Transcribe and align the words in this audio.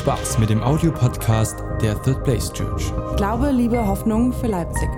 Spaß 0.00 0.38
mit 0.38 0.48
dem 0.48 0.62
Audiopodcast 0.62 1.56
der 1.82 2.00
Third 2.02 2.24
Place 2.24 2.50
Church. 2.54 2.90
Glaube, 3.18 3.50
Liebe, 3.50 3.86
Hoffnung 3.86 4.32
für 4.32 4.46
Leipzig. 4.46 4.88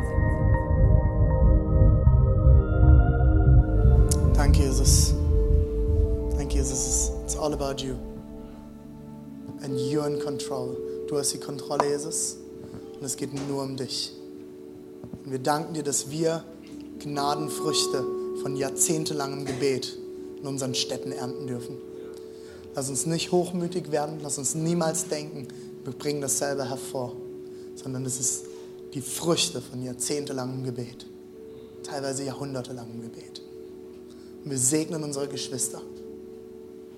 Danke, 4.33 4.63
Jesus. 4.63 5.13
Danke, 6.37 6.55
Jesus. 6.55 7.11
It's 7.25 7.37
all 7.37 7.53
about 7.53 7.83
you. 7.83 7.97
And 9.65 9.77
you're 9.77 10.07
in 10.07 10.21
control. 10.21 10.77
Du 11.09 11.19
hast 11.19 11.33
die 11.33 11.41
Kontrolle, 11.41 11.85
Jesus. 11.89 12.37
Und 13.01 13.05
es 13.05 13.17
geht 13.17 13.31
nur 13.49 13.65
um 13.65 13.77
dich. 13.77 14.13
Und 15.25 15.33
wir 15.33 15.41
danken 15.41 15.75
dir, 15.75 15.83
dass 15.83 16.13
wir 16.13 16.45
Gnadenfrüchte 17.01 18.05
von 18.41 18.55
jahrzehntelangem 18.55 19.47
Gebet 19.47 19.99
in 20.41 20.47
unseren 20.47 20.77
Städten 20.77 21.11
ernten 21.11 21.49
dürfen. 21.49 21.92
Lass 22.75 22.89
uns 22.89 23.07
nicht 23.07 23.33
hochmütig 23.33 23.91
werden, 23.91 24.21
lass 24.23 24.39
uns 24.39 24.55
niemals 24.55 25.09
denken, 25.09 25.49
wir 25.85 25.93
bringen 25.93 26.21
das 26.21 26.39
selber 26.39 26.69
hervor, 26.69 27.15
sondern 27.75 28.07
es 28.07 28.19
ist 28.19 28.45
die 28.95 29.01
Früchte 29.01 29.61
von 29.61 29.83
jahrzehntelangem 29.83 30.65
Gebet, 30.65 31.07
teilweise 31.83 32.25
jahrhundertelangem 32.25 33.03
Gebet. 33.03 33.43
Und 34.45 34.51
wir 34.51 34.59
segnen 34.59 35.03
unsere 35.03 35.29
Geschwister. 35.29 35.81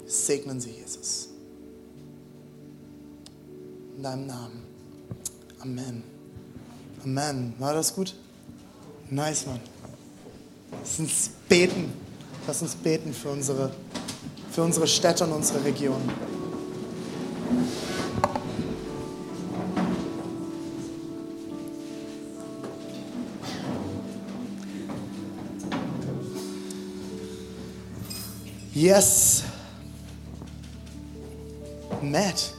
Wir 0.03 0.11
segnen 0.11 0.61
sie, 0.61 0.71
Jesus. 0.71 1.29
In 3.97 4.03
deinem 4.03 4.27
Namen. 4.27 4.63
Amen. 5.61 6.03
Amen. 7.05 7.55
War 7.59 7.75
das 7.75 7.95
gut? 7.95 8.15
Nice, 9.11 9.47
Mann. 9.47 9.61
Lass 10.73 10.99
uns 10.99 11.31
beten. 11.49 11.93
Lass 12.47 12.63
uns 12.63 12.75
beten 12.75 13.13
für 13.13 13.31
unsere, 13.31 13.71
für 14.55 14.63
unsere 14.63 14.87
Städte 14.87 15.25
und 15.25 15.33
unsere 15.33 15.65
Region. 15.65 16.01
Yes. 28.73 29.43
Matt. 32.01 32.53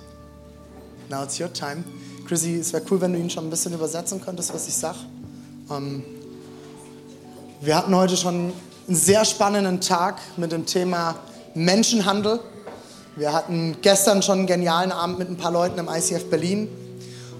Now 1.09 1.23
it's 1.23 1.39
your 1.39 1.53
time. 1.53 1.85
Chrissy, 2.27 2.55
es 2.55 2.73
wäre 2.73 2.83
cool, 2.91 2.99
wenn 2.99 3.13
du 3.13 3.19
ihn 3.19 3.29
schon 3.29 3.45
ein 3.45 3.49
bisschen 3.49 3.73
übersetzen 3.73 4.19
könntest, 4.19 4.53
was 4.53 4.67
ich 4.67 4.73
sage. 4.73 4.97
Ähm, 5.71 6.03
wir 7.61 7.77
hatten 7.77 7.95
heute 7.95 8.17
schon 8.17 8.51
einen 8.87 8.95
sehr 8.95 9.23
spannenden 9.23 9.79
Tag 9.79 10.19
mit 10.35 10.51
dem 10.51 10.65
Thema 10.65 11.15
Menschenhandel. 11.55 12.39
Wir 13.15 13.31
hatten 13.31 13.77
gestern 13.81 14.21
schon 14.21 14.39
einen 14.39 14.47
genialen 14.47 14.91
Abend 14.91 15.19
mit 15.19 15.29
ein 15.29 15.37
paar 15.37 15.51
Leuten 15.51 15.79
im 15.79 15.87
ICF 15.87 16.29
Berlin. 16.29 16.67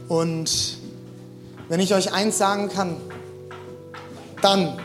Und 0.08 0.78
wenn 1.68 1.82
ich 1.82 1.94
euch 1.94 2.14
eins 2.14 2.38
sagen 2.38 2.70
kann, 2.70 2.96
dann 4.42 4.80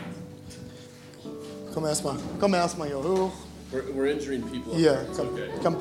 komm 1.73 1.85
erstmal, 1.85 2.15
komm 2.39 2.53
erstmal 2.53 2.89
hier 2.89 2.97
hoch. 2.97 3.31
We're, 3.71 3.83
we're 3.95 4.11
injuring 4.11 4.41
people. 4.41 4.75
Hier, 4.75 5.05
komm, 5.15 5.27
okay. 5.29 5.49
komm. 5.63 5.77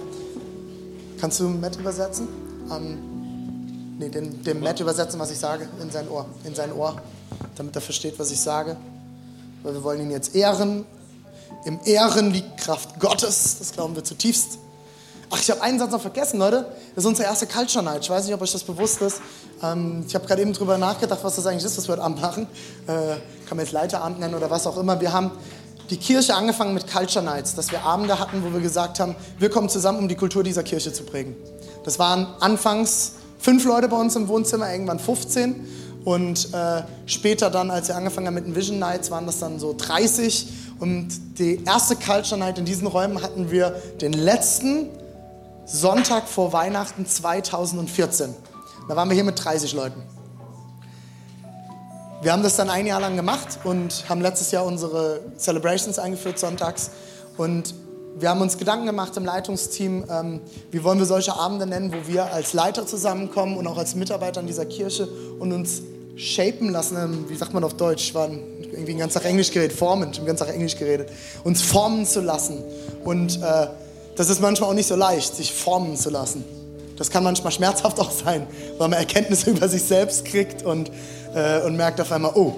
Kannst 1.21 1.41
du 1.41 1.49
Matt 1.49 1.77
übersetzen? 1.77 2.29
Ähm, 2.71 3.97
nee, 3.99 4.09
dem, 4.09 4.45
dem 4.45 4.61
Matt 4.61 4.79
übersetzen, 4.79 5.19
was 5.19 5.33
ich 5.33 5.39
sage, 5.39 5.69
in 5.83 5.91
sein 5.91 6.09
Ohr, 6.09 6.27
in 6.45 6.55
sein 6.55 6.73
Ohr, 6.73 7.03
damit 7.57 7.75
er 7.75 7.83
versteht, 7.83 8.17
was 8.19 8.31
ich 8.31 8.41
sage. 8.41 8.77
Weil 9.65 9.75
wir 9.75 9.83
wollen 9.83 10.01
ihn 10.03 10.13
jetzt 10.13 10.37
ehren. 10.37 10.85
Im 11.65 11.81
Ehren 11.85 12.31
liegt 12.31 12.59
Kraft 12.59 12.99
Gottes, 13.01 13.59
das 13.59 13.73
glauben 13.73 13.95
wir 13.95 14.05
zutiefst. 14.05 14.59
Ach, 15.33 15.41
ich 15.41 15.49
habe 15.51 15.63
einen 15.63 15.79
Satz 15.79 15.93
noch 15.93 16.01
vergessen, 16.01 16.39
Leute. 16.41 16.67
Das 16.95 17.05
ist 17.05 17.09
unsere 17.09 17.29
erste 17.29 17.47
Culture 17.47 17.85
Night. 17.85 18.03
Ich 18.03 18.11
weiß 18.11 18.25
nicht, 18.25 18.35
ob 18.35 18.43
euch 18.43 18.51
das 18.51 18.65
bewusst 18.65 19.01
ist. 19.01 19.21
Ähm, 19.63 20.05
ich 20.09 20.15
habe 20.17 20.27
gerade 20.27 20.43
eben 20.43 20.53
drüber 20.53 20.77
nachgedacht, 20.77 21.21
was 21.23 21.37
das 21.37 21.47
eigentlich 21.47 21.65
ist, 21.65 21.79
was 21.79 21.87
wir 21.87 21.93
heute 21.93 22.03
Abend 22.03 22.21
machen. 22.21 22.49
Äh, 22.89 23.17
kann 23.47 23.57
man 23.57 23.61
jetzt 23.61 23.73
Leiterabend 23.73 24.19
nennen 24.19 24.35
oder 24.35 24.51
was 24.51 24.67
auch 24.67 24.77
immer. 24.77 25.01
Wir 25.01 25.13
haben 25.13 25.31
die 25.91 25.99
Kirche 25.99 26.35
angefangen 26.35 26.75
mit 26.75 26.91
Culture 26.91 27.25
Nights, 27.25 27.55
dass 27.55 27.71
wir 27.71 27.85
Abende 27.85 28.19
hatten, 28.19 28.43
wo 28.45 28.53
wir 28.53 28.61
gesagt 28.61 28.99
haben, 28.99 29.15
wir 29.39 29.51
kommen 29.51 29.69
zusammen, 29.69 29.99
um 29.99 30.09
die 30.09 30.17
Kultur 30.17 30.43
dieser 30.43 30.65
Kirche 30.65 30.93
zu 30.93 31.05
prägen. 31.05 31.37
Das 31.85 31.99
waren 32.01 32.27
anfangs 32.41 33.13
fünf 33.39 33.65
Leute 33.65 33.89
bei 33.89 33.97
uns 33.97 34.17
im 34.17 34.27
Wohnzimmer, 34.27 34.71
irgendwann 34.73 34.99
15. 34.99 35.67
Und 36.05 36.55
äh, 36.55 36.83
später 37.07 37.51
dann, 37.51 37.71
als 37.71 37.89
wir 37.89 37.97
angefangen 37.97 38.27
haben 38.27 38.35
mit 38.35 38.47
den 38.47 38.55
Vision 38.57 38.79
Nights, 38.79 39.11
waren 39.11 39.27
das 39.27 39.39
dann 39.39 39.59
so 39.59 39.75
30. 39.77 40.49
Und 40.81 41.39
die 41.39 41.63
erste 41.65 41.95
Culture 41.95 42.41
Night 42.41 42.59
in 42.59 42.65
diesen 42.65 42.87
Räumen 42.87 43.23
hatten 43.23 43.51
wir 43.51 43.71
den 44.01 44.15
letzten 44.15 44.89
Sonntag 45.67 46.27
vor 46.27 46.55
Weihnachten 46.55 47.07
2014. 47.07 48.35
Da 48.89 48.97
waren 48.97 49.09
wir 49.09 49.15
hier 49.15 49.25
mit 49.25 49.45
30 49.45 49.75
Leuten. 49.75 50.03
Wir 52.23 52.33
haben 52.33 52.43
das 52.43 52.57
dann 52.57 52.71
ein 52.71 52.87
Jahr 52.87 53.01
lang 53.01 53.15
gemacht 53.15 53.61
und 53.65 54.09
haben 54.09 54.23
letztes 54.23 54.51
Jahr 54.51 54.65
unsere 54.65 55.21
Celebrations 55.39 55.99
eingeführt 55.99 56.39
sonntags. 56.39 56.91
Und 57.37 57.75
wir 58.19 58.31
haben 58.31 58.41
uns 58.41 58.59
Gedanken 58.59 58.87
gemacht 58.87 59.17
im 59.17 59.25
Leitungsteam, 59.25 60.05
ähm, 60.11 60.41
wie 60.71 60.83
wollen 60.83 60.99
wir 60.99 61.07
solche 61.07 61.35
Abende 61.35 61.67
nennen, 61.67 61.93
wo 61.93 62.09
wir 62.09 62.33
als 62.33 62.53
Leiter 62.55 62.87
zusammenkommen 62.87 63.57
und 63.57 63.67
auch 63.67 63.79
als 63.79 63.95
Mitarbeiter 63.95 64.41
in 64.41 64.47
dieser 64.47 64.67
Kirche 64.67 65.09
und 65.39 65.53
uns 65.53 65.83
shapen 66.21 66.69
lassen, 66.71 66.97
ähm, 66.97 67.25
wie 67.29 67.35
sagt 67.35 67.55
man 67.55 67.65
auf 67.65 67.75
Deutsch, 67.75 68.09
ich 68.09 68.15
war 68.15 68.29
irgendwie 68.29 68.93
den 68.93 68.99
ganzen 68.99 69.15
Tag 69.15 69.25
Englisch 69.25 69.51
geredet, 69.51 69.77
formen, 69.77 70.11
ich 70.11 70.19
habe 70.19 70.27
den 70.27 70.27
ganzen 70.27 70.47
Tag 70.47 70.55
Englisch 70.55 70.77
geredet, 70.77 71.09
uns 71.45 71.63
formen 71.63 72.05
zu 72.05 72.21
lassen. 72.21 72.59
Und 73.05 73.41
äh, 73.43 73.69
das 74.17 74.29
ist 74.29 74.41
manchmal 74.41 74.71
auch 74.71 74.75
nicht 74.75 74.87
so 74.87 74.97
leicht, 74.97 75.35
sich 75.35 75.53
formen 75.53 75.97
zu 75.97 76.11
lassen. 76.11 76.45
Das 76.97 77.11
kann 77.11 77.25
manchmal 77.25 77.53
schmerzhaft 77.53 77.99
auch 77.99 78.11
sein, 78.11 78.47
weil 78.77 78.89
man 78.89 78.99
Erkenntnisse 78.99 79.51
über 79.53 79.69
sich 79.69 79.83
selbst 79.83 80.25
kriegt 80.27 80.63
und, 80.63 80.91
äh, 81.35 81.63
und 81.63 81.77
merkt 81.77 82.01
auf 82.01 82.13
einmal, 82.13 82.33
oh, 82.35 82.53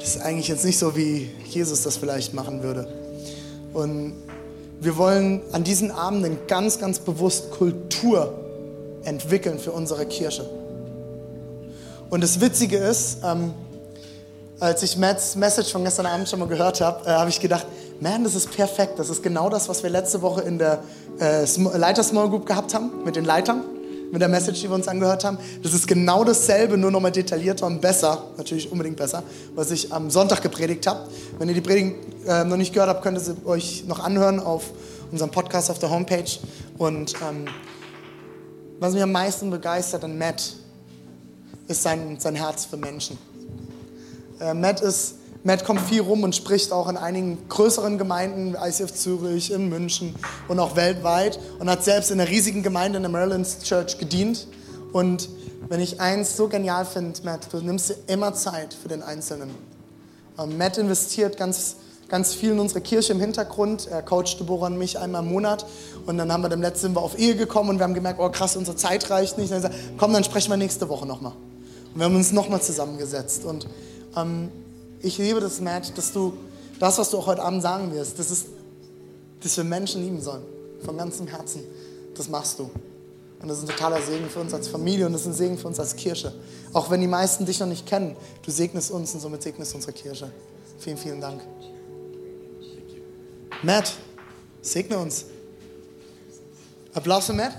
das 0.00 0.16
ist 0.16 0.22
eigentlich 0.22 0.48
jetzt 0.48 0.64
nicht 0.64 0.78
so, 0.78 0.96
wie 0.96 1.30
Jesus 1.48 1.82
das 1.82 1.96
vielleicht 1.96 2.34
machen 2.34 2.62
würde. 2.62 2.88
Und 3.72 4.14
wir 4.80 4.96
wollen 4.96 5.40
an 5.52 5.64
diesen 5.64 5.90
Abenden 5.92 6.38
ganz, 6.48 6.78
ganz 6.78 6.98
bewusst 6.98 7.52
Kultur 7.52 8.34
entwickeln 9.04 9.58
für 9.58 9.72
unsere 9.72 10.04
Kirche. 10.06 10.48
Und 12.10 12.22
das 12.22 12.40
Witzige 12.40 12.76
ist, 12.76 13.18
ähm, 13.24 13.52
als 14.60 14.82
ich 14.82 14.96
Matts 14.96 15.36
Message 15.36 15.72
von 15.72 15.84
gestern 15.84 16.06
Abend 16.06 16.28
schon 16.28 16.38
mal 16.38 16.48
gehört 16.48 16.80
habe, 16.80 17.04
äh, 17.06 17.10
habe 17.10 17.30
ich 17.30 17.40
gedacht, 17.40 17.66
man, 18.00 18.24
das 18.24 18.34
ist 18.34 18.50
perfekt. 18.50 18.98
Das 18.98 19.08
ist 19.08 19.22
genau 19.22 19.48
das, 19.48 19.68
was 19.68 19.82
wir 19.82 19.90
letzte 19.90 20.22
Woche 20.22 20.42
in 20.42 20.58
der 20.58 20.82
äh, 21.20 21.44
Leiter 21.76 22.02
Small 22.02 22.28
Group 22.28 22.46
gehabt 22.46 22.74
haben, 22.74 23.04
mit 23.04 23.16
den 23.16 23.24
Leitern, 23.24 23.62
mit 24.10 24.20
der 24.20 24.28
Message, 24.28 24.60
die 24.60 24.68
wir 24.68 24.74
uns 24.74 24.88
angehört 24.88 25.24
haben. 25.24 25.38
Das 25.62 25.74
ist 25.74 25.86
genau 25.86 26.24
dasselbe, 26.24 26.76
nur 26.76 26.90
nochmal 26.90 27.12
detaillierter 27.12 27.66
und 27.66 27.80
besser, 27.80 28.24
natürlich 28.36 28.70
unbedingt 28.70 28.96
besser, 28.96 29.22
was 29.54 29.70
ich 29.70 29.92
am 29.92 30.10
Sonntag 30.10 30.42
gepredigt 30.42 30.86
habe. 30.86 31.08
Wenn 31.38 31.48
ihr 31.48 31.54
die 31.54 31.60
Predigt 31.60 31.96
äh, 32.26 32.44
noch 32.44 32.56
nicht 32.56 32.72
gehört 32.72 32.90
habt, 32.90 33.02
könnt 33.02 33.18
ihr 33.18 33.24
sie 33.24 33.36
euch 33.44 33.84
noch 33.86 34.00
anhören 34.00 34.40
auf 34.40 34.64
unserem 35.10 35.30
Podcast 35.30 35.70
auf 35.70 35.78
der 35.78 35.90
Homepage. 35.90 36.30
Und 36.78 37.14
ähm, 37.28 37.46
was 38.80 38.92
mich 38.92 39.02
am 39.02 39.12
meisten 39.12 39.50
begeistert 39.50 40.04
an 40.04 40.18
Matt, 40.18 40.54
ist 41.68 41.82
sein, 41.82 42.18
sein 42.18 42.34
Herz 42.34 42.64
für 42.64 42.76
Menschen. 42.76 43.18
Äh, 44.40 44.54
Matt, 44.54 44.80
ist, 44.80 45.16
Matt 45.42 45.64
kommt 45.64 45.80
viel 45.80 46.00
rum 46.00 46.22
und 46.22 46.34
spricht 46.34 46.72
auch 46.72 46.88
in 46.88 46.96
einigen 46.96 47.38
größeren 47.48 47.98
Gemeinden, 47.98 48.56
ICF 48.60 48.92
Zürich, 48.92 49.50
in 49.50 49.68
München 49.68 50.14
und 50.48 50.58
auch 50.58 50.76
weltweit 50.76 51.38
und 51.58 51.70
hat 51.70 51.84
selbst 51.84 52.10
in 52.10 52.20
einer 52.20 52.28
riesigen 52.28 52.62
Gemeinde 52.62 52.96
in 52.96 53.02
der 53.02 53.12
Maryland's 53.12 53.60
Church 53.60 53.98
gedient. 53.98 54.48
Und 54.92 55.28
wenn 55.68 55.80
ich 55.80 56.00
eins 56.00 56.36
so 56.36 56.48
genial 56.48 56.84
finde, 56.84 57.20
Matt, 57.24 57.48
du 57.52 57.58
nimmst 57.58 57.90
dir 57.90 57.96
immer 58.06 58.34
Zeit 58.34 58.74
für 58.74 58.88
den 58.88 59.02
Einzelnen. 59.02 59.50
Ähm, 60.38 60.58
Matt 60.58 60.78
investiert 60.78 61.36
ganz, 61.36 61.76
ganz 62.08 62.34
viel 62.34 62.52
in 62.52 62.58
unsere 62.58 62.80
Kirche 62.80 63.12
im 63.12 63.20
Hintergrund. 63.20 63.86
Er 63.86 64.02
coacht 64.02 64.38
Deborah 64.40 64.66
und 64.66 64.78
mich 64.78 64.98
einmal 64.98 65.22
im 65.22 65.30
Monat. 65.30 65.64
Und 66.06 66.18
dann 66.18 66.30
haben 66.32 66.42
wir 66.42 66.48
dem 66.48 66.60
letzten 66.60 66.88
sind 66.88 66.96
auf 66.98 67.18
Ehe 67.18 67.36
gekommen 67.36 67.70
und 67.70 67.78
wir 67.78 67.84
haben 67.84 67.94
gemerkt, 67.94 68.20
oh 68.20 68.28
krass, 68.28 68.56
unsere 68.56 68.76
Zeit 68.76 69.08
reicht 69.10 69.38
nicht. 69.38 69.52
Und 69.52 69.62
dann 69.62 69.70
gesagt, 69.70 69.98
komm, 69.98 70.12
dann 70.12 70.24
sprechen 70.24 70.50
wir 70.50 70.56
nächste 70.56 70.88
Woche 70.88 71.06
nochmal. 71.06 71.32
Und 71.94 72.00
wir 72.00 72.06
haben 72.06 72.16
uns 72.16 72.32
nochmal 72.32 72.60
zusammengesetzt. 72.60 73.44
Und 73.44 73.68
ähm, 74.16 74.50
ich 75.00 75.16
liebe 75.18 75.40
das, 75.40 75.60
Matt, 75.60 75.96
dass 75.96 76.12
du 76.12 76.34
das, 76.80 76.98
was 76.98 77.10
du 77.10 77.18
auch 77.18 77.26
heute 77.26 77.42
Abend 77.42 77.62
sagen 77.62 77.92
wirst, 77.94 78.18
das 78.18 78.32
ist, 78.32 78.46
dass 79.40 79.56
wir 79.56 79.64
Menschen 79.64 80.02
lieben 80.02 80.20
sollen. 80.20 80.42
Von 80.84 80.98
ganzem 80.98 81.28
Herzen. 81.28 81.62
Das 82.16 82.28
machst 82.28 82.58
du. 82.58 82.68
Und 83.40 83.48
das 83.48 83.58
ist 83.58 83.64
ein 83.64 83.68
totaler 83.68 84.02
Segen 84.02 84.28
für 84.28 84.40
uns 84.40 84.52
als 84.54 84.68
Familie 84.68 85.06
und 85.06 85.12
das 85.12 85.22
ist 85.22 85.26
ein 85.28 85.34
Segen 85.34 85.58
für 85.58 85.68
uns 85.68 85.78
als 85.78 85.94
Kirche. 85.94 86.32
Auch 86.72 86.90
wenn 86.90 87.00
die 87.00 87.06
meisten 87.06 87.46
dich 87.46 87.60
noch 87.60 87.66
nicht 87.66 87.86
kennen, 87.86 88.16
du 88.42 88.50
segnest 88.50 88.90
uns 88.90 89.14
und 89.14 89.20
somit 89.20 89.42
segnest 89.42 89.74
unsere 89.74 89.92
Kirche. 89.92 90.32
Vielen, 90.78 90.96
vielen 90.96 91.20
Dank. 91.20 91.42
Matt, 93.62 93.92
segne 94.62 94.98
uns. 94.98 95.26
Applaus 96.94 97.26
für 97.26 97.34
Matt. 97.34 97.52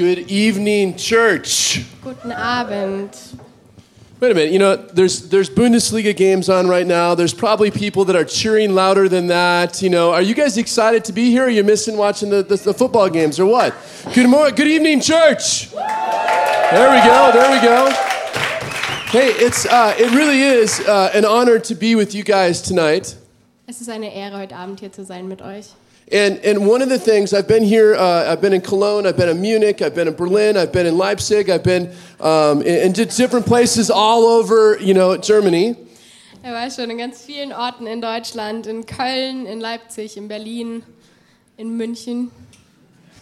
Good 0.00 0.30
evening, 0.30 0.96
church. 0.96 1.84
Guten 2.02 2.32
Abend. 2.32 3.38
Wait 4.18 4.32
a 4.32 4.34
minute, 4.34 4.50
you 4.50 4.58
know, 4.58 4.76
there's 4.76 5.28
there's 5.28 5.50
Bundesliga 5.50 6.16
games 6.16 6.48
on 6.48 6.68
right 6.68 6.86
now. 6.86 7.14
There's 7.14 7.34
probably 7.34 7.70
people 7.70 8.06
that 8.06 8.16
are 8.16 8.24
cheering 8.24 8.74
louder 8.74 9.10
than 9.10 9.26
that. 9.26 9.82
You 9.82 9.90
know, 9.90 10.12
are 10.12 10.22
you 10.22 10.34
guys 10.34 10.56
excited 10.56 11.04
to 11.04 11.12
be 11.12 11.30
here? 11.30 11.42
Or 11.42 11.46
are 11.46 11.50
you 11.50 11.62
missing 11.64 11.98
watching 11.98 12.30
the, 12.30 12.42
the, 12.42 12.56
the 12.56 12.72
football 12.72 13.10
games 13.10 13.38
or 13.38 13.44
what? 13.44 13.74
Good 14.14 14.28
morning, 14.28 14.54
good 14.54 14.68
evening, 14.68 15.02
church. 15.02 15.70
There 15.70 16.90
we 16.90 17.06
go, 17.06 17.30
there 17.34 17.50
we 17.50 17.60
go. 17.62 17.90
Hey, 19.10 19.32
it's 19.36 19.66
uh, 19.66 19.94
it 19.98 20.14
really 20.14 20.40
is 20.40 20.80
uh, 20.80 21.10
an 21.12 21.26
honor 21.26 21.58
to 21.58 21.74
be 21.74 21.94
with 21.94 22.14
you 22.14 22.22
guys 22.24 22.62
tonight. 22.62 23.16
Es 23.70 23.80
ist 23.80 23.88
eine 23.88 24.12
Ehre, 24.12 24.36
heute 24.36 24.56
Abend 24.56 24.80
hier 24.80 24.90
zu 24.90 25.04
sein 25.04 25.28
mit 25.28 25.42
euch. 25.42 25.66
And, 26.10 26.44
and 26.44 26.66
one 26.66 26.82
of 26.82 26.88
the 26.88 26.98
things, 26.98 27.32
I've 27.32 27.46
been 27.46 27.62
here, 27.62 27.94
uh, 27.94 28.28
I've 28.28 28.40
been 28.40 28.52
in 28.52 28.62
Cologne, 28.62 29.06
I've 29.06 29.16
been 29.16 29.28
in 29.28 29.40
Munich, 29.40 29.80
I've 29.80 29.94
been 29.94 30.08
in 30.08 30.16
Berlin, 30.16 30.56
I've 30.56 30.72
been 30.72 30.86
in 30.86 30.98
Leipzig, 30.98 31.48
I've 31.48 31.62
been 31.62 31.94
um, 32.18 32.62
in, 32.62 32.86
in 32.86 32.92
different 32.92 33.46
places 33.46 33.88
all 33.88 34.24
over, 34.24 34.76
you 34.80 34.92
know, 34.92 35.16
Germany. 35.16 35.76
Er 36.42 36.52
war 36.52 36.68
schon 36.68 36.90
in 36.90 36.98
ganz 36.98 37.24
vielen 37.24 37.52
Orten 37.52 37.86
in 37.86 38.00
Deutschland, 38.00 38.66
in 38.66 38.82
Köln, 38.82 39.46
in 39.46 39.60
Leipzig, 39.60 40.16
in 40.16 40.26
Berlin, 40.26 40.82
in 41.56 41.78
München. 41.78 42.32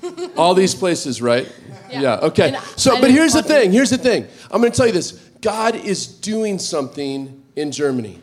All 0.39 0.55
these 0.55 0.75
places, 0.75 1.21
right? 1.21 1.47
Yeah. 1.91 2.21
okay. 2.23 2.56
So, 2.77 2.99
but 2.99 3.11
here's 3.11 3.35
the 3.35 3.43
thing, 3.43 3.71
here's 3.71 3.91
the 3.91 3.99
thing. 3.99 4.27
I'm 4.50 4.62
going 4.62 4.73
to 4.73 4.77
tell 4.77 4.87
you 4.87 4.95
this 4.95 5.12
God 5.43 5.75
is 5.75 6.06
doing 6.06 6.59
something 6.59 7.43
in 7.55 7.71
Germany. 7.71 8.23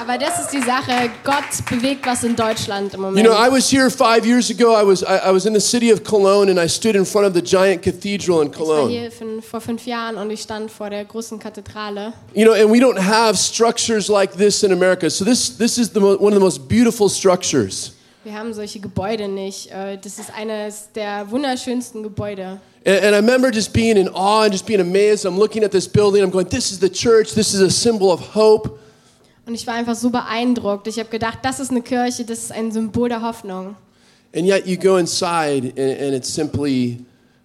Aber 0.00 0.18
das 0.18 0.38
ist 0.40 0.52
die 0.52 0.60
Sache, 0.60 1.10
Gott 1.24 1.44
bewegt 1.70 2.06
was 2.06 2.22
in 2.22 2.36
Deutschland 2.36 2.94
im 2.94 3.00
You 3.00 3.06
Moment. 3.06 3.26
know, 3.26 3.34
I 3.34 3.50
was 3.50 3.70
here 3.70 3.90
five 3.90 4.26
years 4.26 4.50
ago. 4.50 4.72
I 4.78 4.84
was, 4.86 5.02
I, 5.02 5.28
I 5.28 5.32
was 5.32 5.46
in 5.46 5.54
the 5.54 5.60
city 5.60 5.90
of 5.92 6.04
Cologne 6.04 6.50
and 6.50 6.58
I 6.60 6.68
stood 6.68 6.94
in 6.94 7.04
front 7.04 7.26
of 7.26 7.34
the 7.34 7.40
giant 7.42 7.82
cathedral 7.82 8.42
in 8.42 8.50
ich 8.50 8.58
war 8.58 8.66
Cologne. 8.66 8.90
hier 8.90 9.10
fün- 9.10 9.40
vor 9.42 9.60
fünf 9.60 9.86
Jahren 9.86 10.16
und 10.16 10.30
ich 10.30 10.42
stand 10.42 10.70
vor 10.70 10.90
der 10.90 11.04
großen 11.04 11.38
Kathedrale. 11.38 12.12
You 12.34 12.44
know, 12.44 12.52
and 12.52 12.70
we 12.70 12.78
don't 12.78 12.98
have 12.98 13.36
structures 13.36 14.08
like 14.08 14.36
this 14.36 14.62
in 14.62 14.72
America. 14.72 15.08
So 15.08 15.24
this, 15.24 15.56
this 15.56 15.78
is 15.78 15.90
the 15.92 16.00
mo- 16.00 16.16
one 16.18 16.32
of 16.32 16.34
the 16.34 16.44
most 16.44 16.68
beautiful 16.68 17.08
structures. 17.08 17.92
Wir 18.24 18.34
haben 18.34 18.52
solche 18.52 18.80
Gebäude 18.80 19.28
nicht. 19.28 19.70
Äh, 19.70 19.98
Das 20.02 20.18
ist 20.18 20.30
eines 20.36 20.88
der 20.94 21.30
wunderschönsten 21.30 22.02
Gebäude. 22.02 22.60
And, 22.84 23.02
and 23.02 23.12
I 23.14 23.16
remember 23.18 23.50
just 23.52 23.72
being 23.72 23.96
in 23.96 24.08
awe 24.08 24.42
and 24.44 24.52
just 24.52 24.66
being 24.66 24.80
amazed. 24.80 25.24
I'm 25.24 25.38
looking 25.38 25.64
at 25.64 25.70
this 25.70 25.88
building. 25.88 26.22
I'm 26.22 26.30
going, 26.30 26.48
this 26.48 26.70
is 26.70 26.78
the 26.80 26.90
church. 26.90 27.32
This 27.34 27.54
is 27.54 27.60
a 27.62 27.70
symbol 27.70 28.10
of 28.12 28.20
hope. 28.34 28.78
Und 29.46 29.54
ich 29.54 29.66
war 29.66 29.74
einfach 29.74 29.94
so 29.94 30.10
beeindruckt. 30.10 30.88
Ich 30.88 30.98
habe 30.98 31.08
gedacht, 31.08 31.38
das 31.42 31.60
ist 31.60 31.70
eine 31.70 31.80
Kirche, 31.82 32.24
das 32.24 32.38
ist 32.44 32.52
ein 32.52 32.72
Symbol 32.72 33.08
der 33.08 33.22
Hoffnung. 33.22 33.76
And 34.34 34.44
yet 34.44 34.66
you 34.66 34.76
go 34.76 34.96
inside 34.96 35.72
and, 35.76 36.00
and 36.00 36.14
it's 36.14 36.28
simply 36.28 36.98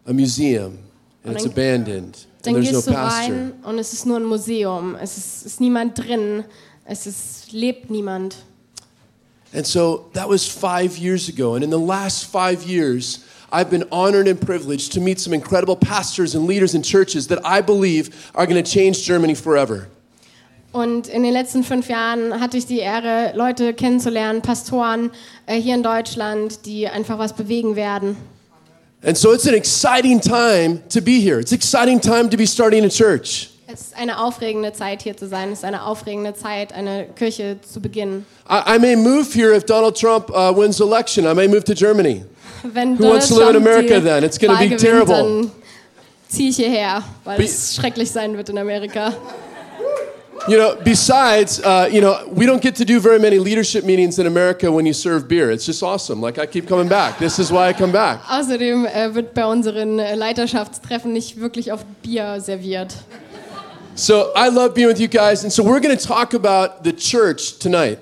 a 0.08 0.12
museum 0.12 0.80
and 1.24 1.36
it's 1.36 1.46
abandoned. 1.46 2.28
Dann 2.42 2.56
And 2.56 2.64
there's 2.66 2.74
no 2.74 2.80
gehst 2.80 2.88
du 2.88 2.92
pastor. 2.92 3.34
rein 3.34 3.54
und 3.64 3.78
es 3.78 3.94
ist 3.94 4.06
nur 4.08 4.18
ein 4.18 4.26
Museum. 4.26 4.96
Es 4.96 5.16
ist, 5.16 5.46
ist 5.46 5.62
niemand 5.62 5.98
drin. 5.98 6.44
Es 6.86 7.06
ist, 7.06 7.52
lebt 7.52 7.92
niemand. 7.92 8.38
And 9.54 9.66
so 9.66 10.10
that 10.14 10.28
was 10.28 10.46
five 10.46 10.98
years 10.98 11.30
ago. 11.30 11.54
And 11.54 11.64
in 11.64 11.70
the 11.70 11.80
last 11.80 12.26
five 12.26 12.64
years, 12.66 13.20
I've 13.52 13.70
been 13.70 13.86
honored 13.92 14.28
and 14.28 14.40
privileged 14.40 14.92
to 14.94 15.02
meet 15.02 15.20
some 15.20 15.34
incredible 15.36 15.76
pastors 15.76 16.36
and 16.36 16.48
leaders 16.48 16.74
in 16.74 16.82
churches 16.82 17.28
that 17.28 17.40
I 17.46 17.62
believe 17.62 18.32
are 18.34 18.48
going 18.48 18.62
to 18.62 18.70
change 18.70 19.04
Germany 19.04 19.36
forever. 19.36 19.88
Und 20.72 21.08
in 21.08 21.24
den 21.24 21.34
letzten 21.34 21.64
fünf 21.64 21.90
Jahren 21.90 22.40
hatte 22.40 22.58
ich 22.58 22.66
die 22.66 22.80
Ehre, 22.80 23.34
Leute 23.36 23.74
kennenzulernen, 23.74 24.42
Pastoren 24.42 25.12
äh, 25.46 25.60
hier 25.60 25.76
in 25.76 25.84
Deutschland, 25.84 26.66
die 26.66 26.88
einfach 26.88 27.18
was 27.18 27.34
bewegen 27.34 27.76
werden. 27.76 28.16
And 29.04 29.18
so 29.18 29.34
it's 29.34 29.48
an 29.48 29.56
exciting 29.56 30.22
time 30.22 30.82
to 30.90 31.02
be 31.02 31.20
here. 31.20 31.40
It's 31.40 31.52
an 31.52 31.58
exciting 31.58 32.00
time 32.00 32.30
to 32.30 32.38
be 32.38 32.46
starting 32.46 32.86
a 32.86 32.90
church. 32.90 33.50
Es 33.68 33.82
ist 33.82 33.98
eine 33.98 34.20
aufregende 34.20 34.74
Zeit, 34.74 35.02
hier 35.02 35.16
zu 35.18 35.28
sein. 35.28 35.52
Es 35.52 35.60
ist 35.60 35.66
eine 35.66 35.86
aufregende 35.86 36.34
Zeit, 36.34 36.74
eine 36.74 37.08
Kirche 37.16 37.58
zu 37.62 37.82
beginnen. 37.82 38.26
I, 38.50 38.76
I 38.76 38.80
may 38.80 38.96
move 38.96 39.28
here 39.34 39.56
if 39.56 39.66
Donald 39.66 39.98
Trump 39.98 40.30
uh, 40.30 40.56
wins 40.56 40.80
election. 40.80 41.26
I 41.26 41.34
may 41.34 41.48
move 41.48 41.64
to 41.64 41.74
Germany. 41.74 42.26
Wenn 42.64 42.98
Who 43.00 43.10
wants 43.10 43.28
to 43.30 43.36
live 43.36 43.56
in 43.56 43.64
Trump 43.64 43.68
America 43.68 44.00
die 44.00 44.04
then? 44.04 44.24
It's 44.24 44.38
gonna 44.38 44.54
Wahl 44.54 44.60
be 44.60 44.76
gewinnt, 44.76 44.82
terrible. 44.82 45.16
Dann 45.16 45.52
ziehe 46.28 46.50
ich 46.50 46.58
hierher, 46.58 47.04
weil 47.24 47.38
Be- 47.38 47.46
es 47.46 47.76
schrecklich 47.76 48.12
sein 48.12 48.38
wird 48.38 48.50
in 48.50 48.58
Amerika. 48.58 49.14
You 50.48 50.58
know, 50.58 50.76
besides, 50.84 51.62
uh, 51.62 51.88
you 51.92 52.02
know, 52.02 52.28
we 52.28 52.48
don't 52.48 52.64
get 52.64 52.76
to 52.78 52.86
do 52.86 53.00
very 53.00 53.20
many 53.20 53.38
leadership 53.38 53.84
meetings 53.86 54.18
in 54.18 54.26
America 54.26 54.72
when 54.72 54.88
you 54.88 54.94
serve 54.94 55.28
beer. 55.28 55.52
It's 55.52 55.66
just 55.66 55.84
awesome. 55.84 56.20
Like, 56.20 56.40
I 56.40 56.48
keep 56.48 56.68
coming 56.68 56.88
back. 56.88 57.20
This 57.20 57.38
is 57.38 57.52
why 57.52 57.70
I 57.70 57.74
come 57.74 57.92
back. 57.92 58.22
Außerdem 58.28 58.86
äh, 58.86 59.14
wird 59.14 59.34
bei 59.36 59.46
unseren 59.46 60.00
äh, 60.00 60.16
Leiterschaftstreffen 60.16 61.14
nicht 61.14 61.40
wirklich 61.40 61.72
auf 61.72 61.86
Bier 62.02 62.42
serviert. 62.42 62.96
So 63.94 64.32
I 64.36 64.48
love 64.50 64.74
being 64.74 64.88
with 64.88 65.00
you 65.00 65.08
guys. 65.08 65.44
And 65.44 65.54
so 65.54 65.64
we're 65.64 65.80
going 65.80 65.96
to 65.96 66.08
talk 66.08 66.34
about 66.34 66.84
the 66.84 66.94
church 66.94 67.60
tonight. 67.60 68.00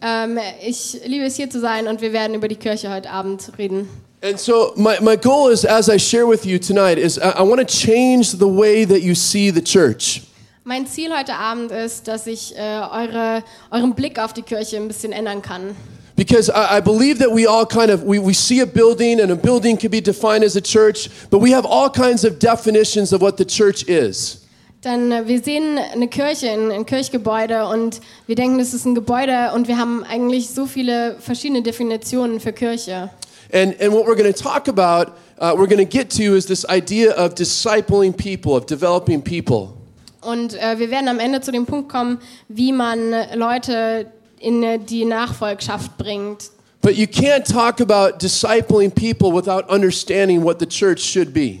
Ähm, 0.00 0.38
ich 0.64 1.00
liebe 1.04 1.24
es 1.26 1.36
hier 1.36 1.50
zu 1.50 1.60
sein 1.60 1.86
und 1.86 2.00
wir 2.00 2.12
werden 2.12 2.34
über 2.34 2.48
die 2.48 2.56
Kirche 2.56 2.90
heute 2.90 3.10
Abend 3.10 3.52
reden. 3.58 3.88
And 4.20 4.38
so 4.38 4.72
my, 4.76 4.96
my 5.00 5.16
goal 5.16 5.52
is, 5.52 5.64
as 5.64 5.88
I 5.88 5.96
share 5.96 6.26
with 6.26 6.44
you 6.44 6.58
tonight, 6.58 6.98
is 6.98 7.18
I, 7.18 7.38
I 7.38 7.42
want 7.42 7.60
to 7.60 7.64
change 7.64 8.32
the 8.38 8.48
way 8.48 8.84
that 8.84 9.02
you 9.02 9.14
see 9.14 9.50
the 9.50 9.62
church. 9.62 10.22
Mein 10.68 10.86
Ziel 10.86 11.16
heute 11.16 11.32
Abend 11.32 11.72
ist, 11.72 12.08
dass 12.08 12.26
ich 12.26 12.54
äh, 12.54 12.58
eure, 12.60 13.42
euren 13.70 13.94
Blick 13.94 14.18
auf 14.18 14.34
die 14.34 14.42
Kirche 14.42 14.76
ein 14.76 14.86
bisschen 14.86 15.12
ändern 15.12 15.40
kann. 15.40 15.74
Because 16.14 16.52
I, 16.52 16.76
I 16.76 16.80
believe 16.82 17.18
that 17.20 17.34
we 17.34 17.48
all 17.48 17.64
kind 17.64 17.90
of, 17.90 18.02
we, 18.02 18.18
we 18.18 18.34
see 18.34 18.60
a 18.60 18.66
building 18.66 19.18
and 19.18 19.30
a 19.30 19.34
building 19.34 19.78
can 19.78 19.90
be 19.90 20.02
defined 20.02 20.44
as 20.44 20.56
a 20.56 20.60
church, 20.60 21.08
but 21.30 21.40
we 21.40 21.54
have 21.54 21.66
all 21.66 21.88
kinds 21.88 22.22
of 22.22 22.38
definitions 22.38 23.14
of 23.14 23.22
what 23.22 23.38
the 23.38 23.46
church 23.46 23.84
is. 23.84 24.46
Denn 24.84 25.10
äh, 25.10 25.26
wir 25.26 25.42
sehen 25.42 25.78
eine 25.78 26.06
Kirche, 26.06 26.50
ein, 26.50 26.70
ein 26.70 26.84
Kirchgebäude 26.84 27.66
und 27.66 28.02
wir 28.26 28.34
denken, 28.34 28.58
das 28.58 28.74
ist 28.74 28.84
ein 28.84 28.94
Gebäude 28.94 29.52
und 29.54 29.68
wir 29.68 29.78
haben 29.78 30.04
eigentlich 30.04 30.50
so 30.50 30.66
viele 30.66 31.16
verschiedene 31.18 31.62
Definitionen 31.62 32.40
für 32.40 32.52
Kirche. 32.52 33.08
And, 33.54 33.74
and 33.80 33.90
what 33.90 34.06
we're 34.06 34.22
going 34.22 34.30
to 34.30 34.38
talk 34.38 34.68
about, 34.68 35.14
uh, 35.40 35.56
we're 35.56 35.66
going 35.66 35.78
to 35.78 35.86
get 35.86 36.10
to, 36.18 36.36
is 36.36 36.44
this 36.44 36.66
idea 36.68 37.12
of 37.12 37.36
discipling 37.36 38.14
people, 38.14 38.54
of 38.54 38.66
developing 38.66 39.22
people. 39.22 39.77
Und 40.20 40.54
äh, 40.54 40.78
wir 40.78 40.90
werden 40.90 41.08
am 41.08 41.18
Ende 41.18 41.40
zu 41.40 41.52
dem 41.52 41.66
Punkt 41.66 41.88
kommen, 41.88 42.18
wie 42.48 42.72
man 42.72 42.98
Leute 43.34 44.06
in 44.40 44.62
äh, 44.62 44.78
die 44.78 45.04
Nachfolgschaft 45.04 45.96
bringt. 45.98 46.50
But 46.80 46.96
you 46.96 47.06
can't 47.06 47.44
talk 47.44 47.80
about 47.80 48.18
discipling 48.18 48.90
people 48.94 49.32
without 49.32 49.68
understanding 49.68 50.44
what 50.44 50.60
the 50.60 50.66
church 50.66 51.00
should 51.00 51.32
be. 51.32 51.60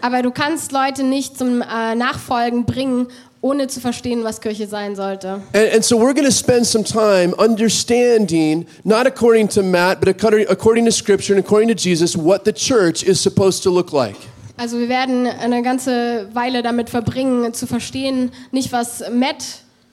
Aber 0.00 0.22
du 0.22 0.30
kannst 0.30 0.72
Leute 0.72 1.02
nicht 1.02 1.36
zum 1.36 1.60
äh, 1.60 1.94
Nachfolgen 1.94 2.64
bringen, 2.64 3.08
ohne 3.40 3.68
zu 3.68 3.80
verstehen, 3.80 4.24
was 4.24 4.40
Kirche 4.40 4.66
sein 4.66 4.96
sollte. 4.96 5.42
And, 5.52 5.74
and 5.74 5.84
so 5.84 5.96
we're 5.96 6.14
going 6.14 6.24
to 6.24 6.32
spend 6.32 6.66
some 6.66 6.84
time 6.84 7.34
understanding, 7.38 8.66
not 8.84 9.06
according 9.06 9.48
to 9.48 9.62
Matt, 9.62 10.00
but 10.00 10.08
according, 10.08 10.46
according 10.48 10.84
to 10.86 10.92
Scripture 10.92 11.34
and 11.34 11.44
according 11.44 11.68
to 11.68 11.74
Jesus, 11.74 12.16
what 12.16 12.44
the 12.44 12.52
church 12.52 13.02
is 13.02 13.20
supposed 13.20 13.62
to 13.64 13.70
look 13.70 13.92
like. 13.92 14.16
Also 14.58 14.80
wir 14.80 14.88
werden 14.88 15.26
eine 15.26 15.62
ganze 15.62 16.28
Weile 16.32 16.62
damit 16.62 16.90
verbringen, 16.90 17.54
zu 17.54 17.68
verstehen, 17.68 18.32
nicht 18.50 18.72
was 18.72 19.04
Matt 19.10 19.44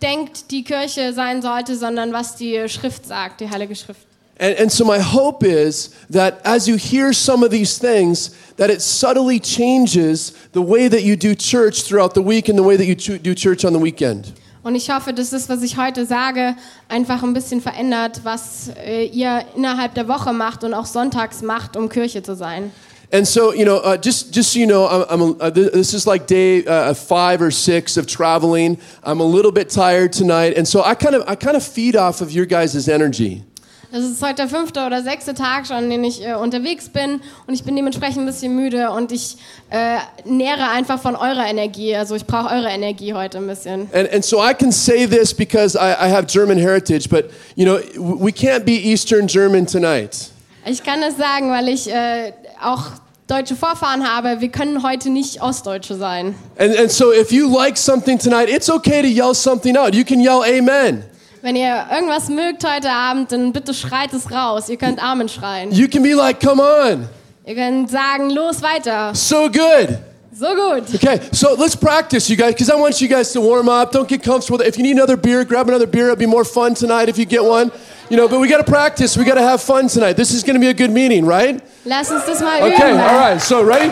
denkt, 0.01 0.49
die 0.49 0.63
Kirche 0.63 1.13
sein 1.13 1.43
sollte, 1.43 1.77
sondern 1.77 2.13
was 2.13 2.35
die 2.35 2.67
Schrift 2.67 3.05
sagt, 3.05 3.41
die 3.41 3.49
Heilige 3.49 3.75
Schrift. 3.75 4.01
And, 4.39 4.59
and 4.59 4.71
so 4.71 4.83
my 4.83 4.99
hope 4.99 5.45
is 5.45 5.91
that 6.11 6.43
as 6.43 6.67
you 6.67 6.77
hear 6.77 7.13
some 7.13 7.45
of 7.45 7.51
these 7.51 7.79
things, 7.79 8.31
that 8.57 8.69
it 8.69 8.81
subtly 8.81 9.39
changes 9.39 10.33
the 10.53 10.61
way 10.61 10.89
that 10.89 11.03
you 11.03 11.15
do 11.15 11.35
church 11.35 11.83
throughout 11.83 12.15
the 12.15 12.25
week 12.25 12.49
and 12.49 12.57
the 12.57 12.63
way 12.63 12.75
that 12.75 12.85
you 12.85 13.17
do 13.19 13.33
church 13.35 13.63
on 13.63 13.73
the 13.73 13.79
weekend. 13.79 14.33
Und 14.63 14.73
ich 14.73 14.89
hoffe, 14.89 15.13
dass 15.13 15.29
das, 15.29 15.47
was 15.47 15.61
ich 15.61 15.77
heute 15.77 16.07
sage, 16.07 16.55
einfach 16.89 17.21
ein 17.21 17.33
bisschen 17.33 17.61
verändert, 17.61 18.21
was 18.23 18.71
äh, 18.83 19.05
ihr 19.05 19.45
innerhalb 19.55 19.93
der 19.93 20.07
Woche 20.07 20.33
macht 20.33 20.63
und 20.63 20.73
auch 20.73 20.87
sonntags 20.87 21.43
macht, 21.43 21.77
um 21.77 21.87
Kirche 21.87 22.23
zu 22.23 22.35
sein. 22.35 22.71
And 23.15 23.25
so, 23.25 23.53
you 23.53 23.63
know, 23.63 23.77
uh, 23.77 23.95
just 23.95 24.33
just 24.33 24.51
so 24.51 24.59
you 24.59 24.67
know, 24.67 24.87
I'm, 24.87 25.21
I'm 25.21 25.41
uh, 25.41 25.49
this 25.49 25.93
is 25.93 26.05
like 26.05 26.27
day 26.27 26.65
uh, 26.65 26.93
five 26.93 27.41
or 27.41 27.49
six 27.49 27.95
of 27.95 28.07
traveling. 28.07 28.77
I'm 29.03 29.21
a 29.21 29.23
little 29.23 29.53
bit 29.53 29.69
tired 29.69 30.11
tonight, 30.11 30.57
and 30.57 30.67
so 30.67 30.83
I 30.83 30.95
kind 30.95 31.15
of 31.15 31.23
I 31.25 31.35
kind 31.35 31.55
of 31.55 31.63
feed 31.63 31.95
off 31.95 32.19
of 32.19 32.33
your 32.33 32.45
guys' 32.45 32.89
energy. 32.89 33.43
Das 33.89 34.03
ist 34.03 34.21
heute 34.21 34.35
der 34.35 34.49
fünfte 34.49 34.85
oder 34.85 35.01
sechste 35.01 35.33
Tag 35.33 35.65
schon, 35.65 35.89
den 35.89 36.03
ich 36.03 36.21
äh, 36.21 36.33
unterwegs 36.33 36.89
bin 36.89 37.21
und 37.47 37.53
ich 37.53 37.63
bin 37.63 37.77
dementsprechend 37.77 38.23
ein 38.23 38.25
bisschen 38.25 38.53
müde 38.53 38.91
und 38.91 39.13
ich 39.13 39.37
äh, 39.69 39.99
nähre 40.25 40.69
einfach 40.69 41.01
von 41.01 41.15
eurer 41.15 41.47
Energie. 41.47 41.95
Also 41.95 42.15
ich 42.15 42.25
brauche 42.25 42.53
eure 42.53 42.67
Energie 42.67 43.13
heute 43.13 43.37
ein 43.37 43.47
bisschen. 43.47 43.87
And, 43.93 44.11
and 44.11 44.25
so 44.25 44.43
I 44.43 44.53
can 44.53 44.73
say 44.73 45.07
this 45.07 45.33
because 45.33 45.77
I, 45.77 45.93
I 45.93 46.09
have 46.09 46.27
German 46.27 46.57
heritage, 46.57 47.07
but 47.09 47.31
you 47.55 47.63
know, 47.63 47.79
we 47.97 48.33
can't 48.33 48.65
be 48.65 48.73
Eastern 48.73 49.27
German 49.27 49.65
tonight. 49.65 50.31
Ich 50.65 50.83
kann 50.83 50.99
das 50.99 51.15
sagen, 51.15 51.49
weil 51.51 51.69
ich 51.69 51.89
äh, 51.89 52.33
auch 52.61 52.81
deutsche 53.27 53.55
Vorfahren 53.55 54.07
habe. 54.07 54.41
Wir 54.41 54.49
können 54.49 54.83
heute 54.83 55.09
nicht 55.09 55.41
Ostdeutsche 55.41 55.95
sein. 55.95 56.35
And, 56.57 56.77
and 56.77 56.91
so 56.91 57.11
if 57.11 57.31
you 57.31 57.47
like 57.47 57.77
something 57.77 58.19
tonight, 58.19 58.49
it's 58.49 58.69
okay 58.69 59.01
to 59.01 59.07
yell 59.07 59.33
something 59.33 59.75
out. 59.77 59.95
You 59.95 60.03
can 60.03 60.19
yell 60.19 60.43
amen. 60.43 61.03
Wenn 61.41 61.55
ihr 61.55 61.85
irgendwas 61.91 62.29
mögt 62.29 62.63
heute 62.67 62.89
Abend, 62.89 63.31
dann 63.31 63.53
bitte 63.53 63.73
schreit 63.73 64.13
es 64.13 64.31
raus. 64.31 64.67
Ihr 64.69 64.77
könnt 64.77 65.01
Amen 65.03 65.29
schreien. 65.29 65.71
You 65.71 65.87
can 65.87 66.01
be 66.01 66.13
like, 66.13 66.39
come 66.39 66.61
on, 66.61 67.07
Ihr 67.45 67.53
könnt 67.55 67.91
sagen, 67.91 68.31
los 68.31 68.61
weiter. 68.63 69.13
so 69.13 69.47
good. 69.49 69.99
So 70.37 70.53
gut. 70.55 70.93
Okay, 70.95 71.19
so 71.31 71.53
let's 71.57 71.75
practice, 71.75 72.29
you 72.29 72.35
guys, 72.35 72.53
because 72.53 72.69
I 72.69 72.75
want 72.75 72.99
you 72.99 73.07
guys 73.07 73.31
to 73.31 73.39
warm 73.41 73.69
up. 73.69 73.91
Don't 73.93 74.07
get 74.07 74.21
comfortable. 74.21 74.59
If 74.61 74.75
you 74.77 74.83
need 74.83 74.91
another 74.97 75.15
beer, 75.17 75.45
grab 75.45 75.67
another 75.69 75.87
beer. 75.87 76.05
It'll 76.05 76.17
be 76.17 76.25
more 76.25 76.43
fun 76.43 76.73
tonight 76.73 77.07
if 77.07 77.17
you 77.17 77.25
get 77.25 77.41
one. 77.43 77.71
You 78.09 78.17
know, 78.17 78.27
but 78.27 78.39
we 78.39 78.47
got 78.49 78.57
to 78.57 78.69
practice. 78.69 79.15
We 79.17 79.23
got 79.23 79.35
to 79.35 79.41
have 79.41 79.61
fun 79.61 79.87
tonight. 79.87 80.13
This 80.17 80.31
is 80.33 80.43
going 80.43 80.55
to 80.55 80.59
be 80.59 80.67
a 80.67 80.73
good 80.73 80.91
meeting, 80.91 81.25
right? 81.25 81.61
Lass 81.85 82.11
uns 82.11 82.25
das 82.25 82.41
mal 82.41 82.61
Okay, 82.63 82.75
üben. 82.91 82.99
all 82.99 83.17
right. 83.17 83.41
So, 83.41 83.63
ready? 83.63 83.89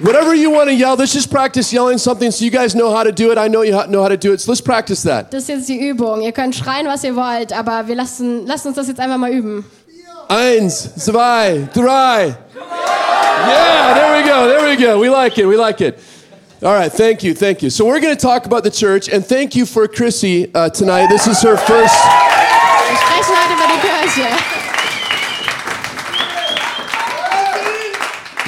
Whatever 0.00 0.34
you 0.34 0.50
want 0.50 0.68
to 0.68 0.74
yell, 0.74 0.94
let's 0.96 1.12
just 1.12 1.30
practice 1.30 1.72
yelling 1.72 1.98
something 1.98 2.30
so 2.30 2.44
you 2.44 2.50
guys 2.50 2.74
know 2.74 2.90
how 2.94 3.02
to 3.02 3.12
do 3.12 3.30
it. 3.32 3.38
I 3.38 3.48
know 3.48 3.62
you 3.62 3.74
ha- 3.74 3.86
know 3.86 4.02
how 4.02 4.08
to 4.08 4.16
do 4.16 4.32
it, 4.32 4.40
so 4.40 4.50
let's 4.50 4.60
practice 4.62 5.02
that. 5.04 5.30
Das 5.30 5.42
ist 5.42 5.48
jetzt 5.48 5.68
die 5.68 5.88
Übung. 5.88 6.22
Ihr 6.22 6.32
könnt 6.32 6.54
schreien, 6.54 6.86
was 6.86 7.02
ihr 7.04 7.14
wollt, 7.16 7.52
aber 7.52 7.86
wir 7.86 7.94
lassen, 7.96 8.46
lasst 8.46 8.64
uns 8.66 8.76
das 8.76 8.88
jetzt 8.88 9.00
einfach 9.00 9.18
mal 9.18 9.30
üben. 9.30 9.64
Eins, 10.28 10.94
zwei, 10.96 11.68
drei. 11.74 12.36
Yeah, 13.48 13.94
there 13.94 14.16
we 14.16 14.28
go, 14.28 14.48
there 14.48 14.68
we 14.68 14.76
go. 14.76 14.98
We 14.98 15.08
like 15.08 15.38
it, 15.38 15.46
we 15.46 15.56
like 15.56 15.80
it. 15.80 15.98
All 16.62 16.74
right, 16.74 16.92
thank 16.92 17.22
you, 17.22 17.34
thank 17.34 17.62
you. 17.62 17.70
So 17.70 17.86
we're 17.86 18.00
going 18.00 18.14
to 18.14 18.20
talk 18.20 18.44
about 18.44 18.64
the 18.64 18.70
church, 18.70 19.08
and 19.08 19.24
thank 19.24 19.54
you 19.56 19.64
for 19.64 19.88
Chrissy 19.88 20.54
uh, 20.54 20.68
tonight. 20.68 21.08
This 21.08 21.26
is 21.26 21.40
her 21.42 21.56
first. 21.56 21.94
Wir 22.90 22.96
sprechen 22.96 23.34
heute 23.34 23.54
über 23.54 23.66
die 23.66 23.80
Kirche. 23.80 24.60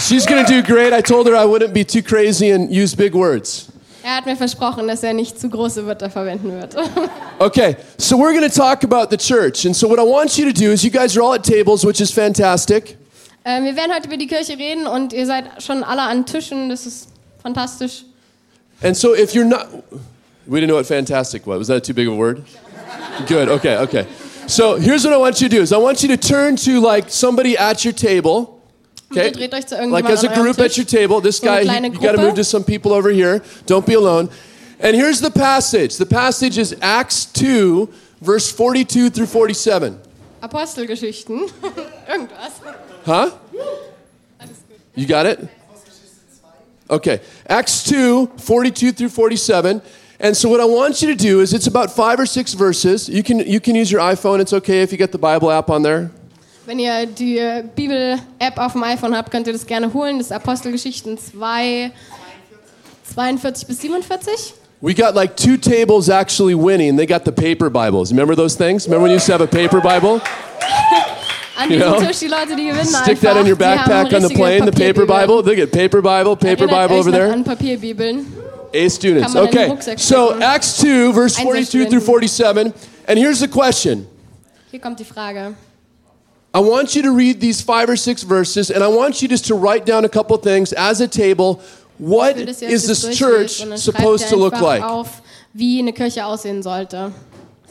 She's 0.00 0.26
going 0.26 0.45
to 0.45 0.52
do 0.52 0.62
great. 0.62 0.93
I 0.93 1.00
told 1.00 1.26
her 1.29 1.35
I 1.37 1.45
wouldn't 1.47 1.73
be 1.73 1.85
too 1.85 2.02
crazy 2.02 2.50
and 2.50 2.71
use 2.71 2.95
big 2.95 3.14
words. 3.14 3.69
Er 4.05 4.17
hat 4.17 4.26
mir 4.26 4.37
versprochen, 4.37 4.88
dass 4.88 5.02
er 5.05 5.14
nicht 5.14 5.41
zu 5.41 5.49
große 5.49 5.87
Wörter 5.87 6.11
verwenden 6.11 6.52
wird. 6.52 6.75
Okay, 7.38 7.76
so 7.99 8.17
we're 8.17 8.33
going 8.33 8.49
to 8.49 8.55
talk 8.55 8.85
about 8.85 9.11
the 9.11 9.17
church. 9.17 9.64
And 9.64 9.75
so 9.75 9.88
what 9.88 9.99
I 9.99 10.05
want 10.05 10.38
you 10.38 10.45
to 10.45 10.52
do 10.52 10.71
is 10.71 10.85
you 10.85 10.91
guys 10.91 11.17
are 11.17 11.23
all 11.23 11.35
at 11.35 11.43
tables, 11.43 11.85
which 11.85 12.00
is 12.00 12.12
fantastic. 12.12 12.97
Ähm, 13.45 13.65
wir 13.65 13.77
werden 13.77 13.93
heute 13.93 14.07
über 14.07 14.17
die 14.17 14.27
Kirche 14.27 14.57
reden 14.57 14.87
und 14.87 15.13
ihr 15.13 15.27
seid 15.27 15.63
schon 15.63 15.83
alle 15.83 16.03
an 16.03 16.27
Tischen. 16.27 16.69
Das 16.69 16.87
ist 16.87 17.09
fantastisch. 17.43 18.05
And 18.83 18.97
so 18.97 19.15
if 19.15 19.35
you're 19.35 19.45
not, 19.45 19.69
we 20.47 20.61
didn't 20.61 20.69
know 20.69 20.77
what 20.77 20.87
fantastic 20.87 21.47
was. 21.47 21.59
Was 21.59 21.69
that 21.69 21.85
too 21.85 21.95
big 21.95 22.09
of 22.09 22.15
a 22.15 22.17
word? 22.17 22.45
Good. 23.27 23.49
Okay. 23.49 23.79
Okay. 23.79 24.07
So 24.47 24.77
here's 24.77 25.05
what 25.05 25.13
I 25.13 25.19
want 25.19 25.41
you 25.41 25.49
to 25.49 25.57
do: 25.57 25.63
is 25.63 25.73
I 25.73 25.79
want 25.79 26.03
you 26.03 26.09
to 26.09 26.17
turn 26.17 26.57
to 26.57 26.81
like 26.81 27.11
somebody 27.11 27.57
at 27.57 27.85
your 27.85 27.95
table. 27.95 28.61
Okay. 29.11 29.31
Bitte 29.31 29.39
dreht 29.39 29.55
euch 29.55 29.67
zu 29.67 29.77
Like 29.89 30.09
as 30.09 30.25
a 30.25 30.29
group 30.29 30.59
at 30.61 30.77
your 30.77 30.87
table. 30.87 31.21
This 31.21 31.39
So 31.39 31.47
guy, 31.47 31.65
kleine 31.65 31.93
you 31.93 32.01
got 32.01 32.13
to 32.13 32.23
move 32.23 32.35
to 32.37 32.45
some 32.45 32.65
people 32.65 32.93
over 32.93 33.11
here. 33.11 33.43
Don't 33.67 33.85
be 33.85 33.95
alone. 33.95 34.31
And 34.81 34.97
here's 34.97 35.21
the 35.21 35.31
passage. 35.31 35.97
The 35.97 36.07
passage 36.07 36.59
is 36.59 36.75
Acts 36.81 37.27
2, 37.27 37.89
verse 38.21 38.51
42 38.51 39.11
through 39.11 39.27
47. 39.27 40.01
Apostelgeschichten. 40.43 41.49
Irgendwas. 42.09 42.62
Huh? 43.05 43.31
You 44.95 45.07
got 45.07 45.27
it? 45.27 45.49
Okay. 46.89 47.21
Acts 47.47 47.85
2, 47.85 48.33
42 48.37 48.93
through 48.93 49.09
47. 49.09 49.81
And 50.21 50.37
so 50.37 50.49
what 50.49 50.61
I 50.61 50.65
want 50.65 51.03
you 51.03 51.09
to 51.09 51.17
do 51.17 51.41
is 51.41 51.53
it's 51.53 51.67
about 51.67 51.91
five 51.91 52.21
or 52.21 52.27
six 52.27 52.55
verses. 52.55 53.09
You 53.09 53.25
can 53.25 53.41
you 53.41 53.59
can 53.59 53.75
use 53.75 53.91
your 53.91 54.01
iPhone. 54.01 54.39
It's 54.39 54.53
okay 54.53 54.83
if 54.83 54.93
you 54.93 54.99
get 54.99 55.11
the 55.11 55.19
Bible 55.19 55.51
app 55.51 55.69
on 55.69 55.83
there. 55.83 56.11
Wenn 56.65 56.79
ihr 56.79 57.07
die 57.07 57.39
äh, 57.39 57.65
Bibel-App 57.75 58.57
auf 58.57 58.73
dem 58.75 58.85
iPhone 58.85 59.17
habt, 59.17 59.33
könnt 59.33 59.49
ihr 59.49 59.53
das 59.53 59.67
gerne 59.67 59.93
holen. 59.93 60.19
Das 60.19 60.29
ist 60.29 60.33
Apostelgeschichten 60.33 61.19
2, 61.19 61.91
42 63.13 63.67
bis 63.67 63.81
47. 63.81 64.55
We 64.81 64.95
got 64.95 65.17
like 65.17 65.37
two 65.37 65.57
tables 65.57 66.09
actually 66.09 66.55
winning. 66.55 66.97
They 66.97 67.07
got 67.07 67.25
the 67.25 67.33
paper 67.33 67.69
Bibles. 67.69 68.13
Remember 68.13 68.37
those 68.37 68.57
things? 68.57 68.87
Remember 68.87 69.03
when 69.03 69.11
you 69.11 69.17
used 69.17 69.27
to 69.27 69.33
have 69.33 69.43
a 69.43 69.49
paper 69.49 69.81
Bible? 69.81 70.21
An 71.57 71.71
You 71.71 71.79
know? 71.79 71.99
Tisch, 71.99 72.23
Leute, 72.23 72.57
die 72.57 72.65
gewinnen 72.65 72.87
Stick 72.87 73.21
that 73.21 73.37
in 73.37 73.47
your 73.47 73.57
backpack 73.57 74.13
on 74.13 74.23
the 74.23 74.31
plane, 74.31 74.65
the 74.65 74.73
paper 74.73 75.07
Bible. 75.07 75.43
Look 75.43 75.59
at 75.59 75.73
paper 75.73 76.01
Bible, 76.01 76.37
paper 76.37 76.67
Bible 76.67 76.97
over 76.97 77.11
there. 77.11 77.33
A 78.75 78.89
students. 78.89 79.35
Kann 79.35 79.45
man 79.45 79.49
in 79.49 79.51
den 79.53 79.79
Okay. 79.79 79.97
So. 79.97 80.41
Acts 80.41 80.79
2, 80.79 81.13
verse 81.13 81.37
42 81.37 81.87
through 81.87 82.01
47. 82.01 82.73
And 83.07 83.19
here's 83.19 83.41
the 83.41 83.49
question. 83.49 84.07
Hier 84.71 84.81
kommt 84.81 84.99
die 84.99 85.05
Frage. 85.05 85.55
I 86.55 86.61
want 86.61 86.95
you 86.95 87.03
to 87.03 87.13
read 87.13 87.41
these 87.41 87.63
five 87.63 87.89
or 87.89 87.97
six 87.97 88.23
verses, 88.23 88.71
and 88.71 88.85
I 88.85 88.89
want 88.89 89.23
you 89.23 89.29
just 89.29 89.47
to 89.47 89.55
write 89.55 89.87
down 89.87 90.05
a 90.05 90.09
couple 90.09 90.37
things 90.37 90.73
as 90.75 91.01
a 91.01 91.09
table. 91.09 91.61
What 91.99 92.31
Ich 92.31 92.37
will, 92.37 92.47
dass 92.47 92.63
ihr 92.63 92.69
is 92.69 92.87
this 92.87 93.17
church 93.17 93.65
supposed 93.77 94.29
to 94.29 94.37
look 94.37 94.61
like? 94.61 94.83
auf, 94.83 95.23
wie 95.55 95.79
eine 95.79 95.93
Kirche 95.93 96.25
aussehen 96.25 96.63
sollte. 96.63 97.13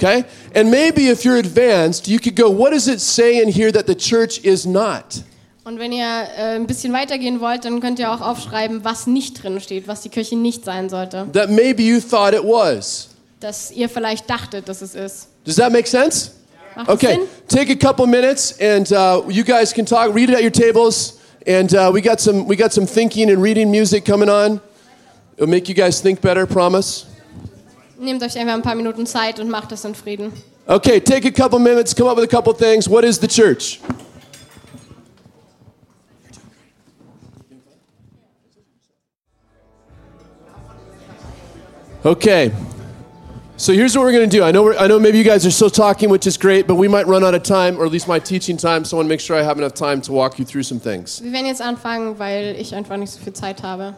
Okay? 0.02 0.26
And 0.56 0.72
maybe 0.72 1.10
if 1.10 1.24
you're 1.24 1.38
advanced, 1.38 2.08
you 2.08 2.20
could 2.20 2.36
go, 2.36 2.50
what 2.50 2.72
does 2.72 2.88
it 2.88 3.00
say 3.00 3.42
in 3.42 3.50
here 3.50 3.72
that 3.72 3.86
the 3.86 3.96
church 3.96 4.44
is 4.44 4.66
not? 4.66 5.24
Und 5.64 5.78
wenn 5.78 5.92
ihr 5.92 6.04
äh, 6.04 6.56
ein 6.56 6.66
bisschen 6.66 6.92
weitergehen 6.92 7.40
wollt, 7.40 7.66
dann 7.66 7.80
könnt 7.82 8.00
ihr 8.00 8.12
auch 8.12 8.22
aufschreiben, 8.22 8.84
was 8.84 9.06
nicht 9.06 9.44
drin 9.44 9.60
steht, 9.62 9.88
was 9.88 10.02
die 10.02 10.10
Kirche 10.10 10.36
nicht 10.36 10.66
sein 10.66 10.90
sollte. 10.90 11.28
That 11.34 11.52
maybe 11.52 11.84
you 11.84 12.00
thought 12.00 12.34
it 12.34 12.44
was. 12.44 13.10
Dass 13.40 13.72
ihr 13.72 13.88
vielleicht 13.88 14.28
dachtet, 14.28 14.68
dass 14.68 14.82
es 14.82 14.96
ist. 14.96 15.28
Does 15.46 15.58
that 15.58 15.72
make 15.72 15.88
sense? 15.88 16.32
Macht 16.76 16.90
Okay, 16.90 17.20
take 17.48 17.72
a 17.72 17.76
couple 17.76 18.08
minutes, 18.08 18.56
and 18.60 18.92
uh, 18.92 19.24
you 19.30 19.44
guys 19.44 19.72
can 19.72 19.86
talk. 19.86 20.16
Read 20.16 20.30
it 20.30 20.36
at 20.36 20.42
your 20.42 20.52
tables, 20.52 21.20
and 21.46 21.72
uh, 21.76 21.92
we 21.94 22.02
got 22.02 22.20
some 22.20 22.48
we 22.48 22.56
got 22.56 22.72
some 22.74 22.88
thinking 22.88 23.30
and 23.30 23.42
reading 23.42 23.70
music 23.70 24.04
coming 24.04 24.30
on. 24.30 24.60
It'll 25.38 25.50
make 25.50 25.70
you 25.70 25.76
guys 25.76 26.02
think 26.02 26.22
better. 26.22 26.48
Promise. 26.48 27.11
Nehmt 28.02 28.24
euch 28.24 28.36
einfach 28.36 28.56
ein 28.56 28.64
paar 28.64 28.74
Minuten 28.74 29.06
Zeit 29.06 29.40
und 29.40 29.50
macht 29.50 29.72
das 29.72 29.86
in 29.86 29.94
Frieden. 29.94 30.34
Okay, 30.66 31.00
take 31.00 31.28
a 31.28 31.32
couple 31.32 31.60
minutes, 31.60 31.94
come 31.96 32.10
up 32.10 32.18
with 32.18 32.26
a 32.26 32.28
couple 32.28 32.52
things. 32.52 32.90
What 32.90 33.04
is 33.04 33.20
the 33.20 33.28
church? 33.28 33.80
Okay. 42.04 42.52
So 43.58 43.72
here's 43.74 43.96
what 43.96 44.04
we're 44.04 44.12
going 44.12 44.28
to 44.28 44.36
do. 44.36 44.44
I 44.44 44.52
know, 44.52 44.76
I 44.76 44.88
know 44.88 45.00
maybe 45.00 45.20
you 45.20 45.24
guys 45.24 45.46
are 45.46 45.52
still 45.52 45.70
talking, 45.70 46.10
which 46.10 46.26
is 46.26 46.36
great, 46.36 46.66
but 46.66 46.74
we 46.74 46.88
might 46.88 47.06
run 47.06 47.24
out 47.24 47.36
of 47.36 47.44
time, 47.44 47.78
or 47.78 47.86
at 47.86 47.92
least 47.92 48.08
my 48.08 48.18
teaching 48.18 48.58
time, 48.58 48.84
so 48.84 48.98
I 48.98 49.02
want 49.02 49.06
to 49.06 49.10
make 49.10 49.20
sure 49.20 49.38
I 49.38 49.44
have 49.44 49.60
enough 49.60 49.76
time 49.76 50.02
to 50.02 50.12
walk 50.12 50.40
you 50.40 50.46
through 50.46 50.64
some 50.64 50.80
things. 50.80 51.22
Wir 51.22 51.32
werden 51.32 51.46
jetzt 51.46 51.62
anfangen, 51.62 52.18
weil 52.18 52.56
ich 52.58 52.74
einfach 52.74 52.98
nicht 52.98 53.12
so 53.12 53.20
viel 53.20 53.34
Zeit 53.34 53.62
habe. 53.62 53.94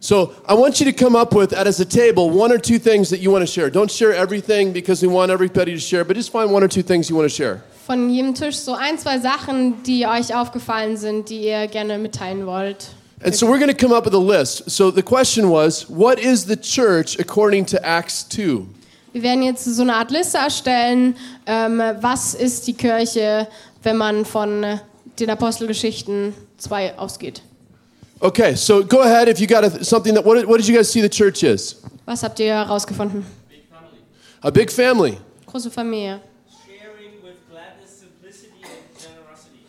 So 0.00 0.32
I 0.46 0.54
want 0.54 0.80
you 0.80 0.86
to 0.86 0.92
come 0.92 1.16
up 1.16 1.34
with, 1.34 1.52
at 1.52 1.66
as 1.66 1.80
a 1.80 1.84
table, 1.84 2.30
one 2.30 2.52
or 2.52 2.58
two 2.58 2.78
things 2.78 3.10
that 3.10 3.20
you 3.20 3.30
want 3.30 3.42
to 3.42 3.46
share. 3.46 3.70
Don't 3.70 3.90
share 3.90 4.14
everything 4.14 4.72
because 4.72 5.02
we 5.02 5.08
want 5.08 5.30
everybody 5.30 5.72
to 5.74 5.80
share, 5.80 6.04
but 6.04 6.16
just 6.16 6.30
find 6.30 6.52
one 6.52 6.62
or 6.62 6.68
two 6.68 6.82
things 6.82 7.10
you 7.10 7.16
want 7.16 7.28
to 7.28 7.34
share. 7.34 7.62
Von 7.86 8.10
jedem 8.10 8.34
Tisch 8.34 8.56
so 8.56 8.74
ein, 8.74 8.98
zwei 8.98 9.18
Sachen, 9.18 9.82
die 9.82 10.06
euch 10.06 10.34
aufgefallen 10.34 10.96
sind, 10.96 11.30
die 11.30 11.40
ihr 11.40 11.66
gerne 11.68 11.98
mitteilen 11.98 12.46
wollt. 12.46 12.88
And 13.24 13.34
so 13.34 13.46
we're 13.46 13.58
going 13.58 13.74
to 13.74 13.74
come 13.74 13.92
up 13.92 14.04
with 14.04 14.14
a 14.14 14.18
list. 14.18 14.70
So 14.70 14.92
the 14.92 15.02
question 15.02 15.50
was, 15.50 15.88
what 15.88 16.20
is 16.20 16.44
the 16.44 16.56
church 16.56 17.18
according 17.18 17.66
to 17.66 17.84
Acts 17.84 18.28
2? 18.28 18.66
Wir 19.12 19.22
werden 19.22 19.42
jetzt 19.42 19.64
so 19.64 19.82
eine 19.82 19.94
Art 19.94 20.10
Liste 20.10 20.38
erstellen. 20.38 21.16
Ähm, 21.46 21.82
was 22.00 22.34
ist 22.34 22.66
die 22.66 22.74
Kirche, 22.74 23.48
wenn 23.82 23.96
man 23.96 24.24
von 24.24 24.80
den 25.18 25.30
Apostelgeschichten 25.30 26.34
2 26.58 26.98
ausgeht? 26.98 27.42
Okay, 28.20 28.54
so 28.56 28.82
go 28.82 29.02
ahead 29.02 29.28
if 29.28 29.38
you 29.40 29.46
got 29.46 29.64
a, 29.64 29.84
something 29.84 30.14
that, 30.14 30.24
what, 30.24 30.34
did- 30.36 30.46
what 30.48 30.56
did 30.58 30.66
you 30.66 30.74
guys 30.76 30.90
see 30.90 31.00
the 31.00 31.08
church 31.08 31.44
is? 31.44 31.76
Was 32.06 32.22
habt 32.22 32.40
ihr 32.40 32.52
herausgefunden? 32.54 33.24
A 34.42 34.50
big 34.50 34.70
family. 34.70 35.18
Große 35.46 35.70
Familie. 35.70 36.20
sharing 36.66 37.22
with 37.22 37.36
gladness, 37.50 37.90
simplicity, 37.90 38.62
and 38.62 38.98
generosity. 38.98 39.60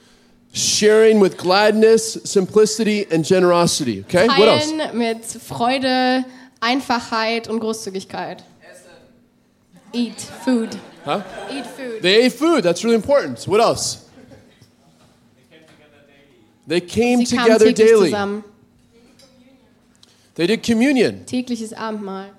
Sharing 0.53 1.19
with 1.19 1.37
gladness, 1.37 2.13
simplicity, 2.23 3.05
and 3.11 3.25
generosity. 3.25 4.01
Okay, 4.01 4.27
what 4.27 4.47
else? 4.47 4.71
Teilen 4.71 4.95
mit 4.95 5.25
Freude, 5.25 6.25
Einfachheit 6.61 7.47
und 7.47 7.59
Großzügigkeit. 7.59 8.43
Eat 9.91 10.21
food. 10.21 10.77
Huh? 11.03 11.23
Eat 11.51 11.65
food. 11.65 12.01
They 12.01 12.25
ate 12.25 12.31
food. 12.33 12.63
That's 12.63 12.83
really 12.83 12.95
important. 12.95 13.43
What 13.47 13.59
else? 13.59 14.05
They 16.69 16.81
came 16.81 17.25
Sie 17.25 17.35
kamen 17.35 17.57
together 17.57 17.65
täglich 17.65 17.75
daily. 17.75 18.09
zusammen. 18.11 18.43
They 20.35 20.45
did 20.45 20.61
communion. 20.61 21.25
Tägliches 21.25 21.73
Abendmahl. 21.73 22.29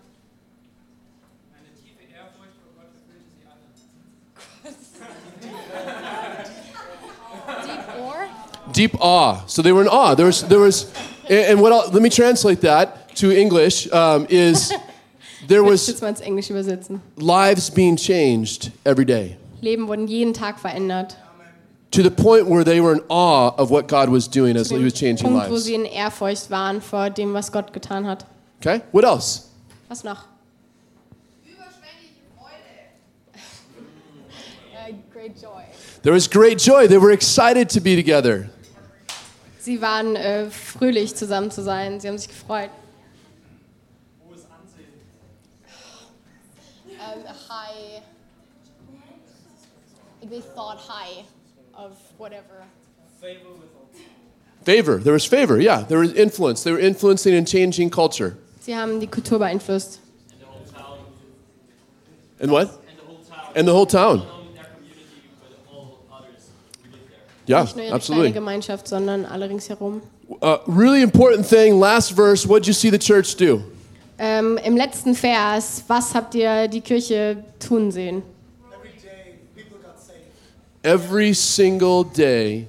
Deep 8.73 8.95
awe. 9.01 9.43
So 9.49 9.63
they 9.63 9.73
were 9.73 9.83
in 9.83 9.89
awe. 9.89 10.15
There 10.15 10.27
was, 10.27 10.43
there 10.43 10.61
was, 10.61 10.87
and 11.29 11.61
what? 11.61 11.73
I'll, 11.73 11.91
let 11.91 12.01
me 12.01 12.09
translate 12.09 12.61
that 12.61 13.17
to 13.17 13.33
English. 13.33 13.91
Um, 13.93 14.29
is 14.31 14.73
there 15.49 15.65
was 15.65 15.89
jetzt 15.89 16.03
mal 16.03 16.09
ins 16.09 16.21
Englische 16.21 16.53
übersetzen. 16.53 17.01
lives 17.17 17.69
being 17.69 17.97
changed 17.97 18.71
every 18.87 19.05
day 19.05 19.37
Leben 19.61 19.89
wurden 19.89 20.07
jeden 20.07 20.33
Tag 20.33 20.61
verändert. 20.61 21.17
To 21.91 22.03
the 22.03 22.11
point 22.11 22.47
where 22.47 22.65
they 22.65 22.81
were 22.81 22.93
in 22.93 23.01
awe 23.09 23.55
of 23.57 23.71
what 23.71 23.89
God 23.89 24.09
was 24.09 24.29
doing 24.29 24.57
as 24.57 24.71
He 24.71 24.79
was 24.79 24.93
changing 24.93 25.27
Punkt, 25.27 25.49
wo 25.49 25.55
lives. 25.55 25.65
sie 25.65 25.75
in 25.75 25.87
Ehrfurcht 25.87 26.51
waren 26.51 26.81
vor 26.81 27.11
dem, 27.11 27.35
was 27.35 27.51
Gott 27.51 27.73
getan 27.73 28.07
hat. 28.07 28.25
Okay. 28.61 28.83
What 28.93 29.05
else? 29.05 29.49
Was 29.89 30.05
noch? 30.05 30.25
great 35.13 35.41
joy. 35.41 35.65
There 36.03 36.13
was 36.13 36.29
great 36.29 36.59
joy. 36.59 36.87
They 36.87 36.99
were 36.99 37.11
excited 37.11 37.69
to 37.71 37.81
be 37.81 37.97
together. 37.97 38.51
Sie 39.59 39.83
waren 39.83 40.17
äh, 40.17 40.51
fröhlich 40.51 41.15
zusammen 41.15 41.51
zu 41.51 41.63
sein. 41.63 42.01
Sie 42.01 42.09
haben 42.09 42.19
sich 42.19 42.29
gefreut. 42.29 42.71
Um, 46.99 47.25
high. 47.49 48.03
They 50.29 50.41
thought 50.41 50.79
high 50.79 51.21
of 51.21 51.40
whatever. 52.21 52.65
Favor. 54.65 54.99
There 54.99 55.15
was 55.15 55.25
favor, 55.25 55.59
yeah. 55.59 55.81
There 55.89 55.99
was 55.99 56.13
influence. 56.13 56.63
They 56.63 56.71
were 56.73 56.79
influencing 56.79 57.35
and 57.35 57.49
changing 57.49 57.91
culture. 57.91 58.37
Sie 58.61 58.75
haben 58.75 59.01
die 59.01 59.07
Kultur 59.07 59.39
beeinflusst. 59.39 59.99
And 60.31 60.41
the 60.41 60.47
whole 60.47 60.65
town, 60.67 60.99
And 62.41 62.51
what? 62.53 62.69
and 62.87 62.99
the 62.99 63.05
whole 63.07 63.25
town, 63.25 63.53
And 63.57 63.67
the 63.67 63.73
whole 63.73 63.87
town. 63.87 64.23
Yeah, 67.47 67.63
Nicht 67.63 67.75
nur 67.77 67.85
ihre 67.87 67.95
absolutely. 67.95 68.33
Gemeinschaft, 68.33 68.87
sondern 68.87 69.25
alle 69.25 69.49
ringsherum. 69.49 70.03
Uh, 70.43 70.59
really 70.69 71.03
important 71.03 71.45
thing, 71.47 71.81
last 71.81 72.13
verse, 72.13 72.47
what'd 72.47 72.67
you 72.69 72.73
see 72.75 72.91
the 72.91 72.99
church 72.99 73.35
do? 73.37 73.63
Ähm, 74.19 74.59
Im 74.59 74.77
letzten 74.77 75.15
Vers, 75.17 75.83
was 75.89 76.15
habt 76.15 76.35
ihr 76.37 76.69
die 76.69 76.83
Kirche 76.83 77.43
tun 77.59 77.91
sehen? 77.91 78.23
Every 80.83 81.35
single 81.35 82.05
day, 82.05 82.67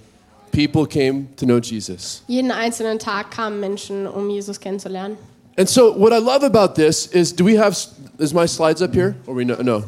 people 0.51 0.86
came 0.86 1.30
to 1.38 1.46
know 1.46 1.60
Jesus. 1.60 2.24
Jeden 2.27 2.51
einzelnen 2.51 3.00
Tag 3.00 3.32
kamen 3.32 3.60
Menschen, 3.60 4.06
um 4.06 4.30
Jesus 4.30 4.60
kennenzulernen. 4.60 5.18
And 5.58 5.70
so, 5.70 5.91
what 5.94 6.13
I 6.13 6.18
love 6.18 6.44
about 6.44 6.75
this 6.75 7.08
is, 7.08 7.32
do 7.34 7.44
we 7.44 7.56
have? 7.56 7.77
Is 8.20 8.34
my 8.34 8.46
slides 8.46 8.82
up 8.82 8.94
here? 8.94 9.15
Or 9.27 9.34
we 9.34 9.46
no? 9.46 9.56
No, 9.56 9.86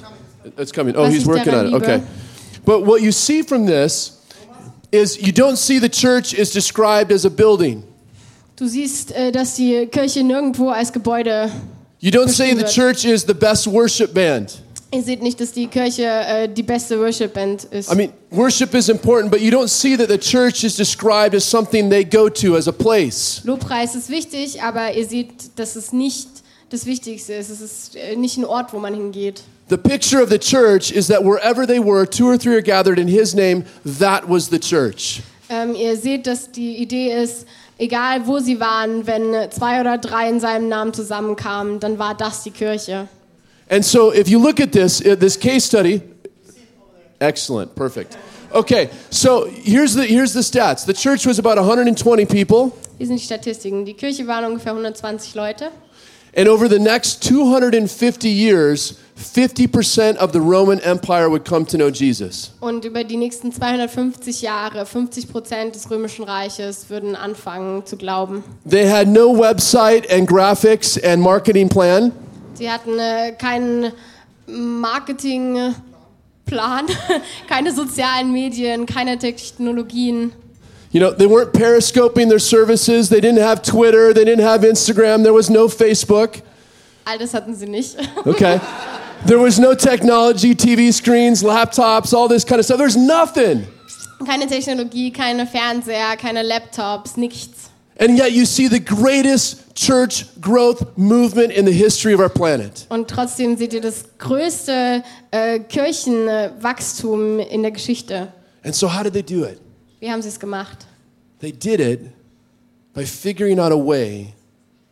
it's 0.58 0.72
coming. 0.72 0.96
Oh, 0.96 1.06
he's 1.06 1.26
working 1.26 1.54
on 1.54 1.68
it. 1.68 1.74
Okay. 1.74 2.04
But 2.66 2.86
what 2.86 3.02
you 3.02 3.12
see 3.12 3.42
from 3.42 3.66
this 3.66 4.22
is 4.92 5.22
you 5.22 5.32
don't 5.32 5.58
see 5.58 5.80
the 5.80 5.90
church 5.90 6.34
is 6.34 6.52
described 6.52 7.12
as 7.12 7.26
a 7.26 7.30
building. 7.30 7.84
Du 8.56 8.68
siehst, 8.68 9.12
äh, 9.12 9.32
dass 9.32 9.56
die 9.56 9.88
Kirche 9.88 10.24
nirgendwo 10.24 10.70
als 10.70 10.92
Gebäude. 10.92 11.52
You 12.00 12.12
don't 12.12 12.30
say 12.30 12.54
the 12.54 12.66
church 12.66 13.06
is 13.06 13.24
the 13.26 13.34
best 13.34 13.66
worship 13.68 14.14
band. 14.14 14.62
Ihr 14.94 15.02
seht 15.02 15.24
nicht, 15.24 15.40
dass 15.42 15.52
die 15.52 15.66
Kirche 15.66 16.04
äh, 16.04 16.48
die 16.48 16.62
beste 16.62 17.00
Worship-Band 17.00 17.64
ist. 17.64 17.92
I 17.92 17.96
mean, 17.96 18.14
worship 18.30 18.76
is 18.76 18.90
important, 18.90 19.32
but 19.32 19.42
you 19.42 19.50
don't 19.50 19.68
see 19.68 19.98
that 19.98 20.08
the 20.08 20.20
church 20.20 20.64
is 20.64 20.76
described 20.76 21.34
as 21.34 21.44
something 21.44 21.90
they 21.90 22.04
go 22.04 22.30
to 22.30 22.56
as 22.56 22.68
a 22.68 22.72
place. 22.72 23.42
Lobpreis 23.44 23.96
ist 23.96 24.10
wichtig, 24.10 24.62
aber 24.62 24.94
ihr 24.94 25.08
seht, 25.08 25.58
dass 25.58 25.76
es 25.76 25.94
nicht 25.94 26.28
das 26.70 26.86
Wichtigste 26.86 27.34
ist. 27.34 27.50
Es 27.50 27.60
ist 27.60 27.96
äh, 27.96 28.16
nicht 28.16 28.38
ein 28.38 28.46
Ort, 28.46 28.72
wo 28.72 28.78
man 28.78 28.94
hingeht. 28.94 29.42
The 29.70 29.78
picture 29.78 30.22
of 30.22 30.30
the 30.30 30.38
church 30.38 30.92
is 30.92 31.08
that 31.08 31.24
wherever 31.24 31.66
they 31.66 31.80
were, 31.80 32.08
two 32.08 32.28
or 32.28 32.38
three 32.38 32.54
are 32.54 32.62
gathered 32.62 33.00
in 33.00 33.08
his 33.08 33.34
name, 33.34 33.64
that 34.00 34.30
was 34.30 34.50
the 34.50 34.60
church. 34.60 35.24
Ähm, 35.50 35.74
ihr 35.74 35.98
seht, 35.98 36.28
dass 36.28 36.52
die 36.52 36.78
Idee 36.78 37.24
ist, 37.24 37.48
egal 37.80 38.28
wo 38.28 38.38
sie 38.38 38.60
waren, 38.60 39.08
wenn 39.08 39.50
zwei 39.50 39.82
oder 39.82 39.98
drei 39.98 40.30
in 40.30 40.40
seinem 40.40 40.70
Namen 40.70 40.94
zusammenkamen, 40.94 41.80
dann 41.80 41.98
war 41.98 42.14
das 42.14 42.44
die 42.44 42.52
Kirche. 42.52 43.08
And 43.70 43.84
so 43.84 44.12
if 44.12 44.28
you 44.30 44.40
look 44.40 44.60
at 44.60 44.72
this, 44.72 45.02
uh, 45.02 45.16
this 45.16 45.38
case 45.38 45.64
study, 45.66 46.02
excellent, 47.20 47.76
perfect. 47.76 48.18
Okay, 48.54 48.90
so 49.10 49.46
here's 49.50 49.96
the, 49.96 50.06
here's 50.06 50.34
the 50.34 50.42
stats. 50.42 50.86
The 50.86 50.94
church 50.94 51.26
was 51.26 51.40
about 51.40 51.58
120 51.58 52.26
people, 52.26 52.72
Hier 53.00 53.08
sind 53.08 53.20
die 53.20 53.26
Statistiken. 53.26 53.86
Die 53.86 53.96
Kirche 53.96 54.28
waren 54.28 54.46
ungefähr 54.46 54.74
120 54.74 55.34
Leute. 55.36 55.72
and 56.36 56.48
over 56.48 56.68
the 56.68 56.80
next 56.80 57.24
250 57.24 58.28
years, 58.30 59.00
50% 59.18 60.18
of 60.18 60.32
the 60.34 60.40
Roman 60.42 60.80
Empire 60.82 61.30
would 61.30 61.46
come 61.46 61.66
to 61.66 61.78
know 61.78 61.90
Jesus. 61.90 62.52
Und 62.60 62.86
über 62.86 63.04
die 63.04 63.18
nächsten 63.18 63.52
250 63.52 64.42
Jahre, 64.42 64.86
50 64.86 65.32
Prozent 65.32 65.76
des 65.76 65.90
Römischen 65.90 66.24
Reiches 66.24 66.90
würden 66.90 67.16
anfangen 67.16 67.86
zu 67.86 67.98
glauben. 67.98 68.44
They 68.68 68.88
had 68.88 69.08
no 69.08 69.32
website 69.36 70.10
and 70.12 70.28
graphics 70.28 70.98
and 71.04 71.22
marketing 71.22 71.70
plan. 71.70 72.12
Sie 72.56 72.70
hatten 72.70 73.00
äh, 73.00 73.32
keinen 73.38 73.92
Marketingplan, 74.48 75.76
keine 77.48 77.74
sozialen 77.74 78.32
Medien, 78.32 78.86
keine 78.86 79.18
Technologien. 79.18 80.34
You 80.92 81.00
know, 81.00 81.12
they 81.12 81.26
weren't 81.26 81.54
periscoping 81.54 82.30
their 82.30 82.40
services, 82.40 83.10
they 83.10 83.20
didn't 83.20 83.42
have 83.42 83.64
Twitter, 83.64 84.14
they 84.14 84.24
didn't 84.24 84.46
have 84.46 84.64
Instagram, 84.64 85.24
there 85.24 85.34
was 85.34 85.50
no 85.50 85.68
Facebook. 85.68 86.42
All 87.06 87.18
das 87.18 87.34
hatten 87.34 87.56
sie 87.56 87.66
nicht. 87.66 87.98
Okay. 88.26 88.60
There 89.26 89.40
was 89.40 89.58
no 89.58 89.74
technology, 89.74 90.54
TV 90.54 90.92
screens, 90.92 91.42
laptops, 91.44 92.14
all 92.14 92.28
this 92.28 92.44
kind 92.44 92.60
of 92.60 92.66
stuff. 92.66 92.78
There's 92.78 92.98
nothing. 92.98 93.66
Keine 94.26 94.48
Technologie, 94.48 95.12
keine 95.12 95.48
Fernseher, 95.48 96.18
keine 96.18 96.44
Laptops, 96.44 97.18
nichts. 97.18 97.63
And 98.00 98.18
yet 98.18 98.32
you 98.32 98.46
see 98.46 98.68
the 98.68 98.80
greatest 98.80 99.76
church 99.76 100.26
growth 100.42 100.98
movement 100.98 101.52
in 101.52 101.66
the 101.66 101.72
history 101.72 102.14
of 102.14 102.20
our 102.20 102.30
planet. 102.30 102.86
Und 102.90 103.08
trotzdem 103.08 103.56
seht 103.58 103.74
ihr 103.74 103.82
das 103.82 104.06
größte 104.18 105.04
äh, 105.32 105.60
Kirchenwachstum 105.60 107.40
in 107.40 107.62
der 107.62 107.72
Geschichte. 107.72 108.32
And 108.64 108.74
so, 108.74 108.88
how 108.88 109.04
did 109.04 109.14
they 109.14 109.24
do 109.24 109.46
it? 109.46 109.60
Wie 110.00 110.10
haben 110.10 110.22
sie 110.22 110.30
es 110.30 110.40
gemacht? 110.40 110.86
They 111.40 111.52
did 111.52 111.80
it 111.80 112.12
by 112.94 113.06
figuring 113.06 113.60
out 113.60 113.72
a 113.72 113.78
way 113.78 114.34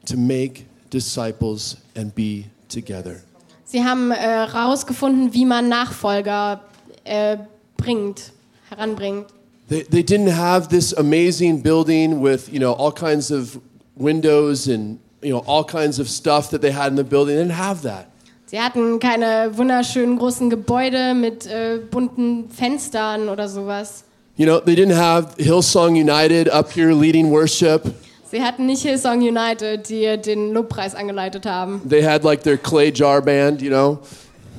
to 0.06 0.18
make 0.18 0.66
disciples 0.90 1.78
and 1.96 2.14
be 2.14 2.46
together. 2.70 3.22
Sie 3.66 3.84
haben 3.84 4.12
herausgefunden, 4.12 5.30
äh, 5.30 5.34
wie 5.34 5.46
man 5.46 5.70
Nachfolger 5.70 6.62
äh, 7.04 7.38
bringt, 7.78 8.32
heranbringt. 8.70 9.28
They, 9.72 9.84
they 9.84 10.04
didn't 10.04 10.28
have 10.28 10.68
this 10.68 10.92
amazing 10.92 11.62
building 11.62 12.20
with, 12.20 12.52
you 12.52 12.60
know, 12.60 12.74
all 12.74 12.92
kinds 12.92 13.32
of 13.32 13.58
windows 13.96 14.68
and, 14.68 15.00
you 15.22 15.32
know, 15.32 15.40
all 15.48 15.64
kinds 15.64 15.98
of 15.98 16.10
stuff 16.10 16.50
that 16.50 16.62
they 16.62 16.72
had 16.72 16.88
in 16.88 16.98
the 16.98 17.06
building. 17.06 17.38
They 17.38 17.44
didn't 17.44 17.56
have 17.56 17.82
that. 17.84 18.08
Sie 18.48 18.60
hatten 18.60 19.00
keine 19.00 19.52
wunderschönen 19.56 20.18
großen 20.18 20.50
Gebäude 20.50 21.14
mit 21.14 21.46
äh, 21.46 21.78
bunten 21.90 22.50
Fenstern 22.50 23.30
oder 23.30 23.48
sowas. 23.48 24.04
You 24.36 24.46
know, 24.46 24.60
they 24.60 24.76
didn't 24.76 24.98
have 24.98 25.36
Hillsong 25.38 25.96
United 25.96 26.50
up 26.50 26.70
here 26.70 26.94
leading 26.94 27.32
worship. 27.32 27.94
Sie 28.30 28.44
hatten 28.44 28.66
nicht 28.66 28.82
Hillsong 28.82 29.22
United, 29.22 29.88
die 29.88 30.18
den 30.18 30.52
Lobpreis 30.52 30.96
angeleitet 30.96 31.46
haben. 31.46 31.82
They 31.88 32.04
had 32.04 32.26
like 32.26 32.44
their 32.44 32.58
clay 32.58 32.92
jar 32.92 33.22
band, 33.22 33.62
you 33.62 33.70
know. 33.70 34.00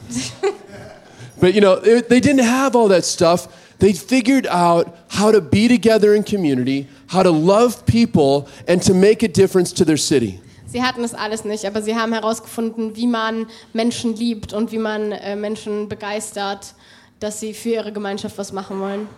but, 1.39 1.53
you 1.53 1.61
know, 1.61 1.77
they, 1.77 2.01
they 2.01 2.21
didn't 2.21 2.47
have 2.47 2.75
all 2.75 2.89
that 2.89 3.05
stuff. 3.05 3.47
They 3.79 3.93
figured 3.95 4.47
out 4.47 4.87
how 5.09 5.33
to 5.33 5.41
be 5.41 5.69
together 5.69 6.15
in 6.15 6.25
community, 6.25 6.87
how 7.09 7.23
to 7.23 7.31
love 7.31 7.85
people, 7.87 8.47
and 8.69 8.81
to 8.87 8.95
make 8.95 9.25
a 9.25 9.29
difference 9.29 9.73
to 9.75 9.85
their 9.85 9.97
city. 9.97 10.41
Sie 10.67 10.83
hatten 10.83 11.05
es 11.05 11.13
alles 11.15 11.45
nicht, 11.45 11.67
aber 11.67 11.83
sie 11.83 11.95
haben 11.95 12.13
herausgefunden, 12.13 12.97
wie 12.97 13.07
man 13.07 13.47
Menschen 13.75 14.15
liebt 14.17 14.53
und 14.55 14.73
wie 14.73 14.79
man 14.79 15.13
äh, 15.13 15.37
Menschen 15.37 15.89
begeistert, 15.89 16.75
dass 17.21 17.41
sie 17.41 17.53
für 17.55 17.71
ihre 17.71 17.93
Gemeinschaft 17.93 18.39
was 18.39 18.53
machen 18.53 18.81
wollen. 18.81 19.09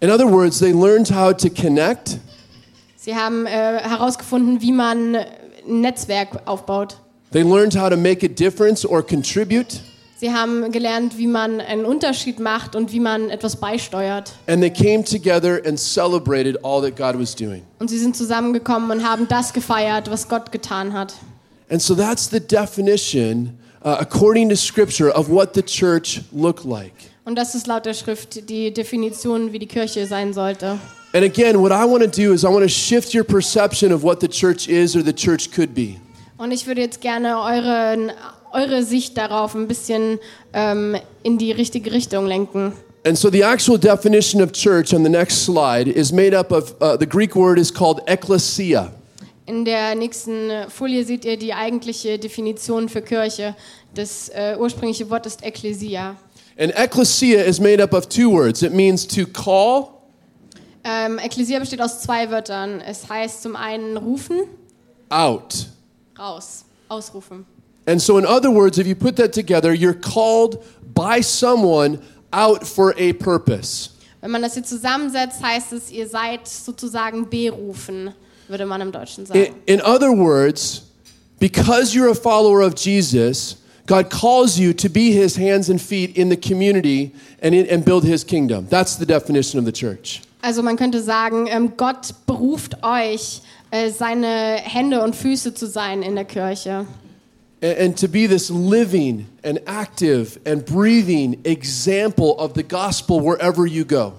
In 0.00 0.10
other 0.10 0.30
words, 0.30 0.58
they 0.58 0.72
learned 0.72 1.10
how 1.10 1.32
to 1.36 1.48
connect, 1.50 2.18
Sie 2.96 3.14
haben 3.14 3.46
äh, 3.46 3.50
herausgefunden, 3.78 4.60
wie 4.60 4.72
man 4.72 5.14
ein 5.16 5.80
Netzwerk 5.80 6.40
aufbaut. 6.46 6.98
they 7.30 7.42
learned 7.42 7.74
how 7.74 7.88
to 7.88 7.96
make 7.96 8.24
a 8.24 8.28
difference 8.28 8.84
or 8.84 9.02
contribute, 9.02 9.80
Sie 10.20 10.32
haben 10.32 10.72
gelernt, 10.72 11.16
wie 11.16 11.28
man 11.28 11.60
einen 11.60 11.84
Unterschied 11.84 12.40
macht 12.40 12.74
und 12.74 12.92
wie 12.92 12.98
man 12.98 13.30
etwas 13.30 13.54
beisteuert. 13.56 14.32
and 14.48 14.60
they 14.60 14.70
came 14.70 15.04
together 15.04 15.60
and 15.64 15.78
celebrated 15.78 16.56
all 16.64 16.80
that 16.82 16.96
God 16.96 17.16
was 17.20 17.36
doing. 17.36 17.62
Und 17.78 17.88
sie 17.88 17.98
sind 17.98 18.16
zusammengekommen 18.16 18.90
und 18.90 19.08
haben 19.08 19.28
das 19.28 19.52
gefeiert, 19.52 20.10
was 20.10 20.28
Gott 20.28 20.50
getan 20.50 20.92
hat. 20.92 21.14
And 21.70 21.80
so 21.80 21.94
that's 21.94 22.28
the 22.28 22.40
definition, 22.40 23.58
uh, 23.84 23.90
according 24.00 24.48
to 24.48 24.56
Scripture, 24.56 25.10
of 25.16 25.28
what 25.30 25.54
the 25.54 25.62
church 25.62 26.22
looked 26.32 26.64
like. 26.64 26.92
Und 27.24 27.36
das 27.36 27.54
ist 27.54 27.66
laut 27.66 27.86
der 27.86 27.94
Schrift 27.94 28.48
die 28.48 28.72
Definition, 28.72 29.52
wie 29.52 29.58
die 29.60 29.66
Kirche 29.66 30.06
sein 30.06 30.32
sollte. 30.32 30.78
And 31.12 31.24
again, 31.24 31.60
what 31.60 31.70
I 31.70 31.84
want 31.88 32.02
to 32.02 32.10
do 32.10 32.32
is 32.32 32.42
I 32.42 32.48
want 32.48 32.62
to 32.62 32.68
shift 32.68 33.14
your 33.14 33.22
perception 33.24 33.92
of 33.92 34.02
what 34.02 34.20
the 34.20 34.28
church 34.28 34.66
is 34.66 34.96
or 34.96 35.02
the 35.04 35.12
church 35.12 35.50
could 35.52 35.74
be. 35.74 35.96
Und 36.38 36.52
ich 36.52 36.66
würde 36.66 36.80
jetzt 36.80 37.00
gerne 37.00 37.36
euren, 37.40 38.12
eure 38.52 38.82
Sicht 38.82 39.16
darauf 39.16 39.54
ein 39.54 39.68
bisschen 39.68 40.18
ähm, 40.52 40.96
in 41.22 41.38
die 41.38 41.52
richtige 41.52 41.92
Richtung 41.92 42.26
lenken. 42.26 42.72
And 43.06 43.16
so 43.16 43.30
the 43.30 43.42
actual 43.42 43.78
definition 43.78 44.42
of 44.42 44.52
church 44.52 44.92
on 44.92 45.02
the 45.04 45.10
next 45.10 45.44
slide 45.44 45.88
is 45.88 46.12
made 46.12 46.36
up 46.36 46.50
of 46.52 46.74
uh, 46.80 46.96
the 46.98 47.06
Greek 47.06 47.34
word 47.34 47.58
is 47.58 47.72
called 47.72 48.00
ecclesia. 48.06 48.92
In 49.46 49.64
der 49.64 49.94
nächsten 49.94 50.50
Folie 50.68 51.04
seht 51.04 51.24
ihr 51.24 51.38
die 51.38 51.54
eigentliche 51.54 52.18
Definition 52.18 52.88
für 52.88 53.00
Kirche. 53.00 53.56
Das 53.94 54.28
äh, 54.28 54.56
ursprüngliche 54.58 55.08
Wort 55.08 55.24
ist 55.24 55.42
Ekklesia. 55.42 56.16
And 56.58 56.72
ecclesia 56.76 57.42
is 57.42 57.58
made 57.58 57.82
up 57.82 57.94
of 57.94 58.08
two 58.08 58.30
words. 58.30 58.62
It 58.62 58.74
means 58.74 59.06
to 59.06 59.24
call 59.26 59.98
Ähm, 60.84 61.18
Ekklesia 61.18 61.58
besteht 61.58 61.80
aus 61.82 62.00
zwei 62.00 62.30
Wörtern. 62.30 62.80
Es 62.80 63.08
heißt 63.08 63.42
zum 63.42 63.56
einen 63.56 63.96
rufen, 63.96 64.42
out. 65.10 65.66
raus, 66.18 66.64
ausrufen. 66.88 67.44
And 67.88 68.02
so, 68.02 68.18
in 68.18 68.26
other 68.26 68.50
words, 68.50 68.78
if 68.78 68.86
you 68.86 68.94
put 68.94 69.16
that 69.16 69.32
together, 69.32 69.72
you're 69.72 69.94
called 69.94 70.62
by 70.94 71.22
someone 71.22 72.02
out 72.34 72.66
for 72.66 72.94
a 72.98 73.14
purpose. 73.14 73.88
Wenn 74.20 74.30
man 74.30 74.42
das 74.42 74.54
hier 74.54 74.62
zusammensetzt, 74.62 75.42
heißt 75.42 75.72
es, 75.72 75.90
ihr 75.90 76.06
seid 76.06 76.46
sozusagen 76.46 77.30
berufen, 77.30 78.12
würde 78.46 78.66
man 78.66 78.82
im 78.82 78.92
Deutschen 78.92 79.24
sagen. 79.24 79.54
In, 79.64 79.76
in 79.76 79.80
other 79.80 80.12
words, 80.12 80.82
because 81.38 81.94
you're 81.94 82.10
a 82.10 82.14
follower 82.14 82.60
of 82.60 82.74
Jesus, 82.74 83.56
God 83.86 84.10
calls 84.10 84.58
you 84.58 84.74
to 84.74 84.90
be 84.90 85.10
his 85.10 85.38
hands 85.38 85.70
and 85.70 85.80
feet 85.80 86.14
in 86.14 86.28
the 86.28 86.36
community 86.36 87.12
and, 87.40 87.54
in, 87.54 87.66
and 87.70 87.86
build 87.86 88.04
his 88.04 88.22
kingdom. 88.22 88.66
That's 88.68 88.96
the 88.96 89.06
definition 89.06 89.58
of 89.58 89.64
the 89.64 89.72
church. 89.72 90.20
Also 90.42 90.62
man 90.62 90.76
könnte 90.76 91.00
sagen, 91.00 91.46
ähm, 91.48 91.72
Gott 91.78 92.14
beruft 92.26 92.84
euch, 92.84 93.40
äh, 93.70 93.88
seine 93.88 94.56
Hände 94.62 95.02
und 95.02 95.16
Füße 95.16 95.54
zu 95.54 95.66
sein 95.66 96.02
in 96.02 96.16
der 96.16 96.26
Kirche. 96.26 96.86
And, 97.60 97.96
to 97.96 98.06
be 98.06 98.28
this 98.28 98.50
living 98.50 99.26
and 99.42 99.58
active 99.66 100.38
and 100.46 100.64
breathing 100.64 101.40
example 101.44 102.38
of 102.38 102.54
the 102.54 102.62
gospel 102.62 103.20
wherever 103.20 103.66
you 103.66 103.84
go. 103.84 104.12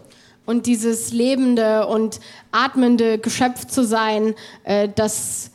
Und 0.46 0.66
dieses 0.66 1.14
lebende 1.14 1.88
und 1.88 2.20
atmende 2.52 3.18
Geschöpf 3.18 3.66
zu 3.68 3.86
sein, 3.86 4.36
äh, 4.64 4.90
das, 4.94 5.52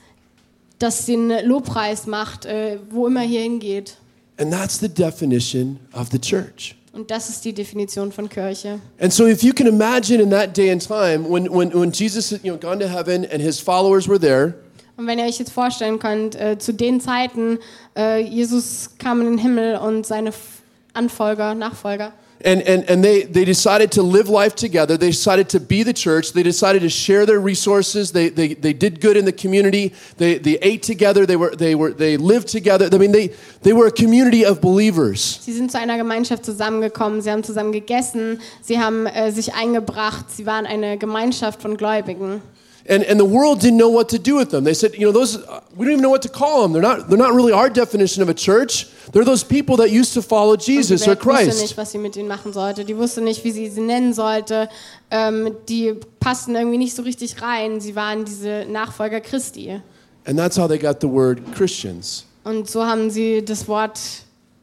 das 0.79 1.05
den 1.05 1.31
Lobpreis 1.45 2.07
macht, 2.07 2.47
äh, 2.47 2.79
wo 2.91 3.07
immer 3.07 3.21
hier 3.21 3.43
hingeht. 3.43 3.99
And 4.39 4.51
that's 4.51 4.79
the 4.79 4.89
definition 4.89 5.79
of 5.93 6.09
the 6.11 6.19
church. 6.19 6.77
Und 6.95 7.11
das 7.11 7.29
ist 7.29 7.45
die 7.45 7.53
Definition 7.53 8.13
von 8.13 8.29
Kirche. 8.29 8.79
And 9.01 9.13
so, 9.13 9.27
if 9.27 9.43
you 9.43 9.53
can 9.53 9.67
imagine 9.67 10.23
in 10.23 10.31
that 10.31 10.57
day 10.57 10.71
and 10.71 10.81
time 10.81 11.29
when, 11.29 11.49
when, 11.51 11.73
when 11.73 11.91
Jesus 11.93 12.31
had 12.31 12.45
you 12.45 12.53
know, 12.53 12.59
gone 12.59 12.79
to 12.79 12.89
heaven 12.89 13.25
and 13.25 13.43
his 13.43 13.59
followers 13.59 14.09
were 14.09 14.19
there, 14.19 14.55
Und 14.97 15.07
wenn 15.07 15.19
ihr 15.19 15.25
euch 15.25 15.39
jetzt 15.39 15.53
vorstellen 15.53 15.99
könnt, 15.99 16.37
äh, 16.37 16.59
zu 16.59 16.73
den 16.73 17.01
Zeiten, 17.01 17.59
äh, 17.97 18.21
Jesus 18.21 18.91
kam 18.99 19.21
in 19.21 19.27
den 19.27 19.39
Himmel 19.39 19.77
und 19.77 20.07
seine 20.07 20.33
Anfolger, 20.93 21.55
Nachfolger, 21.55 22.13
and, 22.45 22.63
and, 22.69 22.89
and 22.91 23.03
they, 23.03 23.23
they 23.23 23.45
decided 23.45 23.91
to 23.93 24.03
live 24.03 24.29
life 24.29 24.55
together, 24.55 24.97
they 24.97 25.11
decided 25.11 25.49
to 25.49 25.61
be 25.61 25.83
the 25.83 25.93
church, 25.93 26.33
they 26.33 26.43
decided 26.43 26.83
to 26.83 26.91
share 26.91 27.25
their 27.25 27.41
resources, 27.41 28.13
they, 28.13 28.29
they, 28.29 28.55
they 28.55 28.73
did 28.73 29.01
good 29.01 29.17
in 29.17 29.25
the 29.25 29.33
community, 29.33 29.93
they, 30.19 30.39
they 30.39 30.59
ate 30.59 30.83
together, 30.83 31.25
they, 31.27 31.37
were, 31.37 31.57
they, 31.57 31.75
were, 31.75 31.93
they 31.93 32.17
lived 32.17 32.49
together. 32.49 32.89
I 32.93 32.99
mean, 32.99 33.13
they, 33.13 33.29
they 33.63 33.73
were 33.73 33.87
a 33.87 33.93
community 33.93 34.45
of 34.45 34.61
believers. 34.61 35.41
sie 35.43 35.53
sind 35.53 35.71
zu 35.71 35.79
einer 35.79 35.97
Gemeinschaft 35.97 36.45
zusammengekommen, 36.45 37.23
sie 37.23 37.31
haben 37.31 37.45
zusammen 37.45 37.73
gegessen, 37.73 38.41
sie 38.61 38.79
haben 38.79 39.07
äh, 39.07 39.33
sich 39.33 39.55
eingebracht, 39.55 40.31
sie 40.31 40.45
waren 40.45 40.67
eine 40.67 40.99
Gemeinschaft 40.99 41.63
von 41.63 41.77
Gläubigen. 41.77 42.43
And, 42.87 43.03
and 43.05 43.19
the 43.19 43.25
world 43.25 43.61
didn't 43.61 43.79
know 43.79 43.89
what 43.89 44.11
to 44.11 44.19
do 44.19 44.37
with 44.37 44.51
them. 44.51 44.65
They 44.65 44.75
said, 44.75 44.95
you 44.95 45.07
know, 45.07 45.13
those, 45.13 45.39
uh, 45.39 45.61
we 45.75 45.87
don't 45.87 45.93
even 45.93 46.03
know 46.03 46.11
what 46.11 46.21
to 46.23 46.29
call 46.29 46.63
them. 46.63 46.73
They're 46.75 46.83
not, 46.83 47.09
they're 47.09 47.17
not 47.17 47.33
really 47.33 47.53
our 47.53 47.71
definition 47.71 48.23
of 48.23 48.29
a 48.29 48.35
church. 48.35 48.87
They're 49.13 49.25
those 49.25 49.43
people 49.43 49.77
that 49.79 49.91
used 49.91 50.13
to 50.15 50.23
follow 50.23 50.55
Jesus 50.57 51.07
or 51.09 51.17
Welt 51.17 51.25
wusste 51.25 51.63
nicht, 51.63 51.77
was 51.79 51.93
sie 51.93 51.99
mit 51.99 52.17
ihnen 52.17 52.29
machen 52.29 52.53
sollte. 52.53 52.85
Die 52.85 52.95
wusste 52.95 53.23
nicht, 53.23 53.43
wie 53.43 53.53
sie 53.53 53.69
sie 53.71 53.81
nennen 53.81 54.13
sollte. 54.13 54.69
Ähm, 55.11 55.57
die 55.67 55.95
passten 56.21 56.55
irgendwie 56.55 56.77
nicht 56.77 56.95
so 56.95 57.03
richtig 57.03 57.41
rein. 57.41 57.81
Sie 57.81 57.97
waren 57.97 58.27
diese 58.27 58.67
Nachfolger 58.71 59.23
Christi. 59.23 59.81
And 60.27 60.39
that's 60.39 60.59
how 60.59 60.69
they 60.69 60.79
got 60.79 61.01
the 61.01 61.09
word 61.09 61.41
Christians. 61.55 62.27
Und 62.45 62.69
so 62.69 62.85
haben 62.85 63.09
sie 63.11 63.43
das 63.43 63.67
Wort 63.67 63.99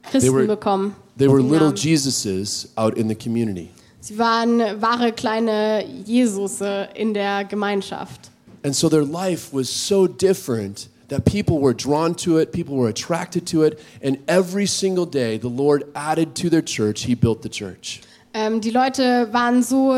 Christen 0.03 0.19
They 0.29 0.33
were- 0.33 0.45
bekommen. 0.45 0.95
They 1.17 1.27
were 1.27 1.41
little. 1.41 1.73
Jesuses 1.73 2.69
out 2.75 2.97
in 2.97 3.07
the 3.07 3.15
community. 3.15 3.69
Sie 4.01 4.17
waren 4.17 4.59
wahre 4.81 5.11
kleine 5.11 5.85
Jesusse 6.05 6.89
in 6.95 7.13
der 7.13 7.45
Gemeinschaft. 7.45 8.31
And 8.63 8.75
so 8.75 8.89
their 8.89 9.05
life 9.05 9.53
was 9.53 9.69
so 9.69 10.07
different 10.07 10.89
that 11.07 11.25
people 11.25 11.59
were 11.59 11.73
drawn 11.73 12.15
to 12.15 12.37
it, 12.39 12.51
people 12.51 12.75
were 12.75 12.89
attracted 12.89 13.45
to 13.47 13.63
it, 13.63 13.79
and 14.03 14.17
every 14.27 14.67
single 14.67 15.05
day 15.05 15.37
the 15.37 15.49
Lord 15.49 15.85
added 15.93 16.35
to 16.35 16.49
their 16.49 16.63
church, 16.63 17.05
He 17.05 17.15
built 17.15 17.41
the 17.43 17.49
church. 17.49 18.01
Ähm, 18.33 18.61
die 18.61 18.71
Leute 18.71 19.27
waren 19.31 19.61
so 19.61 19.93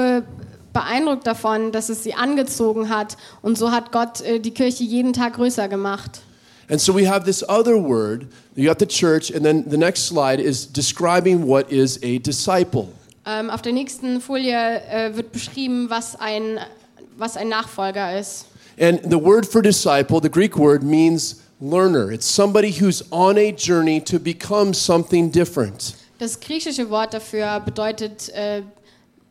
beeindruckt 0.73 1.25
davon, 1.25 1.71
dass 1.71 1.89
es 1.89 2.03
sie 2.03 2.13
angezogen 2.13 2.89
hat. 2.89 3.15
Und 3.41 3.57
so 3.57 3.71
hat 3.71 3.91
Gott 3.91 4.21
äh, 4.21 4.39
die 4.39 4.51
Kirche 4.51 4.83
jeden 4.83 5.13
Tag 5.13 5.35
größer 5.35 5.67
gemacht. 5.69 6.21
And 6.69 6.79
so 6.79 6.93
we 6.93 7.07
have 7.07 7.25
this 7.25 7.43
other 7.47 7.75
word, 7.75 8.27
you 8.55 8.67
got 8.67 8.79
the 8.79 8.87
church, 8.87 9.31
and 9.31 9.45
then 9.45 9.65
the 9.69 9.77
next 9.77 10.07
slide 10.07 10.41
is 10.41 10.65
describing 10.65 11.45
what 11.45 11.69
is 11.71 11.99
a 12.03 12.19
disciple. 12.19 12.87
Ähm, 13.25 13.49
auf 13.49 13.61
der 13.61 13.73
nächsten 13.73 14.19
Folie 14.19 14.53
äh, 14.53 15.15
wird 15.15 15.31
beschrieben, 15.31 15.89
was 15.89 16.15
ein, 16.15 16.59
was 17.17 17.37
ein 17.37 17.49
Nachfolger 17.49 18.19
ist. 18.19 18.47
And 18.79 19.01
the 19.03 19.21
word 19.21 19.45
for 19.45 19.61
disciple, 19.61 20.19
the 20.21 20.29
Greek 20.29 20.57
word, 20.57 20.83
means 20.83 21.41
learner. 21.61 22.11
It's 22.11 22.25
somebody 22.25 22.71
who's 22.71 23.03
on 23.11 23.37
a 23.37 23.51
journey 23.51 24.01
to 24.01 24.19
become 24.19 24.73
something 24.73 25.31
different. 25.31 25.95
Das 26.19 26.39
griechische 26.39 26.89
Wort 26.89 27.13
dafür 27.13 27.59
bedeutet 27.59 28.29
äh, 28.29 28.61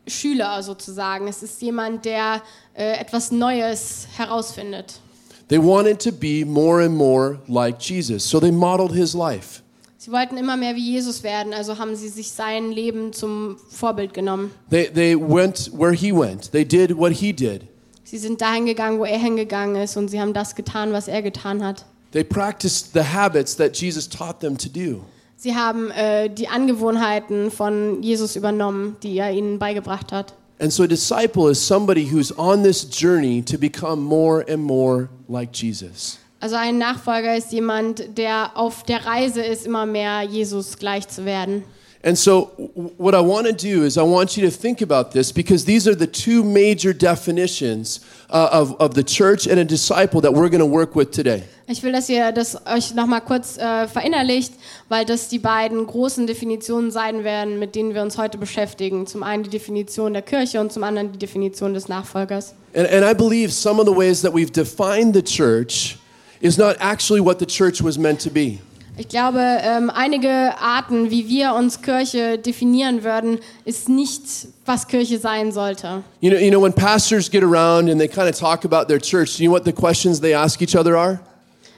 Schüler 0.07 0.61
sozusagen. 0.63 1.27
Es 1.27 1.43
ist 1.43 1.61
jemand, 1.61 2.05
der 2.05 2.41
äh, 2.73 2.99
etwas 2.99 3.31
Neues 3.31 4.07
herausfindet. 4.15 4.99
They 5.47 5.59
wanted 5.59 5.99
to 6.01 6.11
be 6.11 6.45
more 6.45 6.83
and 6.83 6.95
more 6.95 7.39
like 7.47 7.79
Jesus, 7.79 8.23
so 8.23 8.39
they 8.39 8.51
modeled 8.51 8.91
his 8.91 9.13
life. 9.13 9.62
Sie 10.03 10.11
wollten 10.11 10.35
immer 10.35 10.57
mehr 10.57 10.75
wie 10.75 10.91
Jesus 10.91 11.23
werden, 11.23 11.53
also 11.53 11.77
haben 11.77 11.95
sie 11.95 12.09
sich 12.09 12.29
sein 12.31 12.73
Leben 12.73 13.13
zum 13.13 13.55
Vorbild 13.69 14.13
genommen. 14.13 14.51
They, 14.69 14.89
they 14.89 15.15
went 15.15 15.71
where 15.71 15.93
he 15.93 16.11
went, 16.11 16.51
they 16.51 16.65
did 16.65 16.97
what 16.97 17.13
he 17.13 17.31
did. 17.31 17.61
Sie 18.03 18.17
sind 18.17 18.41
dahin 18.41 18.65
gegangen, 18.65 18.99
wo 18.99 19.05
er 19.05 19.17
hingegangen 19.17 19.77
ist 19.81 19.95
und 19.95 20.09
sie 20.09 20.19
haben 20.19 20.33
das 20.33 20.55
getan, 20.55 20.91
was 20.91 21.07
er 21.07 21.21
getan 21.21 21.63
hat. 21.63 21.85
They 22.11 22.25
practiced 22.25 22.91
the 22.91 23.13
habits 23.13 23.55
that 23.55 23.77
Jesus 23.77 24.09
taught 24.09 24.41
them 24.41 24.57
to 24.57 24.67
do. 24.67 25.05
Sie 25.37 25.55
haben 25.55 25.89
äh, 25.91 26.29
die 26.29 26.49
Angewohnheiten 26.49 27.49
von 27.49 28.03
Jesus 28.03 28.35
übernommen, 28.35 28.97
die 29.03 29.17
er 29.17 29.31
ihnen 29.31 29.57
beigebracht 29.57 30.11
hat. 30.11 30.33
And 30.59 30.73
so 30.73 30.83
a 30.83 30.87
disciple 30.87 31.49
is 31.49 31.65
somebody 31.65 32.11
who's 32.11 32.37
on 32.37 32.63
this 32.63 32.83
journey 32.83 33.41
to 33.43 33.57
become 33.57 34.01
more 34.01 34.43
and 34.49 34.61
more 34.61 35.07
like 35.29 35.53
Jesus. 35.53 36.19
Also 36.43 36.57
ein 36.57 36.77
Nachfolger 36.77 37.37
ist 37.37 37.53
jemand, 37.53 38.17
der 38.17 38.51
auf 38.55 38.83
der 38.83 39.05
Reise 39.05 39.41
ist, 39.41 39.65
immer 39.65 39.85
mehr 39.85 40.23
Jesus 40.23 40.77
gleich 40.77 41.07
zu 41.07 41.23
werden. 41.23 41.63
And 42.03 42.17
so, 42.17 42.51
what 42.97 43.13
I 43.13 43.21
want 43.25 43.47
to 43.47 43.53
do 43.53 43.85
is, 43.85 43.95
I 43.95 44.01
want 44.01 44.35
you 44.35 44.45
to 44.45 44.53
think 44.53 44.81
about 44.81 45.11
this 45.11 45.31
because 45.31 45.63
these 45.63 45.89
are 45.89 45.97
the 45.97 46.05
two 46.05 46.43
major 46.43 46.93
definitions 46.93 48.01
uh, 48.29 48.49
of, 48.51 48.75
of 48.81 48.93
the 48.93 49.05
church 49.05 49.47
and 49.47 49.57
a 49.57 49.63
disciple 49.63 50.19
that 50.19 50.33
we're 50.33 50.49
going 50.49 50.59
to 50.59 50.65
work 50.65 50.97
with 50.97 51.11
today. 51.11 51.43
Ich 51.69 51.81
will, 51.81 51.93
dass 51.93 52.09
ihr 52.09 52.33
das 52.33 52.57
euch 52.67 52.93
nochmal 52.93 53.21
kurz 53.21 53.57
äh, 53.57 53.87
verinnerlicht, 53.87 54.51
weil 54.89 55.05
das 55.05 55.29
die 55.29 55.39
beiden 55.39 55.87
großen 55.87 56.27
Definitionen 56.27 56.91
sein 56.91 57.23
werden, 57.23 57.57
mit 57.57 57.73
denen 57.73 57.93
wir 57.93 58.01
uns 58.01 58.17
heute 58.17 58.37
beschäftigen. 58.37 59.07
Zum 59.07 59.23
einen 59.23 59.43
die 59.43 59.49
Definition 59.49 60.11
der 60.11 60.23
Kirche 60.23 60.59
und 60.59 60.73
zum 60.73 60.83
anderen 60.83 61.13
die 61.13 61.19
Definition 61.19 61.73
des 61.73 61.87
Nachfolgers. 61.87 62.53
And, 62.75 62.85
and 62.91 63.05
I 63.05 63.13
believe 63.13 63.53
some 63.53 63.79
of 63.79 63.87
the 63.87 63.95
ways 63.95 64.21
that 64.23 64.33
we've 64.33 64.51
defined 64.51 65.15
the 65.15 65.23
church 65.23 65.97
is 66.43 66.57
not 66.57 66.75
actually 66.79 67.21
what 67.21 67.39
the 67.39 67.45
church 67.45 67.81
was 67.81 67.97
meant 67.97 68.21
to 68.21 68.29
be. 68.29 68.59
Ich 68.95 69.07
glaube, 69.07 69.39
ähm, 69.39 69.89
einige 69.89 70.55
Arten, 70.59 71.09
wie 71.09 71.27
wir 71.27 71.55
uns 71.55 71.81
Kirche 71.81 72.37
definieren 72.37 73.03
würden, 73.03 73.39
ist 73.65 73.89
nicht, 73.89 74.21
was 74.67 74.87
Kirche 74.87 75.17
sein 75.17 75.51
sollte. 75.51 76.03
You 76.21 76.29
know, 76.29 76.39
you 76.39 76.51
know, 76.51 76.61
when 76.61 76.73
pastors 76.73 77.31
get 77.31 77.43
around 77.43 77.89
and 77.89 77.99
they 77.99 78.07
kind 78.07 78.29
of 78.29 78.37
talk 78.37 78.65
about 78.65 78.87
their 78.87 78.99
church, 78.99 79.37
do 79.37 79.43
you 79.43 79.49
know 79.49 79.55
what 79.55 79.65
the 79.65 79.73
questions 79.73 80.21
they 80.21 80.35
ask 80.35 80.61
each 80.61 80.75
other 80.75 80.95
are? 80.95 81.19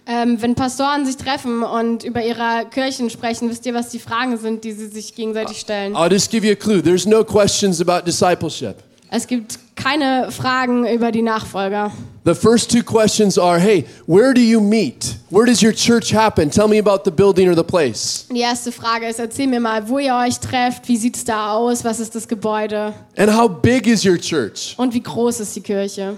Ähm, 0.07 0.41
wenn 0.41 0.55
Pastoren 0.55 1.05
sich 1.05 1.15
treffen 1.15 1.63
und 1.63 2.03
über 2.03 2.21
ihre 2.21 2.65
Kirchen 2.69 3.09
sprechen, 3.09 3.49
wisst 3.49 3.65
ihr, 3.65 3.73
was 3.73 3.89
die 3.89 3.99
Fragen 3.99 4.37
sind, 4.37 4.65
die 4.65 4.73
sie 4.73 4.87
sich 4.87 5.15
gegenseitig 5.15 5.57
stellen? 5.57 5.95
I'll 5.95 6.11
just 6.11 6.29
give 6.29 6.45
you 6.45 6.51
a 6.51 6.55
clue. 6.55 6.81
There's 6.81 7.05
no 7.05 7.23
questions 7.23 7.79
about 7.79 8.05
discipleship. 8.05 8.83
Es 9.09 9.25
gibt 9.25 9.57
keine 9.75 10.31
Fragen 10.31 10.85
über 10.87 11.11
die 11.11 11.21
Nachfolger. 11.21 11.91
The 12.25 12.33
first 12.33 12.71
two 12.71 12.81
questions 12.81 13.37
are 13.37 13.59
hey, 13.59 13.85
where 14.07 14.33
do 14.33 14.41
you 14.41 14.59
meet? 14.59 15.17
Where 15.29 15.45
does 15.45 15.61
your 15.61 15.73
church 15.73 16.11
happen? 16.11 16.49
Tell 16.49 16.67
me 16.67 16.79
about 16.79 17.03
the 17.05 17.11
building 17.11 17.47
or 17.47 17.55
the 17.55 17.63
place. 17.63 18.25
Die 18.31 18.39
erste 18.39 18.71
Frage 18.71 19.07
ist, 19.07 19.19
erzähl 19.19 19.47
mir 19.47 19.59
mal, 19.59 19.87
wo 19.87 19.99
ihr 19.99 20.15
euch 20.15 20.39
trefft, 20.39 20.87
wie 20.87 20.97
sieht 20.97 21.17
es 21.17 21.23
da 21.25 21.53
aus, 21.53 21.83
was 21.83 21.99
ist 21.99 22.15
das 22.15 22.27
Gebäude 22.27 22.93
And 23.17 23.29
how 23.31 23.47
big 23.47 23.85
is 23.85 24.03
your 24.03 24.17
church? 24.17 24.73
und 24.77 24.93
wie 24.93 25.01
groß 25.01 25.41
ist 25.41 25.55
die 25.55 25.61
Kirche? 25.61 26.15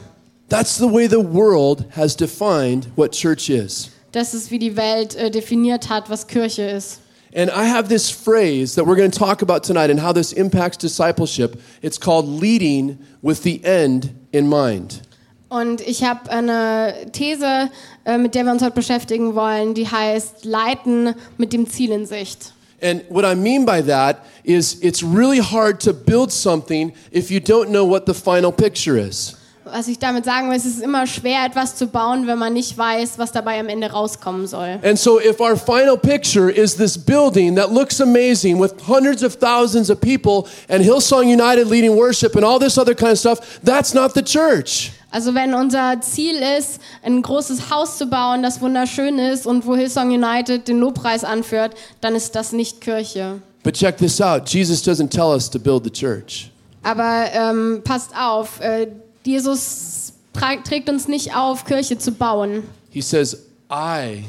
That's 0.50 0.78
the 0.78 0.86
way 0.90 1.08
the 1.10 1.18
world 1.18 1.84
has 1.96 2.16
defined 2.16 2.88
what 2.96 3.12
church 3.12 3.50
is. 3.50 3.90
Das 4.14 4.34
ist, 4.34 4.50
wie 4.50 4.60
die 4.60 4.78
Welt 4.78 5.14
äh, 5.16 5.30
definiert 5.30 5.90
hat, 5.90 6.10
was 6.10 6.26
Kirche 6.28 6.62
ist. 6.64 7.02
And 7.38 7.52
I 7.52 7.66
have 7.66 7.88
this 7.88 8.10
phrase 8.10 8.74
that 8.74 8.88
we're 8.88 8.96
going 8.96 9.12
to 9.12 9.20
talk 9.20 9.44
about 9.44 9.64
tonight 9.64 9.92
and 9.92 10.00
how 10.00 10.12
this 10.12 10.34
impacts 10.34 10.76
discipleship. 10.78 11.62
It's 11.84 12.00
called 12.00 12.26
leading 12.26 12.98
with 13.22 13.44
the 13.44 13.64
end 13.64 14.10
in 14.34 14.50
mind. 14.50 15.04
Und 15.48 15.82
ich 15.82 16.04
habe 16.04 16.32
eine 16.32 17.12
These, 17.14 17.70
äh, 18.06 18.18
mit 18.18 18.34
der 18.34 18.44
wir 18.44 18.52
uns 18.52 18.64
heute 18.64 18.74
beschäftigen 18.74 19.36
wollen, 19.36 19.76
die 19.76 19.88
heißt 19.88 20.46
Leiten 20.46 21.14
mit 21.38 21.54
dem 21.54 21.70
Ziel 21.70 21.92
in 21.92 22.08
Sicht. 22.08 22.54
And 22.82 23.04
what 23.10 23.24
I 23.24 23.36
mean 23.36 23.66
by 23.66 23.84
that 23.84 24.26
is 24.44 24.80
it's 24.82 25.04
really 25.04 25.40
hard 25.40 25.80
to 25.82 25.94
build 25.94 26.32
something 26.32 26.92
if 27.12 27.30
you 27.30 27.40
don't 27.40 27.70
know 27.70 27.86
what 27.88 28.08
the 28.08 28.16
final 28.16 28.52
picture 28.52 28.98
is. 28.98 29.37
Was 29.74 29.88
ich 29.88 30.00
damit 30.00 30.26
sagen 30.26 30.50
will, 30.50 30.58
es 30.58 30.66
ist 30.66 30.82
immer 30.82 31.08
schwer, 31.08 31.46
etwas 31.46 31.76
zu 31.76 31.88
bauen, 31.88 32.28
wenn 32.28 32.38
man 32.38 32.54
nicht 32.54 32.78
weiß, 32.78 33.18
was 33.18 33.32
dabei 33.32 33.60
am 33.60 33.70
Ende 33.70 33.92
rauskommen 33.92 34.48
soll. 34.48 34.80
And 34.84 34.98
so, 34.98 35.20
if 35.20 35.40
our 35.40 35.56
final 35.56 35.98
picture 35.98 36.50
is 36.50 36.76
this 36.76 36.98
building 36.98 37.56
that 37.56 37.72
looks 37.72 38.00
amazing 38.02 38.60
with 38.62 38.74
hundreds 38.88 39.24
of 39.24 39.36
thousands 39.40 39.90
of 39.90 40.00
people 40.00 40.50
and 40.70 40.84
Hillsong 40.84 41.32
United 41.32 41.68
leading 41.68 41.96
worship 41.96 42.36
and 42.36 42.44
all 42.44 42.60
this 42.60 42.78
other 42.78 42.96
kind 42.96 43.12
of 43.12 43.20
stuff, 43.20 43.60
that's 43.64 43.94
not 43.94 44.14
the 44.14 44.24
church. 44.24 44.92
Also 45.12 45.34
wenn 45.34 45.54
unser 45.54 46.00
Ziel 46.02 46.36
ist, 46.60 46.80
ein 47.02 47.22
großes 47.22 47.70
Haus 47.70 47.98
zu 47.98 48.08
bauen, 48.08 48.44
das 48.44 48.62
wunderschön 48.62 49.18
ist 49.20 49.48
und 49.48 49.66
wo 49.66 49.76
Hillsong 49.76 50.12
United 50.12 50.68
den 50.68 50.80
Lobpreis 50.80 51.24
anführt, 51.24 51.76
dann 52.02 52.14
ist 52.14 52.36
das 52.36 52.52
nicht 52.52 52.82
Kirche. 52.82 53.42
But 53.64 53.76
check 53.76 53.98
this 53.98 54.22
out 54.22 54.48
Jesus 54.48 54.82
doesn't 54.84 55.10
tell 55.10 55.32
us 55.34 55.50
to 55.50 55.60
build 55.60 55.84
the 55.84 55.92
church. 55.92 56.52
Aber 56.84 57.26
ähm, 57.34 57.82
passt 57.84 58.12
auf, 58.18 58.60
äh, 58.60 58.88
Jesus 59.28 60.14
trägt 60.34 60.90
uns 60.90 61.08
nicht 61.08 61.36
auf, 61.36 61.66
Kirche 61.66 61.98
zu 61.98 62.12
bauen. 62.12 62.64
He 62.90 63.02
says, 63.02 63.38
I 63.70 64.24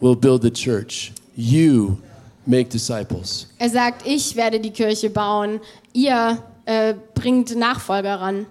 will 0.00 0.16
build 0.16 0.42
the 0.42 0.50
church. 0.50 1.12
You 1.36 1.96
make 2.44 2.68
disciples. 2.68 3.46
Er 3.58 3.70
sagt, 3.70 4.06
ich 4.06 4.34
werde 4.36 4.58
die 4.60 4.70
Kirche 4.70 5.08
bauen, 5.08 5.60
ihr 5.92 6.42
äh, 6.66 6.94
bringt 7.14 7.54
Nachfolger 7.56 8.20
ran. 8.20 8.46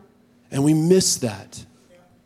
And 0.52 0.66
we 0.66 0.74
miss 0.74 1.20
that 1.20 1.66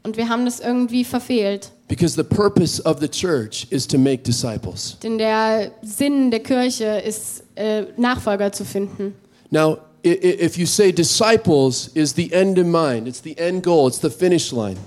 Und 0.03 0.17
wir 0.17 0.29
haben 0.29 0.45
das 0.45 0.59
irgendwie 0.59 1.03
verfehlt. 1.03 1.71
because 1.87 2.15
the 2.15 2.23
purpose 2.23 2.81
of 2.83 2.99
the 2.99 3.07
church 3.07 3.65
is 3.69 3.87
to 3.87 3.97
make 3.97 4.23
disciples. 4.23 4.97
Denn 5.01 5.17
der 5.17 5.71
Sinn 5.81 6.29
der 6.31 6.41
Kirche 6.41 7.01
ist, 7.05 7.43
äh, 7.55 7.85
Nachfolger 7.97 8.51
zu 8.51 8.65
finden. 8.65 9.13
Now, 9.49 9.77
if 10.11 10.57
you 10.57 10.65
say 10.65 10.91
disciples 10.91 11.89
is 11.95 12.13
the 12.13 12.33
end 12.33 12.57
in 12.57 12.71
mind, 12.71 13.07
it's 13.07 13.21
the 13.21 13.37
end 13.37 13.63
goal, 13.63 13.87
it's 13.87 13.99
the 13.99 14.09
finish 14.09 14.51
line. 14.51 14.77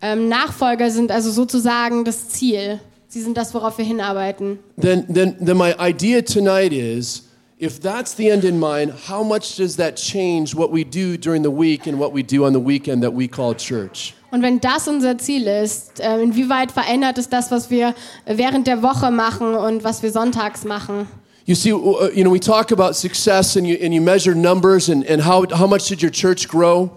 Ähm, 0.00 0.28
Nachfolger 0.28 0.90
sind 0.90 1.10
also 1.10 1.30
sozusagen 1.30 2.04
das 2.04 2.28
Ziel. 2.28 2.80
Sie 3.08 3.22
sind 3.22 3.36
das, 3.36 3.54
worauf 3.54 3.78
wir 3.78 3.84
hinarbeiten. 3.84 4.58
then, 4.76 5.06
then, 5.08 5.36
then 5.38 5.56
my 5.56 5.74
idea 5.78 6.20
tonight 6.20 6.72
is 6.72 7.22
if 7.58 7.80
that's 7.80 8.14
the 8.14 8.28
end 8.28 8.44
in 8.44 8.58
mind, 8.58 8.92
how 9.08 9.22
much 9.22 9.56
does 9.56 9.76
that 9.76 9.96
change 9.96 10.54
what 10.54 10.70
we 10.70 10.84
do 10.84 11.16
during 11.16 11.42
the 11.42 11.50
week 11.50 11.86
and 11.86 11.98
what 11.98 12.12
we 12.12 12.22
do 12.22 12.44
on 12.44 12.52
the 12.52 12.60
weekend 12.60 13.02
that 13.02 13.14
we 13.14 13.28
call 13.28 13.54
church? 13.54 14.14
Und 14.30 14.42
wenn 14.42 14.60
das 14.60 14.88
unser 14.88 15.16
Ziel 15.16 15.46
ist, 15.46 16.00
äh, 16.00 16.20
inwieweit 16.20 16.72
verändert 16.72 17.18
es 17.18 17.28
das, 17.28 17.50
was 17.52 17.70
wir 17.70 17.94
während 18.26 18.66
der 18.66 18.82
Woche 18.82 19.10
machen 19.12 19.54
und 19.54 19.84
was 19.84 20.02
wir 20.02 20.10
sonntags 20.10 20.64
machen? 20.64 21.06
You 21.46 21.54
see, 21.54 21.72
uh, 21.72 22.08
you 22.14 22.24
know, 22.24 22.30
we 22.30 22.40
talk 22.40 22.70
about 22.70 22.96
success 22.96 23.56
and 23.56 23.66
you, 23.66 23.76
and 23.76 23.92
you 23.92 24.00
measure 24.00 24.34
numbers 24.34 24.88
and, 24.88 25.04
and 25.04 25.20
how, 25.20 25.44
how 25.54 25.66
much 25.66 25.88
did 25.88 26.00
your 26.00 26.10
church 26.10 26.48
grow? 26.48 26.90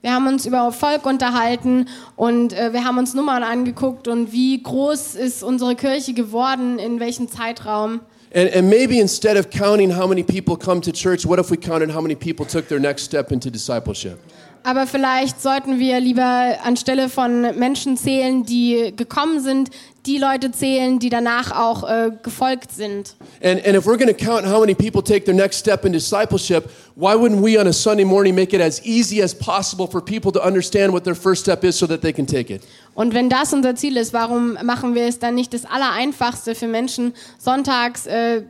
Wir 0.00 0.12
haben 0.14 0.26
uns 0.26 0.46
über 0.46 0.64
Erfolg 0.64 1.04
unterhalten 1.04 1.86
und 2.16 2.54
äh, 2.54 2.72
wir 2.72 2.84
haben 2.84 2.96
uns 2.96 3.12
Nummern 3.12 3.42
angeguckt 3.42 4.08
und 4.08 4.32
wie 4.32 4.62
groß 4.62 5.16
ist 5.16 5.42
unsere 5.42 5.76
Kirche 5.76 6.14
geworden, 6.14 6.78
in 6.78 6.98
welchem 6.98 7.28
Zeitraum. 7.28 8.00
And, 8.34 8.50
and 8.54 8.70
maybe 8.70 9.00
instead 9.00 9.36
of 9.36 9.50
counting 9.50 9.90
how 9.90 10.08
many 10.08 10.22
people 10.22 10.56
come 10.56 10.80
to 10.80 10.92
church, 10.92 11.26
what 11.26 11.38
if 11.38 11.50
we 11.50 11.58
counted 11.58 11.90
how 11.90 12.00
many 12.00 12.14
people 12.14 12.46
took 12.46 12.68
their 12.68 12.80
next 12.80 13.02
step 13.02 13.30
into 13.30 13.50
discipleship? 13.50 14.18
Aber 14.62 14.86
vielleicht 14.86 15.40
sollten 15.40 15.78
wir 15.78 16.00
lieber 16.00 16.56
anstelle 16.62 17.08
von 17.08 17.58
Menschen 17.58 17.96
zählen, 17.96 18.44
die 18.44 18.92
gekommen 18.94 19.40
sind, 19.40 19.70
die 20.06 20.18
Leute 20.18 20.50
zählen, 20.50 20.98
die 20.98 21.08
danach 21.08 21.52
auch 21.52 21.88
äh, 21.88 22.10
gefolgt 22.22 22.72
sind. 22.72 23.16
And, 23.42 23.64
and 23.66 23.76
if 23.76 23.86
we're 23.86 23.98
going 23.98 24.08
to 24.08 24.14
count 24.14 24.46
how 24.46 24.60
many 24.60 24.74
people 24.74 25.02
take 25.02 25.24
their 25.24 25.34
next 25.34 25.58
step 25.58 25.84
in 25.84 25.92
discipleship, 25.92 26.70
why 26.94 27.14
wouldn't 27.14 27.42
we 27.42 27.58
on 27.58 27.66
a 27.66 27.72
Sunday 27.72 28.04
morning 28.04 28.34
make 28.34 28.54
it 28.54 28.62
as 28.62 28.84
easy 28.84 29.22
as 29.22 29.34
possible 29.34 29.86
for 29.86 30.00
people 30.00 30.32
to 30.32 30.42
understand 30.42 30.92
what 30.92 31.04
their 31.04 31.14
first 31.14 31.42
step 31.42 31.64
is 31.64 31.78
so 31.78 31.86
that 31.86 32.00
they 32.02 32.12
can 32.12 32.26
take 32.26 32.52
it? 32.52 32.62
Und 32.94 33.14
wenn 33.14 33.28
das 33.28 33.52
unser 33.52 33.76
Ziel 33.76 33.96
ist, 33.96 34.12
warum 34.12 34.58
machen 34.62 34.94
wir 34.94 35.04
es 35.04 35.18
dann 35.18 35.34
nicht 35.34 35.52
das 35.52 35.64
Allereinfachste 35.64 36.54
für 36.54 36.66
Menschen, 36.66 37.14
sonntags 37.38 38.06
äh, 38.06 38.42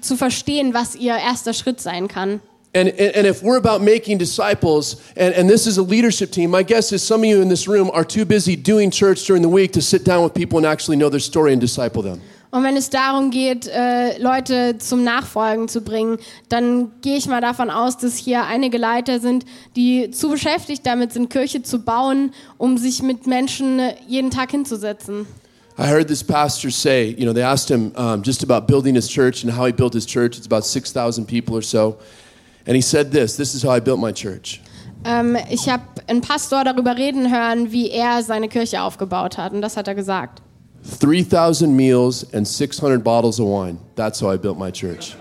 zu 0.00 0.16
verstehen, 0.16 0.74
was 0.74 0.94
ihr 0.94 1.16
erster 1.16 1.52
Schritt 1.52 1.80
sein 1.80 2.08
kann? 2.08 2.40
And, 2.76 2.90
and, 2.90 3.16
and 3.16 3.26
if 3.26 3.42
we're 3.42 3.56
about 3.56 3.80
making 3.80 4.18
disciples, 4.18 5.00
and, 5.16 5.34
and 5.34 5.48
this 5.48 5.66
is 5.66 5.78
a 5.78 5.82
leadership 5.82 6.30
team, 6.30 6.50
my 6.50 6.62
guess 6.62 6.92
is 6.92 7.02
some 7.02 7.22
of 7.22 7.24
you 7.24 7.40
in 7.40 7.48
this 7.48 7.66
room 7.66 7.90
are 7.94 8.04
too 8.04 8.26
busy 8.26 8.54
doing 8.54 8.90
church 8.90 9.24
during 9.24 9.40
the 9.40 9.48
week 9.48 9.72
to 9.72 9.80
sit 9.80 10.04
down 10.04 10.22
with 10.22 10.34
people 10.34 10.58
and 10.58 10.66
actually 10.66 10.98
know 10.98 11.08
their 11.08 11.18
story 11.18 11.52
and 11.52 11.60
disciple 11.60 12.02
them. 12.02 12.20
Und 12.50 12.62
wenn 12.64 12.76
es 12.76 12.90
darum 12.90 13.30
geht, 13.30 13.66
äh, 13.66 14.18
Leute 14.18 14.76
zum 14.78 15.04
Nachfolgen 15.04 15.68
zu 15.68 15.80
bringen, 15.80 16.18
dann 16.50 16.92
gehe 17.00 17.16
ich 17.16 17.26
mal 17.26 17.40
davon 17.40 17.70
aus, 17.70 17.96
dass 17.96 18.16
hier 18.16 18.44
einige 18.44 18.76
Leiter 18.76 19.20
sind, 19.20 19.46
die 19.74 20.10
zu 20.10 20.28
beschäftigt 20.28 20.84
damit 20.84 21.14
sind, 21.14 21.30
Kirche 21.30 21.62
zu 21.62 21.78
bauen, 21.78 22.32
um 22.58 22.76
sich 22.76 23.02
mit 23.02 23.26
Menschen 23.26 23.78
äh, 23.78 23.94
jeden 24.06 24.30
Tag 24.30 24.50
hinzusetzen. 24.50 25.26
I 25.78 25.86
heard 25.86 26.08
this 26.08 26.22
pastor 26.22 26.70
say, 26.70 27.14
you 27.18 27.24
know, 27.24 27.32
they 27.32 27.42
asked 27.42 27.70
him 27.70 27.92
um, 27.96 28.22
just 28.22 28.42
about 28.42 28.66
building 28.66 28.94
his 28.94 29.08
church 29.08 29.44
and 29.44 29.52
how 29.52 29.64
he 29.64 29.72
built 29.72 29.94
his 29.94 30.06
church. 30.06 30.36
It's 30.36 30.46
about 30.46 30.64
6,000 30.64 31.26
people 31.26 31.56
or 31.56 31.62
so. 31.62 31.96
And 32.66 32.74
he 32.74 32.82
said 32.82 33.12
this 33.12 33.36
this 33.36 33.54
is 33.54 33.62
how 33.62 33.76
I 33.76 33.80
built 33.80 34.00
my 34.00 34.12
church. 34.12 34.60
Ähm, 35.04 35.36
ich 35.50 35.68
habe 35.68 35.84
einen 36.08 36.20
Pastor 36.20 36.64
darüber 36.64 36.96
reden 36.96 37.30
hören, 37.32 37.70
wie 37.70 37.90
er 37.90 38.22
seine 38.22 38.48
Kirche 38.48 38.82
aufgebaut 38.82 39.38
hat. 39.38 39.52
Und 39.52 39.62
das 39.62 39.76
hat 39.76 39.86
er 39.86 39.94
gesagt. 39.94 40.42
3,000 41.00 41.74
meals 41.74 42.26
and 42.32 42.46
600 42.46 43.02
bottles 43.02 43.40
of 43.40 43.48
wine. 43.48 43.78
That's 43.94 44.20
how 44.20 44.34
I 44.34 44.38
built 44.38 44.58
my 44.58 44.70
church. 44.70 45.16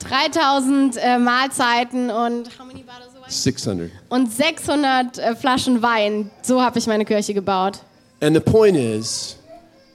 3000 0.00 0.96
äh, 0.96 1.18
Mahlzeiten 1.18 2.10
und, 2.10 2.50
how 2.58 2.66
many 2.66 2.82
bottles 2.82 3.14
of 3.14 3.22
wine? 3.22 3.30
600. 3.30 3.90
und 4.08 4.32
600 4.32 5.18
äh, 5.18 5.36
Flaschen 5.36 5.82
Wein. 5.82 6.30
So 6.42 6.62
habe 6.62 6.78
ich 6.78 6.86
meine 6.86 7.04
Kirche 7.04 7.34
gebaut. 7.34 7.80
And 8.20 8.34
the 8.34 8.40
point 8.40 8.76
is, 8.76 9.36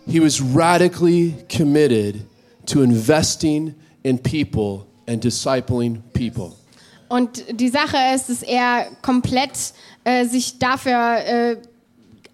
he 0.06 0.20
was 0.20 0.42
radically 0.42 1.36
committed 1.56 2.26
to 2.68 2.82
investing 2.82 3.74
in 4.04 4.18
people 4.18 4.86
and 5.08 5.24
discipling 5.24 6.02
people. 6.14 6.54
Und 7.10 7.44
die 7.60 7.70
Sache 7.70 7.98
ist, 8.16 8.30
dass 8.30 8.42
er 8.42 8.88
komplett 9.02 9.52
äh, 10.04 10.26
sich 10.26 10.58
dafür 10.58 11.18
äh, 11.18 11.58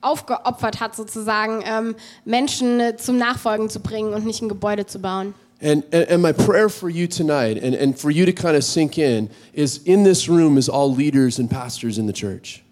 aufgeopfert 0.01 0.79
hat, 0.79 0.95
sozusagen, 0.95 1.61
ähm, 1.65 1.95
Menschen 2.23 2.79
äh, 2.79 2.95
zum 2.95 3.17
Nachfolgen 3.17 3.69
zu 3.69 3.81
bringen 3.81 4.13
und 4.13 4.25
nicht 4.25 4.41
ein 4.41 4.49
Gebäude 4.49 4.85
zu 4.85 4.99
bauen. 4.99 5.33
And, 5.61 5.83
and, 5.93 6.09
and 6.09 6.21
my 6.21 6.31
prayer 6.31 6.69
for 6.69 6.89
you 6.89 7.05
tonight, 7.05 7.61
and, 7.61 7.75
and 7.75 7.99
for 7.99 8.09
you 8.09 8.25
to 8.25 8.31
kind 8.31 8.55
of 8.55 8.63
sink 8.63 8.97
in, 8.97 9.29
is 9.51 9.79
in 9.79 10.05
this 10.05 10.29
room 10.29 10.57
is 10.57 10.69
all 10.69 10.89
leaders 10.89 11.37
and 11.37 11.49
pastors 11.49 11.97
in 11.97 12.07
the 12.07 12.13
church. 12.13 12.63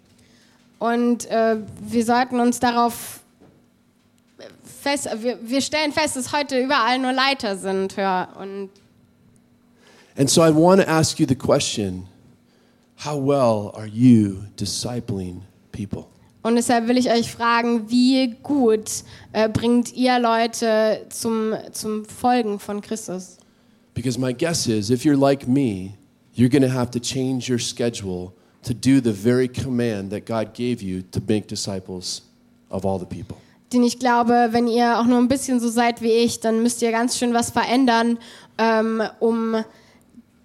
Und 0.78 1.26
äh, 1.26 1.56
wir 1.80 2.04
sollten 2.04 2.40
uns 2.40 2.60
darauf 2.60 3.20
fest, 4.80 5.08
wir, 5.20 5.38
wir 5.42 5.60
stellen 5.60 5.92
fest, 5.92 6.16
dass 6.16 6.32
heute 6.32 6.58
überall 6.58 6.98
nur 6.98 7.12
Leiter 7.12 7.56
sind. 7.56 7.96
Ja, 7.96 8.28
und 8.40 8.70
And 10.18 10.28
so 10.28 10.42
I 10.42 10.50
want 10.50 10.80
to 10.80 10.88
ask 10.88 11.20
you 11.20 11.26
the 11.26 11.36
question 11.36 12.08
how 12.96 13.16
well 13.16 13.70
are 13.76 13.86
you 13.86 14.42
discipling 14.56 15.42
people? 15.70 16.08
Und 16.42 16.56
deshalb 16.56 16.88
will 16.88 16.98
ich 16.98 17.08
euch 17.08 17.30
fragen, 17.30 17.88
wie 17.88 18.34
gut 18.42 19.04
äh, 19.32 19.48
bringt 19.48 19.92
ihr 19.92 20.18
Leute 20.18 21.06
zum, 21.08 21.54
zum 21.70 22.04
Folgen 22.04 22.58
von 22.58 22.80
Christus? 22.80 23.38
Because 23.94 24.18
my 24.18 24.32
guess 24.32 24.66
is 24.66 24.90
if 24.90 25.04
you're 25.04 25.16
like 25.16 25.46
me, 25.46 25.94
you're 26.34 26.48
going 26.48 26.62
to 26.62 26.72
have 26.72 26.90
to 26.90 26.98
change 26.98 27.48
your 27.48 27.60
schedule 27.60 28.32
to 28.64 28.74
do 28.74 29.00
the 29.00 29.12
very 29.12 29.46
command 29.46 30.10
that 30.10 30.26
God 30.26 30.52
gave 30.52 30.82
you 30.82 31.02
to 31.12 31.20
make 31.28 31.46
disciples 31.46 32.22
of 32.70 32.84
all 32.84 32.98
the 32.98 33.06
people. 33.06 33.36
Denn 33.72 33.84
ich 33.84 34.00
glaube, 34.00 34.48
wenn 34.50 34.66
ihr 34.66 34.98
auch 34.98 35.04
nur 35.04 35.18
ein 35.18 35.28
bisschen 35.28 35.60
so 35.60 35.68
seid 35.68 36.02
wie 36.02 36.10
ich, 36.10 36.40
dann 36.40 36.62
müsst 36.62 36.82
ihr 36.82 36.90
ganz 36.90 37.18
schön 37.18 37.34
was 37.34 37.50
verändern, 37.50 38.18
ähm, 38.56 39.02
um 39.20 39.62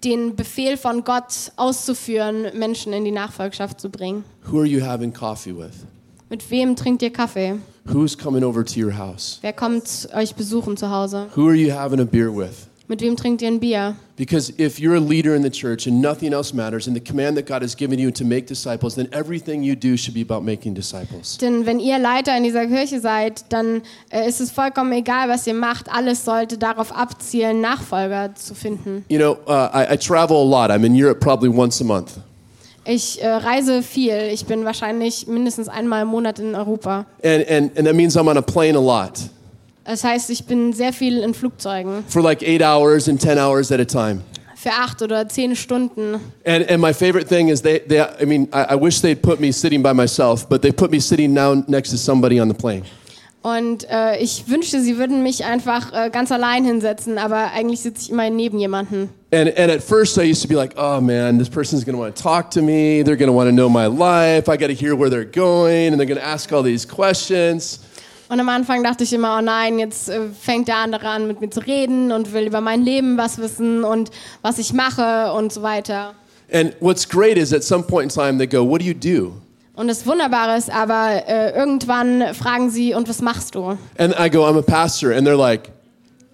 den 0.04 0.36
Befehl 0.36 0.76
von 0.76 1.04
Gott 1.04 1.52
auszuführen, 1.56 2.46
Menschen 2.54 2.92
in 2.92 3.04
die 3.04 3.10
Nachfolgschaft 3.10 3.80
zu 3.80 3.90
bringen. 3.90 4.24
Who 4.50 4.58
are 4.58 4.66
you 4.66 4.84
having 4.84 5.12
coffee 5.12 5.56
with? 5.56 5.86
Mit 6.28 6.50
wem 6.50 6.76
trinkt 6.76 7.02
ihr 7.02 7.12
Kaffee? 7.12 7.60
Who's 7.86 8.16
coming 8.16 8.44
over 8.44 8.64
to 8.64 8.80
your 8.80 8.96
house? 8.96 9.38
Wer 9.42 9.52
kommt 9.52 10.08
euch 10.14 10.34
besuchen 10.34 10.76
zu 10.76 10.90
Hause? 10.90 11.28
Who 11.36 11.46
are 11.46 11.54
you 11.54 11.72
having 11.72 12.00
a 12.00 12.04
beer 12.04 12.34
with? 12.34 12.66
Mit 12.86 13.00
wem 13.00 13.16
trinkt 13.16 13.40
ihr 13.40 13.48
ein 13.48 13.60
Bier? 13.60 13.96
Because 14.16 14.52
if 14.58 14.78
you're 14.78 14.94
a 14.94 15.00
leader 15.00 15.34
in 15.34 15.42
the 15.42 15.50
church 15.50 15.86
and 15.86 16.02
nothing 16.02 16.34
else 16.34 16.54
matters, 16.54 16.86
and 16.86 16.94
the 16.94 17.00
command 17.00 17.34
that 17.38 17.46
God 17.46 17.62
has 17.62 17.74
given 17.74 17.98
you 17.98 18.10
to 18.10 18.24
make 18.24 18.46
disciples, 18.46 18.94
then 18.94 19.08
everything 19.10 19.62
you 19.62 19.74
do 19.74 19.96
should 19.96 20.12
be 20.12 20.20
about 20.20 20.44
making 20.44 20.74
disciples. 20.74 21.38
Denn 21.38 21.64
wenn 21.64 21.80
ihr 21.80 21.98
Leiter 21.98 22.36
in 22.36 22.42
dieser 22.44 22.66
Kirche 22.66 23.00
seid, 23.00 23.46
dann 23.48 23.80
äh, 24.10 24.28
ist 24.28 24.42
es 24.42 24.50
vollkommen 24.50 24.92
egal, 24.92 25.30
was 25.30 25.46
ihr 25.46 25.54
macht. 25.54 25.90
Alles 25.90 26.26
sollte 26.26 26.58
darauf 26.58 26.94
abzielen, 26.94 27.62
Nachfolger 27.62 28.34
zu 28.34 28.54
finden. 28.54 29.04
You 29.08 29.18
know, 29.18 29.38
uh, 29.48 29.70
I, 29.72 29.94
I 29.94 29.96
travel 29.96 30.36
a 30.36 30.44
lot. 30.44 30.70
I'm 30.70 30.84
in 30.84 30.94
Europe 30.94 31.20
probably 31.20 31.48
once 31.48 31.80
a 31.80 31.84
month. 31.84 32.18
Ich 32.84 33.22
äh, 33.22 33.28
reise 33.28 33.82
viel. 33.82 34.28
Ich 34.30 34.44
bin 34.44 34.66
wahrscheinlich 34.66 35.26
mindestens 35.26 35.68
einmal 35.68 36.02
im 36.02 36.08
Monat 36.08 36.38
in 36.38 36.54
Europa. 36.54 37.06
And, 37.22 37.48
and, 37.48 37.78
and 37.78 37.86
that 37.86 37.94
means 37.94 38.14
I'm 38.14 38.28
on 38.28 38.36
a 38.36 38.42
plane 38.42 38.76
a 38.76 38.80
lot 38.80 39.30
Das 39.84 40.02
heißt, 40.02 40.30
ich 40.30 40.44
bin 40.46 40.72
sehr 40.72 40.92
viel 40.92 41.18
in 41.18 41.34
Flugzeugen. 41.34 42.04
for 42.08 42.22
like 42.22 42.42
eight 42.42 42.62
hours 42.62 43.08
and 43.08 43.20
10 43.20 43.38
hours 43.38 43.70
at 43.70 43.80
a 43.80 43.84
time. 43.84 44.20
für 44.56 44.70
acht 44.70 45.02
oder 45.02 45.28
zehn 45.28 45.54
Stunden. 45.54 46.14
And, 46.46 46.70
and 46.70 46.80
my 46.80 46.94
favorite 46.94 47.28
thing 47.28 47.48
is 47.48 47.60
they, 47.60 47.80
they 47.80 48.00
I 48.00 48.24
mean, 48.24 48.48
I, 48.50 48.74
I 48.74 48.76
wish 48.80 49.02
they'd 49.02 49.20
put 49.20 49.38
me 49.38 49.52
sitting 49.52 49.82
by 49.82 49.92
myself, 49.92 50.48
but 50.48 50.62
they 50.62 50.72
put 50.72 50.90
me 50.90 51.00
sitting 51.00 51.34
now 51.34 51.62
next 51.68 51.90
to 51.90 51.98
somebody 51.98 52.40
on 52.40 52.48
the 52.48 52.54
plane. 52.54 52.82
Und 53.42 53.86
äh, 53.90 54.16
ich 54.22 54.48
wünschte, 54.48 54.80
sie 54.80 54.96
würden 54.96 55.22
mich 55.22 55.44
einfach 55.44 55.92
äh, 55.92 56.08
ganz 56.08 56.32
allein 56.32 56.64
hinsetzen, 56.64 57.18
aber 57.18 57.52
eigentlich 57.52 57.80
sitze 57.80 58.00
ich 58.04 58.10
immer 58.10 58.30
neben 58.30 58.58
jemanden. 58.58 59.10
And, 59.32 59.50
and 59.58 59.70
at 59.70 59.82
first, 59.82 60.16
I 60.16 60.22
used 60.22 60.40
to 60.40 60.48
be 60.48 60.54
like, 60.54 60.72
oh 60.78 60.98
man, 60.98 61.38
this 61.38 61.50
person's 61.50 61.84
gonna 61.84 61.98
wanna 61.98 62.14
talk 62.14 62.50
to 62.52 62.62
me. 62.62 63.02
They're 63.04 63.18
gonna 63.18 63.34
wanna 63.34 63.52
know 63.52 63.68
my 63.68 63.84
life. 63.84 64.48
I 64.50 64.56
gotta 64.56 64.72
hear 64.72 64.96
where 64.96 65.10
they're 65.10 65.26
going, 65.30 65.92
and 65.92 66.00
they're 66.00 66.08
gonna 66.08 66.22
ask 66.22 66.54
all 66.54 66.62
these 66.62 66.86
questions. 66.86 67.80
Und 68.34 68.40
am 68.40 68.48
Anfang 68.48 68.82
dachte 68.82 69.04
ich 69.04 69.12
immer, 69.12 69.36
oh 69.38 69.40
nein, 69.40 69.78
jetzt 69.78 70.08
äh, 70.08 70.22
fängt 70.28 70.66
der 70.66 70.78
andere 70.78 71.06
an, 71.06 71.28
mit 71.28 71.40
mir 71.40 71.50
zu 71.50 71.60
reden 71.60 72.10
und 72.10 72.32
will 72.32 72.48
über 72.48 72.60
mein 72.60 72.82
Leben 72.82 73.16
was 73.16 73.38
wissen 73.38 73.84
und 73.84 74.10
was 74.42 74.58
ich 74.58 74.72
mache 74.72 75.32
und 75.34 75.52
so 75.52 75.62
weiter. 75.62 76.14
And 76.52 76.74
what's 76.80 77.08
great 77.08 77.38
is 77.38 77.52
at 77.52 77.62
some 77.62 77.84
point 77.84 78.12
in 78.12 78.22
time, 78.22 78.38
they 78.38 78.48
go, 78.48 78.68
what 78.68 78.80
do 78.80 78.86
you 78.86 78.92
do? 78.92 79.34
Und 79.76 79.86
das 79.86 80.04
Wunderbare 80.04 80.56
ist 80.56 80.68
aber, 80.68 81.22
äh, 81.28 81.56
irgendwann 81.56 82.34
fragen 82.34 82.70
sie, 82.70 82.92
und 82.92 83.08
was 83.08 83.22
machst 83.22 83.54
du? 83.54 83.78
And 83.98 84.12
I 84.18 84.28
go, 84.28 84.44
I'm 84.44 84.58
a 84.58 84.62
pastor. 84.62 85.12
And 85.12 85.24
they're 85.24 85.38
like, 85.38 85.70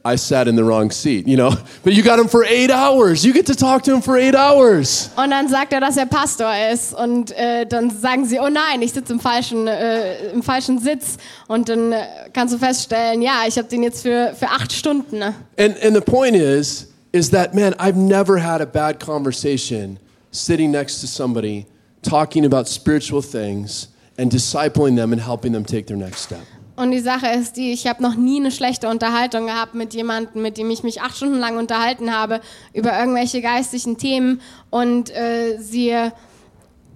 I 0.03 0.17
sat 0.17 0.49
in 0.49 0.57
the 0.57 0.65
wrong 0.65 0.91
seat, 0.91 1.27
you 1.27 1.37
know? 1.37 1.55
But 1.83 1.93
you 1.93 2.03
got 2.03 2.19
him 2.19 2.29
for 2.29 2.43
eight 2.45 2.71
hours. 2.71 3.23
You 3.25 3.35
get 3.35 3.47
to 3.47 3.55
talk 3.55 3.83
to 3.83 3.95
him 3.95 4.01
for 4.01 4.17
eight 4.17 4.35
hours. 4.35 5.11
Und 5.17 5.31
dann 5.31 5.49
sagt 5.49 5.75
er, 5.75 5.81
dass 5.81 5.99
er 5.99 6.07
Pastor 6.07 6.51
ist. 6.73 6.95
Und 6.95 7.33
äh, 7.33 7.67
dann 7.67 7.91
sagen 7.91 8.25
sie, 8.25 8.39
oh 8.39 8.49
nein, 8.49 8.81
ich 8.81 8.93
sitze 8.93 9.13
im 9.13 9.21
falschen, 9.21 9.67
äh, 9.67 10.31
im 10.31 10.43
falschen 10.43 10.79
Sitz. 10.79 11.19
Und 11.49 11.69
dann 11.69 11.93
äh, 11.93 12.03
kannst 12.33 12.55
du 12.55 12.59
feststellen, 12.59 13.21
ja, 13.21 13.43
ich 13.47 13.59
habe 13.59 13.69
den 13.69 13.83
jetzt 13.83 14.03
für, 14.03 14.33
für 14.35 14.49
acht 14.49 14.73
Stunden. 14.73 15.23
And, 15.23 15.83
and 15.83 15.95
the 15.95 16.01
point 16.01 16.35
is, 16.35 16.87
is 17.13 17.31
that, 17.31 17.55
man, 17.55 17.75
I've 17.75 17.97
never 17.97 18.39
had 18.39 18.63
a 18.63 18.67
bad 18.67 19.01
conversation 19.01 19.99
sitting 20.31 20.71
next 20.71 21.01
to 21.03 21.07
somebody 21.07 21.67
talking 22.03 22.47
about 22.47 22.69
spiritual 22.69 23.21
things 23.21 23.89
and 24.17 24.33
discipling 24.33 24.97
them 24.97 25.13
and 25.13 25.21
helping 25.21 25.53
them 25.53 25.65
take 25.65 25.87
their 25.87 25.99
next 25.99 26.21
step. 26.23 26.47
Und 26.81 26.93
die 26.93 27.01
Sache 27.01 27.27
ist 27.27 27.59
die, 27.59 27.73
ich 27.73 27.87
habe 27.87 28.03
noch 28.03 28.17
nie 28.17 28.41
eine 28.41 28.51
schlechte 28.51 28.89
Unterhaltung 28.89 29.45
gehabt 29.45 29.75
mit 29.75 29.93
jemandem, 29.93 30.41
mit 30.41 30.57
dem 30.57 30.71
ich 30.71 30.83
mich 30.83 31.03
acht 31.03 31.15
Stunden 31.15 31.39
lang 31.39 31.59
unterhalten 31.59 32.11
habe 32.11 32.41
über 32.73 32.99
irgendwelche 32.99 33.43
geistlichen 33.43 33.99
Themen 33.99 34.41
und 34.71 35.11
äh, 35.11 35.59
sie 35.59 35.95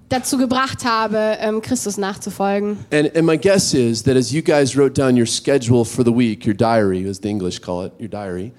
dazu 0.09 0.39
gebracht 0.39 0.87
habe, 0.87 1.37
ähm, 1.39 1.61
Christus 1.61 1.99
nachzufolgen. 1.99 2.79
And, 2.91 3.15
and 3.15 3.27
my 3.27 3.37
guess 3.37 3.75
is 3.75 4.03
that 4.05 4.17
as 4.17 4.33
you 4.33 4.41
guys 4.41 4.75
wrote 4.75 4.95
down 4.95 5.19
your 5.19 5.27
schedule 5.27 5.85
for 5.85 6.03
the 6.03 6.17
week, 6.17 6.47
your 6.47 6.55
diary, 6.55 7.07
as 7.07 7.21
the 7.23 7.29
English 7.29 7.61
call 7.61 7.85
it, 7.85 7.93
your 8.01 8.09
diary, 8.09 8.53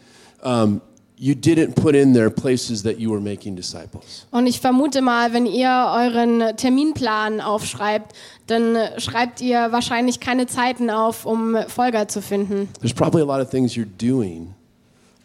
um, 0.44 0.80
you 1.18 1.34
didn't 1.34 1.76
put 1.76 1.96
in 1.96 2.14
there 2.14 2.30
places 2.30 2.84
that 2.84 3.00
you 3.00 3.10
were 3.12 3.22
making 3.22 3.56
disciples. 3.56 4.26
Und 4.32 4.48
ich 4.48 4.60
vermute 4.60 5.02
mal, 5.02 5.32
wenn 5.34 5.46
ihr 5.46 5.70
euren 5.94 6.56
Terminplan 6.58 7.42
aufschreibt, 7.42 8.14
dann 8.48 8.78
schreibt 8.98 9.42
ihr 9.42 9.72
wahrscheinlich 9.72 10.20
keine 10.20 10.46
Zeiten 10.48 10.90
auf, 10.90 11.26
um 11.26 11.56
Folger 11.68 12.08
zu 12.08 12.22
finden. 12.22 12.68
There's 12.82 12.94
probably 12.94 13.22
a 13.22 13.26
lot 13.26 13.42
of 13.42 13.50
things 13.50 13.74
you're 13.74 13.88
doing, 13.98 14.54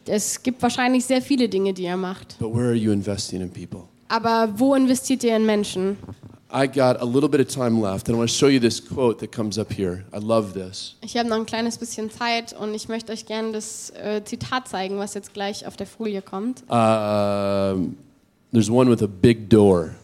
Es 0.06 0.42
gibt 0.42 0.62
wahrscheinlich 0.62 1.04
sehr 1.04 1.20
viele 1.22 1.48
Dinge, 1.48 1.72
die 1.74 1.82
ihr 1.84 1.96
macht. 1.96 2.36
but 2.38 2.54
where 2.54 2.68
are 2.68 2.74
you 2.74 2.90
investing 2.92 3.40
in 3.40 3.50
people? 3.50 3.82
Aber 4.08 4.48
wo 4.56 4.74
investiert 4.74 5.22
ihr 5.22 5.36
in 5.36 5.46
Menschen? 5.46 5.96
I 6.52 6.66
got 6.66 7.00
a 7.00 7.04
little 7.04 7.28
bit 7.28 7.40
of 7.40 7.48
time 7.48 7.80
left, 7.80 8.08
and 8.08 8.16
I 8.16 8.18
want 8.18 8.30
to 8.30 8.36
show 8.36 8.48
you 8.48 8.58
this 8.58 8.80
quote 8.80 9.20
that 9.20 9.30
comes 9.30 9.56
up 9.56 9.72
here. 9.72 10.04
I 10.12 10.18
love 10.18 10.52
this. 10.52 10.96
Ich 11.00 11.16
habe 11.16 11.28
noch 11.28 11.36
ein 11.36 11.46
kleines 11.46 11.78
bisschen 11.78 12.10
Zeit 12.10 12.52
und 12.52 12.74
ich 12.74 12.88
möchte 12.88 13.12
euch 13.12 13.24
gerne 13.26 13.52
das 13.52 13.90
äh, 13.90 14.22
Zitat 14.24 14.68
zeigen, 14.68 14.98
was 14.98 15.14
jetzt 15.14 15.32
gleich 15.32 15.66
auf 15.66 15.76
der 15.76 15.86
Folie 15.86 16.22
kommt. 16.22 16.62
Um, 16.68 17.96
there's 18.52 18.68
one 18.68 18.90
with 18.90 19.02
a 19.02 19.06
big 19.06 19.48
door. 19.48 19.94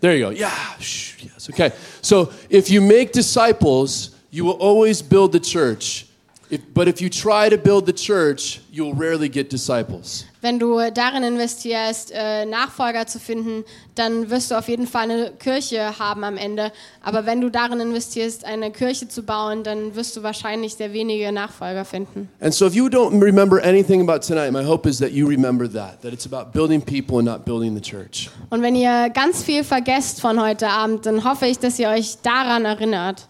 There 0.00 0.16
you 0.16 0.24
go. 0.26 0.30
Yeah. 0.32 0.50
Shh, 0.80 1.24
yes. 1.24 1.48
Okay. 1.48 1.72
So 2.02 2.30
if 2.48 2.68
you 2.70 2.80
make 2.80 3.12
disciples, 3.12 4.10
you 4.30 4.44
will 4.44 4.58
always 4.58 5.02
build 5.02 5.32
the 5.32 5.40
church. 5.40 6.06
If, 6.52 6.60
but 6.74 6.88
if 6.88 7.00
you 7.00 7.08
try 7.08 7.48
to 7.48 7.56
build 7.56 7.86
the 7.86 7.92
church, 7.92 8.60
you 8.72 8.84
will 8.84 8.94
rarely 8.94 9.28
get 9.28 9.52
disciples. 9.52 10.24
Wenn 10.40 10.58
du 10.58 10.80
darin 10.90 11.22
investierst, 11.22 12.10
äh, 12.12 12.44
Nachfolger 12.44 13.06
zu 13.06 13.20
finden, 13.20 13.64
dann 13.94 14.30
wirst 14.30 14.50
du 14.50 14.56
auf 14.56 14.68
jeden 14.68 14.88
Fall 14.88 15.02
eine 15.02 15.32
Kirche 15.38 15.98
haben 15.98 16.24
am 16.24 16.36
Ende. 16.36 16.72
Aber 17.02 17.26
wenn 17.26 17.40
du 17.40 17.50
darin 17.50 17.78
investierst, 17.78 18.44
eine 18.44 18.72
Kirche 18.72 19.06
zu 19.06 19.22
bauen, 19.22 19.62
dann 19.62 19.94
wirst 19.94 20.16
du 20.16 20.24
wahrscheinlich 20.24 20.74
sehr 20.74 20.92
wenige 20.92 21.30
Nachfolger 21.30 21.84
finden. 21.84 22.28
And 22.40 22.52
so 22.52 22.66
if 22.66 22.74
you 22.74 22.86
don't 22.86 23.22
remember 23.22 23.62
anything 23.62 24.00
about 24.00 24.26
tonight, 24.26 24.50
my 24.50 24.64
hope 24.64 24.88
is 24.88 24.98
that 24.98 25.12
you 25.12 25.28
remember 25.28 25.70
that, 25.70 26.02
that 26.02 26.12
it's 26.12 26.26
about 26.26 26.52
building 26.52 26.80
people 26.82 27.18
and 27.18 27.26
not 27.26 27.44
building 27.44 27.76
the 27.76 27.82
church. 27.82 28.28
Und 28.48 28.62
wenn 28.62 28.74
ihr 28.74 29.10
ganz 29.10 29.44
viel 29.44 29.62
vergesst 29.62 30.20
von 30.20 30.42
heute 30.42 30.68
Abend, 30.68 31.06
dann 31.06 31.22
hoffe 31.24 31.46
ich, 31.46 31.60
dass 31.60 31.78
ihr 31.78 31.90
euch 31.90 32.16
daran 32.22 32.64
erinnert. 32.64 33.28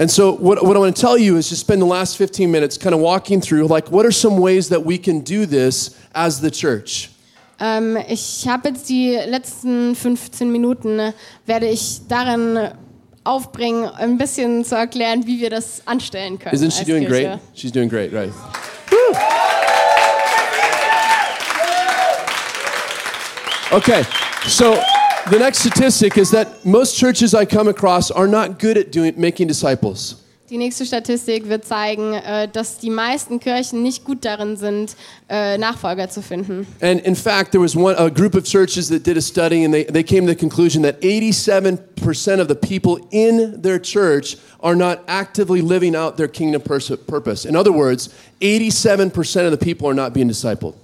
And 0.00 0.08
so, 0.08 0.30
what, 0.30 0.64
what 0.64 0.76
I 0.76 0.78
want 0.78 0.94
to 0.94 1.00
tell 1.02 1.18
you 1.18 1.36
is 1.38 1.48
just 1.48 1.62
spend 1.62 1.82
the 1.82 1.86
last 1.86 2.16
15 2.16 2.48
minutes 2.48 2.78
kind 2.78 2.94
of 2.94 3.00
walking 3.00 3.40
through, 3.40 3.66
like, 3.66 3.90
what 3.90 4.06
are 4.06 4.12
some 4.12 4.38
ways 4.38 4.68
that 4.68 4.84
we 4.84 4.96
can 4.96 5.20
do 5.22 5.44
this 5.44 5.98
as 6.14 6.40
the 6.40 6.52
church? 6.52 7.10
Ähm, 7.58 7.98
ich 8.08 8.46
habe 8.46 8.68
jetzt 8.68 8.88
die 8.88 9.16
letzten 9.26 9.96
15 9.96 10.52
Minuten, 10.52 11.00
äh, 11.00 11.12
werde 11.46 11.66
ich 11.66 12.02
darin 12.06 12.70
aufbringen, 13.24 13.86
ein 13.86 14.16
bisschen 14.16 14.64
zu 14.64 14.76
erklären, 14.76 15.26
wie 15.26 15.40
wir 15.40 15.50
das 15.50 15.82
anstellen 15.84 16.38
können. 16.38 16.54
Isn't 16.54 16.70
she 16.70 16.78
als 16.78 16.86
doing 16.86 17.04
Kirche. 17.04 17.22
great? 17.30 17.40
She's 17.54 17.72
doing 17.72 17.88
great, 17.88 18.12
right? 18.12 18.32
Woo! 18.92 19.16
Okay, 23.72 24.04
so 24.46 24.78
the 25.30 25.38
next 25.38 25.58
statistic 25.58 26.16
is 26.16 26.30
that 26.30 26.64
most 26.64 26.96
churches 26.96 27.34
I 27.34 27.44
come 27.44 27.68
across 27.68 28.10
are 28.10 28.26
not 28.26 28.58
good 28.58 28.78
at 28.78 28.90
doing 28.90 29.14
making 29.16 29.48
disciples. 29.48 30.24
Die 30.50 30.56
nächste 30.56 30.86
Statistik 30.86 31.50
wird 31.50 31.66
zeigen, 31.66 32.14
äh, 32.14 32.48
dass 32.48 32.78
die 32.78 32.88
meisten 32.88 33.38
Kirchen 33.38 33.82
nicht 33.82 34.04
gut 34.04 34.24
darin 34.24 34.56
sind, 34.56 34.96
äh, 35.28 35.58
Nachfolger 35.58 36.08
zu 36.08 36.22
finden. 36.22 36.66
And 36.80 37.02
in 37.04 37.14
fact, 37.14 37.52
there 37.52 37.60
was 37.60 37.76
one 37.76 37.94
a 37.98 38.08
group 38.08 38.34
of 38.34 38.44
churches 38.44 38.88
that 38.88 39.04
did 39.04 39.18
a 39.18 39.20
study, 39.20 39.62
and 39.64 39.74
they, 39.74 39.84
they 39.84 40.02
came 40.02 40.26
to 40.26 40.32
the 40.32 40.38
conclusion 40.38 40.82
that 40.84 41.02
87% 41.02 42.40
of 42.40 42.48
the 42.48 42.54
people 42.54 42.98
in 43.10 43.60
their 43.60 43.78
church 43.78 44.38
are 44.60 44.74
not 44.74 45.00
actively 45.06 45.60
living 45.60 45.94
out 45.94 46.16
their 46.16 46.28
kingdom 46.28 46.62
purpose. 46.62 47.44
In 47.44 47.54
other 47.54 47.72
words, 47.72 48.08
87% 48.40 49.44
of 49.44 49.50
the 49.50 49.58
people 49.58 49.86
are 49.86 49.94
not 49.94 50.14
being 50.14 50.30
discipled. 50.30 50.76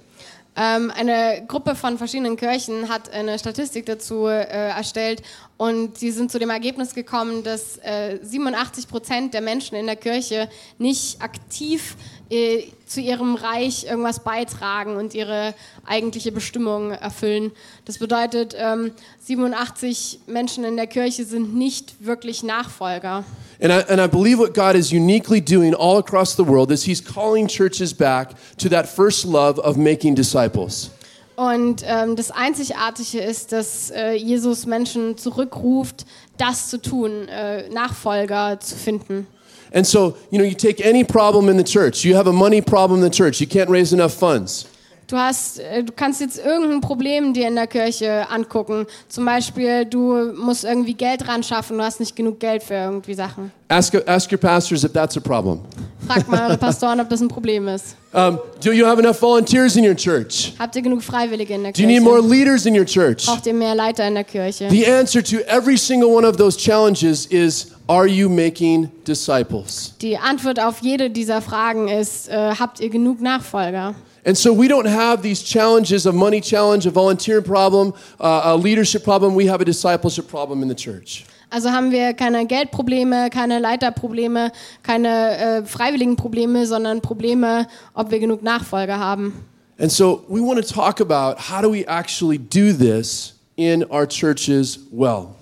Ähm, 0.57 0.91
eine 0.95 1.43
Gruppe 1.47 1.75
von 1.75 1.97
verschiedenen 1.97 2.37
Kirchen 2.37 2.87
hat 2.89 3.11
eine 3.11 3.37
Statistik 3.37 3.85
dazu 3.85 4.27
äh, 4.27 4.45
erstellt 4.69 5.21
und 5.57 5.97
sie 5.97 6.11
sind 6.11 6.31
zu 6.31 6.39
dem 6.39 6.49
Ergebnis 6.49 6.93
gekommen, 6.93 7.43
dass 7.43 7.77
äh, 7.77 8.19
87 8.21 8.89
Prozent 8.89 9.33
der 9.33 9.39
Menschen 9.41 9.75
in 9.75 9.85
der 9.85 9.95
Kirche 9.95 10.49
nicht 10.77 11.21
aktiv 11.21 11.95
äh, 12.29 12.63
zu 12.85 12.99
ihrem 12.99 13.35
Reich 13.35 13.85
irgendwas 13.85 14.19
beitragen 14.19 14.97
und 14.97 15.13
ihre 15.13 15.53
eigentliche 15.85 16.33
Bestimmung 16.33 16.91
erfüllen. 16.91 17.51
Das 17.85 17.99
bedeutet, 17.99 18.53
ähm, 18.57 18.91
87 19.21 20.19
Menschen 20.27 20.65
in 20.65 20.75
der 20.75 20.87
Kirche 20.87 21.23
sind 21.23 21.55
nicht 21.55 22.05
wirklich 22.05 22.43
Nachfolger. 22.43 23.23
And 23.61 23.71
I, 23.71 23.89
and 23.89 24.01
I 24.01 24.07
believe 24.07 24.37
what 24.37 24.53
God 24.53 24.75
is 24.75 24.91
uniquely 24.91 25.39
doing 25.39 25.73
all 25.73 25.99
across 25.99 26.35
the 26.35 26.45
world 26.45 26.69
is 26.69 26.83
He's 26.83 27.01
calling 27.01 27.47
churches 27.47 27.93
back 27.93 28.31
to 28.57 28.67
that 28.69 28.85
first 28.87 29.23
love 29.23 29.57
of 29.59 29.77
making 29.77 30.15
disciples. 30.15 30.89
Und 31.35 31.83
ähm, 31.85 32.15
das 32.15 32.31
Einzigartige 32.31 33.19
ist, 33.19 33.51
dass 33.51 33.91
äh, 33.91 34.13
Jesus 34.13 34.65
Menschen 34.65 35.17
zurückruft, 35.17 36.05
das 36.37 36.69
zu 36.69 36.81
tun, 36.81 37.27
äh, 37.27 37.67
Nachfolger 37.69 38.59
zu 38.59 38.75
finden. 38.75 39.27
And 39.73 39.85
so, 39.85 40.15
you 40.31 40.39
know, 40.39 40.45
you 40.45 40.55
take 40.55 40.81
any 40.87 41.03
problem 41.03 41.49
in 41.49 41.57
the 41.57 41.63
church. 41.63 42.05
You 42.05 42.15
have 42.15 42.29
a 42.29 42.33
money 42.33 42.61
problem 42.61 43.03
in 43.03 43.11
the 43.11 43.15
church. 43.15 43.41
You 43.41 43.47
can't 43.47 43.69
raise 43.69 43.93
enough 43.93 44.13
funds. 44.13 44.65
Du 45.07 45.17
hast, 45.17 45.59
äh, 45.59 45.83
du 45.83 45.93
kannst 45.95 46.19
jetzt 46.19 46.43
irgendein 46.43 46.81
Problem 46.81 47.33
dir 47.33 47.47
in 47.47 47.55
der 47.55 47.67
Kirche 47.67 48.27
angucken. 48.29 48.87
Zum 49.07 49.23
Beispiel, 49.25 49.85
du 49.85 50.33
musst 50.35 50.63
irgendwie 50.63 50.95
Geld 50.95 51.27
ran 51.27 51.43
schaffen, 51.43 51.77
du 51.77 51.83
hast 51.83 51.99
nicht 51.99 52.15
genug 52.15 52.39
Geld 52.39 52.63
für 52.63 52.73
irgendwie 52.73 53.13
Sachen. 53.13 53.51
Ask, 53.67 53.95
ask 54.07 54.31
your 54.31 54.39
pastors 54.39 54.83
if 54.83 54.93
that's 54.93 55.15
a 55.15 55.19
problem. 55.19 55.59
Frag 56.07 56.27
mal 56.27 56.49
eure 56.49 56.57
Pastoren, 56.59 56.99
ob 56.99 57.09
das 57.09 57.21
ein 57.21 57.27
Problem 57.27 57.67
ist. 57.67 57.95
Um, 58.13 58.39
do 58.63 58.71
you 58.71 58.85
have 58.85 58.99
enough 58.99 59.19
volunteers 59.19 59.75
in 59.75 59.85
your 59.85 59.95
church? 59.95 60.53
Habt 60.57 60.75
ihr 60.75 60.81
genug 60.81 61.03
Freiwillige 61.03 61.53
in 61.53 61.63
der 61.63 61.71
Do 61.71 61.81
you 61.81 61.87
need 61.87 62.01
more 62.01 62.21
Kirche? 62.21 62.33
leaders 62.33 62.65
in 62.65 62.75
your 62.77 62.85
church? 62.85 63.25
Braucht 63.25 63.45
ihr 63.45 63.53
mehr 63.53 63.75
Leiter 63.75 64.07
in 64.07 64.15
der 64.15 64.23
Kirche? 64.23 64.69
The 64.69 64.87
answer 64.87 65.23
to 65.23 65.37
every 65.47 65.77
single 65.77 66.09
one 66.09 66.27
of 66.27 66.37
those 66.37 66.57
challenges 66.57 67.25
is 67.27 67.71
Are 67.87 68.07
you 68.07 68.27
making 68.29 68.89
disciples? 69.07 69.93
Die 70.01 70.17
Antwort 70.17 70.59
auf 70.59 70.81
jede 70.81 71.11
dieser 71.11 71.41
Fragen 71.41 71.87
ist, 71.87 72.27
äh, 72.29 72.55
habt 72.57 72.79
ihr 72.79 72.89
genug 72.89 73.21
Nachfolger? 73.21 73.93
And 74.25 74.35
so 74.35 74.51
we 74.51 74.67
don't 74.67 74.87
have 74.87 75.21
these 75.21 75.43
challenges 75.43 76.07
a 76.07 76.11
money 76.11 76.41
challenge, 76.41 76.87
a 76.87 76.91
volunteer 76.91 77.43
problem, 77.43 77.93
uh, 78.19 78.41
a 78.45 78.57
leadership 78.57 79.03
problem. 79.03 79.35
We 79.35 79.45
have 79.45 79.61
a 79.61 79.65
discipleship 79.65 80.27
problem 80.27 80.63
in 80.63 80.67
the 80.67 80.75
church. 80.75 81.25
Also 81.51 81.69
haben 81.69 81.91
wir 81.91 82.13
keine 82.15 82.47
Geldprobleme, 82.47 83.29
keine 83.29 83.59
Leiterprobleme, 83.59 84.51
keine 84.81 85.37
äh, 85.37 85.63
freiwilligen 85.63 86.15
Probleme, 86.15 86.65
sondern 86.65 87.01
Probleme, 87.01 87.67
ob 87.93 88.09
wir 88.09 88.19
genug 88.19 88.41
Nachfolger 88.41 88.97
haben. 88.97 89.45
And 89.77 89.91
so 89.91 90.23
we 90.27 90.41
want 90.41 90.59
to 90.59 90.73
talk 90.73 90.99
about 90.99 91.37
how 91.37 91.61
do 91.61 91.71
we 91.71 91.85
actually 91.87 92.39
do 92.39 92.73
this 92.73 93.35
in 93.57 93.83
our 93.91 94.07
churches 94.07 94.79
well. 94.91 95.35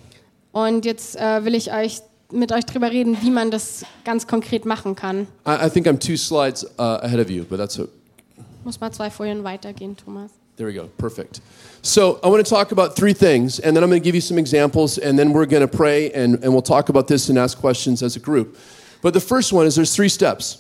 Und 0.52 0.84
jetzt 0.86 1.16
äh, 1.16 1.46
will 1.46 1.56
ich 1.56 1.72
euch 1.72 2.02
mit 2.32 2.52
euch 2.52 2.66
drüber 2.66 2.92
reden, 2.92 3.18
wie 3.22 3.30
man 3.30 3.50
das 3.50 3.86
ganz 4.04 4.28
konkret 4.28 4.66
machen 4.66 4.96
kann. 4.96 5.28
I, 5.48 5.68
I 5.68 5.70
think 5.70 5.88
I'm 5.88 6.00
two 6.00 6.18
slides 6.18 6.66
uh, 6.78 7.00
ahead 7.02 7.20
of 7.20 7.30
you, 7.30 7.46
but 7.46 7.58
that's 7.60 7.80
a, 7.80 7.88
Muss 8.64 8.80
mal 8.80 8.92
zwei 8.92 9.10
Folien 9.10 9.44
weitergehen, 9.44 9.98
Thomas. 9.98 10.32
There 10.56 10.68
we 10.68 10.74
go. 10.74 10.88
Perfect. 10.98 11.42
So 11.82 12.20
I 12.24 12.28
want 12.28 12.46
to 12.46 12.50
talk 12.50 12.72
about 12.72 12.96
three 12.96 13.14
things, 13.14 13.60
and 13.60 13.76
then 13.76 13.84
I'm 13.84 13.90
going 13.90 14.02
to 14.02 14.04
give 14.04 14.16
you 14.16 14.22
some 14.22 14.38
examples, 14.38 15.00
and 15.00 15.18
then 15.18 15.34
we're 15.34 15.48
going 15.48 15.68
to 15.68 15.78
pray, 15.78 16.12
and, 16.12 16.36
and 16.44 16.54
we'll 16.54 16.62
talk 16.62 16.90
about 16.90 17.08
this 17.08 17.30
and 17.30 17.38
ask 17.40 17.58
questions 17.58 18.04
as 18.04 18.16
a 18.16 18.20
group. 18.20 18.56
But 19.02 19.14
the 19.14 19.20
first 19.20 19.52
one 19.52 19.66
is 19.66 19.76
there's 19.76 19.96
three 19.96 20.10
steps. 20.10 20.60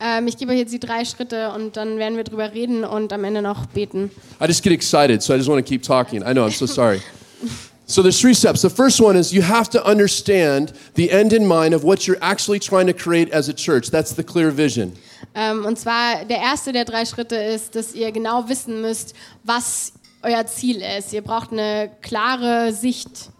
Ähm, 0.00 0.28
ich 0.28 0.36
gebe 0.36 0.52
euch 0.52 0.58
jetzt 0.58 0.72
die 0.72 0.78
drei 0.78 1.04
Schritte 1.04 1.50
und 1.52 1.76
dann 1.76 1.98
werden 1.98 2.16
wir 2.16 2.24
drüber 2.24 2.52
reden 2.52 2.84
und 2.84 3.12
am 3.12 3.24
Ende 3.24 3.42
noch 3.42 3.66
beten. 3.66 4.10
I 4.40 4.46
just 4.46 4.62
get 4.62 4.72
excited, 4.72 5.22
so 5.22 5.34
I 5.34 5.36
just 5.36 5.48
want 5.48 5.64
to 5.64 5.68
keep 5.68 5.82
talking. 5.82 6.22
I 6.22 6.32
know, 6.32 6.46
I'm 6.46 6.52
so 6.52 6.66
sorry. 6.66 7.00
So 7.88 8.02
there's 8.02 8.20
three 8.20 8.34
steps. 8.34 8.60
The 8.60 8.68
first 8.68 9.00
one 9.00 9.16
is 9.16 9.32
you 9.32 9.40
have 9.40 9.70
to 9.70 9.82
understand 9.82 10.74
the 10.94 11.10
end 11.10 11.32
in 11.32 11.46
mind 11.46 11.72
of 11.72 11.84
what 11.84 12.06
you're 12.06 12.18
actually 12.20 12.58
trying 12.58 12.86
to 12.86 12.92
create 12.92 13.30
as 13.30 13.48
a 13.48 13.54
church. 13.54 13.90
That's 13.90 14.12
the 14.12 14.22
clear 14.22 14.50
vision. 14.50 14.92
Ähm, 15.34 15.64
und 15.64 15.78
zwar 15.78 16.26
der 16.26 16.38
erste 16.38 16.72
der 16.72 16.84
drei 16.84 17.06
Schritte 17.06 17.36
ist, 17.36 17.74
dass 17.74 17.94
ihr 17.94 18.12
genau 18.12 18.46
wissen 18.46 18.82
müsst, 18.82 19.14
was 19.42 19.94
euer 20.22 20.44
Ziel 20.46 20.82
ist. 20.98 21.14
Ihr 21.14 21.22
braucht 21.22 21.50
eine 21.50 21.90
klare 22.02 22.74
Sicht. 22.74 23.30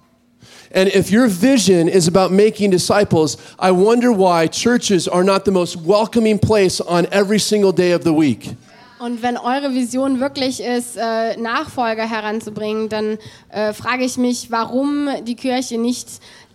And 0.74 0.88
if 0.94 1.10
your 1.10 1.28
vision 1.28 1.86
is 1.86 2.08
about 2.08 2.30
making 2.30 2.70
disciples, 2.70 3.36
I 3.58 3.70
wonder 3.70 4.12
why 4.12 4.48
churches 4.48 5.08
are 5.08 5.24
not 5.24 5.44
the 5.44 5.50
most 5.50 5.76
welcoming 5.76 6.38
place 6.38 6.80
on 6.80 7.06
every 7.10 7.38
single 7.38 7.72
day 7.72 7.92
of 7.92 8.02
the 8.02 8.12
week. 8.12 8.54
Und 8.98 9.22
wenn 9.22 9.36
eure 9.36 9.74
Vision 9.74 10.20
wirklich 10.20 10.60
ist, 10.60 10.96
äh, 10.96 11.36
Nachfolger 11.36 12.08
heranzubringen, 12.08 12.88
dann 12.88 13.18
äh, 13.50 13.72
frage 13.72 14.04
ich 14.04 14.16
mich, 14.16 14.50
warum 14.50 15.08
die 15.24 15.36
Kirche 15.36 15.78
nicht 15.78 16.08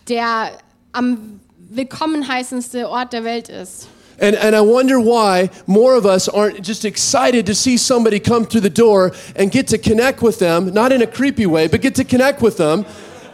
der 0.10 0.52
am 0.92 1.40
willkommen 1.70 2.28
heißendste 2.28 2.90
Ort 2.90 3.14
der 3.14 3.24
Welt 3.24 3.50
ist. 3.50 3.88
And, 4.20 4.38
and 4.38 4.56
I 4.56 4.60
wonder 4.60 5.00
why 5.00 5.50
more 5.66 5.98
of 5.98 6.06
us 6.06 6.30
aren't 6.30 6.62
just 6.62 6.86
excited 6.86 7.48
to 7.48 7.54
see 7.54 7.78
somebody 7.78 8.20
come 8.20 8.46
through 8.46 8.62
the 8.62 8.70
door 8.70 9.12
and 9.36 9.52
get 9.52 9.68
to 9.70 9.78
connect 9.78 10.22
with 10.22 10.38
them, 10.38 10.72
not 10.72 10.92
in 10.92 11.02
a 11.02 11.08
creepy 11.08 11.48
way, 11.48 11.68
but 11.68 11.82
get 11.82 11.96
to 11.96 12.04
connect 12.04 12.42
with 12.42 12.58
them 12.58 12.86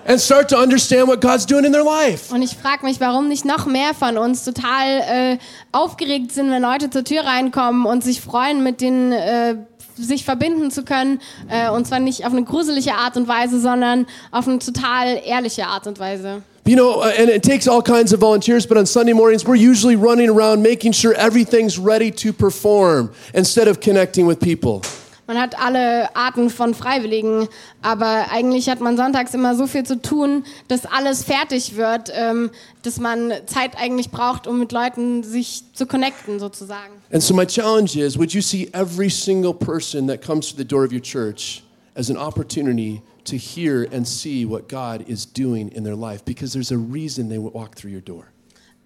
and 0.10 0.20
start 0.20 0.50
to 0.50 0.58
understand 0.58 1.08
what 1.08 1.22
God's 1.22 1.46
doing 1.46 1.66
in 1.66 1.72
their 1.72 1.84
life. 1.84 2.34
Und 2.34 2.42
ich 2.42 2.58
frage 2.58 2.84
mich, 2.84 3.00
warum 3.00 3.28
nicht 3.28 3.46
noch 3.46 3.68
mehr 3.68 3.94
von 3.94 4.18
uns 4.18 4.44
total 4.44 5.02
äh, 5.02 5.38
aufgeregt 5.72 6.32
sind, 6.32 6.50
wenn 6.52 6.64
Leute 6.64 6.90
zur 6.90 7.04
Tür 7.04 7.22
reinkommen 7.22 7.86
und 7.86 8.04
sich 8.04 8.20
freuen, 8.20 8.64
mit 8.64 8.82
denen 8.82 9.12
äh, 9.12 9.56
sich 9.96 10.26
verbinden 10.26 10.72
zu 10.72 10.84
können. 10.84 11.22
Äh, 11.48 11.70
und 11.70 11.86
zwar 11.86 12.00
nicht 12.00 12.26
auf 12.26 12.32
eine 12.32 12.44
gruselige 12.44 12.96
Art 12.96 13.18
und 13.18 13.28
Weise, 13.28 13.60
sondern 13.60 14.08
auf 14.32 14.48
eine 14.48 14.58
total 14.58 15.22
ehrliche 15.24 15.68
Art 15.68 15.86
und 15.86 16.00
Weise. 16.00 16.42
You 16.66 16.76
know, 16.76 17.02
uh, 17.02 17.12
and 17.18 17.30
it 17.30 17.44
takes 17.44 17.68
all 17.68 17.82
kinds 17.82 18.14
of 18.14 18.20
volunteers, 18.20 18.68
but 18.68 18.78
on 18.78 18.86
Sunday 18.86 19.14
mornings, 19.14 19.44
we're 19.46 19.56
usually 19.56 19.96
running 19.96 20.30
around 20.30 20.62
making 20.62 20.94
sure 20.94 21.14
everything's 21.16 21.80
ready 21.80 22.12
to 22.12 22.34
perform 22.34 23.12
instead 23.34 23.68
of 23.68 23.80
connecting 23.80 24.28
with 24.28 24.40
people. 24.40 24.82
Man 25.30 25.40
hat 25.40 25.62
alle 25.62 26.16
Arten 26.16 26.50
von 26.50 26.74
Freiwilligen, 26.74 27.48
aber 27.84 28.32
eigentlich 28.32 28.68
hat 28.68 28.82
man 28.82 28.98
sonntags 28.98 29.36
immer 29.36 29.56
so 29.56 29.68
viel 29.68 29.84
zu 29.84 30.02
tun, 30.02 30.44
dass 30.70 30.88
alles 30.88 31.24
fertig 31.24 31.76
wird, 31.76 32.12
ähm, 32.16 32.50
dass 32.82 33.00
man 33.00 33.32
Zeit 33.46 33.78
eigentlich 33.78 34.10
braucht, 34.10 34.48
um 34.48 34.58
mit 34.58 34.72
Leuten 34.72 35.22
sich 35.22 35.66
zu 35.76 35.86
connecten 35.86 36.40
sozusagen. 36.40 36.94
And 37.14 37.22
so, 37.22 37.36
my 37.36 37.46
challenge 37.46 37.96
is 37.96 38.18
would 38.18 38.34
you 38.34 38.42
see 38.42 38.72
every 38.74 39.12
single 39.12 39.54
person 39.54 40.08
that 40.08 40.26
comes 40.26 40.50
to 40.50 40.58
the 40.58 40.66
door 40.66 40.84
of 40.84 40.92
your 40.92 41.00
church 41.00 41.62
as 41.94 42.10
an 42.10 42.18
opportunity 42.18 43.04
to 43.26 43.36
hear 43.36 43.88
and 43.94 44.08
see 44.08 44.48
what 44.48 44.68
God 44.68 45.08
is 45.08 45.32
doing 45.32 45.70
in 45.70 45.84
their 45.84 45.96
life? 45.96 46.26
Because 46.26 46.54
there's 46.54 46.72
a 46.72 46.80
reason 46.80 47.30
they 47.30 47.38
walk 47.38 47.76
through 47.76 47.92
your 47.94 48.02
door. 48.02 48.32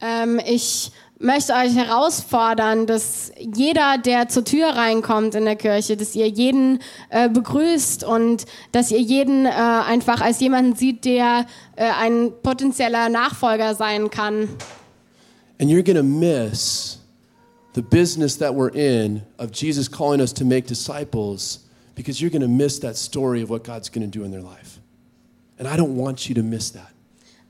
Ähm, 0.01 0.41
ich 0.45 0.91
möchte 1.23 1.53
euch 1.53 1.75
herausfordern, 1.75 2.85
dass 2.85 3.31
jeder, 3.39 3.97
der 3.97 4.27
zur 4.27 4.43
Tür 4.43 4.69
reinkommt 4.69 5.35
in 5.35 5.45
der 5.45 5.55
Kirche, 5.55 5.95
dass 5.95 6.13
ihr 6.15 6.27
jeden 6.27 6.79
äh, 7.09 7.29
begrüßt 7.29 8.03
und 8.03 8.45
dass 8.71 8.91
ihr 8.91 8.99
jeden 8.99 9.45
äh, 9.45 9.49
einfach 9.49 10.21
als 10.21 10.39
jemanden 10.41 10.75
sieht, 10.75 11.05
der 11.05 11.45
äh, 11.75 11.85
ein 11.99 12.31
potenzieller 12.43 13.09
Nachfolger 13.09 13.73
sein 13.73 14.09
kann. 14.09 14.49
And 15.59 15.71
you're 15.71 15.83
to 15.95 16.03
miss 16.03 16.99
the 17.73 17.81
business 17.81 18.37
that 18.37 18.53
we're 18.53 18.73
in 18.73 19.21
of 19.37 19.51
Jesus 19.53 19.89
calling 19.89 20.19
us 20.19 20.33
to 20.33 20.43
make 20.43 20.67
disciples 20.67 21.61
because 21.95 22.21
you're 22.21 22.31
to 22.41 22.47
miss 22.47 22.79
that 22.81 22.97
story 22.97 23.41
of 23.41 23.49
what 23.49 23.63
God's 23.63 23.89
to 23.89 24.19
do 24.19 24.25
in 24.25 24.31
their 24.31 24.41
life. 24.41 24.79
And 25.57 25.67
I 25.67 25.77
don't 25.77 25.95
want 25.95 26.27
you 26.27 26.35
to 26.35 26.43
miss 26.43 26.71
that. 26.71 26.93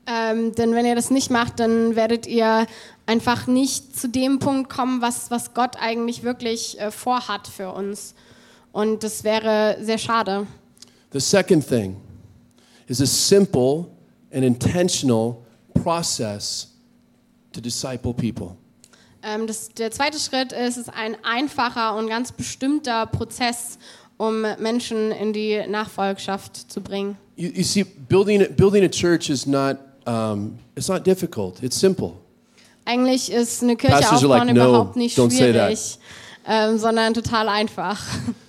Ähm, 0.06 0.54
denn 0.54 0.74
wenn 0.74 0.84
ihr 0.84 0.94
das 0.94 1.10
nicht 1.10 1.30
macht, 1.30 1.60
dann 1.60 1.96
werdet 1.96 2.26
ihr 2.26 2.66
einfach 3.06 3.46
nicht 3.46 3.98
zu 3.98 4.08
dem 4.08 4.38
Punkt 4.38 4.70
kommen, 4.70 5.02
was, 5.02 5.30
was 5.30 5.54
Gott 5.54 5.76
eigentlich 5.78 6.22
wirklich 6.22 6.80
äh, 6.80 6.90
vorhat 6.90 7.48
für 7.48 7.72
uns. 7.72 8.14
Und 8.72 9.02
das 9.02 9.24
wäre 9.24 9.78
sehr 9.80 9.98
schade. 9.98 10.46
The 11.12 11.20
second 11.20 11.66
thing 11.66 11.96
is 12.88 13.00
a 13.00 13.06
simple 13.06 13.86
and 14.32 14.44
intentional 14.44 15.36
process 15.82 16.68
to 17.52 17.60
disciple 17.60 18.12
people. 18.12 18.56
Ähm, 19.22 19.46
das, 19.46 19.68
der 19.68 19.90
zweite 19.90 20.18
Schritt 20.18 20.52
ist, 20.52 20.76
ist 20.76 20.90
ein 20.90 21.16
einfacher 21.24 21.96
und 21.96 22.08
ganz 22.08 22.32
bestimmter 22.32 23.06
Prozess, 23.06 23.78
um 24.16 24.42
Menschen 24.58 25.12
in 25.12 25.32
die 25.32 25.62
Nachfolgschaft 25.66 26.70
zu 26.70 26.80
bringen. 26.80 27.16
You, 27.36 27.50
you 27.50 27.62
see, 27.62 27.84
building, 27.84 28.44
building 28.56 28.84
a 28.84 28.88
church 28.88 29.30
is 29.30 29.46
not, 29.46 29.78
um, 30.06 30.58
it's 30.76 30.88
not 30.88 31.06
difficult, 31.06 31.62
it's 31.62 31.78
simple. 31.78 32.12
Eigentlich 32.84 33.32
ist 33.32 33.62
eine 33.62 33.76
Kirche 33.76 33.96
Pastors 33.96 34.24
aufbauen 34.24 34.48
like, 34.48 34.56
"No, 34.56 34.68
überhaupt 34.68 34.96
nicht 34.96 35.18
don't 35.18 35.30
say 35.30 35.52
that." 35.52 35.66
schwierig, 35.66 35.98
ähm, 36.46 36.78
sondern 36.78 37.14
total 37.14 37.48
einfach. 37.48 38.00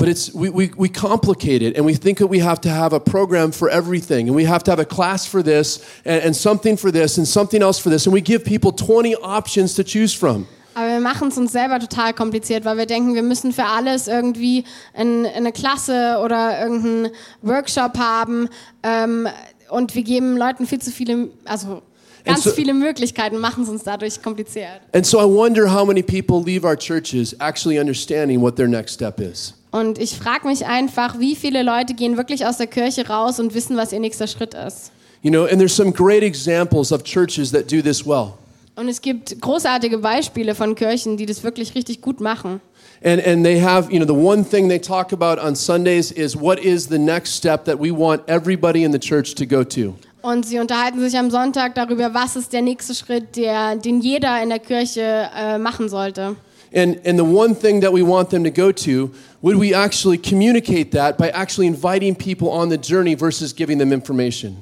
But 0.00 0.08
it's, 0.08 0.32
we, 0.32 0.48
we, 0.48 0.70
we 0.78 0.88
complicate 0.88 1.60
it 1.60 1.76
and 1.76 1.84
we 1.84 1.94
think 1.94 2.20
that 2.20 2.30
we 2.30 2.38
have 2.38 2.58
to 2.62 2.70
have 2.70 2.94
a 2.94 2.98
program 2.98 3.52
for 3.52 3.68
everything 3.68 4.28
and 4.28 4.34
we 4.34 4.46
have 4.46 4.64
to 4.64 4.70
have 4.70 4.80
a 4.80 4.84
class 4.86 5.26
for 5.26 5.42
this 5.42 5.84
and, 6.06 6.22
and 6.24 6.34
something 6.34 6.78
for 6.78 6.90
this 6.90 7.18
and 7.18 7.28
something 7.28 7.60
else 7.60 7.78
for 7.78 7.90
this. 7.90 8.06
And 8.06 8.14
we 8.14 8.22
give 8.22 8.42
people 8.42 8.72
20 8.72 9.14
options 9.16 9.74
to 9.74 9.84
choose 9.84 10.14
from. 10.14 10.46
Aber 10.74 10.88
wir 10.88 11.00
machen 11.00 11.28
es 11.28 11.36
uns 11.36 11.52
selber 11.52 11.78
total 11.80 12.14
kompliziert, 12.14 12.64
weil 12.64 12.78
wir 12.78 12.86
denken, 12.86 13.14
wir 13.14 13.22
müssen 13.22 13.52
für 13.52 13.64
alles 13.64 14.08
irgendwie 14.08 14.64
ein, 14.94 15.26
eine 15.26 15.52
Klasse 15.52 16.18
oder 16.24 16.62
irgendeinen 16.62 17.10
Workshop 17.42 17.98
haben. 17.98 18.48
Ähm, 18.82 19.28
und 19.68 19.94
wir 19.94 20.02
geben 20.02 20.38
Leuten 20.38 20.66
viel 20.66 20.80
zu 20.80 20.90
viele, 20.90 21.28
also 21.44 21.82
ganz 22.24 22.44
so- 22.44 22.50
viele 22.50 22.74
Möglichkeiten, 22.74 23.38
machen 23.38 23.64
es 23.64 23.68
uns 23.68 23.82
dadurch 23.84 24.22
kompliziert. 24.22 24.80
And 24.92 25.04
so 25.06 25.18
I 25.18 25.24
wonder 25.24 25.72
how 25.72 25.86
many 25.86 26.02
people 26.02 26.42
leave 26.44 26.66
our 26.66 26.76
churches 26.76 27.34
actually 27.40 27.78
understanding 27.78 28.40
what 28.40 28.56
their 28.56 28.68
next 28.68 28.94
step 28.94 29.20
is. 29.20 29.54
Und 29.70 29.98
ich 29.98 30.16
frage 30.16 30.48
mich 30.48 30.66
einfach, 30.66 31.18
wie 31.20 31.36
viele 31.36 31.62
Leute 31.62 31.94
gehen 31.94 32.16
wirklich 32.16 32.44
aus 32.44 32.56
der 32.56 32.66
Kirche 32.66 33.06
raus 33.06 33.38
und 33.38 33.54
wissen, 33.54 33.76
was 33.76 33.92
ihr 33.92 34.00
nächster 34.00 34.26
Schritt 34.26 34.54
ist. 34.54 34.90
You 35.22 35.30
know, 35.30 35.44
and 35.44 35.58
there's 35.58 35.76
some 35.76 35.92
great 35.92 36.22
examples 36.22 36.92
of 36.92 37.04
churches 37.04 37.52
that 37.52 37.70
do 37.70 37.80
this 37.82 38.04
well. 38.06 38.32
Und 38.76 38.88
es 38.88 39.00
gibt 39.02 39.40
großartige 39.40 39.98
Beispiele 39.98 40.54
von 40.54 40.74
Kirchen, 40.74 41.16
die 41.16 41.26
das 41.26 41.44
wirklich 41.44 41.74
richtig 41.74 42.00
gut 42.00 42.20
machen. 42.20 42.60
And, 43.02 43.24
and 43.26 43.44
they 43.44 43.60
have, 43.60 43.90
you 43.92 43.98
know, 43.98 44.06
the 44.06 44.18
one 44.18 44.42
thing 44.44 44.68
they 44.68 44.78
talk 44.78 45.12
about 45.12 45.38
on 45.40 45.54
Sundays 45.54 46.10
is 46.10 46.34
what 46.34 46.58
is 46.58 46.88
the 46.88 46.98
next 46.98 47.34
step 47.34 47.64
that 47.64 47.78
we 47.78 47.90
want 47.90 48.22
everybody 48.26 48.82
in 48.84 48.92
the 48.92 48.98
church 48.98 49.34
to 49.34 49.46
go 49.46 49.62
to. 49.64 49.94
Und 50.22 50.44
sie 50.44 50.58
unterhalten 50.58 51.00
sich 51.00 51.16
am 51.16 51.30
Sonntag 51.30 51.74
darüber, 51.74 52.12
was 52.12 52.36
ist 52.36 52.52
der 52.52 52.62
nächste 52.62 52.94
Schritt, 52.94 53.36
der, 53.36 53.76
den 53.76 54.00
jeder 54.00 54.42
in 54.42 54.50
der 54.50 54.58
Kirche 54.58 55.30
äh, 55.34 55.58
machen 55.58 55.88
sollte. 55.88 56.36
And, 56.72 57.04
and 57.04 57.18
the 57.18 57.24
one 57.24 57.54
thing 57.54 57.80
that 57.80 57.92
we 57.92 58.02
want 58.02 58.30
them 58.30 58.44
to 58.44 58.50
go 58.50 58.70
to, 58.70 59.10
would 59.42 59.58
we 59.58 59.74
actually 59.74 60.18
communicate 60.18 60.92
that 60.92 61.18
by 61.18 61.30
actually 61.30 61.66
inviting 61.66 62.14
people 62.14 62.48
on 62.48 62.70
the 62.70 62.78
journey 62.78 63.16
versus 63.16 63.52
giving 63.52 63.78
them 63.78 63.92
information? 63.92 64.56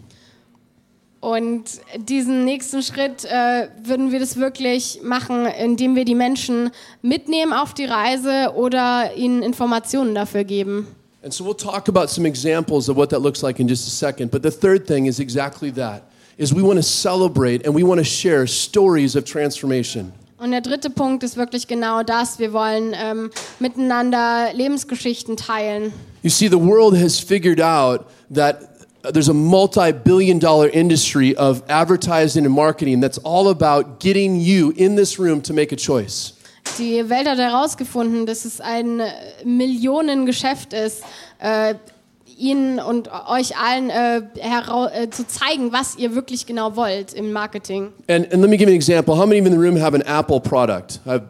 Und 1.21 1.65
diesen 1.97 2.45
nächsten 2.45 2.81
Schritt 2.83 3.25
äh, 3.25 3.69
würden 3.83 4.13
wir 4.13 4.21
das 4.21 4.37
wirklich 4.37 5.01
machen, 5.03 5.47
indem 5.47 5.97
wir 5.97 6.05
die 6.05 6.15
Menschen 6.15 6.71
mitnehmen 7.03 7.53
auf 7.53 7.75
die 7.75 7.87
Reise 7.87 8.53
oder 8.55 9.15
ihnen 9.17 9.43
Informationen 9.43 10.15
dafür 10.15 10.45
geben. 10.45 10.87
And 11.29 11.35
so 11.35 11.45
we'll 11.45 11.53
talk 11.53 11.89
about 11.89 12.09
some 12.09 12.25
examples 12.25 12.89
of 12.89 12.97
what 12.97 13.11
that 13.11 13.19
looks 13.19 13.43
like 13.43 13.61
in 13.61 13.69
just 13.69 13.87
a 13.87 13.91
second. 13.91 14.31
But 14.31 14.43
the 14.43 14.51
third 14.51 14.87
thing 14.87 15.05
is 15.05 15.21
exactly 15.21 15.69
that. 15.73 16.05
Is 16.39 16.55
we 16.55 16.63
want 16.63 16.79
to 16.79 16.83
celebrate 16.83 17.67
and 17.67 17.75
we 17.75 17.83
want 17.83 17.99
to 17.99 18.05
share 18.05 18.47
stories 18.47 19.15
of 19.15 19.27
transformation. 19.27 20.15
Und 20.39 20.53
der 20.53 20.63
dritte 20.63 20.89
Punkt 20.89 21.23
ist 21.23 21.37
wirklich 21.37 21.67
genau 21.67 22.03
das. 22.03 22.39
Wir 22.39 22.55
wollen 22.55 22.95
ähm, 22.97 23.31
miteinander 23.61 24.55
Lebensgeschichten 24.55 25.37
teilen. 25.37 25.93
You 26.23 26.31
see, 26.31 26.49
the 26.49 26.57
world 26.57 26.97
has 26.97 27.21
figured 27.21 27.61
out 27.61 28.07
that 28.31 28.87
uh, 29.05 29.11
there's 29.11 29.29
a 29.29 29.35
multi 29.35 29.93
billion 29.93 30.39
dollar 30.39 30.71
industry 30.71 31.37
of 31.37 31.63
advertising 31.69 32.47
and 32.47 32.55
marketing 32.55 33.01
that's 33.01 33.19
all 33.19 33.51
about 33.51 34.01
getting 34.01 34.41
you 34.41 34.73
in 34.79 34.97
this 34.97 35.19
room 35.19 35.43
to 35.43 35.53
make 35.53 35.73
a 35.73 35.77
choice. 35.77 36.38
Die 36.79 37.09
Welt 37.09 37.29
hat 37.29 37.39
herausgefunden, 37.39 38.27
dass 38.27 38.45
es 38.45 38.61
ein 38.61 39.03
Millionengeschäft 39.45 40.73
ist, 40.73 41.03
äh, 41.41 41.75
Ihnen 42.37 42.79
und 42.79 43.11
euch 43.29 43.57
allen 43.57 43.91
äh, 43.91 44.19
äh, 44.19 45.11
zu 45.11 45.27
zeigen, 45.27 45.73
was 45.73 45.97
ihr 45.97 46.15
wirklich 46.15 46.47
genau 46.47 46.77
wollt 46.77 47.13
im 47.13 47.33
Marketing. 47.33 47.93
And, 48.09 48.33
and 48.33 48.41
let 48.43 48.49
me 48.49 48.57
give 48.57 48.71
you 48.71 48.75
an 48.75 48.77
example. 48.77 49.17
How 49.17 49.27
many 49.27 49.39
in 49.39 49.51
the 49.51 49.59
room 49.59 49.77
have 49.77 49.95
an 49.95 50.03
Apple 50.03 50.41
product? 50.41 51.01
I've, 51.05 51.23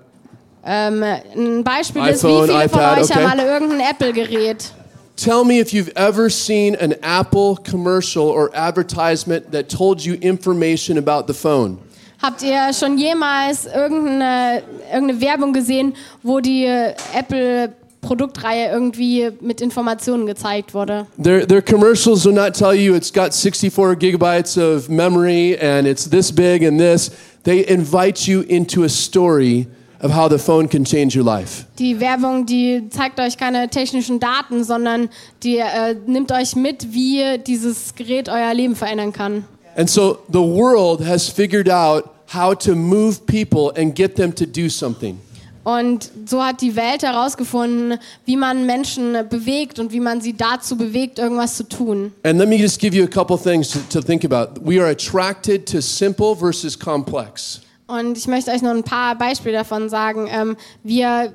Ähm, 0.70 1.02
ein 1.02 1.64
Beispiel 1.64 2.04
ist, 2.08 2.22
iPhone, 2.22 2.42
wie 2.42 2.52
viele 2.52 2.64
iPad, 2.64 2.70
von 2.70 3.02
euch 3.02 3.10
okay. 3.10 3.14
haben 3.14 3.40
alle 3.40 3.50
irgendein 3.50 3.80
Apple-Gerät? 3.80 4.72
tell 5.18 5.44
me 5.44 5.58
if 5.58 5.72
you've 5.72 5.90
ever 5.96 6.30
seen 6.30 6.76
an 6.76 6.94
Apple 7.02 7.56
commercial 7.56 8.24
or 8.24 8.54
advertisement 8.54 9.50
that 9.52 9.68
told 9.68 10.04
you 10.04 10.14
information 10.14 10.96
about 10.96 11.26
the 11.26 11.34
phone. 11.34 11.78
Habt 12.20 12.42
ihr 12.42 12.72
schon 12.72 12.98
jemals 12.98 13.66
irgendeine, 13.66 14.62
irgendeine 14.92 15.20
Werbung 15.20 15.52
gesehen, 15.52 15.94
wo 16.24 16.40
die 16.40 16.64
äh, 16.64 16.94
Apple-Produktreihe 17.14 18.72
irgendwie 18.72 19.30
mit 19.40 19.60
Informationen 19.60 20.26
gezeigt 20.26 20.74
wurde? 20.74 21.06
Their, 21.22 21.46
their 21.46 21.62
commercials 21.62 22.24
will 22.24 22.32
not 22.32 22.54
tell 22.54 22.74
you 22.74 22.94
it's 22.96 23.12
got 23.12 23.32
64 23.32 23.96
gigabytes 23.96 24.58
of 24.58 24.88
memory 24.88 25.56
and 25.60 25.86
it's 25.86 26.10
this 26.10 26.32
big 26.32 26.64
and 26.64 26.80
this. 26.80 27.12
They 27.44 27.64
invite 27.68 28.28
you 28.28 28.40
into 28.40 28.82
a 28.82 28.88
story 28.88 29.68
of 30.02 30.10
how 30.10 30.28
the 30.28 30.38
phone 30.38 30.68
can 30.68 30.84
change 30.84 31.16
your 31.16 31.24
life. 31.24 31.66
Die 31.78 32.00
Werbung, 32.00 32.46
die 32.46 32.88
zeigt 32.90 33.20
euch 33.20 33.36
keine 33.36 33.68
technischen 33.68 34.18
Daten, 34.18 34.64
sondern 34.64 35.08
die 35.44 35.58
äh, 35.58 35.94
nimmt 36.06 36.32
euch 36.32 36.56
mit, 36.56 36.92
wie 36.92 37.38
dieses 37.46 37.94
Gerät 37.94 38.28
euer 38.28 38.52
Leben 38.54 38.74
verändern 38.74 39.12
kann. 39.12 39.44
And 39.78 39.88
so 39.88 40.18
the 40.28 40.42
world 40.42 41.00
has 41.06 41.28
figured 41.28 41.68
out 41.68 42.12
how 42.26 42.52
to 42.52 42.74
move 42.74 43.24
people 43.26 43.70
and 43.76 43.94
get 43.94 44.16
them 44.16 44.34
to 44.34 44.44
do 44.44 44.68
something. 44.68 45.20
Und 45.62 46.10
so 46.26 46.42
hat 46.42 46.62
die 46.62 46.74
Welt 46.74 47.02
herausgefunden, 47.02 47.98
wie 48.24 48.36
man 48.36 48.66
Menschen 48.66 49.12
bewegt 49.28 49.78
und 49.78 49.92
wie 49.92 50.00
man 50.00 50.20
sie 50.20 50.32
dazu 50.32 50.76
bewegt, 50.76 51.18
irgendwas 51.18 51.56
zu 51.56 51.68
tun. 51.68 52.12
And 52.24 52.38
let 52.38 52.48
me 52.48 52.56
just 52.56 52.80
give 52.80 52.96
you 52.96 53.04
a 53.04 53.06
couple 53.06 53.38
things 53.38 53.70
to, 53.70 53.78
to 53.90 54.00
think 54.00 54.24
about. 54.24 54.60
We 54.64 54.80
are 54.80 54.90
attracted 54.90 55.66
to 55.66 55.80
simple 55.80 56.34
versus 56.34 56.76
complex. 56.76 57.60
Und 57.86 58.18
ich 58.18 58.26
möchte 58.26 58.50
euch 58.50 58.62
noch 58.62 58.74
ein 58.74 58.82
paar 58.82 59.16
Beispiele 59.16 59.58
davon 59.58 59.88
sagen. 59.88 60.26
Ähm, 60.28 60.56
wir 60.82 61.32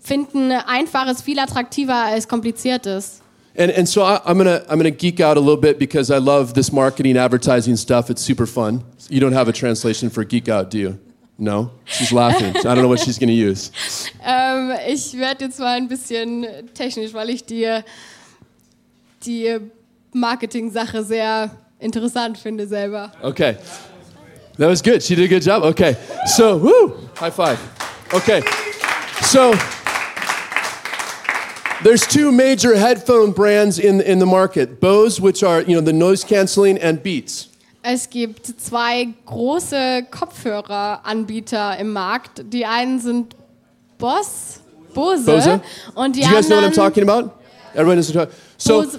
finden 0.00 0.50
Einfaches 0.50 1.22
viel 1.22 1.38
attraktiver 1.38 1.94
als 1.94 2.26
Kompliziertes. 2.26 3.20
And, 3.58 3.70
and 3.70 3.88
so 3.88 4.02
I, 4.02 4.20
I'm 4.24 4.36
gonna 4.36 4.64
I'm 4.68 4.78
gonna 4.78 4.90
geek 4.90 5.20
out 5.20 5.36
a 5.36 5.40
little 5.40 5.60
bit 5.60 5.78
because 5.78 6.10
I 6.10 6.18
love 6.18 6.52
this 6.54 6.72
marketing 6.72 7.16
advertising 7.16 7.76
stuff. 7.76 8.10
It's 8.10 8.20
super 8.20 8.46
fun. 8.46 8.84
You 9.08 9.20
don't 9.20 9.32
have 9.32 9.48
a 9.48 9.52
translation 9.52 10.10
for 10.10 10.24
geek 10.24 10.48
out, 10.48 10.70
do 10.70 10.78
you? 10.78 10.98
No, 11.38 11.70
she's 11.84 12.12
laughing. 12.12 12.56
I 12.56 12.62
don't 12.62 12.82
know 12.82 12.88
what 12.88 13.00
she's 13.00 13.18
gonna 13.18 13.32
use. 13.32 13.70
Ähm, 14.28 14.72
ich 14.88 15.16
werde 15.16 15.44
jetzt 15.44 15.60
mal 15.60 15.76
ein 15.76 15.86
bisschen 15.86 16.44
technisch, 16.74 17.14
weil 17.14 17.30
ich 17.30 17.44
die, 17.44 17.80
die 19.24 19.56
Marketing-Sache 20.12 21.04
sehr 21.04 21.50
interessant 21.78 22.36
finde 22.36 22.66
selber. 22.66 23.12
Okay, 23.22 23.56
that 24.58 24.68
was 24.68 24.82
good. 24.82 25.00
She 25.00 25.14
did 25.14 25.26
a 25.26 25.28
good 25.28 25.44
job. 25.46 25.62
Okay, 25.62 25.96
so 26.26 26.56
woo, 26.56 27.08
high 27.20 27.30
five. 27.30 27.58
Okay, 28.12 28.42
so 29.22 29.54
there's 31.86 32.04
two 32.04 32.32
major 32.32 32.76
headphone 32.76 33.30
brands 33.30 33.78
in 33.78 34.00
in 34.00 34.18
the 34.18 34.26
market: 34.26 34.80
Bose, 34.80 35.20
which 35.20 35.42
are 35.42 35.62
you 35.62 35.74
know 35.76 35.80
the 35.80 35.92
noise 35.92 36.24
canceling, 36.24 36.78
and 36.78 37.02
Beats. 37.02 37.48
Es 37.82 38.10
gibt 38.10 38.60
zwei 38.60 39.14
große 39.26 40.06
Kopfhöreranbieter 40.10 41.78
im 41.78 41.92
Markt. 41.92 42.42
Die 42.52 42.66
einen 42.66 42.98
sind 42.98 43.36
Boss, 43.96 44.60
Bose, 44.92 45.24
Bose. 45.24 45.60
und 45.94 46.16
die 46.16 46.22
Do 46.22 46.26
you 46.26 46.34
guys 46.34 46.48
know 46.48 46.56
what 46.56 46.64
I'm 46.64 46.74
talking 46.74 47.08
about? 47.08 47.30
Everyone 47.74 47.96
knows 47.96 48.12
talking. 48.12 48.34
So. 48.58 48.82
Bose. 48.82 48.98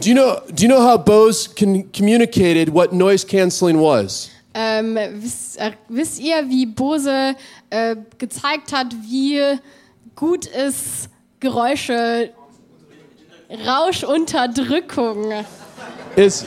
Do 0.00 0.08
you 0.08 0.14
know? 0.14 0.40
Do 0.52 0.62
you 0.62 0.68
know 0.68 0.80
how 0.80 0.96
Bose 0.96 1.48
con- 1.48 1.90
communicated 1.92 2.68
what 2.68 2.92
noise 2.92 3.24
canceling 3.24 3.78
was? 3.78 4.30
Ähm, 4.56 4.96
wisst, 5.20 5.58
äh, 5.58 5.72
wisst 5.88 6.20
ihr, 6.20 6.48
wie 6.48 6.66
Bose 6.66 7.34
äh, 7.70 7.96
gezeigt 8.18 8.72
hat, 8.72 8.94
wie 9.08 9.40
gut 10.14 10.46
ist 10.46 11.08
Geräusche, 11.44 12.30
Rauschunterdrückung? 13.50 15.44
Is 16.16 16.46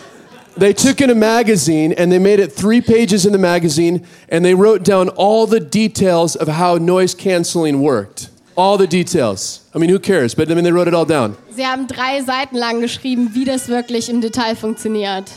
they 0.58 0.74
took 0.74 1.02
in 1.02 1.12
a 1.12 1.16
magazine 1.16 1.94
and 1.94 2.12
they 2.12 2.18
made 2.18 2.40
it 2.40 2.52
three 2.52 2.82
pages 2.82 3.24
in 3.26 3.32
the 3.32 3.38
magazine 3.38 4.08
and 4.30 4.44
they 4.44 4.56
wrote 4.56 4.84
down 4.84 5.10
all 5.10 5.46
the 5.46 5.60
details 5.60 6.36
of 6.36 6.48
how 6.48 6.80
noise 6.80 7.14
canceling 7.14 7.82
worked. 7.82 8.30
All 8.56 8.76
the 8.80 8.88
details. 8.88 9.70
I 9.76 9.78
mean, 9.78 9.92
who 9.92 10.00
cares? 10.00 10.34
But 10.34 10.50
I 10.50 10.56
mean, 10.56 10.64
they 10.64 10.72
wrote 10.72 10.88
it 10.88 10.96
all 10.96 11.06
down. 11.06 11.38
Sie 11.52 11.64
haben 11.64 11.86
drei 11.86 12.22
Seiten 12.24 12.58
lang 12.58 12.82
geschrieben, 12.82 13.30
wie 13.36 13.46
das 13.46 13.68
wirklich 13.68 14.10
im 14.10 14.20
Detail 14.20 14.56
funktioniert. 14.56 15.32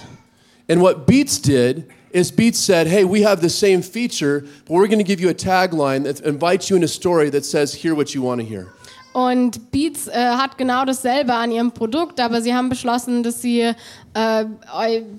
And 0.70 0.80
what 0.80 1.06
Beats 1.06 1.38
did 1.38 1.84
is 2.12 2.30
Beats 2.32 2.58
said, 2.58 2.86
"Hey, 2.86 3.04
we 3.04 3.20
have 3.22 3.42
the 3.42 3.50
same 3.50 3.82
feature, 3.82 4.40
but 4.64 4.70
we're 4.70 4.88
going 4.88 4.98
to 4.98 5.04
give 5.04 5.20
you 5.20 5.28
a 5.28 5.34
tagline 5.34 6.04
that 6.04 6.20
invites 6.20 6.70
you 6.70 6.76
in 6.76 6.82
a 6.82 6.88
story 6.88 7.28
that 7.28 7.44
says, 7.44 7.74
hear 7.74 7.94
what 7.94 8.14
you 8.14 8.22
want 8.22 8.40
to 8.40 8.46
hear." 8.46 8.68
Und 9.12 9.72
Beats 9.72 10.06
äh, 10.06 10.12
hat 10.12 10.56
genau 10.56 10.84
dasselbe 10.84 11.34
an 11.34 11.50
ihrem 11.50 11.72
Produkt, 11.72 12.20
aber 12.20 12.42
sie 12.42 12.54
haben 12.54 12.68
beschlossen, 12.68 13.22
dass 13.22 13.42
sie, 13.42 13.61
äh, 13.61 14.44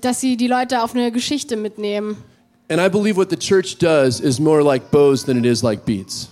dass 0.00 0.20
sie 0.20 0.36
die 0.36 0.46
Leute 0.46 0.82
auf 0.82 0.94
eine 0.94 1.12
Geschichte 1.12 1.56
mitnehmen. 1.56 2.16
And 2.70 2.80
I 2.80 2.88
believe 2.88 3.16
what 3.16 3.28
the 3.28 3.36
church 3.36 3.76
does 3.78 4.18
is 4.18 4.40
more 4.40 4.62
like 4.62 4.90
Bose 4.90 5.26
than 5.26 5.36
it 5.36 5.44
is 5.44 5.62
like 5.62 5.84
Beats. 5.84 6.28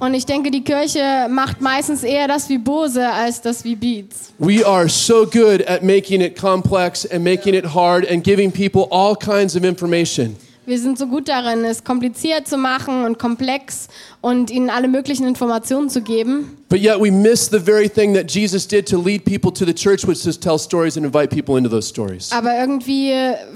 Und 0.00 0.12
ich 0.12 0.26
denke, 0.26 0.50
die 0.50 0.62
Kirche 0.62 1.28
macht 1.30 1.60
meistens 1.60 2.02
eher 2.02 2.26
das 2.26 2.48
wie 2.48 2.58
Bose 2.58 3.08
als 3.08 3.40
das 3.40 3.64
wie 3.64 3.76
Beats. 3.76 4.32
We 4.38 4.66
are 4.66 4.88
so 4.88 5.24
good 5.24 5.66
at 5.68 5.82
making 5.82 6.20
it 6.20 6.38
complex 6.38 7.06
and 7.06 7.22
making 7.22 7.54
it 7.54 7.64
hard 7.64 8.10
and 8.10 8.24
giving 8.24 8.50
people 8.50 8.88
all 8.90 9.14
kinds 9.14 9.56
of 9.56 9.62
information. 9.62 10.36
Wir 10.66 10.78
sind 10.78 10.98
so 10.98 11.06
gut 11.06 11.28
darin, 11.28 11.64
es 11.64 11.84
kompliziert 11.84 12.48
zu 12.48 12.56
machen 12.56 13.04
und 13.04 13.18
komplex 13.18 13.88
und 14.22 14.50
ihnen 14.50 14.70
alle 14.70 14.88
möglichen 14.88 15.26
Informationen 15.26 15.90
zu 15.90 16.00
geben. 16.00 16.56
But 16.70 16.80
yet 16.80 16.98
we 16.98 17.10
miss 17.10 17.50
the 17.50 17.58
very 17.58 17.88
thing 17.88 18.14
that 18.14 18.30
Jesus 18.30 18.66
did 18.66 18.88
to 18.88 18.98
lead 18.98 19.24
people 19.24 19.52
to 19.52 19.66
the 19.66 19.74
church, 19.74 20.06
which 20.06 20.26
is 20.26 20.38
tell 20.40 20.58
stories 20.58 20.96
and 20.96 21.04
invite 21.04 21.28
people 21.28 21.58
into 21.58 21.68
those 21.68 21.86
stories. 21.86 22.32
Aber 22.32 22.58
irgendwie 22.58 23.12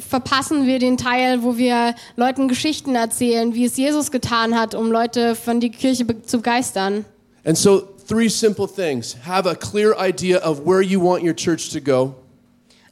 verpassen 0.06 0.66
wir 0.66 0.78
den 0.78 0.98
Teil, 0.98 1.42
wo 1.42 1.56
wir 1.56 1.94
Leuten 2.16 2.46
Geschichten 2.46 2.94
erzählen, 2.94 3.54
wie 3.54 3.64
es 3.64 3.76
Jesus 3.78 4.10
getan 4.10 4.54
hat, 4.54 4.74
um 4.74 4.92
Leute 4.92 5.34
von 5.34 5.60
die 5.60 5.70
Kirche 5.70 6.04
zu 6.24 6.38
begeistern. 6.38 7.06
And 7.44 7.56
so, 7.56 7.88
three 8.06 8.28
simple 8.28 8.68
things 8.68 9.16
have 9.26 9.48
a 9.48 9.54
clear 9.54 9.94
idea 9.98 10.38
of 10.38 10.66
where 10.66 10.82
you 10.82 11.00
want 11.00 11.22
your 11.22 11.34
church 11.34 11.70
to 11.70 11.80
go, 11.80 12.14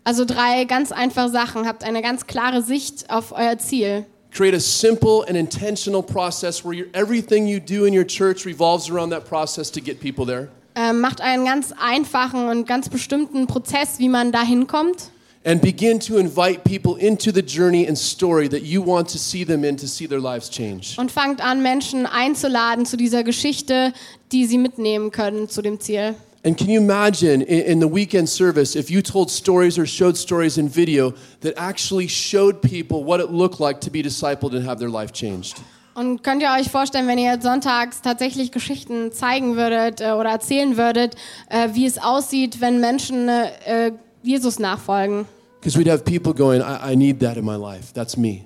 Also 0.07 0.25
drei 0.25 0.67
ganz 0.67 0.93
einfache 0.93 1.31
Sachen. 1.31 1.67
Habt 1.67 1.83
eine 1.83 2.01
ganz 2.01 2.29
klare 2.29 2.63
Sicht 2.63 3.11
auf 3.11 3.33
euer 3.33 3.59
Ziel. 3.59 4.07
create 4.37 4.55
a 4.55 4.61
simple 4.61 5.25
and 5.27 5.37
intentional 5.37 6.03
process 6.03 6.63
where 6.63 6.87
everything 6.93 7.47
you 7.47 7.59
do 7.59 7.87
in 7.87 7.95
your 7.95 8.05
church 8.05 8.45
revolves 8.45 8.91
around 8.91 9.11
that 9.11 9.25
process 9.25 9.71
to 9.71 9.81
get 9.81 9.99
people 9.99 10.27
there. 10.27 10.49
Ähm, 10.75 11.01
macht 11.01 11.23
einen 11.23 11.47
ganz 11.47 11.73
einfachen 11.73 12.49
und 12.49 12.69
ganz 12.69 12.91
bestimmten 12.91 13.47
Prozess, 13.47 13.99
wie 13.99 14.11
man 14.11 14.31
da 14.31 14.43
hinkommt. 14.43 15.11
And 15.45 15.63
begin 15.63 15.99
to 16.01 16.19
invite 16.19 16.65
people 16.65 17.01
into 17.01 17.33
the 17.33 17.41
journey 17.41 17.87
and 17.89 17.97
story 17.97 18.49
that 18.49 18.63
you 18.63 18.85
want 18.85 19.11
to 19.11 19.17
see 19.17 19.45
them 19.45 19.65
in 19.65 19.77
to 19.77 19.87
see 19.87 20.07
their 20.07 20.21
lives 20.21 20.51
change. 20.51 20.97
Und 20.99 21.11
fangt 21.11 21.41
an, 21.41 21.63
Menschen 21.63 22.05
einzuladen 22.05 22.85
zu 22.85 22.97
dieser 22.97 23.25
Geschichte, 23.25 23.93
die 24.33 24.45
sie 24.45 24.59
mitnehmen 24.59 25.11
können 25.13 25.49
zu 25.49 25.63
dem 25.63 25.81
Ziel. 25.81 26.15
And 26.47 26.57
can 26.57 26.69
you 26.71 26.79
imagine 26.79 27.43
in, 27.43 27.73
in 27.73 27.81
the 27.81 27.89
weekend 27.89 28.29
service 28.29 28.77
if 28.77 28.89
you 28.89 29.03
told 29.03 29.33
stories 29.33 29.79
or 29.79 29.85
showed 29.85 30.17
stories 30.17 30.59
in 30.59 30.69
video 30.69 31.13
that 31.41 31.55
actually 31.57 32.07
showed 32.07 32.63
people 32.63 33.03
what 33.03 33.19
it 33.19 33.33
looked 33.33 33.59
like 33.59 33.81
to 33.81 33.91
be 33.91 34.01
discipled 34.01 34.55
and 34.55 34.65
have 34.65 34.79
their 34.79 34.89
life 34.89 35.13
changed? 35.13 35.61
Und 35.97 36.23
könnt 36.23 36.43
ihr 36.43 36.51
euch 36.57 36.71
vorstellen, 36.71 37.09
wenn 37.09 37.19
ihr 37.19 37.33
jetzt 37.33 37.43
sonntags 37.43 38.01
tatsächlich 38.01 38.53
Geschichten 38.53 39.11
zeigen 39.11 39.57
würdet 39.57 40.01
äh, 40.01 40.13
oder 40.13 40.31
erzählen 40.31 40.77
würdet, 40.77 41.17
äh, 41.49 41.71
wie 41.73 41.85
es 41.85 41.99
aussieht, 41.99 42.61
wenn 42.61 42.81
Menschen 42.81 43.29
äh, 43.29 43.89
äh 43.89 43.93
Jesus 44.23 44.61
nachfolgen? 44.61 45.27
Because 45.61 45.77
we'd 45.77 45.91
have 45.91 46.05
people 46.05 46.33
going, 46.33 46.61
I, 46.61 46.93
I 46.93 46.97
need 46.97 47.19
that 47.21 47.37
in 47.37 47.45
my 47.45 47.57
life. 47.57 47.93
That's 47.93 48.17
me. 48.17 48.43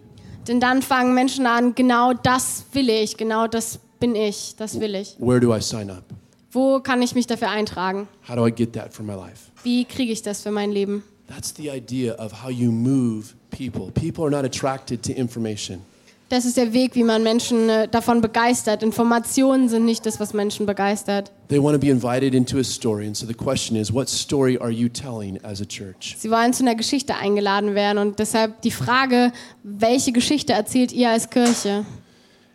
Denn 0.49 0.59
dann 0.59 0.81
fangen 0.81 1.13
Menschen 1.13 1.47
an, 1.47 1.75
genau 1.75 2.15
das 2.15 2.65
will 2.73 2.89
ich, 2.89 3.19
genau 3.19 3.47
das 3.47 3.79
bin 3.99 4.15
ich, 4.15 4.55
das 4.57 4.81
will 4.81 4.95
ich. 4.95 5.17
Where 5.19 5.39
do 5.39 5.55
I 5.55 5.61
sign 5.61 5.91
up? 5.91 6.05
Wo 6.53 6.81
kann 6.81 7.01
ich 7.01 7.15
mich 7.15 7.27
dafür 7.27 7.49
eintragen? 7.49 8.09
How 8.29 8.35
do 8.35 8.47
I 8.47 8.51
get 8.51 8.73
that 8.73 8.93
for 8.93 9.05
my 9.05 9.15
life? 9.15 9.51
Wie 9.63 9.85
kriege 9.85 10.13
ich 10.13 10.23
das 10.23 10.43
für 10.43 10.51
mein 10.51 10.73
Leben? 10.73 11.05
That's 11.29 11.55
the 11.57 11.69
idea 11.69 12.15
of 12.15 12.43
how 12.43 12.51
you 12.51 12.73
move 12.73 13.35
people. 13.51 13.93
People 13.93 14.25
are 14.25 14.31
not 14.31 14.45
attracted 14.45 15.03
to 15.05 15.13
information. 15.13 15.83
Das 16.29 16.45
ist 16.45 16.57
der 16.57 16.73
Weg, 16.73 16.95
wie 16.95 17.03
man 17.03 17.25
Menschen 17.25 17.69
äh, 17.69 17.89
davon 17.89 18.21
begeistert. 18.21 18.85
Informationen 18.85 19.69
sind 19.69 19.85
nicht 19.85 20.07
das, 20.07 20.21
was 20.21 20.33
Menschen 20.33 20.65
begeistert. 20.65 21.33
They 21.49 21.61
want 21.61 21.75
to 21.75 21.81
be 21.81 21.91
invited 21.91 22.35
into 22.35 22.59
a 22.59 22.63
story. 22.63 23.07
And 23.07 23.17
so 23.17 23.27
the 23.27 23.35
question 23.35 23.77
is, 23.77 23.93
what 23.93 24.09
story 24.09 24.57
are 24.57 24.71
you 24.71 24.89
telling 24.89 25.45
as 25.45 25.61
a 25.61 25.65
church? 25.65 26.15
Sie 26.19 26.31
wollen 26.31 26.53
zu 26.53 26.63
einer 26.63 26.77
Geschichte 26.77 27.17
eingeladen 27.17 27.75
werden 27.75 27.99
und 27.99 28.21
deshalb 28.21 28.63
die 28.63 28.71
Frage, 28.71 29.33
welche 29.65 30.13
Geschichte 30.13 30.53
erzählt 30.53 30.93
ihr 30.93 31.11
als 31.11 31.31
Kirche? 31.31 31.85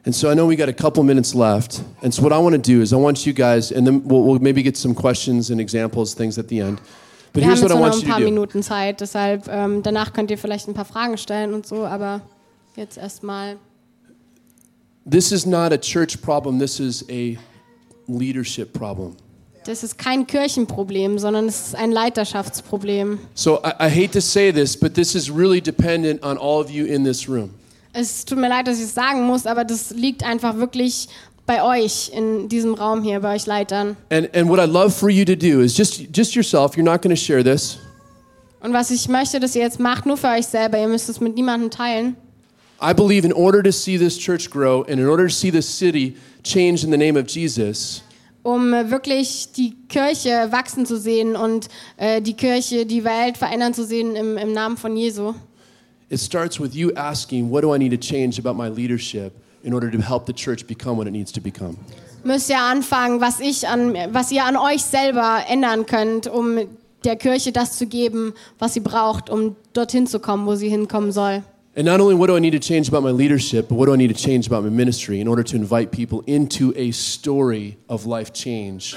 And 0.06 0.14
so 0.14 0.30
I 0.30 0.36
know 0.36 0.46
we 0.46 0.56
got 0.56 0.70
a 0.70 0.74
couple 0.74 1.04
minutes 1.04 1.34
left. 1.34 1.82
And 2.04 2.14
so 2.14 2.22
what 2.22 2.32
I 2.32 2.38
want 2.38 2.54
to 2.54 2.62
do 2.62 2.82
is 2.82 2.94
I 2.94 2.98
want 2.98 3.26
you 3.26 3.34
guys, 3.34 3.72
and 3.72 3.88
then 3.88 4.04
we'll, 4.08 4.22
we'll 4.24 4.40
maybe 4.40 4.62
get 4.62 4.78
some 4.78 4.94
questions 4.94 5.50
and 5.50 5.60
examples, 5.60 6.14
things 6.14 6.38
at 6.38 6.48
the 6.48 6.62
end. 6.62 6.80
But 7.34 7.42
Wir 7.42 7.50
here's 7.50 7.62
what 7.64 7.72
I 7.72 7.76
nur 7.76 7.88
noch 7.88 7.90
want 7.90 7.96
ein 7.96 8.00
you 8.02 8.06
to 8.06 8.12
paar 8.12 8.20
do. 8.20 8.26
Minuten 8.26 8.62
Zeit, 8.64 9.02
deshalb 9.02 9.48
ähm, 9.50 9.82
danach 9.82 10.14
könnt 10.14 10.30
ihr 10.30 10.38
vielleicht 10.38 10.68
ein 10.68 10.74
paar 10.76 10.86
Fragen 10.86 11.18
stellen 11.18 11.54
und 11.54 11.66
so, 11.66 11.86
aber 11.86 12.22
jetzt 12.76 12.98
erstmal. 12.98 13.58
This 15.10 15.32
is 15.32 15.46
not 15.46 15.74
a 15.74 15.78
church 15.78 16.22
problem. 16.22 16.60
This 16.60 16.80
is 16.80 17.04
a 17.10 17.36
leadership 18.08 18.74
problem. 18.74 19.16
Das 19.66 19.84
ist 19.84 19.98
kein 19.98 20.28
Kirchenproblem, 20.28 21.18
sondern 21.18 21.48
es 21.48 21.68
ist 21.68 21.76
ein 21.76 21.92
Leiterschaftsproblem. 21.92 23.18
So 23.34 23.60
I, 23.64 23.88
I 23.88 23.90
hate 23.90 24.12
to 24.12 24.22
say 24.22 24.52
this, 24.54 24.78
but 24.78 24.94
this 24.94 25.16
is 25.16 25.32
really 25.32 25.60
dependent 25.60 26.24
on 26.24 26.38
all 26.38 26.62
of 26.62 26.70
you 26.70 26.86
in 26.86 27.04
this 27.04 27.28
room. 27.28 27.50
Es 27.98 28.26
tut 28.26 28.38
mir 28.38 28.50
leid, 28.50 28.68
dass 28.68 28.78
ich 28.78 28.84
es 28.84 28.94
sagen 28.94 29.22
muss, 29.26 29.46
aber 29.46 29.64
das 29.64 29.92
liegt 29.92 30.26
einfach 30.26 30.58
wirklich 30.58 31.08
bei 31.46 31.64
euch 31.64 32.12
in 32.14 32.50
diesem 32.50 32.74
Raum 32.74 33.04
hier, 33.04 33.22
bei 33.22 33.36
euch 33.36 33.46
Leitern. 33.46 33.96
And, 34.10 34.36
and 34.36 34.50
what 34.50 34.60
I'd 34.60 34.70
love 34.70 34.92
for 34.92 35.10
you 35.10 35.24
to 35.24 35.36
do 35.36 35.62
is 35.62 35.78
just, 35.78 36.02
just 36.12 36.36
yourself, 36.36 36.76
you're 36.76 36.84
not 36.84 37.02
going 37.02 37.16
to 37.16 37.22
share 37.22 37.42
this. 37.42 37.78
Und 38.60 38.74
was 38.74 38.92
ich 38.92 39.08
möchte, 39.08 39.40
dass 39.40 39.56
ihr 39.56 39.62
jetzt 39.62 39.80
macht, 39.80 40.06
nur 40.06 40.18
für 40.18 40.28
euch 40.28 40.46
selber, 40.46 40.78
ihr 40.78 40.90
müsst 40.90 41.08
es 41.08 41.22
mit 41.22 41.36
niemandem 41.36 41.70
teilen. 41.70 42.18
I 42.82 42.94
believe 42.94 43.26
in 43.26 43.32
order 43.32 43.64
to 43.64 43.72
see 43.72 43.98
this 43.98 44.18
church 44.18 44.50
grow 44.50 44.82
and 44.90 45.00
in 45.00 45.08
order 45.08 45.28
to 45.28 45.34
see 45.34 45.50
this 45.50 45.66
city 45.66 46.18
change 46.44 46.84
in 46.84 46.92
the 46.92 46.98
name 46.98 47.18
of 47.18 47.30
Jesus, 47.30 48.02
um 48.44 48.74
äh, 48.74 48.92
wirklich 48.92 49.54
die 49.56 49.74
Kirche 49.88 50.52
wachsen 50.52 50.86
zu 50.86 51.00
sehen 51.00 51.38
und 51.38 51.70
äh, 51.96 52.22
die 52.22 52.34
Kirche, 52.34 52.86
die 52.86 53.06
Welt 53.06 53.38
verändern 53.38 53.74
zu 53.74 53.86
sehen 53.86 54.18
im, 54.18 54.36
im 54.36 54.52
Namen 54.52 54.76
von 54.76 54.98
Jesu. 54.98 55.34
It 56.10 56.18
starts 56.18 56.60
with 56.60 56.76
you 56.76 56.94
asking, 56.94 57.50
What 57.50 57.62
do 57.62 57.74
I 57.74 57.78
need 57.78 57.92
to 57.92 57.98
change 57.98 58.40
about 58.40 58.56
my 58.56 58.70
leadership 58.70 59.34
in 59.64 59.74
order 59.74 59.90
to 59.90 60.02
help 60.02 60.26
the 60.26 60.34
church 60.34 60.68
become 60.68 60.98
what 60.98 61.08
it 61.08 61.12
needs 61.12 61.32
to 61.34 61.42
become? 61.42 61.78
Müsst 62.24 62.50
ihr 62.50 62.60
anfangen, 62.60 63.22
was, 63.22 63.40
ich 63.40 63.68
an, 63.68 63.94
was 64.12 64.32
ihr 64.32 64.44
an 64.44 64.56
euch 64.58 64.82
selber 64.82 65.44
ändern 65.48 65.86
könnt, 65.86 66.28
um 66.28 66.60
der 67.04 67.16
Kirche 67.18 67.52
das 67.52 67.78
zu 67.78 67.86
geben, 67.86 68.34
was 68.58 68.74
sie 68.74 68.80
braucht, 68.80 69.30
um 69.30 69.56
dorthin 69.74 70.08
zu 70.08 70.20
kommen, 70.20 70.48
wo 70.48 70.56
sie 70.56 70.70
hinkommen 70.70 71.12
soll. 71.12 71.44
And 71.78 71.86
not 71.86 72.00
only 72.00 72.16
what 72.16 72.28
do 72.28 72.38
I 72.38 72.40
need 72.40 72.54
to 72.54 72.60
change 72.60 72.88
about 72.88 73.04
my 73.04 73.12
leadership, 73.12 73.68
but 73.68 73.78
what 73.78 73.88
do 73.88 73.94
I 73.94 73.98
need 73.98 74.08
to 74.08 74.16
change 74.16 74.48
about 74.48 74.64
my 74.64 74.70
ministry 74.70 75.20
in 75.20 75.28
order 75.28 75.44
to 75.44 75.58
invite 75.58 75.92
people 75.92 76.24
into 76.26 76.74
a 76.78 76.92
story 76.92 77.78
of 77.90 78.06
life 78.06 78.32
change 78.32 78.96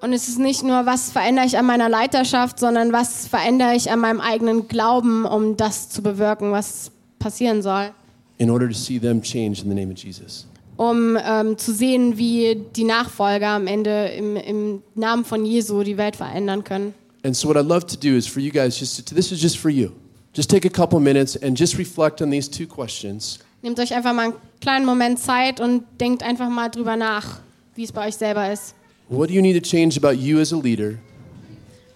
Und 0.00 0.12
es 0.12 0.28
ist 0.28 0.38
nicht 0.38 0.62
nur, 0.62 0.86
was 0.86 1.10
verändere 1.10 1.46
ich 1.46 1.58
an 1.58 1.66
meiner 1.66 1.88
Leiterschaft, 1.88 2.58
sondern 2.58 2.92
was 2.92 3.26
verändere 3.26 3.74
ich 3.74 3.90
an 3.90 4.00
meinem 4.00 4.20
eigenen 4.20 4.66
Glauben, 4.68 5.24
um 5.24 5.56
das 5.56 5.90
zu 5.90 6.02
bewirken, 6.02 6.52
was 6.52 6.90
passieren 7.18 7.62
soll. 7.62 7.92
in 8.40 8.48
order 8.48 8.66
to 8.66 8.74
see 8.74 8.98
them 8.98 9.20
change 9.20 9.62
in 9.62 9.68
the 9.68 9.74
name 9.74 9.92
of 9.92 9.98
Jesus. 9.98 10.46
Um 10.76 11.18
ähm, 11.22 11.58
zu 11.58 11.74
sehen, 11.74 12.16
wie 12.16 12.56
die 12.74 12.84
Nachfolger 12.84 13.48
am 13.48 13.66
Ende 13.66 14.06
im, 14.16 14.36
im 14.36 14.82
Namen 14.94 15.26
von 15.26 15.44
Jesu 15.44 15.82
die 15.82 15.98
Welt 15.98 16.16
verändern 16.16 16.64
können. 16.64 16.94
And 17.22 17.36
so, 17.36 17.48
what 17.48 17.58
I'd 17.58 17.68
love 17.68 17.86
to 17.86 17.96
do 17.96 18.16
is 18.16 18.26
for 18.26 18.40
you 18.40 18.50
guys, 18.50 18.80
just 18.80 19.06
to, 19.06 19.14
this 19.14 19.30
is 19.30 19.42
just 19.42 19.58
for 19.58 19.70
you. 19.70 19.90
Just 20.34 20.50
take 20.50 20.66
a 20.66 20.70
couple 20.70 20.98
minutes 20.98 21.36
and 21.36 21.58
just 21.58 21.76
reflect 21.76 22.22
on 22.22 22.30
these 22.30 22.50
two 22.50 22.66
questions. 22.66 23.40
Nehmt 23.60 23.78
euch 23.78 23.92
einfach 23.92 24.14
mal 24.14 24.28
einen 24.28 24.34
kleinen 24.62 24.86
Moment 24.86 25.18
Zeit 25.18 25.60
und 25.60 25.84
denkt 26.00 26.22
einfach 26.22 26.48
mal 26.48 26.70
drüber 26.70 26.96
nach, 26.96 27.40
wie 27.74 27.84
es 27.84 27.92
bei 27.92 28.08
euch 28.08 28.16
selber 28.16 28.50
ist. 28.50 28.74
What 29.10 29.28
do 29.28 29.34
you 29.34 29.42
need 29.42 29.54
to 29.54 29.60
change 29.60 29.96
about 29.96 30.18
you 30.18 30.38
as 30.38 30.52
a 30.52 30.56
leader? 30.56 31.00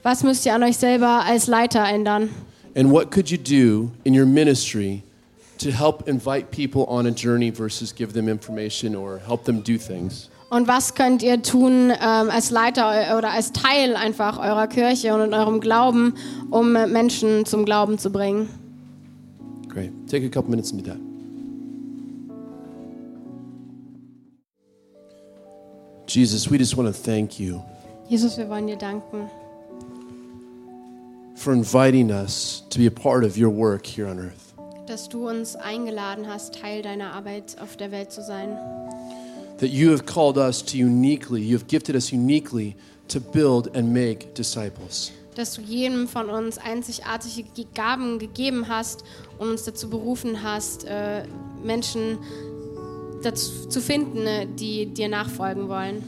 Was 0.02 0.24
müsst 0.24 0.44
ihr 0.46 0.52
an 0.52 0.64
euch 0.64 0.76
selber 0.76 1.24
als 1.24 1.46
Leiter 1.46 1.84
ändern? 1.84 2.28
And 2.74 2.90
what 2.90 3.12
could 3.12 3.30
you 3.30 3.38
do 3.38 3.92
in 4.02 4.14
your 4.14 4.26
ministry 4.26 5.04
to 5.58 5.70
help 5.70 6.08
invite 6.08 6.50
people 6.50 6.86
on 6.88 7.06
a 7.06 7.12
journey 7.12 7.52
versus 7.52 7.92
give 7.92 8.14
them 8.14 8.28
information 8.28 8.96
or 8.96 9.20
help 9.24 9.44
them 9.44 9.62
do 9.62 9.78
things? 9.78 10.28
Und 10.50 10.66
was 10.66 10.96
könnt 10.96 11.22
ihr 11.22 11.40
tun 11.40 11.92
ähm, 11.92 12.30
als 12.30 12.50
Leiter 12.50 13.16
oder 13.16 13.30
als 13.30 13.52
Teil 13.52 13.94
einfach 13.94 14.40
eurer 14.40 14.66
Kirche 14.66 15.14
und 15.14 15.20
in 15.20 15.34
eurem 15.34 15.60
Glauben, 15.60 16.14
um 16.50 16.72
Menschen 16.72 17.46
zum 17.46 17.64
Glauben 17.64 17.96
zu 17.96 18.10
bringen? 18.10 18.48
Great. 19.68 19.92
Take 20.08 20.26
a 20.26 20.28
couple 20.28 20.50
minutes 20.50 20.72
and 20.72 20.84
do 20.84 20.90
that. 20.90 21.13
Jesus, 26.06 26.50
we 26.50 26.58
just 26.58 26.76
want 26.76 26.86
to 26.88 26.92
thank 26.92 27.38
you 27.40 27.62
Jesus, 28.08 28.36
wir 28.36 28.48
wollen 28.50 28.66
dir 28.66 28.76
danken, 28.76 29.30
for 31.36 31.52
inviting 31.52 32.10
us 32.10 32.62
to 32.70 32.78
be 32.78 32.86
a 32.86 32.90
part 32.90 33.24
of 33.24 33.36
your 33.36 33.50
work 33.50 33.86
here 33.86 34.06
on 34.06 34.18
earth. 34.18 34.40
dass 34.86 35.08
du 35.08 35.26
uns 35.28 35.56
eingeladen 35.56 36.26
hast, 36.28 36.60
Teil 36.60 36.82
deiner 36.82 37.14
Arbeit 37.14 37.56
auf 37.58 37.76
der 37.78 37.90
Welt 37.90 38.12
zu 38.12 38.22
sein. 38.22 38.50
That 39.58 39.70
you 39.70 39.90
have 39.90 40.04
called 40.04 40.36
us 40.36 40.62
to 40.66 40.76
uniquely, 40.76 41.40
you 41.40 41.56
have 41.56 41.64
gifted 41.66 41.94
us 41.96 42.12
uniquely 42.12 42.76
to 43.08 43.18
build 43.18 43.74
and 43.74 43.90
make 43.94 44.34
disciples. 44.34 45.10
Dass 45.36 45.54
du 45.54 45.62
jedem 45.62 46.06
von 46.06 46.28
uns 46.28 46.58
einzigartige 46.58 47.44
Ge- 47.54 47.66
Gaben 47.74 48.18
gegeben 48.18 48.68
hast 48.68 49.04
und 49.38 49.48
uns 49.48 49.64
dazu 49.64 49.88
berufen 49.88 50.42
hast, 50.42 50.84
äh, 50.84 51.24
Menschen 51.64 52.18
dazu 53.24 53.68
zu 53.68 53.80
finden, 53.80 54.26
äh, 54.26 54.46
die 54.46 54.86
dir 54.86 55.08
nachfolgen 55.08 55.68
wollen. 55.68 56.02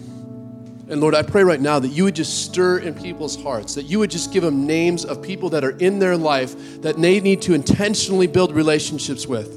And 0.89 1.01
Lord, 1.01 1.17
I 1.17 1.23
pray 1.23 1.43
right 1.43 1.61
now 1.61 1.81
that 1.81 1.91
you 1.91 2.05
would 2.05 2.17
just 2.17 2.45
stir 2.45 2.79
in 2.79 2.95
people's 2.95 3.37
hearts, 3.37 3.75
that 3.75 3.87
you 3.87 3.99
would 3.99 4.13
just 4.13 4.31
give 4.33 4.45
them 4.45 4.67
names 4.67 5.05
of 5.05 5.21
people 5.21 5.51
that 5.51 5.65
are 5.65 5.75
in 5.79 5.99
their 5.99 6.17
life 6.17 6.55
that 6.83 6.97
they 6.97 7.21
need 7.21 7.43
to 7.43 7.55
intentionally 7.55 8.29
build 8.29 8.55
relationships 8.55 9.27
with. 9.27 9.49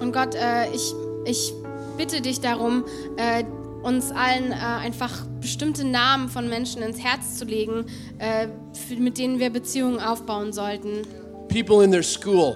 Und 0.00 0.12
Gott, 0.12 0.36
äh, 0.36 0.70
ich, 0.72 0.94
ich 1.24 1.52
bitte 1.96 2.20
dich 2.20 2.40
darum, 2.40 2.84
äh, 3.16 3.42
uns 3.82 4.12
allen 4.12 4.52
äh, 4.52 4.54
einfach 4.54 5.24
bestimmte 5.40 5.84
Namen 5.84 6.28
von 6.28 6.48
Menschen 6.48 6.82
ins 6.82 7.02
Herz 7.02 7.36
zu 7.38 7.44
legen, 7.44 7.86
äh, 8.18 8.46
für, 8.72 8.94
mit 9.00 9.18
denen 9.18 9.40
wir 9.40 9.50
Beziehungen 9.50 9.98
aufbauen 9.98 10.52
sollten. 10.52 11.02
People 11.48 11.82
in 11.82 11.90
their 11.90 12.04
school, 12.04 12.54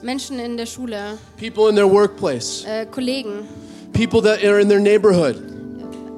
Menschen 0.00 0.38
in 0.38 0.56
der 0.56 0.66
Schule, 0.66 1.18
people 1.38 1.68
in 1.68 1.74
their 1.74 1.90
workplace, 1.90 2.64
äh, 2.66 2.86
Kollegen, 2.86 3.48
people 3.92 4.20
that 4.22 4.44
are 4.44 4.58
in 4.60 4.68
their 4.68 4.80
neighborhood, 4.80 5.36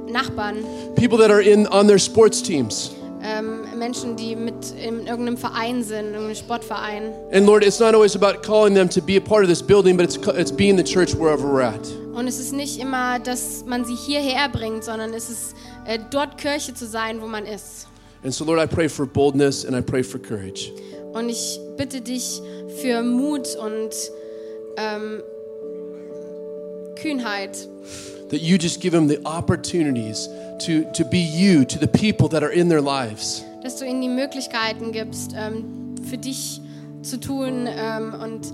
Nachbarn, 0.08 0.96
people 0.96 1.18
that 1.18 1.30
are 1.30 1.40
in 1.40 1.66
on 1.68 1.86
their 1.86 1.98
sports 1.98 2.42
teams. 2.42 2.94
ähm, 3.22 3.78
Menschen, 3.78 4.16
die 4.16 4.34
mit 4.34 4.72
in 4.82 5.06
irgendeinem 5.06 5.36
Verein 5.36 5.82
sind, 5.82 6.12
irgendeinem 6.12 6.34
Sportverein. 6.34 7.12
And 7.32 7.46
Lord, 7.46 7.62
it's 7.62 7.78
not 7.78 7.94
always 7.94 8.16
about 8.16 8.42
calling 8.42 8.74
them 8.74 8.88
to 8.88 9.00
be 9.00 9.16
a 9.16 9.20
part 9.20 9.42
of 9.42 9.48
this 9.48 9.62
building, 9.62 9.96
but 9.96 10.04
it's 10.04 10.16
it's 10.38 10.52
being 10.52 10.76
the 10.76 10.84
church 10.84 11.14
wherever 11.14 11.46
we're 11.46 11.62
at. 11.62 11.86
Und 12.14 12.26
es 12.26 12.40
ist 12.40 12.52
nicht 12.52 12.80
immer, 12.80 13.18
dass 13.18 13.64
man 13.66 13.84
sie 13.84 13.94
hierher 13.94 14.48
bringt, 14.48 14.84
sondern 14.84 15.12
es 15.14 15.30
ist 15.30 15.54
äh, 15.86 15.98
dort 16.10 16.38
Kirche 16.38 16.74
zu 16.74 16.86
sein, 16.86 17.20
wo 17.20 17.26
man 17.26 17.46
ist. 17.46 17.86
And 18.22 18.34
so, 18.34 18.44
Lord, 18.44 18.60
I 18.60 18.66
pray 18.66 18.88
for 18.88 19.06
boldness 19.06 19.64
and 19.64 19.76
I 19.76 19.80
pray 19.80 20.02
for 20.02 20.18
courage. 20.18 20.72
Und 21.12 21.28
ich 21.28 21.58
bitte 21.76 22.00
dich 22.00 22.40
für 22.80 23.02
Mut 23.02 23.56
und 23.56 23.90
ähm, 24.76 25.22
Kühnheit, 26.96 27.68
That 28.30 28.42
you 28.42 28.58
just 28.58 28.80
give 28.80 28.92
them 28.92 29.08
the 29.08 29.18
opportunities 29.24 30.28
to, 30.64 30.84
to 30.94 31.04
be 31.04 31.18
you 31.18 31.64
to 31.64 31.78
the 31.78 31.88
people 31.88 32.28
that 32.28 32.42
are 32.44 32.52
in 32.52 32.68
their 32.68 32.80
lives. 32.80 33.44
dass 33.62 33.76
du 33.76 33.84
ihnen 33.84 34.00
die 34.00 34.08
Möglichkeiten 34.08 34.92
gibst, 34.92 35.32
ähm, 35.36 35.96
für 36.08 36.16
dich 36.16 36.60
zu 37.02 37.18
tun 37.18 37.66
ähm, 37.68 38.14
und 38.22 38.52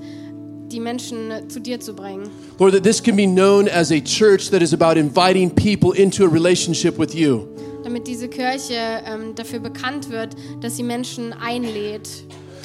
die 0.72 0.80
Menschen 0.80 1.48
zu 1.48 1.60
dir 1.60 1.78
zu 1.78 1.94
bringen. 1.94 2.28
Lord, 2.58 2.72
that 2.74 2.82
this 2.82 3.02
can 3.02 3.16
be 3.16 3.26
known 3.26 3.68
as 3.68 3.92
a 3.92 4.00
church 4.00 4.50
that 4.50 4.62
is 4.62 4.72
about 4.72 4.98
inviting 4.98 5.50
people 5.50 5.92
into 5.92 6.24
a 6.24 6.28
relationship 6.28 6.98
with 6.98 7.14
you. 7.14 7.46
Damit 7.84 8.06
diese 8.08 8.28
Kirche 8.28 8.74
ähm, 9.06 9.34
dafür 9.36 9.60
bekannt 9.60 10.10
wird, 10.10 10.34
dass 10.60 10.76
sie 10.76 10.82
Menschen 10.82 11.32
einlädt, 11.34 12.08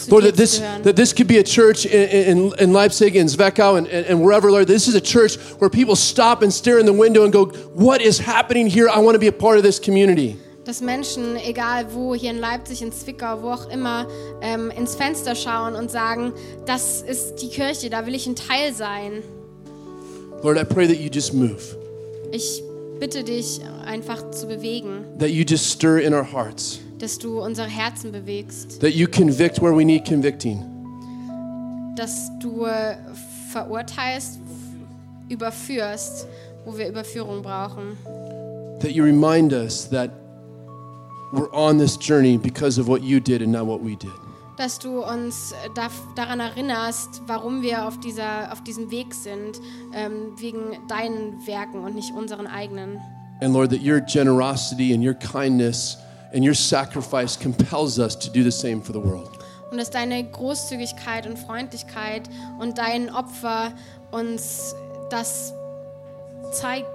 Lord, 0.10 0.24
that 0.24 0.36
this, 0.36 0.60
that 0.60 0.96
this 0.96 1.14
could 1.14 1.28
be 1.28 1.38
a 1.38 1.44
church 1.44 1.86
in, 1.86 2.38
in, 2.38 2.54
in 2.60 2.74
Leipzig, 2.74 3.16
in 3.16 3.28
Zwickau, 3.28 3.78
and, 3.78 3.88
and, 3.88 4.06
and 4.06 4.22
wherever, 4.22 4.52
Lord. 4.52 4.68
This 4.68 4.88
is 4.88 4.96
a 4.96 5.02
church 5.02 5.38
where 5.60 5.70
people 5.70 5.96
stop 5.96 6.42
and 6.42 6.52
stare 6.54 6.80
in 6.80 6.86
the 6.86 6.94
window 6.94 7.24
and 7.24 7.34
go, 7.34 7.46
What 7.74 8.02
is 8.02 8.20
happening 8.20 8.68
here? 8.68 8.90
I 8.90 9.00
want 9.00 9.16
to 9.16 9.20
be 9.20 9.28
a 9.28 9.32
part 9.32 9.58
of 9.58 9.64
this 9.64 9.80
community. 9.80 10.38
dass 10.64 10.82
Menschen, 10.82 11.38
egal 11.38 11.94
wo, 11.94 12.14
hier 12.14 12.30
in 12.30 12.40
Leipzig, 12.40 12.82
in 12.82 12.92
Zwickau, 12.92 13.42
wo 13.42 13.50
auch 13.50 13.70
immer, 13.70 14.08
ähm, 14.42 14.70
ins 14.72 14.96
Fenster 14.96 15.36
schauen 15.36 15.76
und 15.76 15.90
sagen, 15.90 16.34
das 16.66 17.02
ist 17.02 17.38
die 17.42 17.50
Kirche, 17.50 17.90
da 17.90 18.06
will 18.06 18.14
ich 18.14 18.28
ein 18.28 18.36
Teil 18.36 18.74
sein. 18.74 19.24
Lord, 20.44 20.58
I 20.58 20.64
pray 20.64 20.88
that 20.88 20.98
you 20.98 21.10
just 21.12 21.34
move, 21.34 21.78
Ich 22.32 22.64
bitte 23.00 23.24
dich, 23.24 23.60
einfach 23.86 24.32
zu 24.32 24.48
bewegen, 24.48 25.06
that 25.20 25.32
you 25.32 25.44
just 25.44 25.66
stir 25.72 26.00
in 26.00 26.14
our 26.14 26.24
hearts, 26.24 26.80
dass 27.02 27.18
du 27.18 27.42
unsere 27.42 27.68
Herzen 27.68 28.12
bewegst, 28.12 28.80
that 28.80 28.92
you 28.94 29.08
convict 29.08 29.60
where 29.62 29.76
we 29.76 29.84
need 29.84 30.06
convicting, 30.08 30.64
dass 31.96 32.30
du 32.40 32.66
äh, 32.66 32.96
verurteilst, 33.52 34.40
überführst, 35.30 36.28
wo 36.66 36.78
wir 36.78 36.88
Überführung 36.88 37.42
brauchen. 37.42 37.98
that 38.80 38.92
you 38.92 39.04
remind 39.04 39.52
us 39.54 39.90
that 39.90 40.12
we're 41.34 41.52
on 41.54 41.78
this 41.78 41.98
journey 41.98 42.38
because 42.38 42.80
of 42.80 42.88
what 42.88 43.02
you 43.04 43.20
did 43.20 43.42
and 43.42 43.52
not 43.52 43.66
what 43.66 43.82
we 43.84 43.96
did. 43.96 44.12
dass 44.58 44.78
du 44.78 45.04
uns 45.04 45.54
äh, 45.54 45.70
da, 45.74 45.90
daran 46.16 46.40
erinnerst, 46.40 47.22
warum 47.26 47.64
wir 47.64 47.88
auf, 47.88 48.00
dieser, 48.00 48.52
auf 48.52 48.62
diesem 48.64 48.92
Weg 48.92 49.14
sind, 49.16 49.60
ähm, 49.94 50.34
wegen 50.38 50.78
deinen 50.88 51.48
Werken 51.48 51.84
und 51.84 51.96
nicht 51.96 52.14
unseren 52.14 52.46
eigenen. 52.46 53.00
And 53.42 53.54
Lord, 53.54 53.72
that 53.72 53.82
your 53.82 54.02
generosity 54.02 54.94
and 54.94 55.04
your 55.04 55.16
kindness 55.16 55.98
and 56.34 56.44
your 56.44 56.56
sacrifice 56.56 57.38
compels 57.38 58.00
us 58.00 58.18
to 58.18 58.30
do 58.30 58.44
the 58.44 58.52
same 58.52 58.82
for 58.82 58.94
the 58.94 59.02
world. 59.02 59.30
Und 59.72 59.78
dass 59.78 59.90
deine 59.90 60.24
Großzügigkeit 60.24 61.28
und 61.28 61.40
Freundlichkeit 61.40 62.24
und 62.60 62.78
dein 62.78 63.10
Opfer 63.10 63.72
uns 64.12 64.76
das 65.10 65.54
zeigt. 66.52 66.88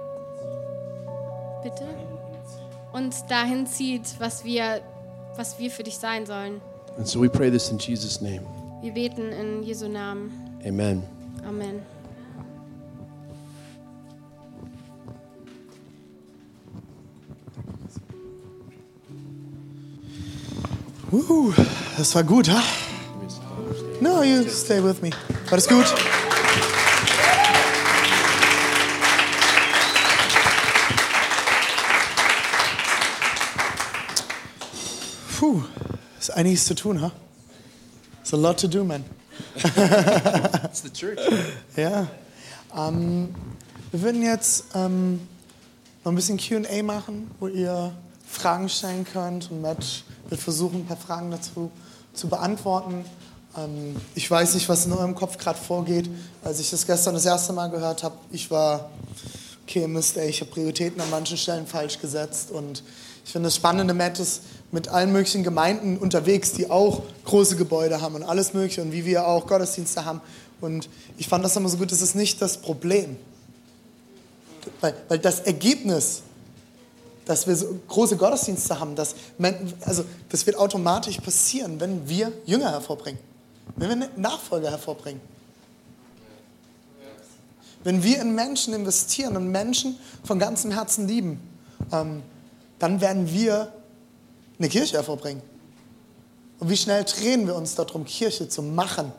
Bitte? 1.63 1.85
Uns 2.93 3.25
dahin 3.25 3.65
zieht, 3.65 4.19
was 4.19 4.43
wir, 4.43 4.81
was 5.35 5.59
wir 5.59 5.71
für 5.71 5.83
dich 5.83 5.97
sein 5.97 6.25
sollen. 6.25 6.61
And 6.97 7.07
so 7.07 7.21
we 7.21 7.29
pray 7.29 7.51
this 7.51 7.69
in 7.69 7.77
Jesus' 7.77 8.21
name. 8.21 8.41
Wir 8.81 8.93
beten 8.93 9.31
in 9.31 9.63
Jesu 9.63 9.87
Namen. 9.87 10.59
Amen. 10.65 11.03
Amen. 11.47 11.96
Uh, 21.09 21.53
das 21.97 22.13
war 22.15 22.23
gut, 22.23 22.49
ha? 22.49 22.61
No, 24.01 24.23
you 24.23 24.43
stay 24.49 24.83
with 24.83 25.01
me. 25.01 25.09
War 25.49 25.57
das 25.57 25.65
gut? 25.65 25.85
Puh, 35.39 35.63
ist 36.19 36.31
einiges 36.31 36.65
zu 36.65 36.75
tun, 36.75 37.01
ha? 37.01 37.11
It's 38.21 38.33
a 38.33 38.37
lot 38.37 38.59
to 38.59 38.67
do, 38.67 38.83
man. 38.83 39.05
It's 39.55 40.81
the 40.81 40.91
church. 40.91 41.19
Ja. 41.77 42.07
Ähm, 42.75 43.33
wir 43.91 44.01
würden 44.01 44.23
jetzt 44.23 44.65
ähm, 44.75 45.21
noch 46.03 46.11
ein 46.11 46.15
bisschen 46.15 46.37
QA 46.37 46.83
machen, 46.83 47.31
wo 47.39 47.47
ihr 47.47 47.93
Fragen 48.27 48.67
stellen 48.67 49.05
könnt. 49.05 49.49
Und 49.49 49.61
Matt 49.61 50.03
wird 50.29 50.41
versuchen, 50.41 50.81
ein 50.81 50.85
paar 50.85 50.97
Fragen 50.97 51.31
dazu 51.31 51.71
zu 52.13 52.27
beantworten. 52.27 53.05
Ähm, 53.57 53.95
ich 54.15 54.29
weiß 54.29 54.53
nicht, 54.55 54.67
was 54.69 54.85
in 54.85 54.93
eurem 54.93 55.15
Kopf 55.15 55.37
gerade 55.37 55.59
vorgeht. 55.59 56.09
Als 56.43 56.59
ich 56.59 56.69
das 56.69 56.85
gestern 56.85 57.13
das 57.13 57.25
erste 57.25 57.53
Mal 57.53 57.67
gehört 57.69 58.03
habe, 58.03 58.15
ich 58.31 58.49
war, 58.51 58.89
okay, 59.63 59.87
Mist, 59.87 60.17
ey, 60.17 60.29
ich 60.29 60.41
habe 60.41 60.51
Prioritäten 60.51 61.01
an 61.01 61.09
manchen 61.09 61.37
Stellen 61.37 61.67
falsch 61.67 61.99
gesetzt. 61.99 62.51
Und 62.51 62.83
ich 63.25 63.31
finde 63.31 63.47
das 63.47 63.55
Spannende, 63.55 63.93
Matt 63.93 64.19
ist 64.19 64.41
mit 64.71 64.89
allen 64.89 65.11
möglichen 65.11 65.43
Gemeinden 65.43 65.97
unterwegs, 65.97 66.51
die 66.53 66.69
auch 66.69 67.03
große 67.25 67.55
Gebäude 67.55 68.01
haben 68.01 68.15
und 68.15 68.23
alles 68.23 68.53
Mögliche 68.53 68.81
und 68.81 68.91
wie 68.91 69.05
wir 69.05 69.27
auch 69.27 69.47
Gottesdienste 69.47 70.05
haben. 70.05 70.21
Und 70.59 70.89
ich 71.17 71.27
fand 71.27 71.45
das 71.45 71.55
immer 71.55 71.69
so 71.69 71.77
gut, 71.77 71.91
das 71.91 72.01
ist 72.01 72.15
nicht 72.15 72.41
das 72.41 72.57
Problem. 72.57 73.17
Weil, 74.81 74.93
weil 75.07 75.19
das 75.19 75.39
Ergebnis, 75.41 76.23
dass 77.27 77.45
wir 77.45 77.55
so 77.55 77.79
große 77.87 78.15
Gottesdienste 78.15 78.79
haben, 78.79 78.95
das, 78.95 79.15
also, 79.81 80.05
das 80.29 80.45
wird 80.45 80.57
automatisch 80.57 81.17
passieren, 81.17 81.79
wenn 81.79 82.07
wir 82.07 82.31
Jünger 82.45 82.71
hervorbringen. 82.71 83.19
Wenn 83.75 83.99
wir 83.99 84.09
Nachfolger 84.15 84.71
hervorbringen. 84.71 85.21
Wenn 87.83 88.01
wir 88.01 88.21
in 88.21 88.33
Menschen 88.33 88.73
investieren 88.73 89.35
und 89.35 89.51
Menschen 89.51 89.97
von 90.23 90.39
ganzem 90.39 90.71
Herzen 90.71 91.07
lieben, 91.07 91.39
ähm, 91.91 92.23
dann 92.79 93.01
werden 93.01 93.31
wir 93.31 93.73
eine 94.57 94.69
Kirche 94.69 94.95
hervorbringen. 94.95 95.43
Und 96.59 96.69
wie 96.69 96.77
schnell 96.77 97.03
drehen 97.03 97.45
wir 97.45 97.55
uns 97.55 97.75
darum, 97.75 98.05
Kirche 98.05 98.47
zu 98.47 98.63
machen? 98.63 99.11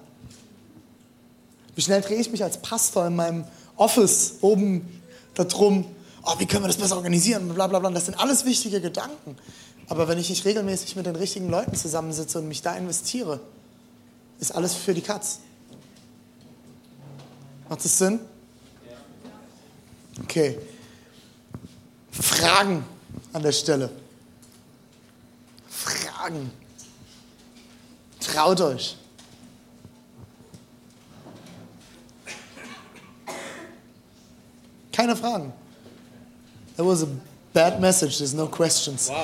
Wie 1.75 1.83
schnell 1.83 2.01
drehe 2.01 2.19
ich 2.19 2.33
mich 2.33 2.43
als 2.43 2.59
Pastor 2.59 3.07
in 3.07 3.17
meinem 3.17 3.45
Office 3.77 4.37
oben 4.41 5.01
darum, 5.35 5.85
oh, 6.29 6.39
wie 6.39 6.47
können 6.47 6.65
wir 6.65 6.69
das 6.69 6.77
besser 6.77 6.97
organisieren, 6.97 7.49
bla 7.55 7.67
bla 7.67 7.79
bla. 7.79 7.91
Das 7.91 8.07
sind 8.07 8.19
alles 8.19 8.45
wichtige 8.45 8.81
Gedanken. 8.81 9.37
Aber 9.89 10.09
wenn 10.09 10.19
ich 10.19 10.29
nicht 10.29 10.45
regelmäßig 10.45 10.97
mit 10.97 11.07
den 11.07 11.17
richtigen 11.17 11.49
Leuten 11.49 11.75
zusammensitze 11.75 12.39
und 12.39 12.49
mich 12.49 12.61
da 12.61 12.77
investiere, 12.77 13.41
ist 14.39 14.55
alles 14.55 14.75
für 14.75 14.93
die 14.93 15.01
Katz. 15.01 15.41
Macht 17.69 17.85
das 17.85 17.99
Sinn? 17.99 18.21
Okay. 20.23 20.59
Fragen 22.11 22.85
an 23.33 23.43
der 23.43 23.53
Stelle. 23.53 23.91
Fragen. 25.69 26.51
Traut 28.21 28.61
euch. 28.61 28.97
Keine 34.93 35.17
Fragen. 35.17 35.53
That 36.79 36.85
was 36.85 37.03
a 37.03 37.09
bad 37.53 37.81
message. 37.81 38.19
There's 38.19 38.35
no 38.35 38.47
questions. 38.47 39.11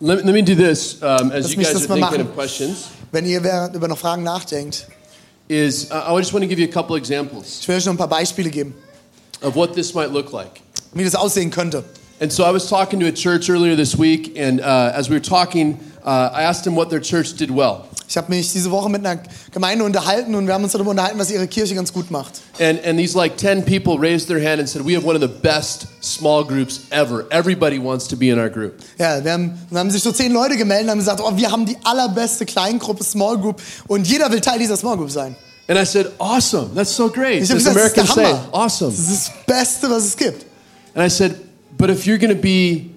Let, 0.00 0.22
let 0.22 0.34
me 0.34 0.42
do 0.42 0.54
this 0.54 1.02
um, 1.02 1.32
as 1.32 1.44
Lass 1.44 1.56
you 1.56 1.62
guys 1.64 1.74
are 1.76 1.78
thinking 1.78 2.00
machen. 2.00 2.20
of 2.20 2.34
questions. 2.34 2.88
Wenn 3.10 3.24
ihr 3.24 3.42
während 3.42 3.74
über 3.74 3.88
noch 3.88 3.96
Fragen 3.96 4.22
nachdenkt, 4.22 4.86
Is 5.48 5.90
uh, 5.90 6.12
I 6.14 6.18
just 6.18 6.32
want 6.34 6.42
to 6.42 6.46
give 6.48 6.58
you 6.58 6.66
a 6.68 6.70
couple 6.72 6.94
examples 6.96 7.60
ich 7.60 7.68
will 7.68 7.76
euch 7.76 7.86
noch 7.86 7.94
ein 7.94 7.96
paar 7.98 8.08
Beispiele 8.08 8.50
geben, 8.50 8.74
of 9.40 9.54
what 9.56 9.74
this 9.74 9.94
might 9.94 10.10
look 10.10 10.30
like. 10.32 10.60
wie 10.92 11.04
das 11.04 11.14
aussehen 11.14 11.50
könnte. 11.50 11.84
And 12.20 12.32
so 12.32 12.44
I 12.44 12.52
was 12.52 12.68
talking 12.68 13.00
to 13.00 13.06
a 13.06 13.12
church 13.12 13.50
earlier 13.50 13.74
this 13.74 13.96
week, 13.96 14.36
and 14.36 14.60
uh, 14.60 14.92
as 14.94 15.10
we 15.10 15.16
were 15.16 15.20
talking, 15.20 15.80
uh, 16.04 16.30
I 16.32 16.42
asked 16.42 16.64
them 16.64 16.76
what 16.76 16.88
their 16.88 17.00
church 17.00 17.34
did 17.34 17.50
well. 17.50 17.88
Ich 18.06 18.16
habe 18.16 18.28
mich 18.28 18.52
diese 18.52 18.70
Woche 18.70 18.88
mit 18.88 19.04
einer 19.04 19.20
Gemeinde 19.50 19.84
unterhalten 19.84 20.34
und 20.34 20.46
wir 20.46 20.54
haben 20.54 20.62
uns 20.62 20.72
darüber 20.72 20.90
unterhalten, 20.90 21.18
was 21.18 21.30
ihre 21.30 21.48
Kirche 21.48 21.74
ganz 21.74 21.92
gut 21.92 22.10
macht. 22.10 22.40
And, 22.60 22.78
and 22.84 22.98
these 22.98 23.16
like 23.16 23.36
10 23.36 23.64
people 23.64 23.98
raised 23.98 24.28
their 24.28 24.38
hand 24.38 24.60
and 24.60 24.68
said, 24.68 24.84
We 24.84 24.94
have 24.94 25.04
one 25.04 25.16
of 25.16 25.22
the 25.22 25.40
best 25.42 25.86
small 26.00 26.44
groups 26.44 26.86
ever. 26.90 27.26
Everybody 27.30 27.78
wants 27.80 28.06
to 28.08 28.16
be 28.16 28.28
in 28.30 28.38
our 28.38 28.50
group. 28.50 28.74
Ja, 28.98 29.24
wir 29.24 29.32
haben, 29.32 29.58
dann 29.70 29.78
haben 29.78 29.90
sich 29.90 30.02
so 30.02 30.12
zehn 30.12 30.32
Leute 30.32 30.56
gemeldet 30.56 30.84
und 30.84 30.90
haben 30.90 30.98
gesagt, 30.98 31.20
oh, 31.24 31.36
wir 31.36 31.50
haben 31.50 31.66
die 31.66 31.76
allerbeste 31.82 32.44
Kleingruppe, 32.44 33.02
Small 33.02 33.38
Group 33.38 33.60
und 33.88 34.06
jeder 34.06 34.30
will 34.30 34.40
Teil 34.40 34.58
dieser 34.60 34.76
Small 34.76 34.96
Group 34.96 35.10
sein. 35.10 35.34
And 35.66 35.78
I 35.78 35.84
said, 35.84 36.12
Awesome. 36.18 36.74
That's 36.74 36.94
so 36.94 37.08
great. 37.08 37.42
Ich 37.42 37.50
habe 37.50 37.58
gesagt, 37.58 37.76
das 37.76 38.04
ist 38.04 38.12
Americans 38.12 38.14
der 38.14 38.24
say, 38.26 38.38
awesome. 38.52 38.90
Das 38.90 39.00
ist 39.00 39.28
das 39.28 39.46
Beste, 39.46 39.90
was 39.90 40.04
es 40.04 40.16
gibt. 40.16 40.44
And 40.94 41.04
I 41.04 41.08
said, 41.08 41.34
But 41.76 41.90
if 41.90 42.06
you're 42.06 42.18
going 42.18 42.34
to 42.34 42.40
be 42.40 42.90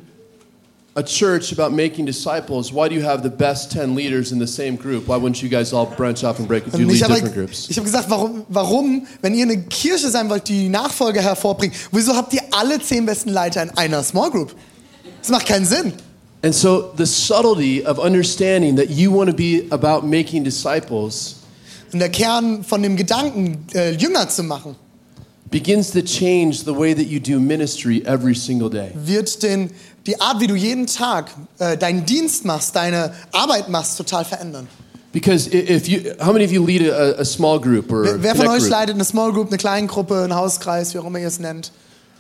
a 0.95 1.03
church 1.03 1.51
about 1.51 1.73
making 1.73 2.05
disciples, 2.05 2.71
why 2.73 2.89
do 2.89 2.95
you 2.95 3.03
have 3.03 3.21
the 3.21 3.29
best 3.29 3.71
10 3.71 3.93
leaders 3.93 4.31
in 4.31 4.39
the 4.39 4.47
same 4.47 4.75
group? 4.75 5.07
Why 5.07 5.17
wouldn't 5.17 5.43
you 5.43 5.49
guys 5.49 5.71
all 5.71 5.85
branch 5.85 6.23
off 6.23 6.39
and 6.39 6.47
break 6.47 6.65
Und 6.65 6.87
lead 6.87 7.03
habe 7.03 7.13
different 7.13 7.35
groups? 7.35 7.69
ich 7.69 7.77
hab 7.77 7.85
gesagt, 7.85 8.09
warum, 8.09 8.45
warum, 8.49 9.05
wenn 9.21 9.35
ihr 9.35 9.43
eine 9.43 9.61
Kirche 9.63 10.09
sein 10.09 10.29
wollt, 10.29 10.47
die 10.47 10.69
Nachfolger 10.69 11.21
hervorbringt, 11.21 11.75
wieso 11.91 12.15
habt 12.15 12.33
ihr 12.33 12.41
alle 12.51 12.79
zehn 12.79 13.05
besten 13.05 13.29
Leiter 13.29 13.61
in 13.61 13.69
einer 13.71 14.01
Small 14.03 14.31
Group? 14.31 14.55
Das 15.21 15.29
macht 15.29 15.45
keinen 15.45 15.65
Sinn. 15.65 15.93
And 16.43 16.53
so 16.53 16.93
the 16.97 17.05
subtlety 17.05 17.85
of 17.85 17.99
understanding 17.99 18.75
that 18.77 18.89
you 18.89 19.11
want 19.11 19.29
to 19.29 19.35
be 19.35 19.65
about 19.71 20.05
making 20.05 20.43
disciples 20.43 21.37
Und 21.93 21.99
der 21.99 22.09
Kern 22.09 22.63
von 22.63 22.81
dem 22.81 22.95
Gedanken, 22.95 23.65
äh, 23.73 23.91
Jünger 23.91 24.27
zu 24.29 24.43
machen, 24.43 24.75
begins 25.49 25.91
to 25.91 26.01
change 26.01 26.63
the 26.63 26.73
way 26.73 26.93
that 26.93 27.07
you 27.07 27.19
do 27.19 27.39
ministry 27.39 28.03
every 28.05 28.35
single 28.35 28.69
day. 28.69 28.91
wird 28.95 29.41
den, 29.43 29.71
die 30.05 30.19
Art, 30.19 30.39
wie 30.39 30.47
du 30.47 30.55
jeden 30.55 30.87
Tag 30.87 31.29
äh, 31.59 31.77
deinen 31.77 32.05
Dienst 32.05 32.45
machst, 32.45 32.75
deine 32.75 33.13
Arbeit 33.31 33.69
machst, 33.69 33.97
total 33.97 34.25
verändern. 34.25 34.67
Because 35.13 35.47
if 35.51 35.87
you, 35.87 36.13
how 36.19 36.31
many 36.31 36.43
of 36.43 36.51
you 36.51 36.63
lead 36.63 36.81
a, 36.81 37.19
a 37.19 37.25
small 37.25 37.59
group 37.59 37.91
or 37.91 38.03
Wer, 38.03 38.23
wer 38.23 38.35
von 38.35 38.47
euch 38.47 38.59
group? 38.59 38.71
leitet 38.71 38.95
eine 38.95 39.05
Small 39.05 39.31
Group, 39.31 39.47
eine 39.47 39.57
Kleingruppe, 39.57 40.23
einen 40.23 40.35
Hauskreis, 40.35 40.93
wie 40.93 40.99
auch 40.99 41.05
immer 41.05 41.19
ihr 41.19 41.27
es 41.27 41.39
nennt? 41.39 41.71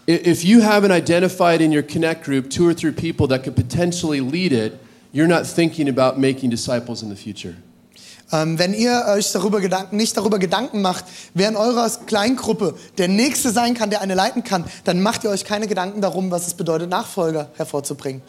If 0.07 0.43
you 0.43 0.61
haven't 0.61 0.91
identified 0.91 1.59
in 1.59 1.71
your 1.71 1.83
connect 1.83 2.23
group 2.23 2.49
two 2.49 2.65
or 2.67 2.73
three 2.73 2.93
people 2.93 3.27
that 3.27 3.43
could 3.43 3.55
potentially 3.55 4.21
lead 4.21 4.53
it, 4.53 4.79
you're 5.11 5.27
not 5.27 5.45
thinking 5.45 5.89
about 5.89 6.17
making 6.17 6.49
disciples 6.49 7.03
in 7.03 7.09
the 7.09 7.15
future. 7.15 7.55
Ähm, 8.31 8.59
wenn 8.59 8.73
ihr 8.73 9.05
euch 9.07 9.31
darüber 9.31 9.61
Gedanken, 9.61 9.95
nicht 9.95 10.17
darüber 10.17 10.37
Gedanken 10.37 10.81
macht, 10.81 11.05
wer 11.33 11.47
in 11.47 11.55
eurer 11.55 11.89
Kleingruppe 12.07 12.73
der 12.97 13.07
Nächste 13.07 13.51
sein 13.51 13.73
kann, 13.73 13.89
der 13.89 14.01
eine 14.01 14.15
leiten 14.15 14.43
kann, 14.43 14.65
dann 14.83 15.01
macht 15.01 15.23
ihr 15.23 15.29
euch 15.29 15.45
keine 15.45 15.67
Gedanken 15.67 16.01
darum, 16.01 16.29
was 16.29 16.45
es 16.47 16.53
bedeutet, 16.53 16.89
Nachfolger 16.89 17.49
hervorzubringen. 17.55 18.21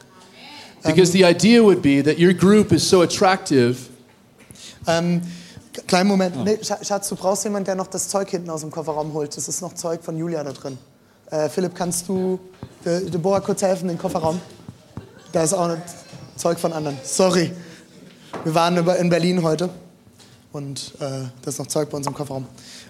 Because 0.85 1.11
the 1.11 1.25
idea 1.25 1.61
would 1.63 1.83
be 1.83 2.03
that 2.05 2.19
your 2.21 2.33
group 2.33 2.71
is 2.73 2.89
so 2.89 3.03
attractive 3.03 3.77
Ähm, 4.87 5.21
kleinen 5.87 6.09
Moment. 6.09 6.45
Nee, 6.45 6.59
Sch- 6.63 6.85
Schatz, 6.87 7.09
du 7.09 7.17
brauchst 7.17 7.45
jemanden, 7.45 7.67
der 7.67 7.75
noch 7.75 7.89
das 7.89 8.09
Zeug 8.09 8.31
hinten 8.31 8.49
aus 8.51 8.61
dem 8.63 8.71
Kofferraum 8.71 9.13
holt. 9.13 9.37
Das 9.37 9.49
ist 9.49 9.61
noch 9.61 9.75
Zeug 9.75 10.03
von 10.03 10.17
Julia 10.17 10.43
da 10.45 10.53
drin. 10.53 10.79
Äh, 11.31 11.49
Philipp, 11.49 11.75
kannst 11.75 12.09
du 12.09 12.39
De- 12.85 13.11
Deborah 13.11 13.41
kurz 13.41 13.61
helfen, 13.63 13.89
den 13.89 13.99
Kofferraum? 13.99 14.41
Da 15.33 15.43
ist 15.43 15.53
auch 15.53 15.69
noch 15.69 15.77
Zeug 16.37 16.59
von 16.59 16.73
anderen. 16.73 16.97
Sorry. 17.03 17.53
Wir 18.45 18.55
waren 18.55 18.77
in 18.89 19.11
Berlin 19.11 19.43
heute 19.43 19.69
und 20.59 20.93
äh, 21.01 21.05
da 21.43 21.49
ist 21.49 21.59
noch 21.59 21.69
Zeug 21.69 21.89
bei 21.89 21.97
uns 21.97 22.07
im 22.07 22.15
Kofferraum. 22.15 22.47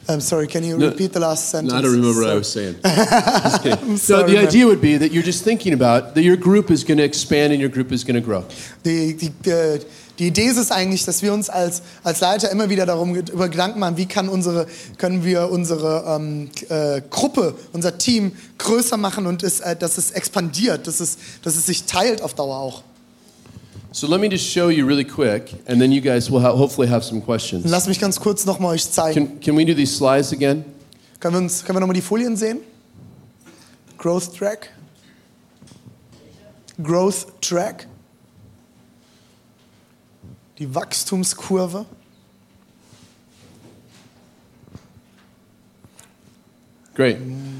Um, 0.08 0.20
sorry, 0.20 0.46
can 0.46 0.64
you 0.64 0.78
No, 0.78 0.86
repeat 0.86 1.12
the 1.12 1.20
last 1.20 1.50
sentence? 1.50 1.74
I 1.74 1.82
don't 1.82 1.92
remember 1.92 2.22
what 2.22 2.34
I 2.34 2.38
was 2.38 2.50
saying. 2.50 2.76
So 3.98 4.16
sorry, 4.16 4.32
the 4.32 4.38
idea 4.38 4.66
would 4.66 4.80
be 4.80 4.98
that 4.98 5.12
you're 5.12 5.24
just 5.24 5.44
thinking 5.44 5.74
about 5.74 6.14
that 6.14 6.24
your 6.24 6.36
group 6.36 6.70
is 6.70 6.82
going 6.82 6.96
to 6.96 7.04
expand 7.04 7.52
and 7.52 7.60
your 7.60 7.70
group 7.70 7.92
is 7.92 8.04
going 8.04 8.14
to 8.14 8.26
grow. 8.26 8.44
Die, 8.84 9.14
die, 9.14 9.30
die, 9.44 9.80
die 10.18 10.26
Idee 10.28 10.46
ist 10.46 10.56
es 10.56 10.70
eigentlich, 10.70 11.04
dass 11.04 11.22
wir 11.22 11.32
uns 11.32 11.50
als, 11.50 11.82
als 12.02 12.20
Leiter 12.20 12.50
immer 12.50 12.70
wieder 12.70 12.86
darum 12.86 13.14
über 13.14 13.48
Gedanken 13.50 13.80
machen, 13.80 13.98
wie 13.98 14.06
kann 14.06 14.30
unsere, 14.30 14.66
können 14.96 15.24
wir 15.24 15.50
unsere 15.50 16.04
ähm, 16.16 16.50
äh, 16.70 17.02
Gruppe, 17.10 17.54
unser 17.72 17.98
Team 17.98 18.32
größer 18.56 18.96
machen 18.96 19.26
und 19.26 19.42
es, 19.42 19.60
äh, 19.60 19.76
dass 19.76 19.98
es 19.98 20.10
expandiert, 20.12 20.86
dass 20.86 21.00
es, 21.00 21.18
dass 21.42 21.54
es 21.54 21.66
sich 21.66 21.84
teilt 21.84 22.22
auf 22.22 22.34
Dauer 22.34 22.56
auch. 22.56 22.82
So 23.98 24.06
let 24.06 24.20
me 24.20 24.28
just 24.28 24.48
show 24.48 24.68
you 24.68 24.86
really 24.86 25.02
quick, 25.02 25.52
and 25.66 25.80
then 25.80 25.90
you 25.90 26.00
guys 26.00 26.30
will 26.30 26.38
ha- 26.38 26.54
hopefully 26.54 26.86
have 26.86 27.02
some 27.02 27.20
questions. 27.20 27.64
Und 27.64 27.72
lasst 27.72 27.88
mich 27.88 27.98
ganz 27.98 28.20
kurz 28.20 28.46
nochmal 28.46 28.74
euch 28.74 28.88
zeigen. 28.88 29.26
Can, 29.26 29.40
can 29.40 29.56
we 29.56 29.64
do 29.64 29.74
these 29.74 29.92
slides 29.92 30.32
again? 30.32 30.64
Können 31.18 31.34
wir, 31.34 31.38
uns, 31.40 31.64
können 31.64 31.78
wir 31.78 31.80
nochmal 31.80 31.96
die 31.96 32.00
Folien 32.00 32.36
sehen? 32.36 32.60
Growth 33.96 34.36
Track. 34.36 34.70
Growth 36.80 37.26
Track. 37.40 37.88
Die 40.60 40.72
Wachstumskurve. 40.72 41.84
Great. 46.94 47.16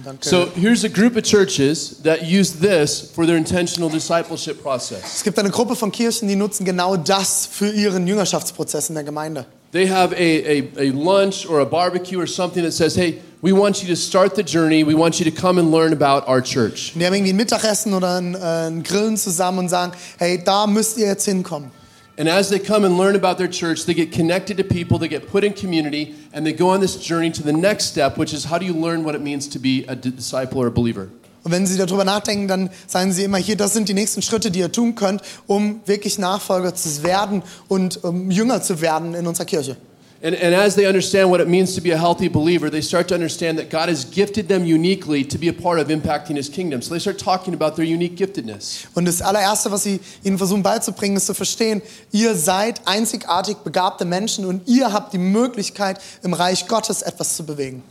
Danke. 0.08 0.26
So 0.26 0.48
here's 0.54 0.84
a 0.84 0.88
group 0.88 1.16
of 1.16 1.22
churches 1.22 2.02
that 2.02 2.22
use 2.22 2.60
this 2.60 3.12
for 3.14 3.26
their 3.26 3.36
intentional 3.36 3.90
discipleship 3.90 4.62
process. 4.62 5.16
es 5.16 5.22
gibt 5.22 5.38
eine 5.38 5.50
Gruppe 5.50 5.76
von 5.76 5.92
Kirchen, 5.92 6.28
die 6.28 6.36
nutzen 6.36 6.64
genau 6.64 6.96
das 6.96 7.46
für 7.46 7.70
ihren 7.70 8.06
Jüngerschaftsprozess 8.06 8.88
in 8.88 8.94
der 8.94 9.04
Gemeinde. 9.04 9.44
They 9.72 9.86
have 9.86 10.14
a, 10.14 10.16
a, 10.16 10.62
a 10.78 10.90
lunch 10.92 11.46
or 11.46 11.60
a 11.60 11.66
barbecue 11.66 12.18
or 12.18 12.26
something 12.26 12.62
that 12.62 12.72
says, 12.72 12.96
hey, 12.96 13.20
we 13.42 13.52
want 13.52 13.82
you 13.82 13.88
to 13.88 13.96
start 13.96 14.34
the 14.34 14.42
journey. 14.42 14.82
We 14.82 14.94
want 14.94 15.20
you 15.20 15.30
to 15.30 15.30
come 15.30 15.60
and 15.60 15.70
learn 15.70 15.92
about 15.92 16.26
our 16.26 16.40
church. 16.40 16.94
Die 16.94 17.04
haben 17.04 17.12
irgendwie 17.12 17.34
ein 17.34 17.36
Mittagessen 17.36 17.92
oder 17.92 18.16
ein, 18.16 18.34
äh, 18.34 18.68
ein 18.68 18.82
Grillen 18.82 19.18
zusammen 19.18 19.58
und 19.58 19.68
sagen, 19.68 19.92
hey, 20.16 20.42
da 20.42 20.66
müsst 20.66 20.96
ihr 20.96 21.06
jetzt 21.06 21.26
hinkommen. 21.26 21.70
And 22.18 22.28
as 22.28 22.48
they 22.48 22.58
come 22.58 22.84
and 22.84 22.98
learn 22.98 23.14
about 23.14 23.38
their 23.38 23.46
church, 23.46 23.86
they 23.86 23.94
get 23.94 24.10
connected 24.10 24.56
to 24.56 24.64
people, 24.64 24.98
they 24.98 25.06
get 25.06 25.30
put 25.30 25.44
in 25.44 25.52
community, 25.52 26.16
and 26.32 26.44
they 26.44 26.52
go 26.52 26.70
on 26.70 26.80
this 26.80 26.96
journey 26.96 27.30
to 27.30 27.44
the 27.44 27.52
next 27.52 27.84
step, 27.84 28.18
which 28.18 28.34
is 28.34 28.44
how 28.44 28.58
do 28.58 28.66
you 28.66 28.74
learn 28.74 29.04
what 29.04 29.14
it 29.14 29.20
means 29.20 29.46
to 29.50 29.60
be 29.60 29.84
a 29.86 29.94
disciple 29.94 30.58
or 30.58 30.66
a 30.66 30.70
believer? 30.70 31.08
Und 31.44 31.52
wenn 31.52 31.64
sie 31.64 31.78
darüber 31.78 32.04
nachdenken, 32.04 32.48
dann 32.48 32.70
sagen 32.88 33.12
sie 33.12 33.22
immer 33.22 33.38
hier, 33.38 33.56
das 33.56 33.72
sind 33.72 33.88
die 33.88 33.94
nächsten 33.94 34.20
Schritte, 34.20 34.50
die 34.50 34.58
ihr 34.58 34.72
tun 34.72 34.96
könnt, 34.96 35.22
um 35.46 35.80
wirklich 35.86 36.18
Nachfolger 36.18 36.74
zu 36.74 37.04
werden 37.04 37.42
und 37.68 38.02
um 38.02 38.32
Jünger 38.32 38.60
zu 38.62 38.80
werden 38.80 39.14
in 39.14 39.26
unserer 39.26 39.46
Kirche. 39.46 39.76
And, 40.20 40.34
and 40.34 40.52
as 40.52 40.74
they 40.74 40.84
understand 40.84 41.30
what 41.30 41.40
it 41.40 41.46
means 41.46 41.76
to 41.76 41.80
be 41.80 41.92
a 41.92 41.96
healthy 41.96 42.26
believer, 42.26 42.68
they 42.70 42.80
start 42.80 43.06
to 43.08 43.14
understand 43.14 43.56
that 43.58 43.70
God 43.70 43.88
has 43.88 44.04
gifted 44.04 44.48
them 44.48 44.64
uniquely 44.64 45.24
to 45.24 45.38
be 45.38 45.46
a 45.46 45.52
part 45.52 45.78
of 45.78 45.88
impacting 45.88 46.34
His 46.34 46.48
kingdom. 46.48 46.82
So 46.82 46.92
they 46.92 46.98
start 46.98 47.18
talking 47.18 47.54
about 47.54 47.76
their 47.76 47.84
unique 47.84 48.16
giftedness. 48.16 48.88
Und 48.96 49.04
das 49.04 49.22
allererste, 49.22 49.70
was 49.70 49.84
sie 49.84 50.00
ihnen 50.24 50.36
versuchen 50.36 50.64
beizubringen, 50.64 51.16
ist 51.16 51.26
zu 51.26 51.34
verstehen, 51.34 51.82
ihr 52.10 52.34
seid 52.34 52.80
einzigartig 52.84 53.58
begabte 53.58 54.04
Menschen 54.04 54.44
und 54.44 54.66
ihr 54.66 54.92
habt 54.92 55.12
die 55.12 55.18
Möglichkeit, 55.18 56.00
im 56.24 56.32
Reich 56.32 56.66
Gottes 56.66 57.02
etwas 57.02 57.36
zu 57.36 57.46
bewegen. 57.46 57.84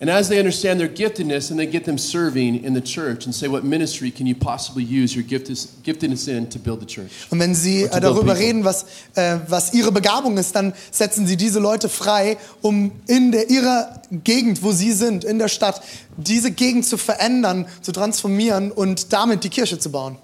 And 0.00 0.08
as 0.08 0.30
they 0.30 0.38
understand 0.38 0.80
their 0.80 0.88
giftedness 0.88 1.50
and 1.50 1.60
they 1.60 1.66
get 1.66 1.84
them 1.84 1.98
serving 1.98 2.64
in 2.64 2.72
the 2.72 2.80
church 2.80 3.26
and 3.26 3.34
say, 3.34 3.48
what 3.48 3.64
ministry 3.64 4.10
can 4.10 4.26
you 4.26 4.34
possibly 4.34 4.82
use 4.82 5.14
your 5.14 5.22
giftedness, 5.22 6.26
in 6.26 6.48
to 6.48 6.58
build 6.58 6.80
the 6.80 6.86
church? 6.86 7.10
Und 7.28 7.38
wenn 7.38 7.54
sie 7.54 7.82
äh, 7.82 8.00
darüber 8.00 8.38
reden, 8.38 8.64
was, 8.64 8.86
äh, 9.14 9.36
was 9.46 9.74
ihre 9.74 9.92
Begabung 9.92 10.38
ist, 10.38 10.56
dann 10.56 10.72
setzen 10.90 11.26
sie 11.26 11.36
diese 11.36 11.60
Leute 11.60 11.90
frei, 11.90 12.38
um 12.62 12.92
in 13.08 13.30
der, 13.30 13.50
ihrer 13.50 14.00
Gegend, 14.10 14.62
wo 14.62 14.72
sie 14.72 14.92
sind, 14.92 15.22
in 15.22 15.38
der 15.38 15.48
Stadt, 15.48 15.82
diese 16.16 16.50
Gegend 16.50 16.86
zu 16.86 16.96
verändern, 16.96 17.66
zu 17.82 17.92
transformieren 17.92 18.72
und 18.72 19.12
damit 19.12 19.44
die 19.44 19.50
Kirche 19.50 19.78
zu 19.78 19.90
bauen. 19.92 20.16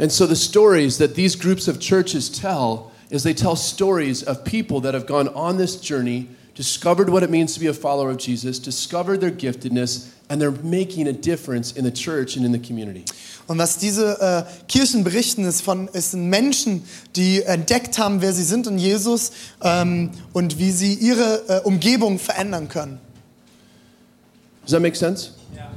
And 0.00 0.10
so 0.10 0.26
the 0.26 0.34
stories 0.34 0.98
that 0.98 1.14
these 1.14 1.38
groups 1.38 1.68
of 1.68 1.78
churches 1.78 2.32
tell 2.32 2.90
is 3.10 3.22
they 3.22 3.34
tell 3.34 3.54
stories 3.54 4.26
of 4.26 4.42
people 4.42 4.80
that 4.80 4.94
have 4.94 5.06
gone 5.06 5.28
on 5.28 5.56
this 5.56 5.80
journey, 5.80 6.26
discovered 6.54 7.08
what 7.08 7.22
it 7.22 7.30
means 7.30 7.54
to 7.54 7.60
be 7.60 7.68
a 7.68 7.74
follower 7.74 8.10
of 8.10 8.18
Jesus, 8.18 8.58
discovered 8.58 9.20
their 9.20 9.30
giftedness, 9.30 10.08
and 10.28 10.40
they're 10.40 10.50
making 10.62 11.08
a 11.08 11.12
difference 11.12 11.72
in 11.72 11.84
the 11.84 11.90
church 11.90 12.36
and 12.36 12.44
in 12.44 12.52
the 12.52 12.58
community. 12.58 13.04
Und 13.48 13.58
was 13.58 13.76
diese 13.76 14.20
äh, 14.20 14.44
Kirchen 14.68 15.04
berichten, 15.04 15.44
ist 15.44 15.62
von 15.62 15.88
ist 15.88 16.12
sind 16.12 16.28
Menschen, 16.28 16.84
die 17.16 17.42
entdeckt 17.42 17.98
haben, 17.98 18.22
wer 18.22 18.32
sie 18.32 18.44
sind 18.44 18.66
in 18.66 18.78
Jesus 18.78 19.32
ähm, 19.62 20.10
und 20.32 20.58
wie 20.58 20.70
sie 20.70 20.94
ihre 20.94 21.42
äh, 21.48 21.60
Umgebung 21.64 22.18
verändern 22.18 22.68
können. 22.68 22.98
Does 24.62 24.72
that 24.72 24.80
make 24.80 24.96
sense? 24.96 25.30
Yeah. 25.54 25.68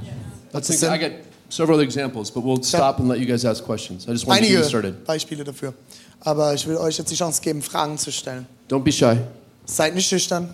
Let's 0.53 0.69
Makes 0.69 0.83
I 0.83 0.97
got 0.97 1.11
several 1.49 1.79
examples, 1.81 2.29
but 2.29 2.43
we'll 2.43 2.61
stop 2.63 2.99
and 2.99 3.09
let 3.09 3.19
you 3.19 3.25
guys 3.25 3.43
ask 3.45 3.63
questions. 3.63 4.07
I 4.07 4.11
just 4.11 4.27
want 4.27 4.39
to 4.39 4.45
get 4.45 4.51
you 4.51 4.57
Einige 4.59 4.69
started. 4.69 5.05
Beispiele 5.05 5.43
dafür. 5.43 5.73
Aber 6.21 6.53
ich 6.53 6.67
will 6.67 6.77
euch 6.77 6.97
jetzt 6.97 7.09
die 7.09 7.15
Chance 7.15 7.41
geben, 7.41 7.61
Fragen 7.61 7.97
zu 7.97 8.11
stellen. 8.11 8.45
Don't 8.69 8.83
be 8.83 8.91
shy. 8.91 9.17
Seid 9.65 9.95
nicht 9.95 10.07
schüchtern. 10.07 10.53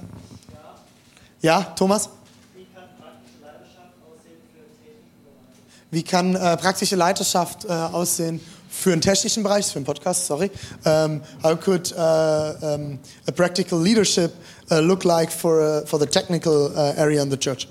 Ja, 1.41 1.61
Thomas? 1.75 2.09
Wie 2.55 2.65
kann 2.65 2.83
praktische 2.99 3.35
Leiterschaft 3.43 3.95
aussehen 4.05 4.37
für 4.53 5.95
Wie 5.95 6.03
kann 6.03 6.35
äh, 6.35 6.57
praktische 6.57 6.95
Leiterschaft 6.95 7.65
äh, 7.65 7.71
aussehen 7.71 8.39
für 8.69 8.89
einen 8.89 8.93
einen 8.93 9.01
technischen 9.01 9.43
Bereich? 9.43 9.65
für 9.65 9.77
einen 9.77 9.85
Podcast, 9.85 10.27
sorry. 10.27 10.49
Um, 10.85 11.21
how 11.43 11.55
could 11.55 11.91
uh, 11.93 12.53
um, 12.61 12.99
a 13.27 13.31
practical 13.31 13.79
leadership 13.79 14.31
uh, 14.71 14.79
look 14.79 15.03
like 15.03 15.31
for, 15.31 15.61
uh, 15.61 15.85
for 15.85 15.99
the 15.99 16.05
technical 16.05 16.71
area 16.97 17.21
in 17.21 17.29
the 17.29 17.37
church? 17.37 17.67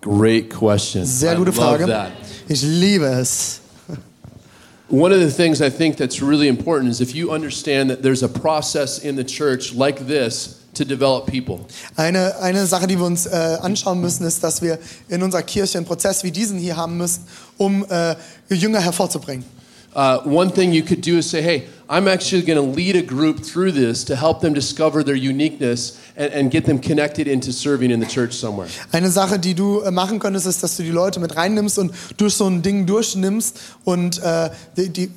Great 0.00 0.50
question. 0.50 1.04
Sehr 1.06 1.34
gute 1.34 1.52
Frage. 1.52 2.12
Ich 2.46 2.62
liebe 2.62 3.06
es. 3.06 3.63
One 4.88 5.12
of 5.12 5.20
the 5.20 5.30
things 5.30 5.62
I 5.62 5.70
think 5.70 5.96
that's 5.96 6.20
really 6.20 6.46
important 6.46 6.90
is 6.90 7.00
if 7.00 7.14
you 7.14 7.30
understand 7.30 7.88
that 7.88 8.02
there's 8.02 8.22
a 8.22 8.28
process 8.28 8.98
in 8.98 9.16
the 9.16 9.24
church 9.24 9.74
like 9.74 10.06
this 10.06 10.62
to 10.74 10.84
develop 10.84 11.26
people. 11.26 11.66
Eine, 11.96 12.34
eine 12.40 12.66
Sache, 12.66 12.86
die 12.86 12.98
wir 12.98 13.06
uns 13.06 13.26
äh, 13.26 13.58
anschauen 13.62 14.00
müssen, 14.00 14.26
ist, 14.26 14.44
dass 14.44 14.60
wir 14.60 14.78
in 15.08 15.22
unserer 15.22 15.42
Kirche 15.42 15.78
einen 15.78 15.86
Prozess 15.86 16.22
wie 16.22 16.30
diesen 16.30 16.58
hier 16.58 16.76
haben 16.76 16.98
müssen, 16.98 17.26
um 17.56 17.86
äh, 17.88 18.14
Jünger 18.50 18.80
hervorzubringen. 18.80 19.44
Uh, 19.96 20.20
one 20.24 20.50
thing 20.50 20.72
you 20.72 20.82
could 20.82 21.00
do 21.00 21.18
is 21.18 21.30
say, 21.30 21.40
hey, 21.40 21.62
I'm 21.88 22.08
actually 22.08 22.42
going 22.42 22.56
to 22.56 22.62
lead 22.62 22.96
a 22.96 23.02
group 23.02 23.44
through 23.44 23.72
this 23.72 24.04
to 24.04 24.16
help 24.16 24.40
them 24.40 24.54
discover 24.54 25.04
their 25.04 25.14
uniqueness 25.14 26.00
and, 26.16 26.32
and 26.32 26.50
get 26.50 26.64
them 26.64 26.78
connected 26.78 27.28
into 27.28 27.52
serving 27.52 27.90
in 27.90 28.00
the 28.00 28.06
church 28.06 28.32
somewhere. 28.32 28.68
Eine 28.92 29.10
Sache, 29.10 29.38
die 29.38 29.54
du 29.54 29.80
äh, 29.80 29.90
machen 29.90 30.18
könntest, 30.18 30.46
ist, 30.46 30.62
dass 30.62 30.76
du 30.76 30.82
die 30.82 30.90
Leute 30.90 31.20
mit 31.20 31.36
reinnimmst 31.36 31.78
und 31.78 31.92
durch 32.16 32.34
so 32.34 32.46
ein 32.46 32.62
Ding 32.62 32.86
durchnimmst 32.86 33.60
und 33.84 34.22
äh, 34.22 34.50
die, 34.76 34.88
die, 34.88 35.10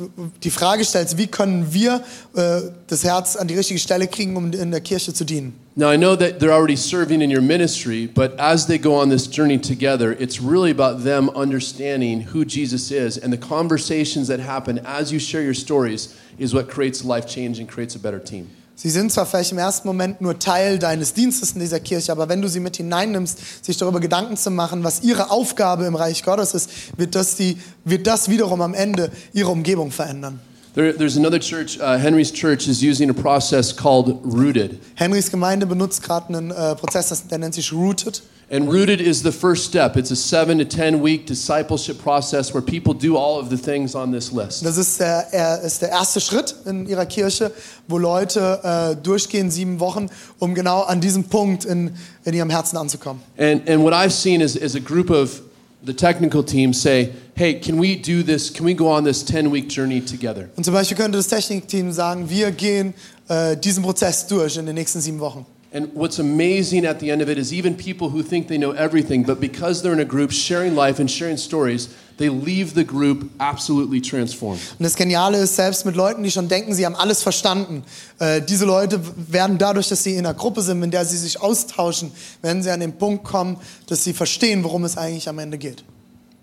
die 0.43 0.51
Frage 0.51 0.83
stellst, 0.83 1.17
wie 1.17 1.27
können 1.27 1.73
wir 1.73 2.01
äh, 2.35 2.61
das 2.87 3.03
Herz 3.03 3.35
an 3.35 3.47
die 3.47 3.55
richtige 3.55 3.79
Stelle 3.79 4.07
kriegen, 4.07 4.35
um 4.35 4.51
in 4.51 4.71
der 4.71 4.81
Kirche 4.81 5.13
zu 5.13 5.23
dienen. 5.23 5.53
Now, 5.79 5.91
I 5.91 5.95
know 5.95 6.15
that 6.15 6.39
they're 6.39 6.51
already 6.51 6.75
serving 6.75 7.21
in 7.21 7.29
your 7.29 7.43
ministry, 7.43 8.07
but 8.07 8.33
as 8.39 8.65
they 8.65 8.79
go 8.79 8.95
on 8.95 9.09
this 9.09 9.27
journey 9.27 9.59
together, 9.59 10.11
it's 10.11 10.41
really 10.41 10.71
about 10.71 11.03
them 11.03 11.29
understanding 11.35 12.21
who 12.33 12.45
Jesus 12.45 12.89
is. 12.89 13.15
And 13.15 13.31
the 13.31 13.37
conversations 13.37 14.27
that 14.29 14.39
happen 14.39 14.79
as 14.83 15.11
you 15.11 15.19
share 15.19 15.43
your 15.43 15.53
stories 15.53 16.15
is 16.37 16.53
what 16.53 16.67
creates 16.69 17.03
life 17.03 17.27
change 17.27 17.59
and 17.59 17.67
creates 17.69 17.95
a 17.95 17.99
better 17.99 18.23
team. 18.23 18.47
Sie 18.75 18.91
sind 18.91 19.11
zwar 19.11 19.25
vielleicht 19.25 19.51
im 19.53 19.57
ersten 19.57 19.87
Moment 19.87 20.21
nur 20.21 20.37
Teil 20.37 20.77
deines 20.77 21.11
Dienstes 21.15 21.53
in 21.53 21.59
dieser 21.59 21.79
Kirche, 21.79 22.11
aber 22.11 22.29
wenn 22.29 22.43
du 22.43 22.47
sie 22.47 22.59
mit 22.59 22.77
hineinnimmst, 22.77 23.65
sich 23.65 23.75
darüber 23.75 23.99
Gedanken 23.99 24.37
zu 24.37 24.51
machen, 24.51 24.83
was 24.83 25.01
ihre 25.01 25.31
Aufgabe 25.31 25.85
im 25.85 25.95
Reich 25.95 26.23
Gottes 26.23 26.53
ist, 26.53 26.69
wird 26.95 27.15
das, 27.15 27.35
die, 27.35 27.57
wird 27.85 28.05
das 28.05 28.29
wiederum 28.29 28.61
am 28.61 28.75
Ende 28.75 29.09
ihre 29.33 29.49
Umgebung 29.49 29.89
verändern. 29.89 30.39
There, 30.75 30.95
there's 30.95 31.17
another 31.17 31.39
church, 31.39 31.79
uh, 31.79 31.97
Henry's 31.97 32.31
church 32.31 32.67
is 32.67 32.83
using 32.83 33.09
a 33.09 33.13
process 33.13 33.75
called 33.75 34.19
Rooted. 34.23 34.79
Henrys 34.93 35.31
Gemeinde 35.31 35.65
benutzt 35.65 36.03
gerade 36.03 36.27
einen 36.37 36.51
äh, 36.51 36.75
Prozess, 36.75 37.07
das- 37.09 37.25
der 37.27 37.39
nennt 37.39 37.55
sich 37.55 37.73
Rooted. 37.73 38.21
And 38.49 38.71
Rooted 38.71 39.01
is 39.01 39.23
the 39.23 39.31
first 39.33 39.65
step. 39.65 39.97
It's 39.97 40.09
a 40.09 40.15
seven 40.15 40.59
to 40.59 40.65
10 40.65 41.01
week 41.01 41.25
discipleship 41.25 42.01
process 42.01 42.53
where 42.53 42.61
people 42.61 42.93
do 42.93 43.17
all 43.17 43.37
of 43.37 43.49
the 43.49 43.57
things 43.57 43.93
on 43.93 44.13
this 44.13 44.31
list. 44.31 44.63
Das 44.63 44.77
ist 44.77 45.01
der, 45.01 45.27
er 45.33 45.61
ist 45.63 45.81
der 45.81 45.89
erste 45.89 46.21
Schritt 46.21 46.55
in 46.65 46.87
ihrer 46.87 47.05
Kirche, 47.05 47.51
wo 47.89 47.97
Leute 47.97 48.61
äh, 48.63 48.95
durchgehen 48.95 49.51
sieben 49.51 49.81
Wochen, 49.81 50.09
um 50.39 50.55
genau 50.55 50.83
an 50.83 51.01
diesem 51.01 51.25
Punkt 51.25 51.65
in, 51.65 51.91
in 52.23 52.33
ihrem 52.33 52.49
Herzen 52.49 52.77
anzukommen. 52.77 53.21
And, 53.37 53.67
and 53.67 53.83
what 53.83 53.93
I've 53.93 54.13
seen 54.13 54.39
is, 54.39 54.55
is 54.55 54.75
a 54.75 54.79
group 54.79 55.09
of 55.09 55.41
the 55.85 55.93
technical 55.93 56.41
team 56.41 56.71
say, 56.71 57.09
hey, 57.35 57.59
can 57.59 57.77
we 57.77 57.97
do 57.97 58.23
this? 58.23 58.49
Can 58.49 58.65
we 58.65 58.73
go 58.73 58.87
on 58.87 59.03
this 59.03 59.25
10 59.25 59.51
week 59.51 59.67
journey 59.67 59.99
together? 59.99 60.47
Und 60.55 60.63
zum 60.63 60.73
Beispiel 60.73 60.95
könnte 60.95 61.17
das 61.17 61.27
Technikteam 61.27 61.91
sagen, 61.91 62.29
wir 62.29 62.51
gehen 62.51 62.93
äh, 63.27 63.57
diesen 63.57 63.83
Prozess 63.83 64.25
durch 64.25 64.55
in 64.55 64.65
den 64.65 64.75
nächsten 64.75 65.01
sieben 65.01 65.19
Wochen. 65.19 65.45
And 65.73 65.93
what's 65.93 66.17
amazing 66.17 66.85
at 66.85 66.99
the 66.99 67.11
end 67.11 67.21
of 67.21 67.27
it 67.27 67.37
is 67.37 67.51
even 67.51 67.75
people 67.75 68.09
who 68.09 68.23
think 68.23 68.47
they 68.47 68.57
know 68.57 68.71
everything, 68.71 69.25
but 69.25 69.41
because 69.41 69.81
they're 69.81 69.93
in 69.93 69.99
a 69.99 70.05
group 70.05 70.31
sharing 70.31 70.75
life 70.75 70.97
and 70.97 71.11
sharing 71.11 71.35
stories, 71.35 71.89
they 72.17 72.29
leave 72.29 72.73
the 72.73 72.85
group 72.85 73.29
absolutely 73.39 73.99
transformed. 73.99 74.61
Und 74.79 74.85
das 74.85 74.95
Geniale 74.95 75.37
ist, 75.37 75.57
selbst 75.57 75.85
mit 75.85 75.97
Leuten, 75.97 76.23
die 76.23 76.31
schon 76.31 76.47
denken, 76.47 76.73
sie 76.73 76.85
haben 76.85 76.95
alles 76.95 77.21
verstanden, 77.21 77.83
äh, 78.19 78.41
diese 78.41 78.63
Leute 78.63 79.01
werden 79.29 79.57
dadurch, 79.57 79.89
dass 79.89 80.03
sie 80.03 80.13
in 80.13 80.25
einer 80.25 80.33
Gruppe 80.33 80.61
sind, 80.61 80.81
in 80.81 80.89
der 80.89 81.03
sie 81.03 81.17
sich 81.17 81.41
austauschen, 81.41 82.11
werden 82.41 82.63
sie 82.63 82.71
an 82.71 82.79
den 82.79 82.93
Punkt 82.93 83.25
kommen, 83.25 83.57
dass 83.87 84.05
sie 84.05 84.13
verstehen, 84.13 84.63
worum 84.63 84.85
es 84.85 84.97
eigentlich 84.97 85.27
am 85.27 85.37
Ende 85.37 85.57
geht. 85.57 85.83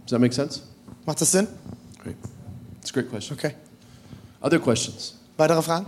Does 0.05 0.11
that 0.11 0.21
make 0.21 0.35
sense? 0.35 0.61
Macht 1.07 1.21
das 1.23 1.33
Sinn? 1.33 1.49
Great. 1.99 2.17
It's 2.83 2.91
a 2.91 2.93
great 2.93 3.09
question. 3.09 3.39
Okay. 3.39 3.55
Other 4.43 4.59
questions? 4.59 5.15
Weitere 5.39 5.63
Fragen? 5.63 5.87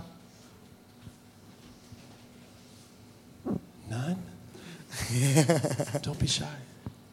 None? 3.89 4.16
Don't 6.03 6.18
be 6.18 6.26
shy. 6.28 6.45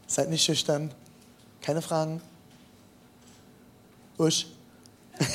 Seid 0.08 0.30
nicht 0.30 0.44
schüchtern. 0.44 0.92
Keine 1.62 1.82
Fragen. 1.82 2.22
Usch. 4.18 4.46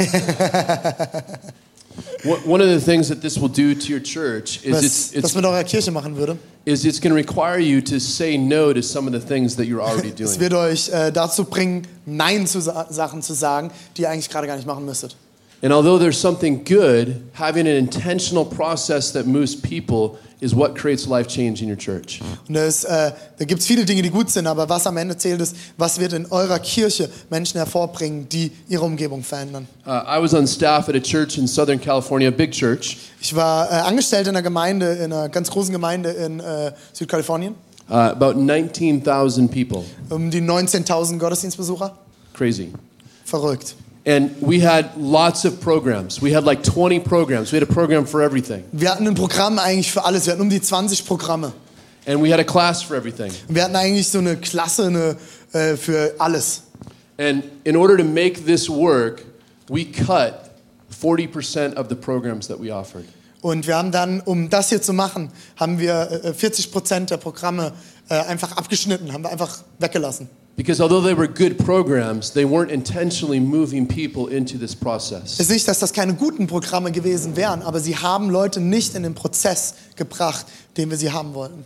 One 2.45 2.61
of 2.61 2.69
the 2.69 2.81
things 2.81 3.09
that 3.09 3.21
this 3.23 3.39
will 3.39 3.49
do 3.49 3.75
to 3.75 3.89
your 3.93 4.01
church 4.01 4.65
is 4.65 4.73
Was 4.73 4.85
it's, 4.85 5.13
it's, 5.13 5.35
mit 5.35 5.45
eurer 5.45 5.65
Kirche 5.65 5.91
machen 5.91 6.17
würde, 6.17 6.37
is 6.65 6.85
it's 6.85 7.01
going 7.01 7.11
to 7.11 7.17
require 7.17 7.59
you 7.59 7.81
to 7.81 7.99
say 7.99 8.37
no 8.37 8.73
to 8.73 8.83
some 8.83 9.07
of 9.07 9.13
the 9.13 9.21
things 9.21 9.57
that 9.57 9.67
you're 9.67 9.81
already 9.83 10.09
es 10.23 10.37
doing. 10.37 10.41
wird 10.41 10.55
euch 10.55 10.89
äh, 10.91 11.11
dazu 11.13 11.45
bringen, 11.45 11.87
Nein 12.07 12.47
zu 12.47 12.61
Sa 12.61 12.87
Sachen 12.91 13.23
zu 13.23 13.35
sagen, 13.35 13.71
die 13.97 14.03
ihr 14.03 14.11
eigentlich 14.11 14.29
gerade 14.31 14.47
gar 14.47 14.57
nicht 14.57 14.67
machen 14.67 14.85
müsstet. 14.85 15.17
And 15.61 15.73
although 15.73 15.99
there's 15.99 16.21
something 16.21 16.65
good, 16.65 17.21
having 17.33 17.67
an 17.67 17.77
intentional 17.77 18.45
process 18.45 19.13
that 19.13 19.27
moves 19.27 19.57
people 19.61 20.17
is 20.41 20.55
what 20.55 20.77
creates 20.77 21.05
life 21.09 21.27
change 21.27 21.61
in 21.63 21.69
your 21.69 21.77
church. 21.77 22.21
Und 22.47 22.55
das, 22.55 22.85
äh, 22.85 23.11
da 23.39 23.45
gibt 23.45 23.61
es 23.61 23.67
viele 23.67 23.85
Dinge, 23.85 24.03
die 24.03 24.11
gut 24.11 24.31
sind, 24.31 24.47
aber 24.47 24.69
was 24.69 24.87
am 24.87 24.97
Ende 24.97 25.17
zählt, 25.17 25.41
ist, 25.41 25.57
was 25.77 25.99
wird 25.99 26.13
in 26.13 26.27
eurer 26.27 26.61
Kirche 26.61 27.09
Menschen 27.29 27.59
hervorbringen, 27.59 28.29
die 28.29 28.53
ihre 28.69 28.85
Umgebung 28.85 29.25
verändern. 29.25 29.67
Uh, 29.85 29.91
I 29.91 30.23
was 30.23 30.33
on 30.33 30.47
staff 30.47 30.89
at 30.89 30.95
a 30.95 31.01
church 31.01 31.39
in 31.39 31.49
Southern 31.49 31.81
California, 31.81 32.31
big 32.31 32.53
church. 32.53 32.97
Ich 33.21 33.35
war 33.35 33.69
äh, 33.69 33.75
angestellt 33.81 34.29
in 34.29 34.37
einer 34.37 34.43
Gemeinde, 34.43 34.93
in 34.93 35.13
einer 35.13 35.29
ganz 35.29 35.51
großen 35.51 35.73
Gemeinde 35.73 36.11
in 36.11 36.39
äh, 36.41 36.73
Südkalifornien, 36.93 37.55
Uh, 37.91 38.13
about 38.13 38.35
19,000 38.39 39.51
people. 39.51 39.83
um 40.11 40.31
die 40.31 40.43
19.000 40.43 41.19
Gottesdienstbesucher. 41.19 41.97
Crazy. 42.35 42.71
Verrückt. 43.25 43.75
And 44.07 44.31
we 44.41 44.61
had 44.61 44.97
lots 44.97 45.45
of 45.45 45.61
programs. 45.61 46.23
We 46.23 46.35
had 46.35 46.45
like 46.45 46.63
20 46.63 47.01
programs. 47.01 47.53
We 47.53 47.59
had 47.59 47.69
a 47.69 47.73
program 47.73 48.07
for 48.07 48.23
everything. 48.23 48.65
Wir 48.73 48.91
hatten 48.91 49.07
ein 49.07 49.15
Programm 49.15 49.59
eigentlich 49.59 49.93
für 49.93 50.05
alles. 50.05 50.27
Wir 50.27 50.33
hatten 50.33 50.43
um 50.43 50.51
die 50.51 50.63
20 50.63 51.07
Programme. 51.07 51.53
And 52.07 52.23
we 52.23 52.33
had 52.33 52.41
a 52.41 52.45
class 52.45 52.83
for 52.83 52.97
everything. 52.97 53.31
Wir 53.49 53.65
hatten 53.65 53.77
eigentlich 53.77 54.09
so 54.09 54.19
eine 54.19 54.37
Klasse 54.37 54.87
eine, 54.87 55.17
äh, 55.53 55.77
für 55.77 56.15
alles. 56.19 56.63
And 57.19 57.45
in 57.65 57.77
order 57.77 57.99
to 57.99 58.05
make 58.05 58.45
this 58.47 58.71
work, 58.71 59.25
we 59.69 59.85
cut 59.85 60.51
40% 61.03 61.77
of 61.77 61.89
the 61.89 61.95
programs 61.95 62.47
that 62.49 62.59
we 62.59 62.73
offered. 62.73 63.05
Und 63.41 63.67
wir 63.67 63.77
haben 63.77 63.93
dann, 63.93 64.21
um 64.21 64.49
das 64.49 64.71
hier 64.71 64.83
zu 64.83 64.93
machen, 64.93 65.31
haben 65.57 65.79
wir 65.79 66.25
äh, 66.25 66.35
40 66.35 66.73
Prozent 66.73 67.11
der 67.11 67.19
Programme 67.19 67.73
äh, 68.09 68.15
einfach 68.15 68.57
abgeschnitten, 68.57 69.13
haben 69.13 69.23
wir 69.23 69.31
einfach 69.31 69.63
weggelassen. 69.79 70.29
Because 70.59 70.81
although 70.81 71.01
they 71.01 71.15
were 71.15 71.29
good 71.29 71.57
programs, 71.57 72.33
they 72.33 72.45
weren't 72.45 72.73
intentionally 72.73 73.39
moving 73.39 73.87
people 73.87 74.27
into 74.27 74.59
this 74.59 74.75
process. 74.75 75.35
Es 75.35 75.43
ist 75.43 75.51
nicht, 75.51 75.69
dass 75.69 75.79
das 75.79 75.93
keine 75.93 76.15
guten 76.15 76.49
Programme 76.49 76.91
gewesen 76.91 77.37
wären, 77.37 77.63
aber 77.63 77.79
sie 77.79 77.97
haben 77.97 78.29
Leute 78.29 78.61
nicht 78.61 78.97
in 78.97 79.05
den 79.05 79.15
Prozess 79.15 79.75
gebracht, 79.95 80.47
den 80.77 80.91
wir 80.91 80.97
sie 80.97 81.13
haben 81.13 81.33
wollten. 81.35 81.65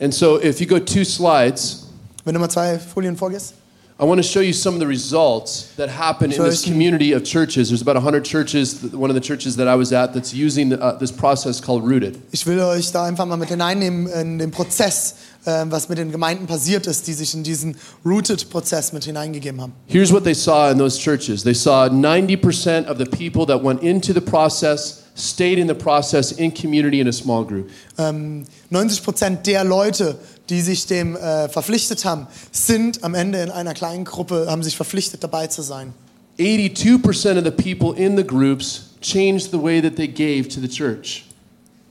And 0.00 0.14
so 0.14 0.40
if 0.40 0.60
you 0.60 0.68
go 0.68 0.78
two 0.78 1.02
slides, 1.02 1.88
Wenn 2.24 2.34
du 2.34 2.38
mal 2.38 2.48
zwei 2.48 2.78
Folien 2.78 3.16
vorgehst. 3.16 3.54
I 4.00 4.04
want 4.04 4.20
to 4.20 4.22
show 4.22 4.38
you 4.38 4.52
some 4.52 4.76
of 4.76 4.80
the 4.80 4.86
results 4.86 5.74
that 5.74 5.88
happen 5.88 6.30
in 6.30 6.40
this 6.44 6.64
community 6.64 7.14
of 7.14 7.24
churches. 7.24 7.70
There's 7.70 7.82
about 7.82 7.96
100 7.96 8.24
churches, 8.24 8.80
one 8.92 9.10
of 9.10 9.16
the 9.16 9.20
churches 9.20 9.56
that 9.56 9.66
I 9.66 9.74
was 9.74 9.92
at, 9.92 10.14
that's 10.14 10.32
using 10.32 10.72
uh, 10.72 10.92
this 10.92 11.10
process 11.10 11.60
called 11.60 11.82
Rooted. 11.82 12.16
Ich 12.30 12.46
will 12.46 12.60
euch 12.60 12.92
da 12.92 13.06
einfach 13.06 13.26
mal 13.26 13.36
mit 13.36 13.48
hineinnehmen 13.48 14.06
in 14.06 14.38
den 14.38 14.52
Prozess, 14.52 15.16
was 15.44 15.88
mit 15.88 15.98
den 15.98 16.12
Gemeinden 16.12 16.46
passiert 16.46 16.86
ist, 16.86 17.06
die 17.06 17.14
sich 17.14 17.32
in 17.32 17.42
diesen 17.42 17.76
Rooted-Prozess 18.04 18.92
mit 18.92 19.04
hineingegeben 19.04 19.60
haben. 19.60 19.72
Here's 19.86 20.12
what 20.12 20.24
they 20.24 20.34
saw 20.34 20.70
in 20.70 20.78
those 20.78 20.98
churches 20.98 21.42
they 21.42 21.54
saw 21.54 21.86
90% 21.86 22.86
of 22.86 22.98
the 22.98 23.04
people 23.04 23.46
that 23.46 23.64
went 23.64 23.82
into 23.82 24.12
the 24.12 24.20
process 24.20 25.04
stayed 25.18 25.58
in 25.58 25.68
the 25.68 25.74
process 25.74 26.32
in 26.32 26.52
community 26.52 27.00
in 27.00 27.08
a 27.08 27.12
small 27.12 27.44
group. 27.44 27.68
Ähm, 27.98 28.44
90 28.70 29.02
Prozent 29.02 29.46
der 29.46 29.64
Leute, 29.64 30.16
die 30.48 30.60
sich 30.60 30.86
dem 30.86 31.16
äh, 31.16 31.48
verpflichtet 31.48 32.04
haben, 32.04 32.26
sind 32.52 33.02
am 33.04 33.14
Ende 33.14 33.42
in 33.42 33.50
einer 33.50 33.74
kleinen 33.74 34.04
Gruppe, 34.04 34.46
haben 34.48 34.62
sich 34.62 34.76
verpflichtet, 34.76 35.22
dabei 35.22 35.48
zu 35.48 35.62
sein. 35.62 35.92
82% 36.38 37.36
of 37.36 37.44
the 37.44 37.50
people 37.50 37.96
in 37.96 38.16
the 38.16 38.24
groups 38.24 38.90
changed 39.00 39.50
the 39.50 39.60
way 39.60 39.80
that 39.80 39.96
they 39.96 40.06
gave 40.06 40.48
to 40.48 40.60
the 40.60 40.68
church. 40.68 41.24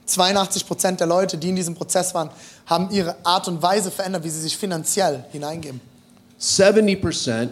82 0.08 0.66
Prozent 0.66 1.00
der 1.00 1.06
Leute, 1.06 1.38
die 1.38 1.50
in 1.50 1.56
diesem 1.56 1.74
Prozess 1.74 2.14
waren, 2.14 2.30
haben 2.66 2.90
ihre 2.90 3.16
Art 3.24 3.48
und 3.48 3.62
Weise 3.62 3.90
verändert, 3.90 4.24
wie 4.24 4.30
sie 4.30 4.40
sich 4.40 4.56
finanziell 4.56 5.24
hineingeben. 5.30 5.80
70% 6.40 7.48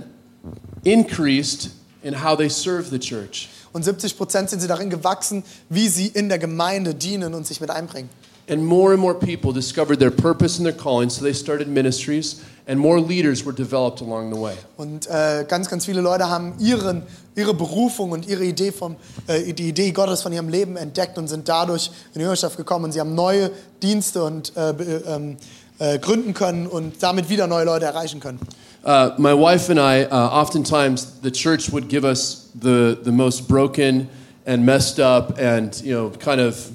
increased 0.85 1.71
in 2.03 2.23
how 2.23 2.37
they 2.37 2.49
serve 2.49 2.89
the 2.89 2.99
church. 2.99 3.49
Und 3.73 3.85
70 3.85 4.17
Prozent 4.17 4.49
sind 4.51 4.61
sie 4.61 4.69
darin 4.69 4.89
gewachsen, 4.89 5.43
wie 5.69 5.89
sie 5.89 6.07
in 6.07 6.29
der 6.29 6.39
Gemeinde 6.39 6.95
dienen 6.95 7.35
und 7.35 7.47
sich 7.47 7.61
mit 7.61 7.71
einbringen. 7.71 8.09
And 8.49 8.65
more 8.65 8.93
and 8.93 9.01
more 9.01 9.15
people 9.15 9.53
discovered 9.53 9.99
their 9.99 10.13
purpose 10.13 10.59
and 10.59 10.65
their 10.65 10.77
calling, 10.77 11.11
so 11.11 11.25
they 11.25 11.33
started 11.33 11.67
ministries, 11.67 12.45
and 12.69 12.79
more 12.79 13.01
leaders 13.01 13.45
were 13.45 13.53
developed 13.53 14.01
along 14.01 14.33
the 14.33 14.39
way. 14.39 14.55
Und 14.77 15.09
äh, 15.09 15.45
ganz, 15.49 15.69
ganz 15.69 15.85
viele 15.85 16.01
Leute 16.01 16.29
haben 16.31 16.55
ihren, 16.61 17.03
ihre 17.35 17.55
Berufung 17.55 18.13
und 18.13 18.29
ihre 18.29 18.45
Idee 18.45 18.71
vom, 18.71 18.95
äh, 19.27 19.53
die 19.53 19.69
Idee 19.69 19.91
Gottes 19.91 20.23
von 20.23 20.33
ihrem 20.33 20.49
Leben 20.49 20.77
entdeckt 20.77 21.19
und 21.19 21.27
sind 21.27 21.49
dadurch 21.49 21.91
in 22.15 22.21
die 22.21 22.21
Jüngerschaft 22.21 22.57
gekommen. 22.57 22.85
Und 22.85 22.93
sie 22.93 23.01
haben 23.01 23.17
neue 23.17 23.51
Dienste 23.83 24.23
und 24.23 24.57
äh, 24.57 24.71
ähm, 24.71 25.39
äh, 25.81 25.99
gründen 25.99 26.33
können 26.33 26.69
und 26.69 27.03
damit 27.03 27.29
wieder 27.29 27.49
neue 27.49 27.65
Leute 27.65 27.87
erreichen 27.87 28.21
können. 28.21 28.39
Uh, 28.85 29.11
my 29.19 29.33
wife 29.33 29.69
and 29.69 29.81
I, 29.81 30.07
uh, 30.09 30.31
oftentimes, 30.31 31.15
the 31.21 31.33
church 31.33 31.73
would 31.73 31.89
give 31.89 32.05
us 32.05 32.49
the, 32.55 32.97
the 33.03 33.11
most 33.11 33.49
broken 33.49 34.09
and 34.47 34.65
messed 34.65 35.01
up 35.01 35.37
and, 35.41 35.83
you 35.83 35.93
know, 35.93 36.11
kind 36.21 36.41
of 36.41 36.71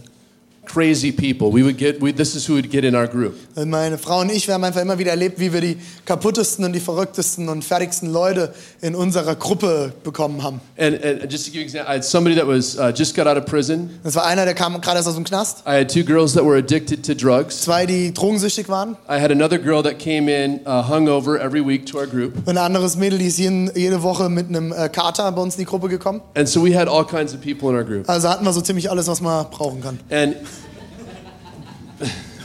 crazy 0.65 1.11
people. 1.11 1.51
We 1.51 1.63
would 1.63 1.77
get, 1.77 1.99
we, 2.01 2.11
this 2.11 2.35
is 2.35 2.47
who 2.47 2.53
would 2.53 2.69
get 2.69 2.83
in 2.83 2.95
our 2.95 3.07
group. 3.07 3.35
Meine 3.55 3.97
Frau 3.97 4.21
und 4.21 4.31
ich, 4.31 4.47
wir 4.47 4.53
haben 4.53 4.63
einfach 4.63 4.81
immer 4.81 4.97
wieder 4.99 5.11
erlebt, 5.11 5.39
wie 5.39 5.51
wir 5.51 5.61
die 5.61 5.77
kaputtesten 6.05 6.63
und 6.63 6.73
die 6.73 6.79
verrücktesten 6.79 7.49
und 7.49 7.63
fertigsten 7.63 8.11
Leute 8.11 8.53
in 8.81 8.95
unserer 8.95 9.35
Gruppe 9.35 9.93
bekommen 10.03 10.43
haben. 10.43 10.61
And, 10.77 11.03
and 11.03 11.31
just 11.31 11.45
to 11.45 11.51
give 11.51 11.55
you 11.55 11.61
an 11.61 11.67
example, 11.67 11.91
I 11.91 11.95
had 11.95 12.05
somebody 12.05 12.35
that 12.35 12.47
was 12.47 12.77
uh, 12.77 12.91
just 12.95 13.15
got 13.15 13.27
out 13.27 13.37
of 13.37 13.45
prison. 13.45 13.99
Das 14.03 14.15
war 14.15 14.25
einer, 14.25 14.45
der 14.45 14.53
kam 14.53 14.79
gerade 14.81 14.97
erst 14.97 15.09
aus 15.09 15.15
dem 15.15 15.23
Knast. 15.23 15.63
I 15.65 15.79
had 15.79 15.89
two 15.89 16.03
girls 16.03 16.33
that 16.33 16.45
were 16.45 16.57
addicted 16.57 17.03
to 17.05 17.13
drugs. 17.13 17.61
Zwei, 17.61 17.85
die 17.85 18.13
drogensüchtig 18.13 18.69
waren. 18.69 18.95
I 19.09 19.19
had 19.19 19.31
another 19.31 19.57
girl 19.57 19.83
that 19.83 19.99
came 19.99 20.29
in 20.29 20.61
uh, 20.65 20.87
hungover 20.87 21.39
every 21.39 21.65
week 21.65 21.85
to 21.87 21.97
our 21.97 22.07
group. 22.07 22.35
Und 22.45 22.49
ein 22.49 22.57
anderes 22.57 22.95
Mädel, 22.95 23.19
die 23.19 23.27
ist 23.27 23.39
jeden, 23.39 23.71
jede 23.75 24.01
Woche 24.03 24.29
mit 24.29 24.47
einem 24.47 24.71
äh, 24.71 24.89
Kater 24.89 25.31
bei 25.31 25.41
uns 25.41 25.55
in 25.55 25.61
die 25.61 25.65
Gruppe 25.65 25.89
gekommen. 25.89 26.21
And 26.35 26.47
so 26.47 26.63
we 26.63 26.77
had 26.77 26.87
all 26.87 27.05
kinds 27.05 27.33
of 27.33 27.41
people 27.41 27.69
in 27.69 27.75
our 27.75 27.83
group. 27.83 28.09
Also 28.09 28.29
hatten 28.29 28.45
wir 28.45 28.53
so 28.53 28.61
ziemlich 28.61 28.89
alles, 28.89 29.07
was 29.07 29.21
man 29.21 29.49
brauchen 29.49 29.81
kann. 29.81 29.99
And 30.09 30.35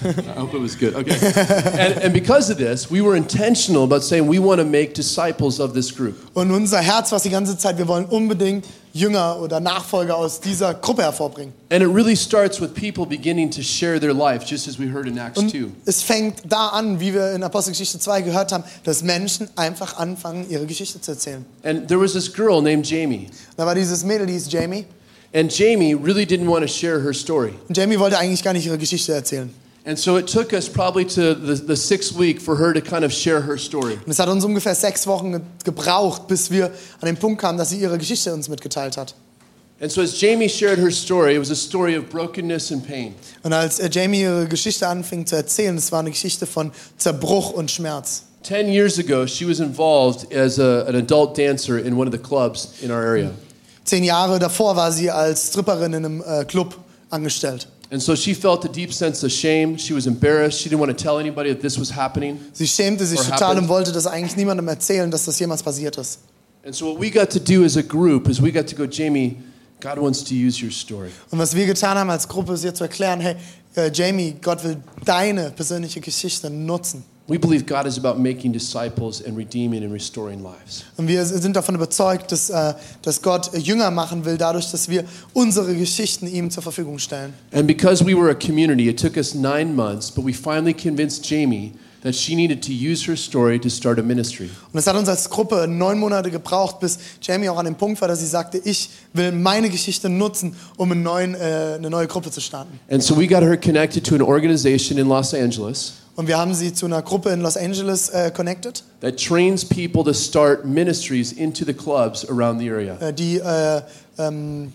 I 0.04 0.38
hope 0.38 0.54
it 0.54 0.60
was 0.60 0.76
good. 0.78 0.94
Okay. 0.94 1.16
And, 1.78 2.02
and 2.04 2.12
because 2.12 2.50
of 2.50 2.58
this, 2.58 2.90
we 2.90 3.00
were 3.00 3.16
intentional 3.16 3.84
about 3.84 4.02
saying 4.02 4.28
we 4.28 4.38
want 4.38 4.60
to 4.60 4.64
make 4.66 4.94
disciples 4.94 5.58
of 5.58 5.72
this 5.72 5.90
group. 5.90 6.16
Und 6.34 6.50
unser 6.50 6.78
Herz 6.80 7.12
war 7.12 7.20
die 7.20 7.30
ganze 7.30 7.56
Zeit, 7.56 7.78
wir 7.78 7.88
wollen 7.88 8.04
unbedingt 8.04 8.66
Jünger 8.92 9.40
oder 9.40 9.60
Nachfolger 9.60 10.16
aus 10.16 10.40
dieser 10.40 10.74
Gruppe 10.74 11.02
hervorbringen. 11.02 11.52
And 11.70 11.82
it 11.82 11.88
really 11.88 12.16
starts 12.16 12.60
with 12.60 12.72
people 12.74 13.04
beginning 13.06 13.50
to 13.50 13.62
share 13.62 13.98
their 14.00 14.14
life, 14.14 14.44
just 14.46 14.68
as 14.68 14.78
we 14.78 14.90
heard 14.90 15.06
in 15.06 15.18
Acts 15.18 15.38
Und 15.38 15.50
2. 15.50 15.66
es 15.84 16.02
fängt 16.02 16.42
da 16.48 16.68
an, 16.68 17.00
wie 17.00 17.12
wir 17.12 17.32
in 17.32 17.42
Apostelgeschichte 17.42 17.98
2 17.98 18.22
gehört 18.22 18.52
haben, 18.52 18.64
dass 18.84 19.02
Menschen 19.02 19.48
einfach 19.56 19.98
anfangen, 19.98 20.46
ihre 20.48 20.66
Geschichte 20.66 21.00
zu 21.00 21.12
erzählen. 21.12 21.44
And 21.62 21.88
there 21.88 22.00
was 22.00 22.12
this 22.12 22.32
girl 22.32 22.62
named 22.62 22.86
Jamie. 22.88 23.28
Da 23.56 23.66
war 23.66 23.74
dieses 23.74 24.04
Mädel, 24.04 24.26
die 24.26 24.34
hieß 24.34 24.50
Jamie. 24.50 24.86
And 25.36 25.50
Jamie 25.54 25.92
really 25.94 26.24
didn't 26.24 26.48
want 26.48 26.62
to 26.62 26.66
share 26.68 26.98
her 27.02 27.12
story. 27.12 27.52
Und 27.68 27.76
Jamie 27.76 27.98
wollte 27.98 28.16
eigentlich 28.18 28.42
gar 28.42 28.54
nicht 28.54 28.64
ihre 28.64 28.78
Geschichte 28.78 29.12
erzählen. 29.12 29.50
And 29.84 29.98
so 29.98 30.16
it 30.16 30.26
took 30.26 30.52
us 30.54 30.66
probably 30.68 31.04
to 31.04 31.34
the, 31.34 31.54
the 31.66 31.76
sixth 31.76 32.18
week 32.18 32.40
for 32.40 32.56
her 32.58 32.72
to 32.72 32.80
kind 32.80 33.04
of 33.04 33.12
share 33.12 33.42
her 33.46 33.58
story. 33.58 33.98
Und 34.04 34.10
es 34.10 34.18
hat 34.18 34.28
uns 34.30 34.44
ungefähr 34.44 34.74
sechs 34.74 35.06
Wochen 35.06 35.32
ge- 35.32 35.40
gebraucht, 35.62 36.26
bis 36.26 36.50
wir 36.50 36.70
an 37.00 37.06
den 37.06 37.16
Punkt 37.18 37.40
kamen, 37.40 37.58
dass 37.58 37.68
sie 37.68 37.76
ihre 37.78 37.98
Geschichte 37.98 38.32
uns 38.32 38.48
mitgeteilt 38.48 38.96
hat. 38.96 39.14
And 39.78 39.92
so 39.92 40.00
as 40.00 40.18
Jamie 40.18 40.48
shared 40.48 40.78
her 40.78 40.90
story, 40.90 41.34
it 41.34 41.38
was 41.40 41.50
a 41.50 41.54
story 41.54 41.98
of 41.98 42.08
brokenness 42.08 42.72
and 42.72 42.84
pain. 42.86 43.14
Und 43.42 43.52
als 43.52 43.78
äh, 43.78 43.90
Jamie 43.92 44.22
ihre 44.22 44.46
Geschichte 44.46 44.88
anfing 44.88 45.26
zu 45.26 45.36
erzählen, 45.36 45.76
es 45.76 45.92
war 45.92 46.00
eine 46.00 46.10
Geschichte 46.12 46.46
von 46.46 46.72
Zerbruch 46.96 47.50
und 47.52 47.70
Schmerz. 47.70 48.22
Ten 48.42 48.68
years 48.72 48.98
ago, 48.98 49.26
she 49.26 49.46
was 49.46 49.60
involved 49.60 50.34
as 50.34 50.58
a, 50.58 50.84
an 50.88 50.96
adult 50.96 51.36
dancer 51.36 51.78
in 51.78 51.92
one 51.94 52.08
of 52.08 52.12
the 52.14 52.18
clubs 52.18 52.70
in 52.80 52.90
our 52.90 53.02
area. 53.02 53.30
Zehn 53.86 54.04
Jahre 54.04 54.38
davor 54.38 54.76
war 54.76 54.92
sie 54.92 55.10
als 55.10 55.48
Stripperin 55.48 55.94
in 55.94 56.04
einem 56.04 56.22
äh, 56.26 56.44
Club 56.44 56.76
angestellt. 57.08 57.68
And 57.88 58.02
so 58.02 58.16
she 58.16 58.34
felt 58.34 58.64
a 58.64 58.68
deep 58.68 58.92
sense 58.92 59.24
of 59.24 59.30
shame. 59.30 59.78
She 59.78 59.94
was 59.94 60.06
embarrassed. 60.06 60.60
She 60.60 60.68
didn't 60.68 60.80
want 60.80 60.90
to 60.90 61.02
tell 61.02 61.18
anybody 61.18 61.50
that 61.50 61.62
this 61.62 61.78
was 61.78 61.94
happening. 61.94 62.40
Sie 62.52 62.66
schämte 62.66 63.06
sich 63.06 63.20
total 63.20 63.40
happened. 63.40 63.62
und 63.62 63.68
wollte 63.68 63.92
das 63.92 64.08
eigentlich 64.08 64.36
niemandem 64.36 64.66
erzählen, 64.66 65.08
dass 65.08 65.24
das 65.24 65.38
jemals 65.38 65.62
passiert 65.62 65.96
ist. 65.96 66.18
And 66.64 66.74
so 66.74 66.86
what 66.86 67.00
we 67.00 67.10
got 67.10 67.30
to 67.30 67.38
do 67.38 67.64
as 67.64 67.76
a 67.76 67.82
group 67.82 68.28
is 68.28 68.42
we 68.42 68.50
got 68.50 68.66
to 68.66 68.74
go, 68.74 68.86
Jamie, 68.86 69.36
God 69.80 69.98
wants 69.98 70.24
to 70.24 70.34
use 70.34 70.60
your 70.60 70.72
story. 70.72 71.10
Und 71.30 71.38
was 71.38 71.54
wir 71.54 71.66
getan 71.66 71.96
haben 71.96 72.10
als 72.10 72.26
Gruppe, 72.26 72.54
ist 72.54 72.64
ihr 72.64 72.74
zu 72.74 72.82
erklären, 72.82 73.20
hey, 73.20 73.36
äh, 73.76 73.90
Jamie, 73.92 74.34
Gott 74.42 74.64
will 74.64 74.78
deine 75.04 75.50
persönliche 75.52 76.00
Geschichte 76.00 76.50
nutzen. 76.50 77.04
We 77.28 77.38
believe 77.38 77.66
God 77.66 77.86
is 77.86 77.98
about 77.98 78.20
making 78.20 78.52
disciples 78.52 79.20
and 79.20 79.36
redeeming 79.36 79.82
and 79.82 79.92
restoring 79.92 80.44
lives. 80.44 80.84
Und 80.96 81.08
wir 81.08 81.24
sind 81.24 81.56
davon 81.56 81.74
überzeugt, 81.74 82.30
dass, 82.30 82.50
äh, 82.50 82.74
dass 83.02 83.20
Gott 83.20 83.50
Jünger 83.52 83.90
machen 83.90 84.24
will, 84.24 84.38
dadurch, 84.38 84.70
dass 84.70 84.88
wir 84.88 85.04
unsere 85.32 85.74
Geschichten 85.74 86.28
ihm 86.28 86.52
zur 86.52 86.62
Verfügung 86.62 87.00
stellen. 87.00 87.34
And 87.52 87.66
because 87.66 88.04
we 88.04 88.14
were 88.14 88.30
a 88.30 88.34
community, 88.34 88.88
it 88.88 89.00
took 89.00 89.16
us 89.16 89.34
nine 89.34 89.74
months, 89.74 90.08
but 90.08 90.24
we 90.24 90.32
finally 90.32 90.72
convinced 90.72 91.28
Jamie 91.28 91.72
that 92.02 92.14
she 92.14 92.36
needed 92.36 92.62
to 92.62 92.70
use 92.70 93.04
her 93.10 93.16
story 93.16 93.58
to 93.58 93.68
start 93.68 93.98
a 93.98 94.02
ministry. 94.02 94.48
Und 94.72 94.78
es 94.78 94.86
hat 94.86 94.94
uns 94.94 95.08
als 95.08 95.28
Gruppe 95.28 95.66
neun 95.66 95.98
Monate 95.98 96.30
gebraucht, 96.30 96.78
bis 96.78 96.96
Jamie 97.20 97.48
auch 97.48 97.58
an 97.58 97.64
dem 97.64 97.74
Punkt 97.74 98.00
war, 98.00 98.06
dass 98.06 98.20
sie 98.20 98.26
sagte, 98.26 98.58
ich 98.58 98.88
will 99.12 99.32
meine 99.32 99.68
Geschichte 99.68 100.08
nutzen, 100.08 100.54
um 100.76 100.92
einen 100.92 101.02
neuen, 101.02 101.34
äh, 101.34 101.74
eine 101.74 101.90
neue 101.90 102.06
Gruppe 102.06 102.30
zu 102.30 102.40
starten. 102.40 102.78
And 102.88 103.02
so 103.02 103.16
we 103.18 103.26
got 103.26 103.42
her 103.42 103.56
connected 103.56 104.04
to 104.06 104.14
an 104.14 104.22
organization 104.22 104.96
in 104.96 105.08
Los 105.08 105.34
Angeles 105.34 105.94
Und 106.16 106.28
wir 106.28 106.38
haben 106.38 106.54
sie 106.54 106.72
zu 106.72 106.86
einer 106.86 107.02
Gruppe 107.02 107.28
in 107.28 107.42
Los 107.42 107.58
Angeles 107.58 108.08
äh, 108.08 108.30
connected, 108.34 108.82
that 109.00 109.18
trains 109.18 109.62
people 109.64 110.02
to 110.02 110.14
start 110.14 110.64
ministries 110.64 111.30
into 111.32 111.64
the 111.64 111.74
clubs 111.74 112.26
around 112.28 112.58
the 112.58 112.70
area. 112.70 112.96
äh, 113.00 113.12
die, 113.12 113.36
äh, 113.36 113.82
ähm, 114.18 114.72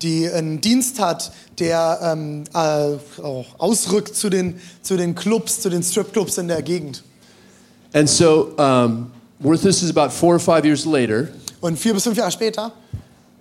die 0.00 0.30
einen 0.30 0.60
Dienst 0.60 1.00
hat, 1.00 1.32
der 1.58 1.98
ähm, 2.02 2.44
äh, 2.54 2.96
ausrückt 3.58 4.14
zu 4.14 4.30
den, 4.30 4.60
zu 4.82 4.96
den 4.96 5.16
Clubs, 5.16 5.60
zu 5.60 5.70
den 5.70 5.82
Stripclubs 5.82 6.38
in 6.38 6.46
der 6.46 6.62
Gegend. 6.62 7.02
And 7.92 8.08
so, 8.08 8.52
um, 8.56 9.10
this 9.42 9.82
is 9.82 9.90
about 9.90 10.12
four 10.12 10.34
or 10.34 10.40
five 10.40 10.64
years 10.64 10.84
later, 10.84 11.28
Und 11.60 11.78
vier 11.78 11.94
bis 11.94 12.04
fünf 12.04 12.16
Jahre 12.16 12.30
später 12.30 12.72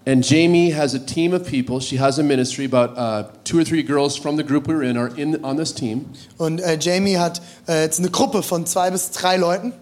and 0.06 0.24
Jamie 0.24 0.70
has 0.72 0.94
a 0.94 1.00
team 1.00 1.34
of 1.34 1.46
people. 1.46 1.80
She 1.80 1.98
has 1.98 2.20
a 2.20 2.24
ministry. 2.24 2.66
About 2.66 2.98
uh, 2.98 3.28
two 3.44 3.58
or 3.60 3.64
three 3.64 3.84
girls 3.84 4.18
from 4.18 4.38
the 4.38 4.44
group 4.44 4.68
we 4.68 4.76
were 4.76 4.84
in 4.84 4.98
are 4.98 5.16
in 5.18 5.44
on 5.44 5.58
this 5.58 5.74
team. 5.74 6.12
und 6.38 6.62
äh, 6.62 6.78
Jamie 6.80 7.18
hat 7.18 7.42
äh, 7.68 7.84
jetzt 7.84 8.00
eine 8.00 8.10
Gruppe 8.10 8.44
von 8.44 8.66
zwei 8.66 8.92
bis 8.92 9.12
drei 9.12 9.38
Leuten. 9.38 9.74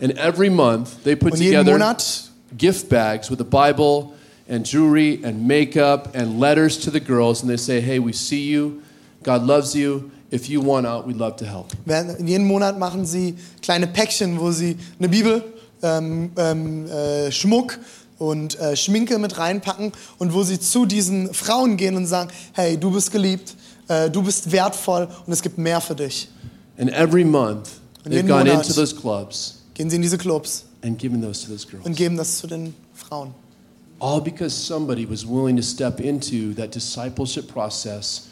And 0.00 0.16
every 0.18 0.50
month 0.50 1.02
they 1.04 1.14
put 1.14 1.32
Und 1.32 1.40
jeden 1.40 1.58
together 1.58 1.78
Monat 1.78 2.30
gift 2.56 2.88
bags 2.88 3.30
with 3.30 3.40
a 3.40 3.44
Bible 3.44 4.12
and 4.48 4.66
jewelry 4.66 5.20
and 5.24 5.46
makeup 5.46 6.14
and 6.14 6.40
letters 6.40 6.78
to 6.80 6.90
the 6.90 7.00
girls, 7.00 7.42
and 7.42 7.50
they 7.50 7.56
say, 7.56 7.80
"Hey, 7.80 7.98
we 7.98 8.12
see 8.12 8.50
you. 8.50 8.82
God 9.22 9.42
loves 9.44 9.74
you. 9.74 10.10
If 10.30 10.48
you 10.48 10.60
want 10.60 10.86
out, 10.86 11.06
we'd 11.06 11.18
love 11.18 11.36
to 11.36 11.44
help." 11.44 11.72
jeden 11.86 12.46
Monat 12.46 12.78
machen 12.78 13.06
sie 13.06 13.36
kleine 13.62 13.86
Päckchen, 13.86 14.38
wo 14.38 14.50
sie 14.50 14.76
eine 14.98 15.08
Bibel, 15.08 15.42
ähm, 15.82 16.30
ähm, 16.36 16.86
äh, 16.88 17.30
Schmuck 17.30 17.78
und 18.22 18.58
äh, 18.60 18.76
Schminke 18.76 19.18
mit 19.18 19.36
reinpacken 19.38 19.92
und 20.18 20.32
wo 20.32 20.42
sie 20.44 20.60
zu 20.60 20.86
diesen 20.86 21.34
Frauen 21.34 21.76
gehen 21.76 21.96
und 21.96 22.06
sagen, 22.06 22.30
hey, 22.52 22.76
du 22.78 22.90
bist 22.92 23.10
geliebt, 23.10 23.54
äh, 23.88 24.08
du 24.10 24.22
bist 24.22 24.52
wertvoll 24.52 25.08
und 25.26 25.32
es 25.32 25.42
gibt 25.42 25.58
mehr 25.58 25.80
für 25.80 25.94
dich. 25.96 26.28
And 26.78 26.90
every 26.92 27.24
month 27.24 27.68
Und 28.04 28.12
they've 28.12 28.16
jeden 28.16 28.28
gone 28.28 28.44
Monat- 28.44 28.62
into 28.66 28.72
those 28.74 28.94
clubs 28.94 29.58
Gehen 29.74 29.88
sie 29.90 29.96
in 29.96 30.02
diese 30.02 30.18
Clubs 30.18 30.64
and 30.82 30.98
given 30.98 31.20
those 31.22 31.44
to 31.46 31.50
those 31.52 31.66
girls. 31.66 31.84
und 31.86 31.96
geben 31.96 32.16
das 32.16 32.38
zu 32.38 32.46
den 32.46 32.74
Frauen. 32.94 33.34
All 33.98 34.20
because 34.20 34.54
somebody 34.54 35.08
was 35.08 35.26
willing 35.26 35.56
to 35.56 35.62
step 35.62 35.98
into 36.00 36.52
that 36.54 36.74
discipleship 36.74 37.46
process, 37.52 38.24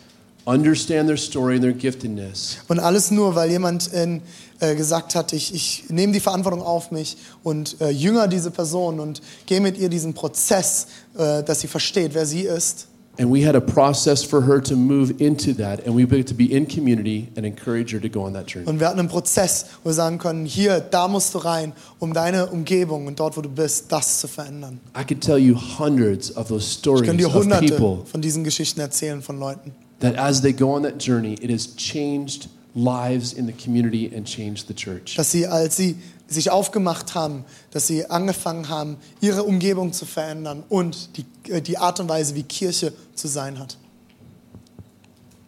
understand 0.46 1.08
their 1.08 1.16
story 1.16 1.54
and 1.54 1.62
their 1.62 1.72
giftedness, 1.72 2.58
Und 2.68 2.78
alles 2.80 3.10
nur, 3.10 3.34
weil 3.34 3.50
jemand 3.50 3.88
in, 3.92 4.22
äh, 4.60 4.74
gesagt 4.74 5.14
hat, 5.14 5.32
ich, 5.32 5.54
ich 5.54 5.84
nehme 5.88 6.12
die 6.12 6.20
Verantwortung 6.20 6.62
auf 6.62 6.90
mich 6.90 7.16
und 7.42 7.80
äh, 7.80 7.90
jünger 7.90 8.28
diese 8.28 8.50
Person 8.50 9.00
und 9.00 9.20
gehe 9.46 9.60
mit 9.60 9.78
ihr 9.78 9.88
diesen 9.88 10.14
Prozess, 10.14 10.86
äh, 11.16 11.42
dass 11.42 11.60
sie 11.60 11.68
versteht, 11.68 12.14
wer 12.14 12.26
sie 12.26 12.42
ist. 12.42 12.86
and 13.18 13.30
we 13.30 13.42
had 13.42 13.54
a 13.54 13.60
process 13.60 14.22
for 14.22 14.40
her 14.40 14.60
to 14.60 14.74
move 14.74 15.12
into 15.18 15.52
that, 15.52 15.86
and 15.86 15.94
we 15.94 16.06
get 16.06 16.26
to 16.26 16.34
be 16.34 16.46
in 16.46 16.64
community 16.64 17.28
and 17.36 17.44
encourage 17.44 17.92
her 17.92 18.00
to 18.00 18.08
go 18.08 18.22
on 18.22 18.32
that 18.32 18.46
journey. 18.46 18.66
Und 18.66 18.80
wir 18.80 18.88
hatten 18.88 18.98
einen 18.98 19.08
Prozess, 19.08 19.66
wo 19.82 19.90
wir 19.90 19.94
sagen 19.94 20.16
können, 20.18 20.46
hier, 20.46 20.80
da 20.80 21.06
musst 21.06 21.34
du 21.34 21.38
rein, 21.38 21.74
um 21.98 22.14
deine 22.14 22.46
Umgebung 22.46 23.06
und 23.06 23.20
dort, 23.20 23.36
wo 23.36 23.42
du 23.42 23.50
bist, 23.50 23.92
das 23.92 24.20
zu 24.20 24.28
verändern. 24.28 24.80
I 24.98 25.04
could 25.04 25.20
tell 25.20 25.36
you 25.36 25.54
hundreds 25.78 26.34
of 26.34 26.48
those 26.48 26.64
Ich 26.64 26.78
stories 26.78 27.06
kann 27.06 27.18
dir 27.18 27.26
of 27.26 27.34
hunderte 27.34 27.74
people 27.74 28.06
von 28.06 28.22
diesen 28.22 28.42
Geschichten 28.42 28.80
erzählen 28.80 29.20
von 29.20 29.38
Leuten, 29.38 29.72
that 30.00 30.16
as 30.16 30.42
they 30.42 30.52
go 30.52 30.72
on 30.72 30.82
that 30.82 30.98
journey, 30.98 31.34
it 31.34 31.50
has 31.50 31.74
changed 31.76 32.48
lives 32.74 33.32
in 33.32 33.46
the 33.46 33.52
community 33.52 34.14
and 34.14 34.26
changed 34.26 34.68
the 34.68 34.74
church. 34.74 35.16
dass 35.16 35.30
sie, 35.30 35.46
als 35.46 35.76
sie 35.76 35.96
sich 36.28 36.50
aufgemacht 36.50 37.14
haben, 37.14 37.44
dass 37.72 37.86
sie 37.86 38.06
angefangen 38.06 38.68
haben, 38.68 38.96
ihre 39.20 39.42
Umgebung 39.42 39.92
zu 39.92 40.06
verändern 40.06 40.62
und 40.68 41.16
die, 41.16 41.24
äh, 41.50 41.60
die 41.60 41.78
Art 41.78 41.98
und 42.00 42.08
Weise, 42.08 42.34
wie 42.34 42.44
Kirche 42.44 42.92
zu 43.14 43.28
sein 43.28 43.58
hat. 43.58 43.76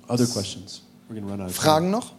Other 0.08 0.26
questions? 0.26 0.82
We're 1.08 1.22
run 1.22 1.40
out 1.40 1.48
of 1.48 1.54
time. 1.56 1.62
Fragen 1.62 1.90
noch? 1.90 2.12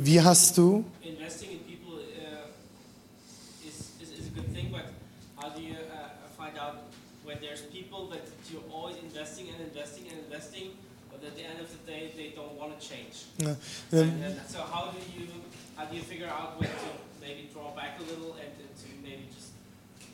Wie 0.00 0.20
hast 0.20 0.56
du 0.56 0.84
investing 1.02 1.50
in 1.50 1.58
people 1.60 1.94
uh, 1.96 2.46
is, 3.66 3.90
is, 4.00 4.12
is 4.12 4.28
a 4.28 4.30
good 4.30 4.46
thing, 4.54 4.70
but 4.70 4.86
how 5.36 5.48
do 5.48 5.60
you 5.60 5.74
uh, 5.74 6.08
find 6.36 6.56
out 6.56 6.84
when 7.24 7.36
there's 7.40 7.62
people 7.62 8.06
that 8.08 8.22
you're 8.50 8.62
always 8.72 8.96
investing 9.02 9.48
and 9.48 9.60
investing 9.60 10.04
and 10.08 10.18
investing, 10.24 10.70
but 11.10 11.22
at 11.26 11.36
the 11.36 11.42
end 11.42 11.60
of 11.60 11.68
the 11.70 11.90
day 11.90 12.12
they 12.16 12.32
don't 12.36 12.54
want 12.54 12.78
And, 13.40 13.56
ähm, 13.92 14.00
and 14.00 14.36
so 14.50 14.58
how 14.58 14.90
do 14.90 14.98
you 15.16 15.26
how 15.76 15.86
do 15.88 15.96
you 15.96 16.02
figure 16.02 16.26
out 16.26 16.58
when 16.58 16.68
to 16.68 16.90
maybe 17.20 17.48
draw 17.52 17.70
back 17.76 17.94
a 17.98 18.02
little 18.10 18.34
and, 18.34 18.50
to 18.82 18.88
maybe 19.00 19.28
just 19.32 19.52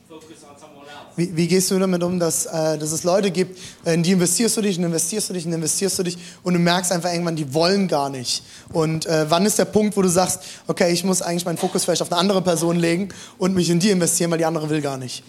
focus 0.06 0.44
on 0.44 0.58
someone 0.58 0.86
else? 0.86 1.16
Wie, 1.16 1.34
wie 1.34 1.48
gehst 1.48 1.70
du 1.70 1.78
damit 1.78 2.02
um, 2.02 2.20
dass, 2.20 2.44
äh, 2.44 2.76
dass 2.76 2.92
es 2.92 3.02
Leute 3.02 3.30
gibt, 3.30 3.58
äh, 3.86 3.94
in 3.94 4.02
die 4.02 4.12
investierst 4.12 4.58
du 4.58 4.60
dich 4.60 4.76
und 4.76 4.84
investierst 4.84 5.30
du 5.30 5.32
dich 5.32 5.46
und 5.46 5.54
investierst 5.54 5.98
du 5.98 6.02
dich 6.02 6.18
und 6.42 6.52
du 6.52 6.60
merkst 6.60 6.92
einfach 6.92 7.10
irgendwann, 7.10 7.36
die 7.36 7.54
wollen 7.54 7.88
gar 7.88 8.10
nicht. 8.10 8.42
Und 8.74 9.06
äh, 9.06 9.24
wann 9.30 9.46
ist 9.46 9.58
der 9.58 9.64
Punkt, 9.64 9.96
wo 9.96 10.02
du 10.02 10.08
sagst, 10.08 10.40
okay, 10.66 10.92
ich 10.92 11.02
muss 11.02 11.22
eigentlich 11.22 11.46
meinen 11.46 11.56
Fokus 11.56 11.84
vielleicht 11.84 12.02
auf 12.02 12.12
eine 12.12 12.20
andere 12.20 12.42
Person 12.42 12.78
legen 12.78 13.08
und 13.38 13.54
mich 13.54 13.70
in 13.70 13.80
die 13.80 13.88
investieren, 13.88 14.30
weil 14.32 14.38
die 14.38 14.44
andere 14.44 14.68
will 14.68 14.82
gar 14.82 14.98
nicht. 14.98 15.22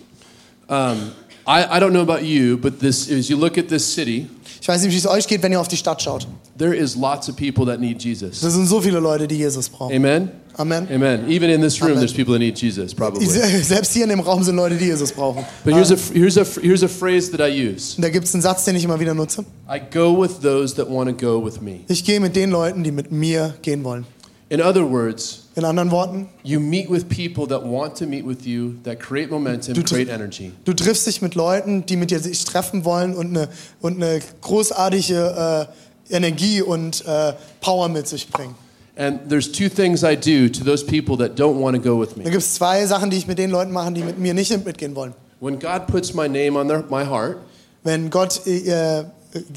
Um, 0.67 1.11
I, 1.47 1.61
I 1.61 1.79
don't 1.79 1.91
know 1.91 2.01
about 2.01 2.25
you, 2.25 2.57
but 2.57 2.79
this 2.79 3.09
as 3.09 3.29
you 3.29 3.37
look 3.37 3.57
at 3.57 3.69
this 3.69 3.85
city, 3.85 4.27
Ich 4.65 4.69
weiß 4.69 4.81
nicht, 4.81 4.93
wie 4.93 4.97
es 4.97 5.05
euch 5.05 5.27
geht, 5.27 5.43
wenn 5.43 5.51
ihr 5.51 5.61
auf 5.61 5.67
die 5.67 5.77
Stadt 5.77 6.01
schaut. 6.01 6.25
there 6.57 6.75
is 6.75 6.95
lots 6.95 7.29
of 7.29 7.35
people 7.35 7.67
that 7.67 7.79
need 7.79 8.01
Jesus. 8.01 8.41
Da 8.41 8.49
sind 8.49 8.65
so 8.65 8.81
viele 8.81 8.99
Leute, 8.99 9.27
die 9.27 9.35
Jesus 9.35 9.69
brauchen. 9.69 9.95
Amen. 9.95 10.31
Amen. 10.57 10.87
Amen. 10.91 11.29
Even 11.29 11.51
in 11.51 11.61
this 11.61 11.79
room, 11.79 11.91
Amen. 11.91 11.99
there's 11.99 12.11
people 12.11 12.33
that 12.33 12.39
need 12.39 12.59
Jesus, 12.59 12.91
probably. 12.91 13.27
Selbst 13.61 13.93
hier 13.93 14.05
in 14.05 14.09
dem 14.09 14.21
Raum 14.21 14.41
sind 14.41 14.55
Leute, 14.55 14.75
die 14.75 14.85
Jesus 14.85 15.11
brauchen. 15.11 15.45
But 15.63 15.75
here's 15.75 15.91
a 15.91 15.97
here's 16.11 16.35
a 16.39 16.45
here's 16.59 16.81
a 16.81 16.87
phrase 16.87 17.29
that 17.29 17.39
I 17.39 17.51
use. 17.51 18.01
Da 18.01 18.09
gibt 18.09 18.25
es 18.25 18.33
einen 18.33 18.41
Satz, 18.41 18.65
den 18.65 18.75
ich 18.75 18.83
immer 18.83 18.99
wieder 18.99 19.13
nutze. 19.13 19.45
I 19.69 19.79
go 19.79 20.19
with 20.19 20.39
those 20.41 20.73
that 20.77 20.89
want 20.89 21.11
to 21.11 21.15
go 21.15 21.45
with 21.45 21.61
me. 21.61 21.81
Ich 21.87 22.03
gehe 22.03 22.19
mit 22.19 22.35
den 22.35 22.49
Leuten, 22.49 22.83
die 22.83 22.91
mit 22.91 23.11
mir 23.11 23.53
gehen 23.61 23.83
wollen. 23.83 24.07
In 24.49 24.61
other 24.61 24.89
words, 24.89 25.44
In 25.57 25.63
anderen 25.63 25.89
Worten, 25.89 26.27
you 26.43 26.59
meet 26.59 26.89
with 26.89 27.07
people 27.07 27.47
that 27.47 27.63
want 27.63 27.95
to 27.99 28.05
meet 28.05 28.25
with 28.25 28.45
you, 28.45 28.73
that 28.83 28.99
create 28.99 29.31
momentum, 29.31 29.73
Du 29.73 29.83
create 29.83 30.09
energy. 30.09 30.51
du 30.65 30.73
triffst 30.73 31.07
dich 31.07 31.21
mit 31.21 31.33
Leuten, 31.35 31.85
die 31.85 31.95
mit 31.95 32.11
dir 32.11 32.19
sich 32.19 32.43
treffen 32.43 32.83
wollen 32.83 33.15
und 33.15 33.27
eine, 33.37 33.47
und 33.79 34.03
eine 34.03 34.19
großartige 34.41 35.67
äh, 36.09 36.13
Energie 36.15 36.61
und 36.61 37.05
äh, 37.07 37.33
Power 37.61 37.87
mit 37.87 38.05
sich 38.07 38.27
bringen. 38.29 38.55
And 38.97 39.29
there's 39.29 39.49
two 39.51 39.69
things 39.69 40.03
I 40.03 40.15
do 40.17 40.49
to 40.49 40.63
those 40.65 40.83
people 40.85 41.17
that 41.17 41.37
don't 41.39 41.59
want 41.61 41.75
to 41.75 41.81
go 41.81 41.99
with 41.99 42.09
Da 42.15 42.17
me. 42.17 42.23
gibt 42.25 42.37
es 42.43 42.55
zwei 42.55 42.85
Sachen, 42.85 43.09
die 43.09 43.17
ich 43.17 43.27
mit 43.27 43.37
den 43.37 43.49
Leuten 43.51 43.71
mache, 43.71 43.91
die 43.93 44.03
mit 44.03 44.19
mir 44.19 44.33
nicht 44.33 44.51
mitgehen 44.65 44.93
wollen. 44.95 45.13
When 45.39 45.57
God 45.59 45.87
puts 45.87 46.13
my 46.13 46.27
name 46.27 46.57
on 46.59 46.67
their, 46.67 46.83
my 46.89 47.05
heart, 47.05 47.37
Wenn 47.83 48.09
Gott, 48.09 48.41
äh, 48.45 48.99
äh, 48.99 49.05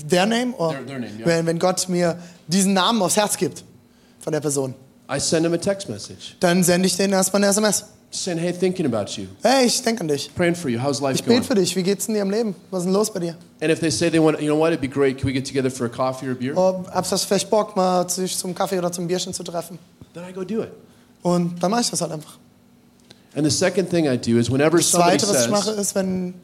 their 0.09 0.26
name, 0.26 0.55
or, 0.59 0.70
Their- 0.74 0.87
their 0.87 0.99
name, 1.00 1.11
ja. 1.18 1.26
wenn, 1.26 1.46
wenn 1.46 1.58
Gott 1.58 1.88
mir 1.88 2.18
diesen 2.46 2.72
Namen 2.75 3.00
aufs 3.03 3.16
Herz 3.16 3.37
gibt 3.37 3.64
von 4.20 4.33
der 4.33 4.41
Person, 4.41 4.75
I 5.11 5.18
send 5.18 5.45
them 5.45 5.55
a 5.55 5.59
text 5.59 5.89
message 5.89 6.37
dann 6.41 6.63
sende 6.63 6.87
ich 6.87 6.97
denen 6.97 7.13
erstmal 7.14 7.43
eine 7.43 7.51
SMS. 7.53 7.85
saying, 8.11 8.39
"Hey, 8.39 8.53
thinking 8.53 8.87
about 8.87 9.11
you, 9.21 9.26
Hey, 9.43 9.67
ich 9.67 9.83
denke 9.83 10.01
an 10.03 10.09
dich. 10.09 10.30
praying 10.35 10.55
for 10.55 10.71
you. 10.71 10.79
How's 10.83 11.01
life 11.01 11.14
Ich 11.17 11.22
bete 11.25 11.35
going?" 11.41 11.43
für 11.45 11.55
dich. 11.55 11.75
Wie 11.76 11.83
geht's 11.83 12.07
dir 12.07 12.21
im 12.22 12.30
Leben? 12.30 12.55
Was 12.71 12.80
ist 12.80 12.85
denn 12.87 12.93
los 12.95 13.13
bei 13.13 13.21
dir? 13.21 13.37
And 13.61 13.71
if 13.71 13.80
they 13.80 13.91
say 13.91 14.11
they 14.11 14.21
want, 14.22 14.41
you 14.41 14.47
know 14.47 14.59
what, 14.59 14.68
it'd 14.72 14.80
be 14.80 14.89
great. 14.89 15.18
Can 15.18 15.29
we 15.29 15.33
get 15.33 15.47
together 15.47 15.71
for 15.71 15.87
a 15.87 15.91
coffee 15.91 16.26
or 16.29 16.33
a 16.33 16.35
beer? 16.35 16.57
Oh, 16.57 16.85
habst 16.91 17.13
du 17.13 17.17
vielleicht 17.18 17.51
Bock, 17.51 17.76
mal 17.76 18.09
sich 18.09 18.37
zum 18.37 18.55
Kaffee 18.55 18.79
oder 18.79 18.91
zum 18.93 19.07
Bierchen 19.07 19.33
zu 19.35 19.43
treffen? 19.43 19.79
Then 20.14 20.25
I 20.29 20.33
go 20.33 20.43
do 20.45 20.63
it. 20.63 20.71
Und 21.22 21.63
dann 21.63 21.71
mache 21.71 21.83
ich 21.83 21.91
das 21.91 22.01
halt 22.01 22.13
einfach. 22.13 22.39
And 23.37 23.45
the 23.45 23.55
second 23.55 23.91
thing 23.91 24.07
I 24.07 24.17
do 24.17 24.39
is 24.39 24.51
whenever 24.51 24.79
Das 24.79 24.91
somebody 24.91 25.18
Zweite, 25.18 25.29
was 25.35 25.45
ich 25.45 25.51
mache, 25.51 25.71
ist, 25.72 25.95
wenn 25.95 26.35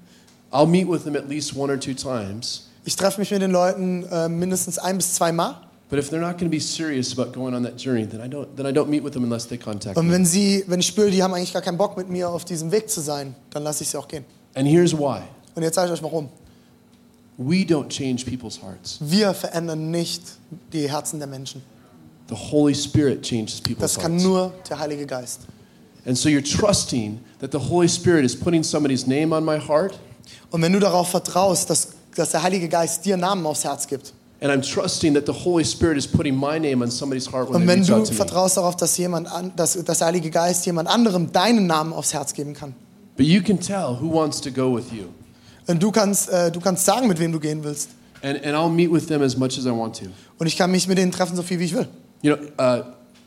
I'll 0.52 0.66
meet 0.66 0.86
with 0.88 1.04
them 1.04 1.16
at 1.16 1.28
least 1.28 1.56
one 1.56 1.72
or 1.72 1.80
two 1.80 1.94
times. 1.94 2.68
ich 2.84 2.94
treffe 2.94 3.18
mich 3.20 3.30
mit 3.30 3.40
den 3.40 3.50
Leuten 3.50 4.04
äh, 4.12 4.28
mindestens 4.28 4.78
ein 4.78 4.98
bis 4.98 5.14
zwei 5.14 5.32
Mal. 5.32 5.56
But 5.94 6.02
if 6.02 6.10
they're 6.10 6.20
not 6.20 6.38
going 6.38 6.50
to 6.50 6.56
be 6.56 6.58
serious 6.58 7.12
about 7.12 7.32
going 7.32 7.54
on 7.54 7.62
that 7.62 7.76
journey, 7.76 8.04
then 8.04 8.20
I 8.20 8.26
don't 8.26 8.48
then 8.56 8.66
I 8.66 8.72
don't 8.72 8.88
meet 8.88 9.04
with 9.04 9.12
them 9.12 9.22
unless 9.22 9.46
they 9.46 9.56
contact 9.56 9.96
Und 9.96 10.10
wenn 10.10 10.26
sie, 10.26 10.64
wenn 10.66 10.80
ich 10.80 10.88
spüre, 10.88 11.08
die 11.08 11.22
haben 11.22 11.32
eigentlich 11.32 11.52
gar 11.52 11.62
keinen 11.62 11.78
Bock 11.78 11.96
mit 11.96 12.10
mir 12.10 12.28
auf 12.28 12.44
diesem 12.44 12.72
Weg 12.72 12.90
zu 12.90 13.00
sein, 13.00 13.36
dann 13.50 13.62
lasse 13.62 13.84
ich 13.84 13.90
sie 13.90 13.96
auch 13.96 14.08
gehen. 14.08 14.24
And 14.54 14.66
here's 14.66 14.92
why. 14.92 15.20
Und 15.54 15.62
jetzt 15.62 15.76
sage 15.76 15.86
ich 15.86 15.92
euch 15.96 16.02
warum. 16.02 16.30
We 17.38 17.58
don't 17.64 17.88
change 17.88 18.24
people's 18.24 18.60
hearts. 18.60 18.98
Wir 19.00 19.32
verändern 19.34 19.92
nicht 19.92 20.20
die 20.72 20.90
Herzen 20.90 21.20
der 21.20 21.28
Menschen. 21.28 21.62
The 22.28 22.34
Holy 22.34 22.74
Spirit 22.74 23.22
changes 23.22 23.60
people's 23.60 23.92
Das 23.92 23.96
kann 23.96 24.14
hearts. 24.14 24.24
nur 24.24 24.52
der 24.68 24.80
Heilige 24.80 25.06
Geist. 25.06 25.42
And 26.04 26.18
so 26.18 26.28
you're 26.28 26.42
trusting 26.42 27.20
that 27.38 27.52
the 27.52 27.70
Holy 27.70 27.88
Spirit 27.88 28.24
is 28.24 28.34
putting 28.34 28.64
somebody's 28.64 29.06
name 29.06 29.32
on 29.32 29.44
my 29.44 29.60
heart, 29.60 29.96
Und 30.50 30.60
wenn 30.60 30.72
du 30.72 30.80
darauf 30.80 31.10
vertraust, 31.10 31.70
dass, 31.70 31.90
dass 32.16 32.32
der 32.32 32.42
Heilige 32.42 32.68
Geist 32.68 33.04
dir 33.04 33.16
Namen 33.16 33.46
aufs 33.46 33.62
Herz 33.62 33.86
gibt, 33.86 34.12
and 34.44 34.52
I'm 34.52 34.60
trusting 34.60 35.14
that 35.14 35.24
the 35.24 35.32
Holy 35.32 35.64
Spirit 35.64 35.96
is 35.96 36.06
putting 36.06 36.36
my 36.36 36.58
name 36.58 36.82
on 36.82 36.90
somebody's 36.90 37.26
heart 37.26 37.48
when 37.48 37.56
und 37.56 37.60
they 37.62 37.68
wenn 37.68 37.78
reach 37.78 37.88
du 37.88 37.94
out 37.94 38.04
to 38.04 38.12
me. 38.12 38.16
vertraust 38.16 38.58
darauf, 38.58 38.76
dass, 38.76 38.96
jemand 38.98 39.26
an, 39.32 39.52
dass, 39.56 39.72
der 39.72 39.94
Heilige 40.06 40.30
Geist 40.30 40.66
jemand 40.66 40.86
anderem 40.88 41.32
deinen 41.32 41.66
Namen 41.66 41.94
aufs 41.94 42.12
Herz 42.12 42.34
geben 42.34 42.52
kann. 42.52 42.74
But 43.16 43.24
you 43.24 43.40
can 43.40 43.58
tell 43.58 43.96
who 43.98 44.12
wants 44.12 44.40
to 44.42 44.50
go 44.50 44.76
with 44.76 44.92
you. 44.92 45.06
Und 45.66 45.82
du 45.82 45.90
kannst, 45.90 46.28
äh, 46.28 46.52
du 46.52 46.60
kannst 46.60 46.84
sagen, 46.84 47.08
mit 47.08 47.18
wem 47.18 47.32
du 47.32 47.40
gehen 47.40 47.64
willst. 47.64 47.90
And, 48.22 48.36
and 48.44 48.54
I'll 48.54 48.68
meet 48.68 48.92
with 48.92 49.06
them 49.06 49.22
as 49.22 49.34
much 49.34 49.56
as 49.58 49.64
I 49.64 49.70
want 49.70 49.96
to. 50.00 50.06
Und 50.38 50.46
ich 50.46 50.58
kann 50.58 50.70
mich 50.70 50.86
mit 50.88 50.98
denen 50.98 51.10
treffen, 51.10 51.36
so 51.36 51.42
viel 51.42 51.58
wie 51.58 51.64
ich 51.64 51.74
will. 51.74 51.86
You 52.20 52.36
know, 52.36 52.46
uh, 52.58 52.82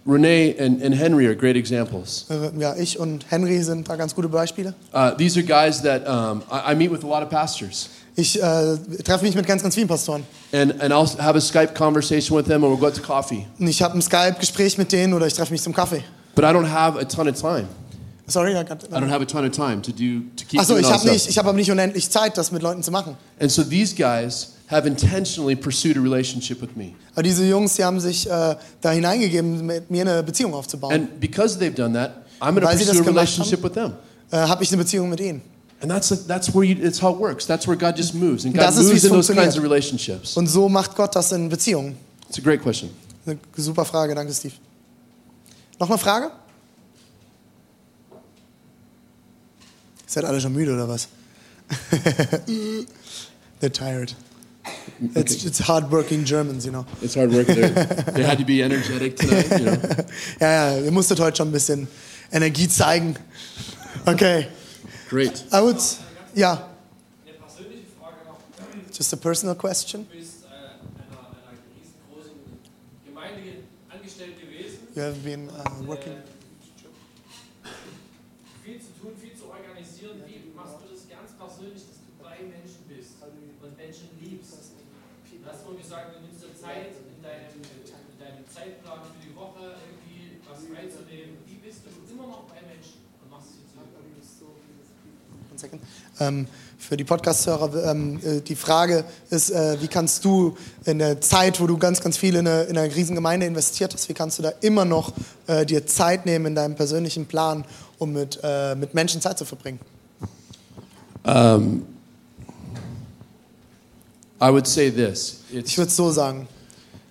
Renee 0.05 0.55
and, 0.59 0.83
and 0.83 0.93
Henry 0.93 1.25
are 1.25 1.35
great 1.35 1.55
examples. 1.55 2.27
Äh, 2.29 2.51
Ja, 2.59 2.75
ich 2.75 2.99
und 2.99 3.25
Henry 3.31 3.63
sind 3.63 3.89
da 3.89 3.95
ganz 3.95 4.13
gute 4.13 4.29
Beispiele. 4.29 4.75
Uh, 4.93 5.11
these 5.17 5.39
are 5.39 5.43
guys 5.43 5.81
that 5.81 6.07
um, 6.07 6.43
I, 6.51 6.73
I 6.73 6.75
meet 6.75 6.91
with 6.91 7.03
a 7.03 7.07
lot 7.07 7.23
of 7.23 7.29
pastors. 7.29 7.89
Ich 8.19 8.41
äh, 8.41 8.77
treffe 9.03 9.23
mich 9.23 9.35
mit 9.35 9.45
ganz, 9.45 9.61
ganz 9.61 9.75
vielen 9.75 9.87
Pastoren. 9.87 10.23
And, 10.51 10.81
and 10.81 10.91
I'll 10.91 11.07
have 11.21 11.37
a 11.37 11.39
Skype 11.39 11.75
conversation 11.75 12.35
with 12.35 12.47
them 12.47 12.63
or 12.63 12.71
we'll 12.71 12.79
go 12.79 12.87
out 12.87 12.95
to 12.95 13.01
coffee. 13.03 13.45
Und 13.59 13.67
ich 13.67 13.83
habe 13.83 13.95
ein 13.95 14.01
Skype-Gespräch 14.01 14.79
mit 14.79 14.91
denen 14.91 15.13
oder 15.13 15.27
ich 15.27 15.35
treffe 15.35 15.53
mich 15.53 15.61
zum 15.61 15.71
Kaffee. 15.71 16.03
But 16.33 16.43
I 16.43 16.47
don't 16.47 16.67
have 16.67 16.99
a 16.99 17.03
ton 17.03 17.29
of 17.29 17.39
time. 17.39 17.67
Sorry, 18.25 18.57
I 18.57 18.63
got, 18.63 18.83
I 18.85 18.99
don't 18.99 19.11
have 19.11 19.21
a 19.21 19.25
ton 19.25 19.45
of 19.45 19.51
time 19.51 19.83
to 19.83 19.91
do 19.91 20.23
to 20.35 20.45
keep 20.47 20.59
Achso, 20.59 20.77
ich 20.77 20.91
habe 20.91 21.07
nicht, 21.07 21.29
ich 21.29 21.37
habe 21.37 21.49
aber 21.49 21.57
nicht 21.57 21.69
unendlich 21.69 22.09
Zeit, 22.09 22.37
das 22.39 22.51
mit 22.51 22.63
Leuten 22.63 22.81
zu 22.81 22.89
machen. 22.89 23.15
And 23.39 23.51
so 23.51 23.63
these 23.63 23.95
guys 23.95 24.53
have 24.65 24.87
intentionally 24.87 25.55
pursued 25.55 25.95
a 25.95 26.01
relationship 26.01 26.59
with 26.59 26.75
me. 26.75 26.93
Aber 27.13 27.21
diese 27.21 27.45
Jungs, 27.45 27.75
die 27.75 27.83
haben 27.83 27.99
sich 27.99 28.27
äh, 28.27 28.55
da 28.81 28.91
hineingegeben, 28.91 29.63
mit 29.63 29.91
mir 29.91 30.01
eine 30.01 30.23
Beziehung 30.23 30.55
aufzubauen. 30.55 30.91
And 30.91 31.19
because 31.19 31.59
they've 31.59 31.75
done 31.75 31.93
that, 31.93 32.25
I'm 32.41 32.55
going 32.55 32.61
to 32.61 32.67
Weil 32.67 32.77
sie 32.79 32.85
pursue 32.85 33.03
a 33.03 33.05
relationship 33.05 33.63
with 33.63 33.73
them. 33.73 33.93
Äh, 34.31 34.37
habe 34.37 34.63
ich 34.63 34.69
eine 34.69 34.77
Beziehung 34.77 35.07
mit 35.07 35.19
ihnen. 35.19 35.41
And 35.79 35.91
that's, 35.91 36.09
that's 36.25 36.53
where 36.55 36.63
you, 36.63 36.75
it's 36.81 36.99
how 36.99 37.13
it 37.13 37.19
works. 37.19 37.45
That's 37.45 37.67
where 37.67 37.77
God 37.77 37.95
just 37.97 38.15
moves. 38.15 38.45
And 38.45 38.53
God 38.55 38.61
Das 38.63 38.77
ist, 38.77 38.87
moves 38.87 39.03
in 39.03 39.11
those 39.11 39.31
kinds 39.31 39.57
of 39.57 39.63
relationships. 39.63 40.35
Und 40.35 40.47
so 40.47 40.67
macht 40.69 40.95
Gott 40.95 41.15
das 41.15 41.31
in 41.31 41.49
Beziehungen. 41.49 41.95
It's 42.27 42.39
a 42.39 42.41
great 42.41 42.61
question. 42.61 42.89
Eine 43.25 43.37
super 43.55 43.85
Frage, 43.85 44.15
danke 44.15 44.33
Steve. 44.33 44.55
Noch 45.79 45.89
eine 45.89 45.97
Frage? 45.99 46.31
Seid 50.07 50.25
alle 50.25 50.39
schon 50.41 50.53
müde 50.53 50.73
oder 50.73 50.87
was? 50.87 51.07
They're 53.61 53.71
tired. 53.71 54.15
It's, 55.13 55.45
it's 55.45 55.59
hard-working 55.59 56.23
Germans, 56.25 56.65
you 56.65 56.71
know. 56.71 56.85
It's 57.01 57.15
hard 57.15 57.31
work. 57.31 57.47
They're- 57.47 58.13
they 58.13 58.23
had 58.23 58.37
to 58.39 58.45
be 58.45 58.61
energetic 58.63 59.17
tonight. 59.17 59.49
You 59.51 59.65
know. 59.65 59.77
Ja, 60.39 60.71
ja, 60.71 60.79
ihr 60.79 60.91
musstet 60.91 61.19
heute 61.19 61.37
schon 61.37 61.49
ein 61.49 61.51
bisschen 61.51 61.87
Energie 62.31 62.67
zeigen. 62.67 63.15
Okay. 64.05 64.47
Great. 65.09 65.43
I 65.53 65.61
would, 65.61 65.79
ja, 66.35 66.67
Eine 67.25 67.37
persönliche 67.37 67.85
Frage 67.97 68.17
noch. 68.27 68.39
just 68.93 69.13
a 69.13 69.17
personal 69.17 69.55
question. 69.55 70.05
Du 70.11 70.17
bist 70.17 70.43
einer, 70.45 70.75
einer 70.83 71.55
riesengroßen 71.79 72.35
Gemeinde 73.05 73.63
angestellt 73.89 74.35
gewesen. 74.41 74.79
You 74.95 75.01
have 75.03 75.19
been 75.23 75.47
uh, 75.49 75.87
working. 75.87 76.17
Viel 78.65 78.81
zu 78.81 78.91
tun, 78.99 79.13
viel 79.15 79.31
zu 79.33 79.47
organisieren. 79.47 80.23
Wie 80.27 80.51
machst 80.53 80.75
du 80.83 80.91
das 80.91 81.07
ganz 81.07 81.31
persönlich, 81.39 81.87
dass 81.87 82.03
du 82.03 82.11
bei 82.19 82.43
Menschen 82.43 82.83
bist 82.91 83.15
und 83.23 83.77
Menschen 83.77 84.09
liebst? 84.19 84.75
Du 85.31 85.53
hast 85.53 85.63
vorhin 85.63 85.79
gesagt, 85.81 86.11
du 86.11 86.19
nimmst 86.27 86.43
dir 86.43 86.51
Zeit 86.51 86.91
in 86.99 87.23
deinem, 87.23 87.55
in 87.55 88.19
deinem 88.19 88.43
Zeitplan 88.51 88.99
für 89.07 89.15
die 89.23 89.31
Woche 89.31 89.79
irgendwie 89.79 90.43
was 90.43 90.67
freizunehmen. 90.67 91.06
Second. 95.57 95.81
Ähm, 96.19 96.47
für 96.77 96.95
die 96.95 97.03
Podcast-Hörer, 97.03 97.91
ähm, 97.91 98.19
äh, 98.23 98.41
die 98.41 98.55
Frage 98.55 99.03
ist, 99.29 99.49
äh, 99.49 99.77
wie 99.81 99.87
kannst 99.87 100.23
du 100.25 100.55
in 100.85 100.99
der 100.99 101.19
Zeit, 101.21 101.59
wo 101.59 101.67
du 101.67 101.77
ganz, 101.77 102.01
ganz 102.01 102.17
viel 102.17 102.35
in 102.35 102.47
eine, 102.47 102.63
in 102.63 102.77
eine 102.77 102.93
Riesengemeinde 102.93 103.45
investiert 103.45 103.93
hast, 103.93 104.07
wie 104.09 104.13
kannst 104.13 104.39
du 104.39 104.43
da 104.43 104.51
immer 104.61 104.85
noch 104.85 105.13
äh, 105.47 105.65
dir 105.65 105.85
Zeit 105.87 106.25
nehmen 106.25 106.45
in 106.47 106.55
deinem 106.55 106.75
persönlichen 106.75 107.25
Plan, 107.25 107.65
um 107.97 108.13
mit, 108.13 108.39
äh, 108.43 108.75
mit 108.75 108.93
Menschen 108.93 109.21
Zeit 109.21 109.37
zu 109.37 109.45
verbringen? 109.45 109.79
I 114.39 114.49
would 114.49 114.67
say 114.67 114.89
this. 114.89 115.41
Ich 115.49 115.57
It's, 115.57 115.77
würde 115.77 115.89
es 115.89 115.95
so 115.95 116.11
sagen, 116.11 116.47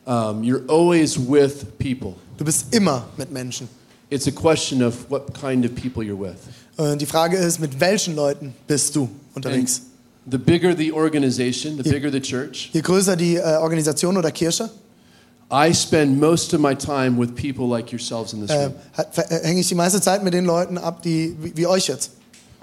um, 0.07 0.43
you're 0.43 0.63
always 0.69 1.19
with 1.19 1.67
people. 1.79 2.15
du 2.39 2.45
bist 2.45 2.73
immer 2.75 3.07
mit 3.19 3.31
Menschen. 3.31 3.69
It's 4.11 4.27
a 4.29 4.33
question 4.33 4.83
of 4.83 5.11
what 5.11 5.35
kind 5.35 5.65
of 5.65 5.75
people 5.75 6.03
you're 6.05 6.17
with. 6.19 6.37
Die 6.99 7.07
Frage 7.07 7.37
ist, 7.37 7.59
mit 7.59 7.81
welchen 7.81 8.15
Leuten 8.15 8.55
bist 8.67 8.95
du 8.95 9.03
And 9.35 9.45
unterwegs? 9.47 9.83
the 10.31 10.39
bigger 10.39 10.75
the 10.77 10.93
organization, 10.93 11.77
the 11.77 11.83
bigger 11.89 12.11
the 12.11 12.21
church, 12.21 12.71
Je 12.73 12.81
größer 12.83 13.17
die 13.17 13.37
äh, 13.37 13.57
Organisation 13.61 14.17
oder 14.17 14.31
Kirche, 14.31 14.69
I 15.51 15.73
spend 15.73 16.19
most 16.21 16.53
of 16.55 16.61
my 16.61 16.75
time 16.75 17.17
with 17.19 17.35
people 17.35 17.67
like 17.69 17.91
yourselves 17.93 18.33
in 18.33 18.41
this 18.47 18.51
äh, 18.51 18.65
room. 18.65 18.75
äh, 18.97 19.47
hänge 19.47 19.61
ich 19.61 19.69
die 19.69 19.75
meiste 19.75 20.01
Zeit 20.01 20.23
mit 20.23 20.35
den 20.35 20.45
Leuten 20.45 20.77
ab, 20.79 21.03
die 21.03 21.35
wie, 21.41 21.57
wie 21.57 21.67
euch 21.67 21.87
jetzt. 21.89 22.11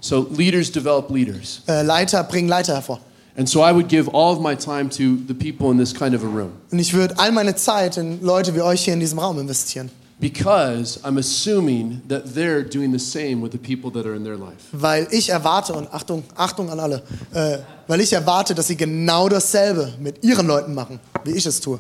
So 0.02 0.28
leaders 0.38 0.72
develop 0.72 1.10
leaders. 1.10 1.61
Äh, 1.68 1.82
Leiter 1.84 2.24
bringen 2.24 2.49
Leiter 2.49 2.76
hervor. 2.76 2.99
And 3.36 3.49
so 3.49 3.61
I 3.65 3.74
would 3.74 3.88
give 3.90 4.10
all 4.14 4.34
of 4.36 4.40
my 4.41 4.56
time 4.56 4.90
to 4.90 5.18
the 5.28 5.34
people 5.34 5.72
in 5.72 5.78
this 5.80 5.94
kind 5.94 6.14
of 6.14 6.24
a 6.24 6.28
room 6.28 6.52
Und 6.72 6.80
ich 6.80 6.94
würde 6.94 7.18
all 7.18 7.32
meine 7.32 7.56
Zeit 7.56 7.98
in 7.98 8.22
Leute 8.22 8.53
wie 8.53 8.61
euch 8.61 8.84
hier 8.86 8.94
in 8.94 8.99
diesem 8.99 9.18
Raum 9.18 9.40
investieren. 9.40 9.90
Because 10.23 10.99
I'm 11.03 11.17
assuming 11.17 12.01
that 12.07 12.33
they're 12.33 12.63
doing 12.63 12.93
the 12.93 12.99
same 12.99 13.41
with 13.41 13.51
the 13.51 13.57
people 13.57 13.91
that 13.91 14.05
are 14.05 14.15
in 14.15 14.23
their 14.23 14.37
life. 14.37 14.69
Weil 14.71 15.05
ich 15.11 15.29
erwarte, 15.29 15.73
und 15.73 15.93
Achtung, 15.93 16.23
Achtung 16.35 16.69
an 16.69 16.79
alle, 16.79 17.03
äh, 17.33 17.57
weil 17.87 17.99
ich 17.99 18.13
erwarte, 18.13 18.55
dass 18.55 18.67
sie 18.67 18.77
genau 18.77 19.27
dasselbe 19.27 19.93
mit 19.99 20.23
ihren 20.23 20.47
Leuten 20.47 20.73
machen, 20.73 20.99
wie 21.25 21.31
ich 21.31 21.45
es 21.45 21.59
tue. 21.59 21.77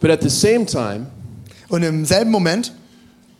But 0.00 0.10
at 0.10 0.22
the 0.22 0.28
same 0.28 0.66
time, 0.66 1.06
Und 1.68 1.82
im 1.84 2.04
selben 2.04 2.30
Moment 2.32 2.72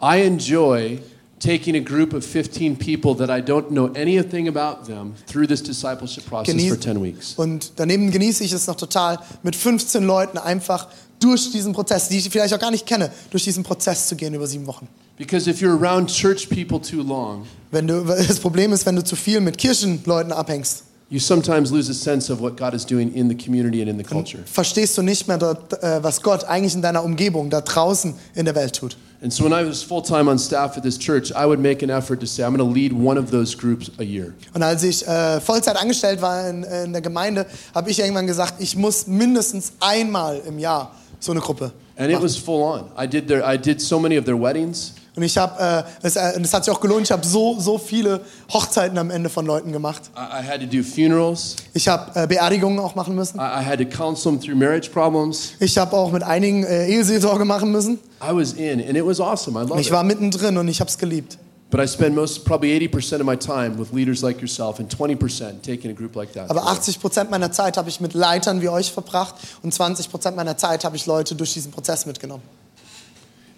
I 0.00 0.20
enjoy 0.22 1.00
taking 1.40 1.74
a 1.76 1.80
group 1.80 2.14
of 2.14 2.24
15 2.24 2.76
people 2.78 3.14
that 3.16 3.28
I 3.28 3.42
don't 3.42 3.68
know 3.70 3.90
anything 3.94 4.48
about 4.48 4.86
them 4.86 5.14
through 5.26 5.46
this 5.48 5.62
discipleship 5.62 6.24
process 6.26 6.54
Genieß- 6.54 6.68
for 6.70 6.80
10 6.80 7.02
weeks. 7.02 7.34
und 7.36 7.72
daneben 7.76 8.10
genieße 8.12 8.44
ich 8.44 8.52
es 8.52 8.66
noch 8.68 8.76
total, 8.76 9.18
mit 9.42 9.56
15 9.56 10.04
Leuten 10.04 10.38
einfach 10.38 10.86
durch 11.24 11.50
diesen 11.50 11.72
Prozess, 11.72 12.08
die 12.08 12.18
ich 12.18 12.28
vielleicht 12.28 12.52
auch 12.52 12.58
gar 12.58 12.70
nicht 12.70 12.86
kenne, 12.86 13.10
durch 13.30 13.44
diesen 13.44 13.64
Prozess 13.64 14.08
zu 14.08 14.16
gehen 14.16 14.34
über 14.34 14.46
sieben 14.46 14.66
Wochen. 14.66 14.86
Because 15.16 15.48
if 15.48 15.60
you're 15.60 15.78
around 15.80 16.08
church 16.10 16.48
people 16.48 16.80
too 16.80 17.02
long, 17.02 17.46
Wenn 17.70 17.86
du, 17.86 18.02
das 18.28 18.38
Problem 18.40 18.72
ist, 18.72 18.84
wenn 18.84 18.96
du 18.96 19.04
zu 19.04 19.16
viel 19.16 19.40
mit 19.40 19.56
Kirchenleuten 19.56 20.32
abhängst, 20.32 20.84
you 21.10 21.20
sometimes 21.20 21.70
lose 21.70 21.90
a 21.90 21.94
sense 21.94 22.32
of 22.32 22.40
what 22.40 22.56
God 22.56 22.74
is 22.74 22.84
doing 22.84 23.12
in 23.14 23.28
the 23.28 23.36
community 23.36 23.80
and 23.80 23.88
in 23.88 23.96
the 23.96 24.04
culture. 24.04 24.42
verstehst 24.44 24.98
du 24.98 25.02
nicht 25.02 25.28
mehr, 25.28 25.38
äh, 25.40 26.02
was 26.02 26.20
Gott 26.20 26.44
eigentlich 26.44 26.74
in 26.74 26.82
deiner 26.82 27.04
Umgebung, 27.04 27.48
da 27.50 27.60
draußen 27.60 28.14
in 28.34 28.44
der 28.44 28.54
Welt 28.54 28.74
tut. 28.74 28.96
And 29.22 29.32
so 29.32 29.44
when 29.44 29.52
I 29.52 29.66
was 29.66 29.82
full 29.82 30.02
time 30.02 30.28
on 30.28 30.38
staff 30.38 30.76
at 30.76 30.82
this 30.82 30.98
church, 30.98 31.30
I 31.30 31.46
would 31.46 31.60
make 31.60 31.82
an 31.82 31.88
effort 31.88 32.20
to 32.20 32.26
say, 32.26 32.42
I'm 32.42 32.54
going 32.54 32.58
to 32.58 32.74
lead 32.74 32.92
one 32.92 33.18
of 33.18 33.30
those 33.30 33.56
groups 33.56 33.90
a 33.98 34.02
year. 34.02 34.34
Und 34.52 34.62
als 34.62 34.82
ich 34.82 35.06
äh, 35.06 35.40
Vollzeit 35.40 35.76
angestellt 35.76 36.20
war 36.20 36.48
in, 36.48 36.64
in 36.64 36.92
der 36.92 37.00
Gemeinde, 37.00 37.46
habe 37.74 37.90
ich 37.90 38.00
irgendwann 38.00 38.26
gesagt, 38.26 38.54
ich 38.58 38.76
muss 38.76 39.06
mindestens 39.06 39.72
einmal 39.80 40.42
im 40.46 40.58
Jahr 40.58 40.90
so 41.24 41.32
eine 41.32 41.40
Gruppe. 41.40 41.72
And 41.96 42.10
it 42.10 42.20
was 42.20 42.36
full 42.36 42.62
on. 42.62 42.90
I 42.98 43.06
did, 43.06 43.28
their, 43.28 43.42
I 43.44 43.56
did 43.56 43.80
so 43.80 43.98
many 43.98 44.18
of 44.18 44.24
their 44.24 44.40
weddings. 44.40 44.94
Und 45.16 45.22
ich 45.22 45.36
habe, 45.38 45.62
äh, 45.62 45.84
es, 46.02 46.16
äh, 46.16 46.40
es 46.40 46.52
hat 46.52 46.64
sich 46.64 46.74
auch 46.74 46.80
gelohnt, 46.80 47.02
ich 47.02 47.12
habe 47.12 47.24
so, 47.24 47.58
so 47.60 47.78
viele 47.78 48.20
Hochzeiten 48.52 48.98
am 48.98 49.10
Ende 49.10 49.28
von 49.28 49.46
Leuten 49.46 49.70
gemacht. 49.70 50.10
I, 50.16 50.42
I 50.42 50.46
had 50.46 50.60
to 50.60 50.66
do 50.66 50.82
funerals. 50.82 51.54
Ich 51.72 51.86
habe 51.86 52.20
äh, 52.20 52.26
Beerdigungen 52.26 52.80
auch 52.80 52.96
machen 52.96 53.14
müssen. 53.14 53.38
I, 53.38 53.60
I 53.60 53.64
had 53.64 53.78
to 53.78 53.84
counsel 53.84 54.32
them 54.32 54.40
through 54.40 54.56
marriage 54.56 54.90
problems. 54.90 55.52
Ich 55.60 55.78
habe 55.78 55.96
auch 55.96 56.10
mit 56.10 56.24
einigen 56.24 56.64
äh, 56.64 56.88
Eheseelsorge 56.88 57.44
machen 57.44 57.70
müssen. 57.70 58.00
I 58.20 58.34
was 58.34 58.54
in, 58.54 58.80
and 58.80 58.96
it 58.96 59.06
was 59.06 59.20
awesome. 59.20 59.56
I 59.56 59.62
loved 59.62 59.80
ich 59.80 59.86
it. 59.86 59.92
war 59.92 60.02
mittendrin 60.02 60.58
und 60.58 60.66
ich 60.66 60.80
habe 60.80 60.90
es 60.90 60.98
geliebt. 60.98 61.38
But 61.74 61.82
I 61.82 61.88
spend 61.88 62.14
most, 62.14 62.44
probably 62.44 62.70
80% 62.86 63.18
of 63.18 63.26
my 63.26 63.34
time 63.34 63.76
with 63.76 63.92
leaders 63.92 64.22
like 64.22 64.40
yourself 64.40 64.78
and 64.78 64.88
20% 64.88 65.60
taking 65.62 65.90
a 65.90 65.92
group 65.92 66.14
like 66.14 66.32
that. 66.34 66.48
Aber 66.48 66.68
80 66.68 67.00
Prozent 67.00 67.32
meiner 67.32 67.50
Zeit 67.50 67.76
habe 67.76 67.88
ich 67.88 68.00
mit 68.00 68.14
Leitern 68.14 68.62
wie 68.62 68.68
euch 68.68 68.92
verbracht 68.92 69.34
und 69.60 69.74
20 69.74 70.08
Prozent 70.08 70.36
meiner 70.36 70.56
Zeit 70.56 70.84
habe 70.84 70.94
ich 70.94 71.06
Leute 71.06 71.34
durch 71.34 71.52
diesen 71.52 71.72
Prozess 71.72 72.06
mitgenommen. 72.06 72.44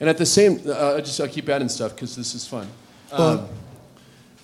And 0.00 0.08
at 0.08 0.16
the 0.16 0.24
same, 0.24 0.60
uh, 0.64 0.96
I 0.96 1.00
just 1.00 1.20
I'll 1.20 1.28
keep 1.28 1.50
adding 1.50 1.68
stuff 1.68 1.94
because 1.94 2.14
this 2.14 2.34
is 2.34 2.46
fun. 2.46 2.66
Und 3.14 3.40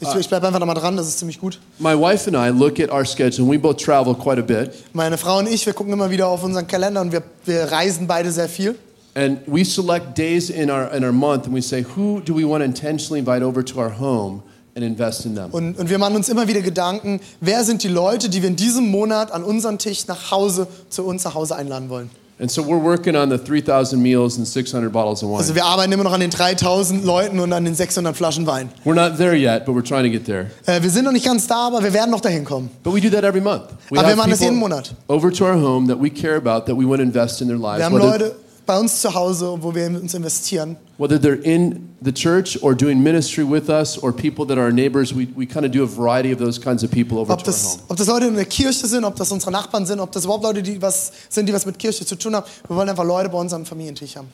ich, 0.01 0.15
ich 0.16 0.28
bleibe 0.28 0.47
einfach 0.47 0.61
nochmal 0.61 0.77
dran, 0.77 0.94
das 0.99 1.09
ist 1.09 1.20
ziemlich 1.20 1.40
gut. 1.40 1.59
My 1.78 1.99
wife 1.99 2.28
and 2.28 2.36
I 2.36 2.51
look 2.55 2.78
at 2.78 2.90
our 2.90 3.07
schedule, 3.07 3.51
we 3.51 3.59
both 3.59 3.82
travel 3.82 4.15
quite 4.15 4.39
a 4.39 4.43
bit. 4.43 4.73
Meine 4.93 5.16
Frau 5.16 5.39
und 5.39 5.49
ich, 5.49 5.65
wir 5.65 5.73
gucken 5.73 5.94
immer 5.94 6.11
wieder 6.11 6.28
auf 6.28 6.44
unseren 6.44 6.66
Kalender 6.66 7.01
und 7.01 7.11
wir, 7.11 7.23
wir 7.47 7.73
reisen 7.73 8.07
beide 8.07 8.32
sehr 8.32 8.51
viel. 8.51 8.78
And 9.14 9.40
we 9.47 9.62
select 9.64 10.16
days 10.16 10.48
in 10.48 10.70
our, 10.70 10.90
in 10.94 11.05
our 11.05 11.12
month, 11.12 11.44
and 11.44 11.55
we 11.55 11.60
say, 11.60 11.82
who 11.82 12.20
do 12.22 12.34
we 12.34 12.44
want 12.44 12.62
to 12.62 12.64
intentionally 12.64 13.18
invite 13.18 13.43
over 13.43 13.62
to 13.62 13.78
our 13.78 13.90
home 13.90 14.43
and 14.74 14.84
invest 14.84 15.26
in 15.26 15.34
them. 15.34 15.51
Und, 15.52 15.78
und 15.78 15.90
wir 15.90 15.98
machen 15.98 16.16
uns 16.16 16.30
immer 16.30 16.48
wieder 16.48 16.62
Gedanken, 16.62 17.20
wer 17.40 17.62
sind 17.64 17.82
die 17.82 17.89
Leute, 17.89 18.30
die 18.30 18.40
wir 18.40 18.48
in 18.48 18.56
diesem 18.56 18.90
Monat 18.90 19.30
an 19.30 19.44
unseren 19.44 19.78
Tisch 19.78 20.06
nach 20.06 20.30
Hause, 20.30 20.66
zu 20.89 21.05
uns 21.05 21.24
nach 21.24 21.34
Hause 21.34 21.56
einladen 21.56 21.90
wollen. 21.90 22.10
And 22.40 22.51
so 22.51 22.62
we're 22.62 22.82
working 22.82 23.14
on 23.14 23.30
the 23.30 23.36
3,000 23.39 24.02
meals 24.02 24.36
and 24.36 24.48
600 24.48 24.90
bottles 24.90 25.22
of 25.22 25.28
wine. 25.28 25.39
Also 25.39 25.55
wir 25.55 25.64
arbeiten 25.64 25.93
immer 25.93 26.02
noch 26.02 26.14
an 26.14 26.20
den 26.20 26.30
3000 26.30 27.05
Leuten 27.05 27.39
und 27.39 27.52
an 27.52 27.64
den 27.64 27.74
600 27.74 28.16
Flaschen 28.16 28.47
Wein. 28.47 28.70
We're 28.84 28.94
not 28.94 29.18
there 29.18 29.36
yet, 29.36 29.64
but 29.66 29.76
we're 29.76 29.86
trying 29.86 30.05
to 30.05 30.10
get 30.10 30.24
there. 30.24 30.47
Äh, 30.66 30.82
wir 30.82 30.90
sind 30.90 31.05
noch 31.05 31.12
nicht 31.12 31.26
ganz 31.26 31.47
da, 31.47 31.68
aber 31.68 31.84
wir 31.84 31.93
werden 31.93 32.10
noch 32.10 32.22
dahin 32.22 32.44
kommen. 32.44 32.70
But 32.82 32.94
we 32.94 33.01
do 33.01 33.10
that 33.10 33.22
every 33.22 33.43
month. 33.43 33.64
We 33.90 33.98
Aber 33.98 34.09
wir 34.09 34.16
machen 34.16 34.30
das 34.30 34.40
jeden 34.40 34.56
Monat. 34.56 34.94
over 35.09 35.30
to 35.30 35.44
our 35.44 35.55
home 35.55 35.86
that 35.86 36.02
we 36.02 36.09
care 36.10 36.36
about, 36.36 36.64
that 36.66 36.76
we 36.76 36.84
want 36.89 36.97
to 36.97 37.02
invest 37.02 37.43
in 37.43 37.48
their 37.48 37.59
lives. 37.59 37.78
Wir 37.78 37.84
haben 37.84 37.98
Leute 37.98 38.34
bei 38.66 38.78
uns 38.78 39.01
zu 39.01 39.12
Hause, 39.14 39.56
wo 39.60 39.74
wir 39.74 39.86
uns 39.86 40.14
investieren. 40.14 40.76
whether 40.98 41.18
they're 41.18 41.43
in 41.43 41.89
the 42.01 42.12
church 42.12 42.56
or 42.62 42.74
doing 42.74 43.02
ministry 43.02 43.43
with 43.44 43.68
us 43.68 43.98
or 43.98 44.12
people 44.12 44.47
that 44.47 44.56
are 44.56 44.64
our 44.66 44.72
neighbors, 44.72 45.12
we, 45.12 45.26
we 45.34 45.44
kind 45.47 45.66
of 45.66 45.72
do 45.72 45.82
a 45.82 45.86
variety 45.86 46.32
of 46.32 46.39
those 46.39 46.59
kinds 46.60 46.84
of 46.84 46.90
people 46.90 47.18
over 47.18 47.32
Ob 47.32 47.40
to 47.40 47.44
our 47.44 47.52
das, 47.52 47.76
home. 47.76 47.84
ob 47.89 47.97
das 47.97 48.06
Leute 48.06 48.26
in 48.26 48.34
der 48.36 48.44
Kirche 48.44 48.86
sind, 48.86 49.05
ob 49.05 49.16
das 49.16 49.32
unsere 49.32 49.51
Nachbarn 49.51 49.84
sind, 49.84 49.98
ob 50.01 50.12
das 50.12 50.24
überhaupt 50.24 50.44
Leute 50.44 50.62
die 50.62 50.80
was 50.80 51.10
sind, 51.28 51.48
die 51.48 51.52
was 51.52 51.66
mit 51.66 51.78
Kirche 51.78 52.06
zu 52.06 52.16
tun 52.16 52.36
haben. 52.36 52.47
Wir 52.68 52.76
wollen 52.76 52.89
einfach 52.89 53.05
Leute 53.05 53.28
bei 53.28 53.39
uns 53.39 53.52
am 53.52 53.64
Familientisch 53.66 54.16
haben. 54.16 54.28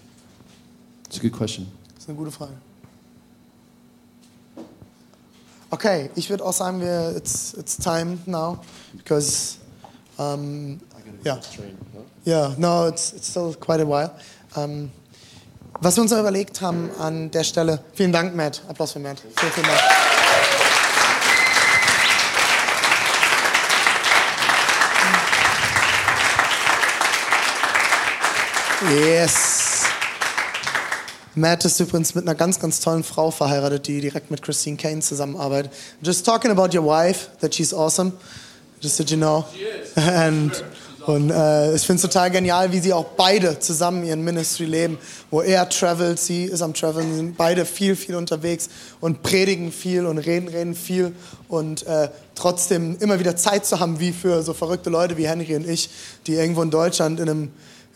It's 1.07 1.19
a 1.19 1.23
good 1.23 1.33
question. 1.33 1.67
Das 1.95 2.05
ist 2.05 2.09
eine 2.11 2.19
gute 2.19 2.31
Frage. 2.31 2.53
Okay, 5.71 6.11
ich 6.15 6.31
würde 6.31 6.45
auch 6.45 6.53
sagen, 6.53 6.81
wir, 6.81 7.15
it's, 7.17 7.55
it's 7.59 7.77
time 7.77 8.19
now, 8.25 8.59
because, 8.97 9.57
um, 10.17 10.81
yeah. 11.27 11.39
Yeah, 12.29 12.55
no, 12.59 12.89
it's, 12.89 13.15
it's 13.15 13.27
still 13.27 13.55
quite 13.55 13.81
a 13.81 13.87
while. 13.87 14.15
Um, 14.55 14.91
was 15.81 15.97
wir 15.97 16.03
uns 16.03 16.11
noch 16.11 16.19
überlegt 16.19 16.61
haben 16.61 16.91
an 16.99 17.31
der 17.31 17.43
Stelle, 17.43 17.81
vielen 17.95 18.13
Dank, 18.13 18.37
Matt. 18.37 18.61
Applaus 18.69 18.93
für 18.93 18.99
Matt. 18.99 19.23
Vielen, 19.35 19.53
vielen 19.53 19.67
Dank. 19.67 19.81
Yes. 28.91 29.85
Matt 31.35 31.65
ist 31.65 31.81
übrigens 31.81 32.15
mit 32.15 32.25
einer 32.25 32.35
ganz, 32.35 32.61
ganz 32.61 32.81
tollen 32.81 33.05
Frau 33.05 33.31
verheiratet, 33.31 33.87
die 33.87 34.03
direkt 34.03 34.31
mit 34.31 34.43
Christine 34.43 34.77
Kane 34.77 35.01
zusammenarbeitet. 35.01 35.73
Just 36.03 36.27
talking 36.27 36.51
about 36.51 36.77
your 36.77 36.85
wife, 36.85 37.31
that 37.41 37.55
she's 37.55 37.73
awesome. 37.73 38.13
Just 38.83 38.97
so 38.99 39.05
you 39.05 39.17
know. 39.17 39.47
And, 39.97 40.53
und 41.09 41.31
äh, 41.31 41.75
ich 41.75 41.87
finde 41.87 41.95
es 41.95 42.03
total 42.03 42.31
genial, 42.31 42.71
wie 42.71 42.81
sie 42.81 42.93
auch 42.93 43.07
beide 43.17 43.59
zusammen 43.59 44.05
ihren 44.05 44.23
Ministry 44.23 44.67
leben, 44.67 44.99
wo 45.31 45.41
er 45.41 45.67
travelt, 45.67 46.19
sie 46.19 46.45
ist 46.45 46.61
am 46.61 46.75
Traveln, 46.75 47.17
sind 47.17 47.39
beide 47.39 47.65
viel, 47.65 47.97
viel 47.97 48.15
unterwegs 48.15 48.69
und 49.01 49.23
predigen 49.23 49.73
viel 49.73 50.05
und 50.05 50.19
reden, 50.19 50.49
reden 50.49 50.75
viel 50.75 51.15
und 51.49 51.87
äh, 51.87 52.11
trotzdem 52.35 52.99
immer 53.01 53.19
wieder 53.19 53.37
Zeit 53.37 53.65
zu 53.65 53.81
haben, 53.81 54.01
wie 54.01 54.13
für 54.13 54.43
so 54.43 54.53
verrückte 54.53 54.91
Leute 54.91 55.17
wie 55.17 55.27
Henry 55.27 55.57
und 55.57 55.67
ich, 55.67 55.89
die 56.27 56.35
irgendwo 56.35 56.61
in 56.61 56.71
Deutschland 56.71 57.21
in 57.21 57.31
einem 57.31 57.53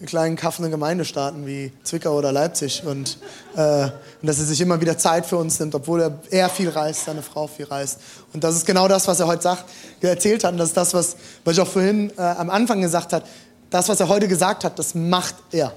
kleinen 0.07 0.37
kaffenden 0.37 0.71
Gemeindestaaten 0.71 1.47
wie 1.47 1.73
Zwickau 1.83 2.17
oder 2.17 2.33
Leipzig 2.33 2.83
und, 2.85 3.19
äh, 3.57 3.85
und 3.85 3.93
dass 4.23 4.39
er 4.39 4.45
sich 4.45 4.61
immer 4.61 4.81
wieder 4.81 4.99
Zeit 4.99 5.27
für 5.27 5.37
uns 5.37 5.59
nimmt, 5.61 5.75
obwohl 5.75 6.01
er, 6.01 6.19
er 6.31 6.49
viel 6.49 6.69
reist, 6.69 7.05
seine 7.05 7.23
Frau 7.23 7.47
viel 7.47 7.67
reist. 7.67 7.99
Und 8.33 8.45
das 8.45 8.57
ist 8.57 8.67
genau 8.67 8.89
das, 8.89 9.09
was 9.09 9.21
er 9.21 9.27
heute 9.27 9.43
sagt, 9.43 9.65
erzählt 10.01 10.45
hat 10.45 10.53
und 10.53 10.59
das 10.59 10.69
ist 10.69 10.77
das, 10.77 10.95
was, 10.95 11.17
was 11.45 11.55
ich 11.57 11.61
auch 11.61 11.69
vorhin 11.69 12.11
äh, 12.17 12.23
am 12.23 12.51
Anfang 12.51 12.81
gesagt 12.81 13.13
habe. 13.13 13.25
Das, 13.71 13.89
was 13.89 14.01
er 14.01 14.09
heute 14.09 14.29
gesagt 14.29 14.65
hat, 14.65 14.79
das 14.79 14.95
macht 14.95 15.37
er. 15.51 15.73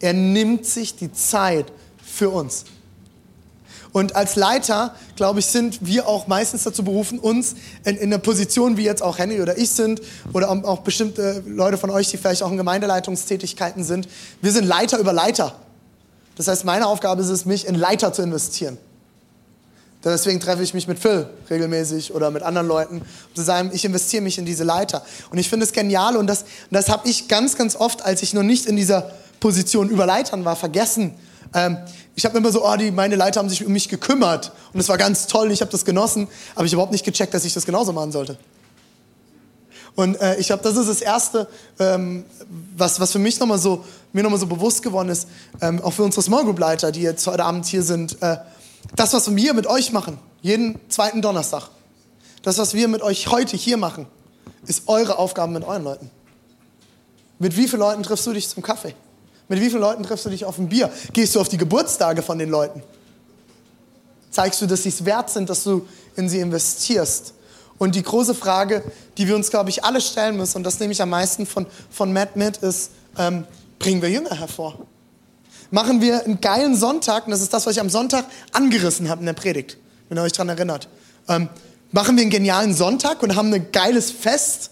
Er 0.00 0.12
nimmt 0.12 0.66
sich 0.66 0.96
die 0.96 1.12
Zeit 1.12 1.66
für 2.02 2.30
uns. 2.30 2.64
Und 3.94 4.16
als 4.16 4.34
Leiter, 4.34 4.92
glaube 5.14 5.38
ich, 5.38 5.46
sind 5.46 5.86
wir 5.86 6.08
auch 6.08 6.26
meistens 6.26 6.64
dazu 6.64 6.82
berufen, 6.82 7.20
uns 7.20 7.54
in, 7.84 7.96
in 7.96 8.12
einer 8.12 8.18
Position, 8.18 8.76
wie 8.76 8.82
jetzt 8.82 9.04
auch 9.04 9.18
Henry 9.18 9.40
oder 9.40 9.56
ich 9.56 9.70
sind, 9.70 10.02
oder 10.32 10.50
auch, 10.50 10.64
auch 10.64 10.78
bestimmte 10.80 11.44
Leute 11.46 11.78
von 11.78 11.90
euch, 11.90 12.10
die 12.10 12.16
vielleicht 12.16 12.42
auch 12.42 12.50
in 12.50 12.56
Gemeindeleitungstätigkeiten 12.56 13.84
sind, 13.84 14.08
wir 14.42 14.50
sind 14.50 14.64
Leiter 14.64 14.98
über 14.98 15.12
Leiter. 15.12 15.54
Das 16.34 16.48
heißt, 16.48 16.64
meine 16.64 16.88
Aufgabe 16.88 17.22
ist 17.22 17.28
es, 17.28 17.44
mich 17.44 17.68
in 17.68 17.76
Leiter 17.76 18.12
zu 18.12 18.22
investieren. 18.22 18.78
Deswegen 20.02 20.40
treffe 20.40 20.64
ich 20.64 20.74
mich 20.74 20.88
mit 20.88 20.98
Phil 20.98 21.28
regelmäßig 21.48 22.12
oder 22.12 22.32
mit 22.32 22.42
anderen 22.42 22.66
Leuten, 22.66 22.96
um 22.98 23.34
zu 23.36 23.42
sagen, 23.42 23.70
ich 23.72 23.84
investiere 23.84 24.24
mich 24.24 24.38
in 24.38 24.44
diese 24.44 24.64
Leiter. 24.64 25.04
Und 25.30 25.38
ich 25.38 25.48
finde 25.48 25.66
es 25.66 25.72
genial 25.72 26.16
und 26.16 26.26
das, 26.26 26.46
das 26.72 26.88
habe 26.88 27.08
ich 27.08 27.28
ganz, 27.28 27.56
ganz 27.56 27.76
oft, 27.76 28.02
als 28.02 28.22
ich 28.22 28.34
noch 28.34 28.42
nicht 28.42 28.66
in 28.66 28.74
dieser 28.74 29.12
Position 29.38 29.88
über 29.88 30.04
Leitern 30.04 30.44
war, 30.44 30.56
vergessen. 30.56 31.14
Ähm, 31.54 31.78
ich 32.16 32.24
habe 32.24 32.36
immer 32.36 32.52
so, 32.52 32.66
oh, 32.66 32.76
die, 32.76 32.90
meine 32.90 33.16
Leiter 33.16 33.40
haben 33.40 33.48
sich 33.48 33.64
um 33.64 33.72
mich 33.72 33.88
gekümmert 33.88 34.52
und 34.72 34.80
es 34.80 34.88
war 34.88 34.98
ganz 34.98 35.26
toll, 35.26 35.50
ich 35.50 35.60
habe 35.60 35.70
das 35.70 35.84
genossen, 35.84 36.28
aber 36.54 36.64
ich 36.64 36.72
habe 36.72 36.76
überhaupt 36.76 36.92
nicht 36.92 37.04
gecheckt, 37.04 37.32
dass 37.34 37.44
ich 37.44 37.54
das 37.54 37.64
genauso 37.64 37.92
machen 37.92 38.12
sollte. 38.12 38.38
Und 39.96 40.20
äh, 40.20 40.36
ich 40.36 40.48
glaube, 40.48 40.62
das 40.62 40.76
ist 40.76 40.88
das 40.88 41.00
Erste, 41.00 41.46
ähm, 41.78 42.24
was, 42.76 42.98
was 42.98 43.12
für 43.12 43.20
mich 43.20 43.38
nochmal 43.38 43.58
so, 43.58 43.84
mir 44.12 44.22
nochmal 44.22 44.40
so 44.40 44.46
bewusst 44.46 44.82
geworden 44.82 45.08
ist, 45.08 45.28
ähm, 45.60 45.80
auch 45.82 45.92
für 45.92 46.02
unsere 46.02 46.22
Small 46.22 46.44
Group 46.44 46.58
Leiter, 46.58 46.90
die 46.90 47.02
jetzt 47.02 47.26
heute 47.26 47.44
Abend 47.44 47.66
hier 47.66 47.82
sind, 47.82 48.20
äh, 48.20 48.38
das, 48.96 49.12
was 49.12 49.34
wir 49.34 49.54
mit 49.54 49.66
euch 49.66 49.92
machen, 49.92 50.18
jeden 50.42 50.78
zweiten 50.88 51.22
Donnerstag, 51.22 51.68
das, 52.42 52.58
was 52.58 52.74
wir 52.74 52.88
mit 52.88 53.02
euch 53.02 53.28
heute 53.28 53.56
hier 53.56 53.76
machen, 53.76 54.06
ist 54.66 54.88
eure 54.88 55.18
Aufgabe 55.18 55.52
mit 55.52 55.64
euren 55.64 55.84
Leuten. 55.84 56.10
Mit 57.38 57.56
wie 57.56 57.68
vielen 57.68 57.80
Leuten 57.80 58.02
triffst 58.02 58.26
du 58.26 58.32
dich 58.32 58.48
zum 58.48 58.62
Kaffee? 58.62 58.94
Mit 59.48 59.60
wie 59.60 59.68
vielen 59.68 59.82
Leuten 59.82 60.02
triffst 60.02 60.24
du 60.24 60.30
dich 60.30 60.44
auf 60.44 60.58
ein 60.58 60.68
Bier? 60.68 60.90
Gehst 61.12 61.34
du 61.34 61.40
auf 61.40 61.48
die 61.48 61.58
Geburtstage 61.58 62.22
von 62.22 62.38
den 62.38 62.48
Leuten? 62.48 62.82
Zeigst 64.30 64.60
du, 64.62 64.66
dass 64.66 64.82
sie 64.82 64.88
es 64.88 65.04
wert 65.04 65.30
sind, 65.30 65.50
dass 65.50 65.64
du 65.64 65.86
in 66.16 66.28
sie 66.28 66.40
investierst? 66.40 67.34
Und 67.78 67.94
die 67.94 68.02
große 68.02 68.34
Frage, 68.34 68.82
die 69.18 69.28
wir 69.28 69.36
uns, 69.36 69.50
glaube 69.50 69.70
ich, 69.70 69.84
alle 69.84 70.00
stellen 70.00 70.36
müssen, 70.36 70.58
und 70.58 70.64
das 70.64 70.78
nehme 70.80 70.92
ich 70.92 71.02
am 71.02 71.10
meisten 71.10 71.44
von, 71.44 71.66
von 71.90 72.12
Matt 72.12 72.36
mit, 72.36 72.58
ist, 72.58 72.90
ähm, 73.18 73.44
bringen 73.78 74.00
wir 74.00 74.10
Jünger 74.10 74.38
hervor? 74.38 74.78
Machen 75.70 76.00
wir 76.00 76.24
einen 76.24 76.40
geilen 76.40 76.76
Sonntag, 76.76 77.26
und 77.26 77.32
das 77.32 77.40
ist 77.40 77.52
das, 77.52 77.66
was 77.66 77.74
ich 77.74 77.80
am 77.80 77.90
Sonntag 77.90 78.26
angerissen 78.52 79.08
habe 79.08 79.20
in 79.20 79.26
der 79.26 79.32
Predigt, 79.32 79.76
wenn 80.08 80.18
ihr 80.18 80.22
euch 80.22 80.32
daran 80.32 80.50
erinnert. 80.50 80.88
Ähm, 81.28 81.48
machen 81.90 82.16
wir 82.16 82.22
einen 82.22 82.30
genialen 82.30 82.74
Sonntag 82.74 83.22
und 83.22 83.34
haben 83.34 83.52
ein 83.52 83.72
geiles 83.72 84.10
Fest? 84.10 84.70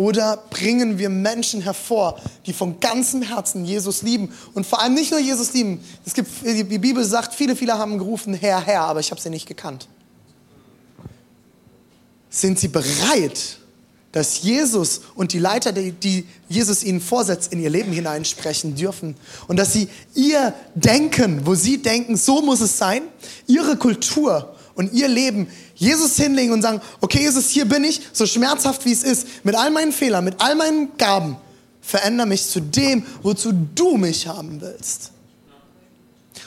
Oder 0.00 0.38
bringen 0.48 0.96
wir 0.96 1.10
Menschen 1.10 1.60
hervor, 1.60 2.18
die 2.46 2.54
von 2.54 2.80
ganzem 2.80 3.20
Herzen 3.20 3.66
Jesus 3.66 4.00
lieben 4.00 4.32
und 4.54 4.64
vor 4.66 4.80
allem 4.80 4.94
nicht 4.94 5.10
nur 5.10 5.20
Jesus 5.20 5.52
lieben. 5.52 5.84
Es 6.06 6.14
gibt, 6.14 6.30
die 6.42 6.78
Bibel 6.78 7.04
sagt, 7.04 7.34
viele, 7.34 7.54
viele 7.54 7.76
haben 7.76 7.98
gerufen, 7.98 8.32
Herr, 8.32 8.64
Herr, 8.64 8.84
aber 8.84 9.00
ich 9.00 9.10
habe 9.10 9.20
sie 9.20 9.28
nicht 9.28 9.46
gekannt. 9.46 9.88
Sind 12.30 12.58
sie 12.58 12.68
bereit, 12.68 13.58
dass 14.12 14.40
Jesus 14.40 15.02
und 15.16 15.34
die 15.34 15.38
Leiter, 15.38 15.70
die, 15.70 15.92
die 15.92 16.26
Jesus 16.48 16.82
ihnen 16.82 17.02
vorsetzt, 17.02 17.52
in 17.52 17.60
ihr 17.60 17.68
Leben 17.68 17.92
hineinsprechen 17.92 18.76
dürfen? 18.76 19.16
Und 19.48 19.58
dass 19.58 19.74
sie 19.74 19.86
ihr 20.14 20.54
Denken, 20.74 21.44
wo 21.44 21.54
sie 21.54 21.76
denken, 21.76 22.16
so 22.16 22.40
muss 22.40 22.62
es 22.62 22.78
sein, 22.78 23.02
ihre 23.46 23.76
Kultur 23.76 24.56
und 24.80 24.94
ihr 24.94 25.08
Leben 25.08 25.46
Jesus 25.74 26.16
hinlegen 26.16 26.52
und 26.52 26.62
sagen, 26.62 26.80
okay 27.02 27.20
Jesus, 27.20 27.50
hier 27.50 27.66
bin 27.66 27.84
ich, 27.84 28.00
so 28.14 28.24
schmerzhaft 28.24 28.86
wie 28.86 28.92
es 28.92 29.04
ist, 29.04 29.44
mit 29.44 29.54
all 29.54 29.70
meinen 29.70 29.92
Fehlern, 29.92 30.24
mit 30.24 30.36
all 30.38 30.54
meinen 30.54 30.96
Gaben, 30.96 31.36
verändere 31.82 32.26
mich 32.26 32.46
zu 32.46 32.60
dem, 32.60 33.04
wozu 33.22 33.52
du 33.74 33.98
mich 33.98 34.26
haben 34.26 34.60
willst. 34.62 35.12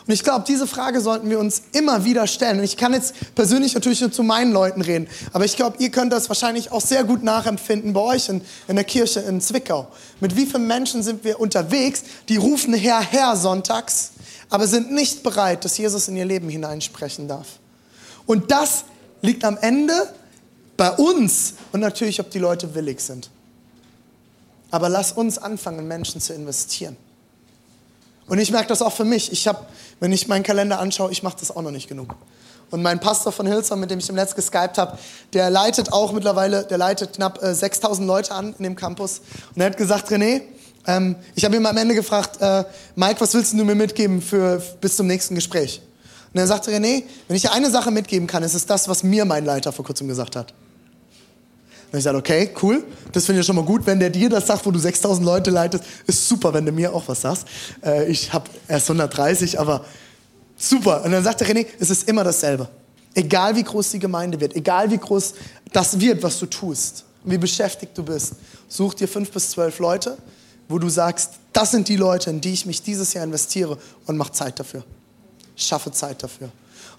Und 0.08 0.14
ich 0.14 0.24
glaube, 0.24 0.46
diese 0.48 0.66
Frage 0.66 1.00
sollten 1.00 1.30
wir 1.30 1.40
uns 1.40 1.62
immer 1.74 2.04
wieder 2.06 2.26
stellen. 2.26 2.58
Und 2.58 2.64
ich 2.64 2.76
kann 2.76 2.92
jetzt 2.92 3.14
persönlich 3.36 3.76
natürlich 3.76 4.02
nur 4.02 4.12
zu 4.12 4.24
meinen 4.24 4.52
Leuten 4.52 4.82
reden, 4.82 5.08
aber 5.32 5.46
ich 5.46 5.56
glaube, 5.56 5.78
ihr 5.80 5.92
könnt 5.92 6.12
das 6.12 6.28
wahrscheinlich 6.28 6.72
auch 6.72 6.82
sehr 6.82 7.04
gut 7.04 7.24
nachempfinden 7.24 7.94
bei 7.94 8.02
euch 8.02 8.30
in, 8.30 8.42
in 8.68 8.76
der 8.76 8.84
Kirche 8.84 9.20
in 9.20 9.42
Zwickau. 9.42 9.88
Mit 10.20 10.36
wie 10.36 10.48
vielen 10.48 10.66
Menschen 10.66 11.04
sind 11.04 11.24
wir 11.24 11.40
unterwegs, 11.40 12.04
die 12.30 12.38
rufen 12.38 12.74
Herr, 12.74 13.00
Herr 13.00 13.38
sonntags, 13.38 14.14
aber 14.50 14.66
sind 14.66 14.92
nicht 14.92 15.22
bereit, 15.22 15.64
dass 15.64 15.78
Jesus 15.78 16.08
in 16.08 16.18
ihr 16.18 16.26
Leben 16.26 16.50
hineinsprechen 16.50 17.28
darf. 17.28 17.60
Und 18.26 18.52
das 18.52 18.86
liegt 19.22 19.44
am 19.44 19.58
Ende 19.58 19.94
bei 20.78 20.92
uns 20.92 21.56
und 21.72 21.80
natürlich, 21.80 22.20
ob 22.20 22.30
die 22.30 22.40
Leute 22.40 22.74
willig 22.76 23.00
sind. 23.00 23.30
Aber 24.72 24.90
lass 24.90 25.12
uns 25.12 25.38
anfangen, 25.38 25.88
Menschen 25.88 26.20
zu 26.20 26.34
investieren. 26.34 26.98
Und 28.28 28.40
ich 28.40 28.52
merke 28.52 28.70
das 28.70 28.82
auch 28.82 28.94
für 28.94 29.06
mich. 29.06 29.32
Ich 29.32 29.48
habe, 29.48 29.66
wenn 30.00 30.12
ich 30.12 30.28
meinen 30.28 30.44
Kalender 30.44 30.80
anschaue, 30.80 31.12
ich 31.12 31.24
mache 31.24 31.38
das 31.40 31.56
auch 31.56 31.62
noch 31.62 31.72
nicht 31.72 31.88
genug. 31.88 32.16
Und 32.72 32.82
mein 32.82 33.00
Pastor 33.00 33.32
von 33.32 33.46
Hillsong, 33.46 33.80
mit 33.80 33.92
dem 33.92 34.00
ich 34.00 34.10
im 34.10 34.16
Netz 34.16 34.34
geskypt 34.34 34.80
habe, 34.80 34.98
der 35.34 35.52
leitet 35.52 35.94
auch 35.94 36.12
mittlerweile, 36.12 36.64
der 36.64 36.80
leitet 36.80 37.14
knapp 37.14 37.44
äh, 37.44 37.54
6000 37.54 38.08
Leute 38.08 38.34
an 38.34 38.56
in 38.58 38.64
dem 38.64 38.76
Campus. 38.76 39.22
Und 39.54 39.62
er 39.62 39.68
hat 39.68 39.78
gesagt, 39.78 40.10
René, 40.10 40.42
ähm, 40.88 41.16
ich 41.36 41.46
habe 41.46 41.56
ihn 41.56 41.66
am 41.66 41.78
Ende 41.78 41.94
gefragt, 41.94 42.42
äh, 42.42 42.64
Mike, 42.96 43.22
was 43.22 43.34
willst 43.36 43.54
du 43.54 43.64
mir 43.64 43.76
mitgeben 43.76 44.22
für, 44.22 44.62
bis 44.82 44.96
zum 44.96 45.06
nächsten 45.06 45.36
Gespräch? 45.36 45.82
Und 46.34 46.40
er 46.40 46.48
sagte, 46.48 46.72
René, 46.72 47.04
wenn 47.28 47.36
ich 47.36 47.44
dir 47.44 47.52
eine 47.52 47.70
Sache 47.70 47.92
mitgeben 47.92 48.28
kann, 48.28 48.44
ist 48.44 48.54
es 48.54 48.66
das, 48.66 48.88
was 48.88 49.04
mir 49.04 49.26
mein 49.26 49.46
Leiter 49.46 49.72
vor 49.72 49.86
kurzem 49.86 50.08
gesagt 50.08 50.36
hat. 50.36 50.54
Und 51.92 52.00
ich 52.00 52.04
sagte, 52.04 52.18
okay, 52.18 52.50
cool, 52.64 52.84
das 53.12 53.26
finde 53.26 53.42
ich 53.42 53.48
schon 53.48 53.56
mal 53.56 53.66
gut. 53.66 53.86
Wenn 53.86 54.00
der 54.00 54.10
dir 54.10 54.30
das 54.30 54.48
sagt, 54.48 54.66
wo 54.66 54.72
du 54.72 54.80
6000 54.80 55.24
Leute 55.24 55.52
leitest, 55.52 55.84
ist 56.08 56.28
super, 56.28 56.52
wenn 56.54 56.66
du 56.66 56.72
mir 56.72 56.94
auch 56.94 57.08
was 57.08 57.22
sagst. 57.22 57.46
Äh, 57.86 58.10
ich 58.10 58.34
habe 58.34 58.50
erst 58.68 58.90
130, 58.90 59.60
aber 59.60 59.86
Super. 60.58 61.04
Und 61.04 61.12
dann 61.12 61.24
sagte 61.24 61.46
René, 61.46 61.66
es 61.80 61.90
ist 61.90 62.08
immer 62.08 62.24
dasselbe. 62.24 62.68
Egal 63.14 63.56
wie 63.56 63.64
groß 63.64 63.92
die 63.92 64.00
Gemeinde 64.00 64.40
wird, 64.40 64.56
egal 64.56 64.90
wie 64.90 64.98
groß 64.98 65.34
das 65.72 66.00
wird, 66.00 66.24
was 66.24 66.40
du 66.40 66.46
tust, 66.46 67.04
wie 67.24 67.38
beschäftigt 67.38 67.98
du 67.98 68.04
bist, 68.04 68.34
such 68.68 68.96
dir 68.96 69.08
fünf 69.08 69.32
bis 69.32 69.52
zwölf 69.52 69.80
Leute, 69.80 70.18
wo 70.68 70.80
du 70.80 70.90
sagst, 70.90 71.34
das 71.52 71.72
sind 71.72 71.90
die 71.90 71.98
Leute, 71.98 72.30
in 72.30 72.42
die 72.42 72.54
ich 72.54 72.66
mich 72.66 72.82
dieses 72.82 73.14
Jahr 73.14 73.24
investiere 73.24 73.78
und 74.08 74.18
mach 74.18 74.32
Zeit 74.32 74.60
dafür. 74.60 74.84
Schaffe 75.64 75.92
Zeit 75.92 76.22
dafür. 76.22 76.50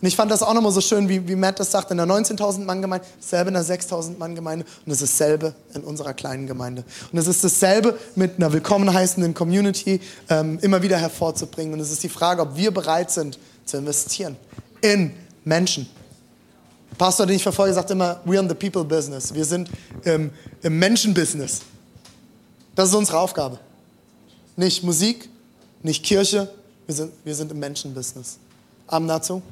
Und 0.01 0.09
ich 0.09 0.17
fand 0.17 0.31
das 0.31 0.43
auch 0.43 0.53
nochmal 0.53 0.73
so 0.73 0.81
schön, 0.81 1.09
wie, 1.09 1.27
wie 1.29 1.37
Matt 1.37 1.61
das 1.61 1.71
sagt, 1.71 1.91
in 1.91 1.97
der 1.97 2.07
19.000 2.07 2.65
Mann 2.65 2.83
Gemeinde, 2.83 3.07
dasselbe 3.21 3.49
in 3.49 3.55
der 3.55 3.65
6.000 3.65 4.19
Mann 4.19 4.35
Gemeinde 4.35 4.67
und 4.85 4.93
es 4.93 5.01
ist 5.01 5.19
dasselbe 5.19 5.55
in 5.73 5.83
unserer 5.83 6.13
kleinen 6.15 6.47
Gemeinde. 6.47 6.85
Und 7.13 7.19
es 7.19 7.27
ist 7.27 7.45
dasselbe 7.45 7.99
mit 8.15 8.37
einer 8.37 8.53
willkommen 8.53 8.93
heißenden 8.93 9.35
Community 9.35 10.01
ähm, 10.29 10.59
immer 10.63 10.83
wieder 10.83 10.99
hervorzubringen. 10.99 11.75
Und 11.75 11.81
es 11.81 11.91
ist 11.91 12.03
die 12.03 12.09
Frage, 12.09 12.43
ob 12.43 12.57
wir 12.57 12.71
bereit 12.71 13.11
sind 13.11 13.39
zu 13.65 13.77
investieren 13.77 14.37
in 14.81 15.13
Menschen. 15.45 15.89
Pastor, 16.99 17.27
den 17.27 17.37
ich 17.37 17.43
verfolge, 17.43 17.75
sagt 17.75 17.91
immer, 17.91 18.21
we're 18.27 18.41
in 18.41 18.49
the 18.49 18.55
people 18.55 18.85
business. 18.85 19.33
Wir 19.33 19.45
sind 19.45 19.71
im, 20.05 20.31
im 20.63 20.79
Menschenbusiness. 20.79 21.63
Das 22.75 22.89
ist 22.89 22.95
unsere 22.95 23.19
Aufgabe. 23.19 23.59
Nicht 24.57 24.83
Musik, 24.83 25.29
nicht 25.83 26.05
Kirche, 26.05 26.49
wir 26.87 26.95
sind, 26.95 27.13
wir 27.25 27.35
sind 27.35 27.51
im 27.51 27.59
Menschenbusiness. 27.59 28.39
Amen 28.87 29.09
dazu. 29.09 29.43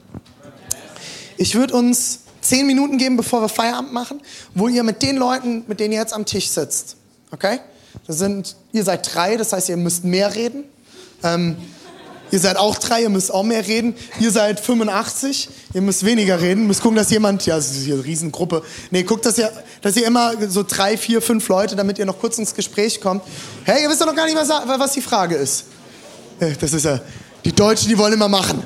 Ich 1.37 1.55
würde 1.55 1.75
uns 1.75 2.21
zehn 2.41 2.67
Minuten 2.67 2.99
geben, 2.99 3.17
bevor 3.17 3.41
wir 3.41 3.49
Feierabend 3.49 3.93
machen, 3.93 4.21
wo 4.55 4.69
ihr 4.69 4.83
mit 4.83 5.03
den 5.03 5.17
Leuten, 5.17 5.65
mit 5.67 5.81
denen 5.81 5.93
ihr 5.93 6.01
jetzt 6.01 6.13
am 6.13 6.27
Tisch 6.27 6.49
sitzt, 6.49 6.97
okay? 7.31 7.61
Das 8.07 8.19
sind, 8.19 8.57
ihr 8.73 8.85
seid 8.85 9.15
drei, 9.15 9.37
das 9.37 9.53
heißt, 9.53 9.69
ihr 9.69 9.77
müsst 9.77 10.05
mehr 10.05 10.35
reden. 10.35 10.65
Ähm, 11.23 11.57
ihr 12.31 12.39
seid 12.41 12.57
auch 12.57 12.77
drei, 12.79 13.03
ihr 13.03 13.11
müsst 13.11 13.33
auch 13.33 13.43
mehr 13.43 13.67
reden. 13.67 13.95
Ihr 14.19 14.31
seid 14.31 14.59
85, 14.61 15.49
ihr 15.75 15.83
müsst 15.83 16.05
weniger 16.05 16.41
reden. 16.41 16.67
Müsst 16.67 16.81
gucken, 16.83 16.97
dass 16.97 17.11
jemand, 17.11 17.45
ja, 17.47 17.57
das 17.57 17.71
ist 17.71 17.85
hier 17.85 17.95
eine 17.95 18.05
Riesengruppe. 18.05 18.63
Nee, 18.91 19.03
guckt, 19.03 19.27
dass 19.27 19.39
ihr, 19.39 19.53
dass 19.83 19.97
ihr 19.97 20.07
immer 20.07 20.33
so 20.49 20.65
drei, 20.67 20.97
vier, 20.97 21.21
fünf 21.23 21.47
Leute, 21.49 21.77
damit 21.77 21.99
ihr 21.99 22.07
noch 22.07 22.19
kurz 22.19 22.39
ins 22.39 22.55
Gespräch 22.55 23.01
kommt. 23.01 23.23
Hey, 23.65 23.83
ihr 23.83 23.91
wisst 23.91 24.01
doch 24.01 24.07
noch 24.07 24.17
gar 24.17 24.25
nicht, 24.27 24.37
was, 24.37 24.49
was 24.49 24.93
die 24.93 25.03
Frage 25.03 25.37
ist. 25.37 25.65
Äh, 26.41 26.55
Das 26.59 26.73
ist 26.73 26.85
ja, 26.85 26.99
die 27.45 27.53
Deutschen, 27.53 27.89
die 27.89 27.99
wollen 27.99 28.15
immer 28.15 28.29
machen. 28.29 28.65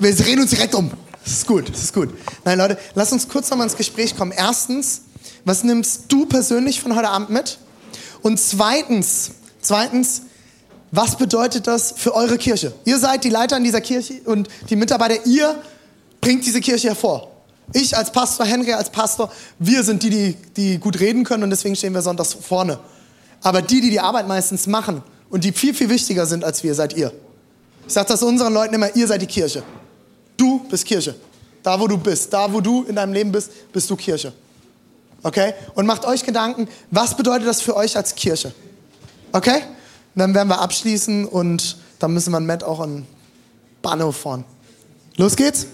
Wir 0.00 0.16
drehen 0.16 0.40
uns 0.40 0.50
direkt 0.50 0.74
um. 0.74 0.90
Das 1.22 1.32
ist 1.34 1.46
gut, 1.46 1.68
das 1.68 1.84
ist 1.84 1.92
gut. 1.92 2.08
Nein, 2.44 2.56
Leute, 2.56 2.78
lass 2.94 3.12
uns 3.12 3.28
kurz 3.28 3.50
nochmal 3.50 3.66
ins 3.66 3.76
Gespräch 3.76 4.16
kommen. 4.16 4.32
Erstens, 4.32 5.02
was 5.44 5.62
nimmst 5.62 6.04
du 6.08 6.24
persönlich 6.24 6.80
von 6.80 6.96
heute 6.96 7.10
Abend 7.10 7.28
mit? 7.28 7.58
Und 8.22 8.40
zweitens, 8.40 9.32
zweitens, 9.60 10.22
was 10.90 11.16
bedeutet 11.16 11.66
das 11.66 11.92
für 11.94 12.14
eure 12.14 12.38
Kirche? 12.38 12.72
Ihr 12.86 12.98
seid 12.98 13.24
die 13.24 13.28
Leiter 13.28 13.58
in 13.58 13.64
dieser 13.64 13.82
Kirche 13.82 14.22
und 14.24 14.48
die 14.70 14.76
Mitarbeiter, 14.76 15.26
ihr 15.26 15.62
bringt 16.22 16.46
diese 16.46 16.62
Kirche 16.62 16.88
hervor. 16.88 17.30
Ich 17.74 17.94
als 17.94 18.10
Pastor, 18.10 18.46
Henry 18.46 18.72
als 18.72 18.88
Pastor, 18.88 19.30
wir 19.58 19.84
sind 19.84 20.02
die, 20.02 20.10
die, 20.10 20.36
die 20.56 20.78
gut 20.78 20.98
reden 20.98 21.24
können 21.24 21.44
und 21.44 21.50
deswegen 21.50 21.76
stehen 21.76 21.92
wir 21.92 22.00
sonntags 22.00 22.32
vorne. 22.34 22.80
Aber 23.42 23.60
die, 23.60 23.82
die 23.82 23.90
die 23.90 24.00
Arbeit 24.00 24.26
meistens 24.26 24.66
machen 24.66 25.02
und 25.28 25.44
die 25.44 25.52
viel, 25.52 25.74
viel 25.74 25.90
wichtiger 25.90 26.24
sind 26.24 26.42
als 26.42 26.64
wir, 26.64 26.74
seid 26.74 26.96
ihr. 26.96 27.12
Ich 27.86 27.92
sage 27.92 28.08
das 28.08 28.22
unseren 28.22 28.54
Leuten 28.54 28.74
immer, 28.74 28.96
ihr 28.96 29.06
seid 29.06 29.20
die 29.20 29.26
Kirche. 29.26 29.62
Du 30.40 30.60
bist 30.70 30.86
Kirche. 30.86 31.14
Da, 31.62 31.78
wo 31.78 31.86
du 31.86 31.98
bist, 31.98 32.32
da, 32.32 32.50
wo 32.50 32.62
du 32.62 32.84
in 32.84 32.96
deinem 32.96 33.12
Leben 33.12 33.30
bist, 33.30 33.70
bist 33.74 33.90
du 33.90 33.94
Kirche. 33.94 34.32
Okay? 35.22 35.52
Und 35.74 35.84
macht 35.84 36.06
euch 36.06 36.24
Gedanken, 36.24 36.66
was 36.90 37.14
bedeutet 37.14 37.46
das 37.46 37.60
für 37.60 37.76
euch 37.76 37.94
als 37.94 38.14
Kirche? 38.14 38.50
Okay? 39.32 39.56
Und 40.14 40.18
dann 40.18 40.34
werden 40.34 40.48
wir 40.48 40.58
abschließen 40.58 41.26
und 41.26 41.76
dann 41.98 42.14
müssen 42.14 42.30
wir 42.30 42.40
Matt 42.40 42.64
auch 42.64 42.80
an 42.80 43.06
Bahnhof 43.82 44.16
fahren. 44.16 44.44
Los 45.16 45.36
geht's? 45.36 45.66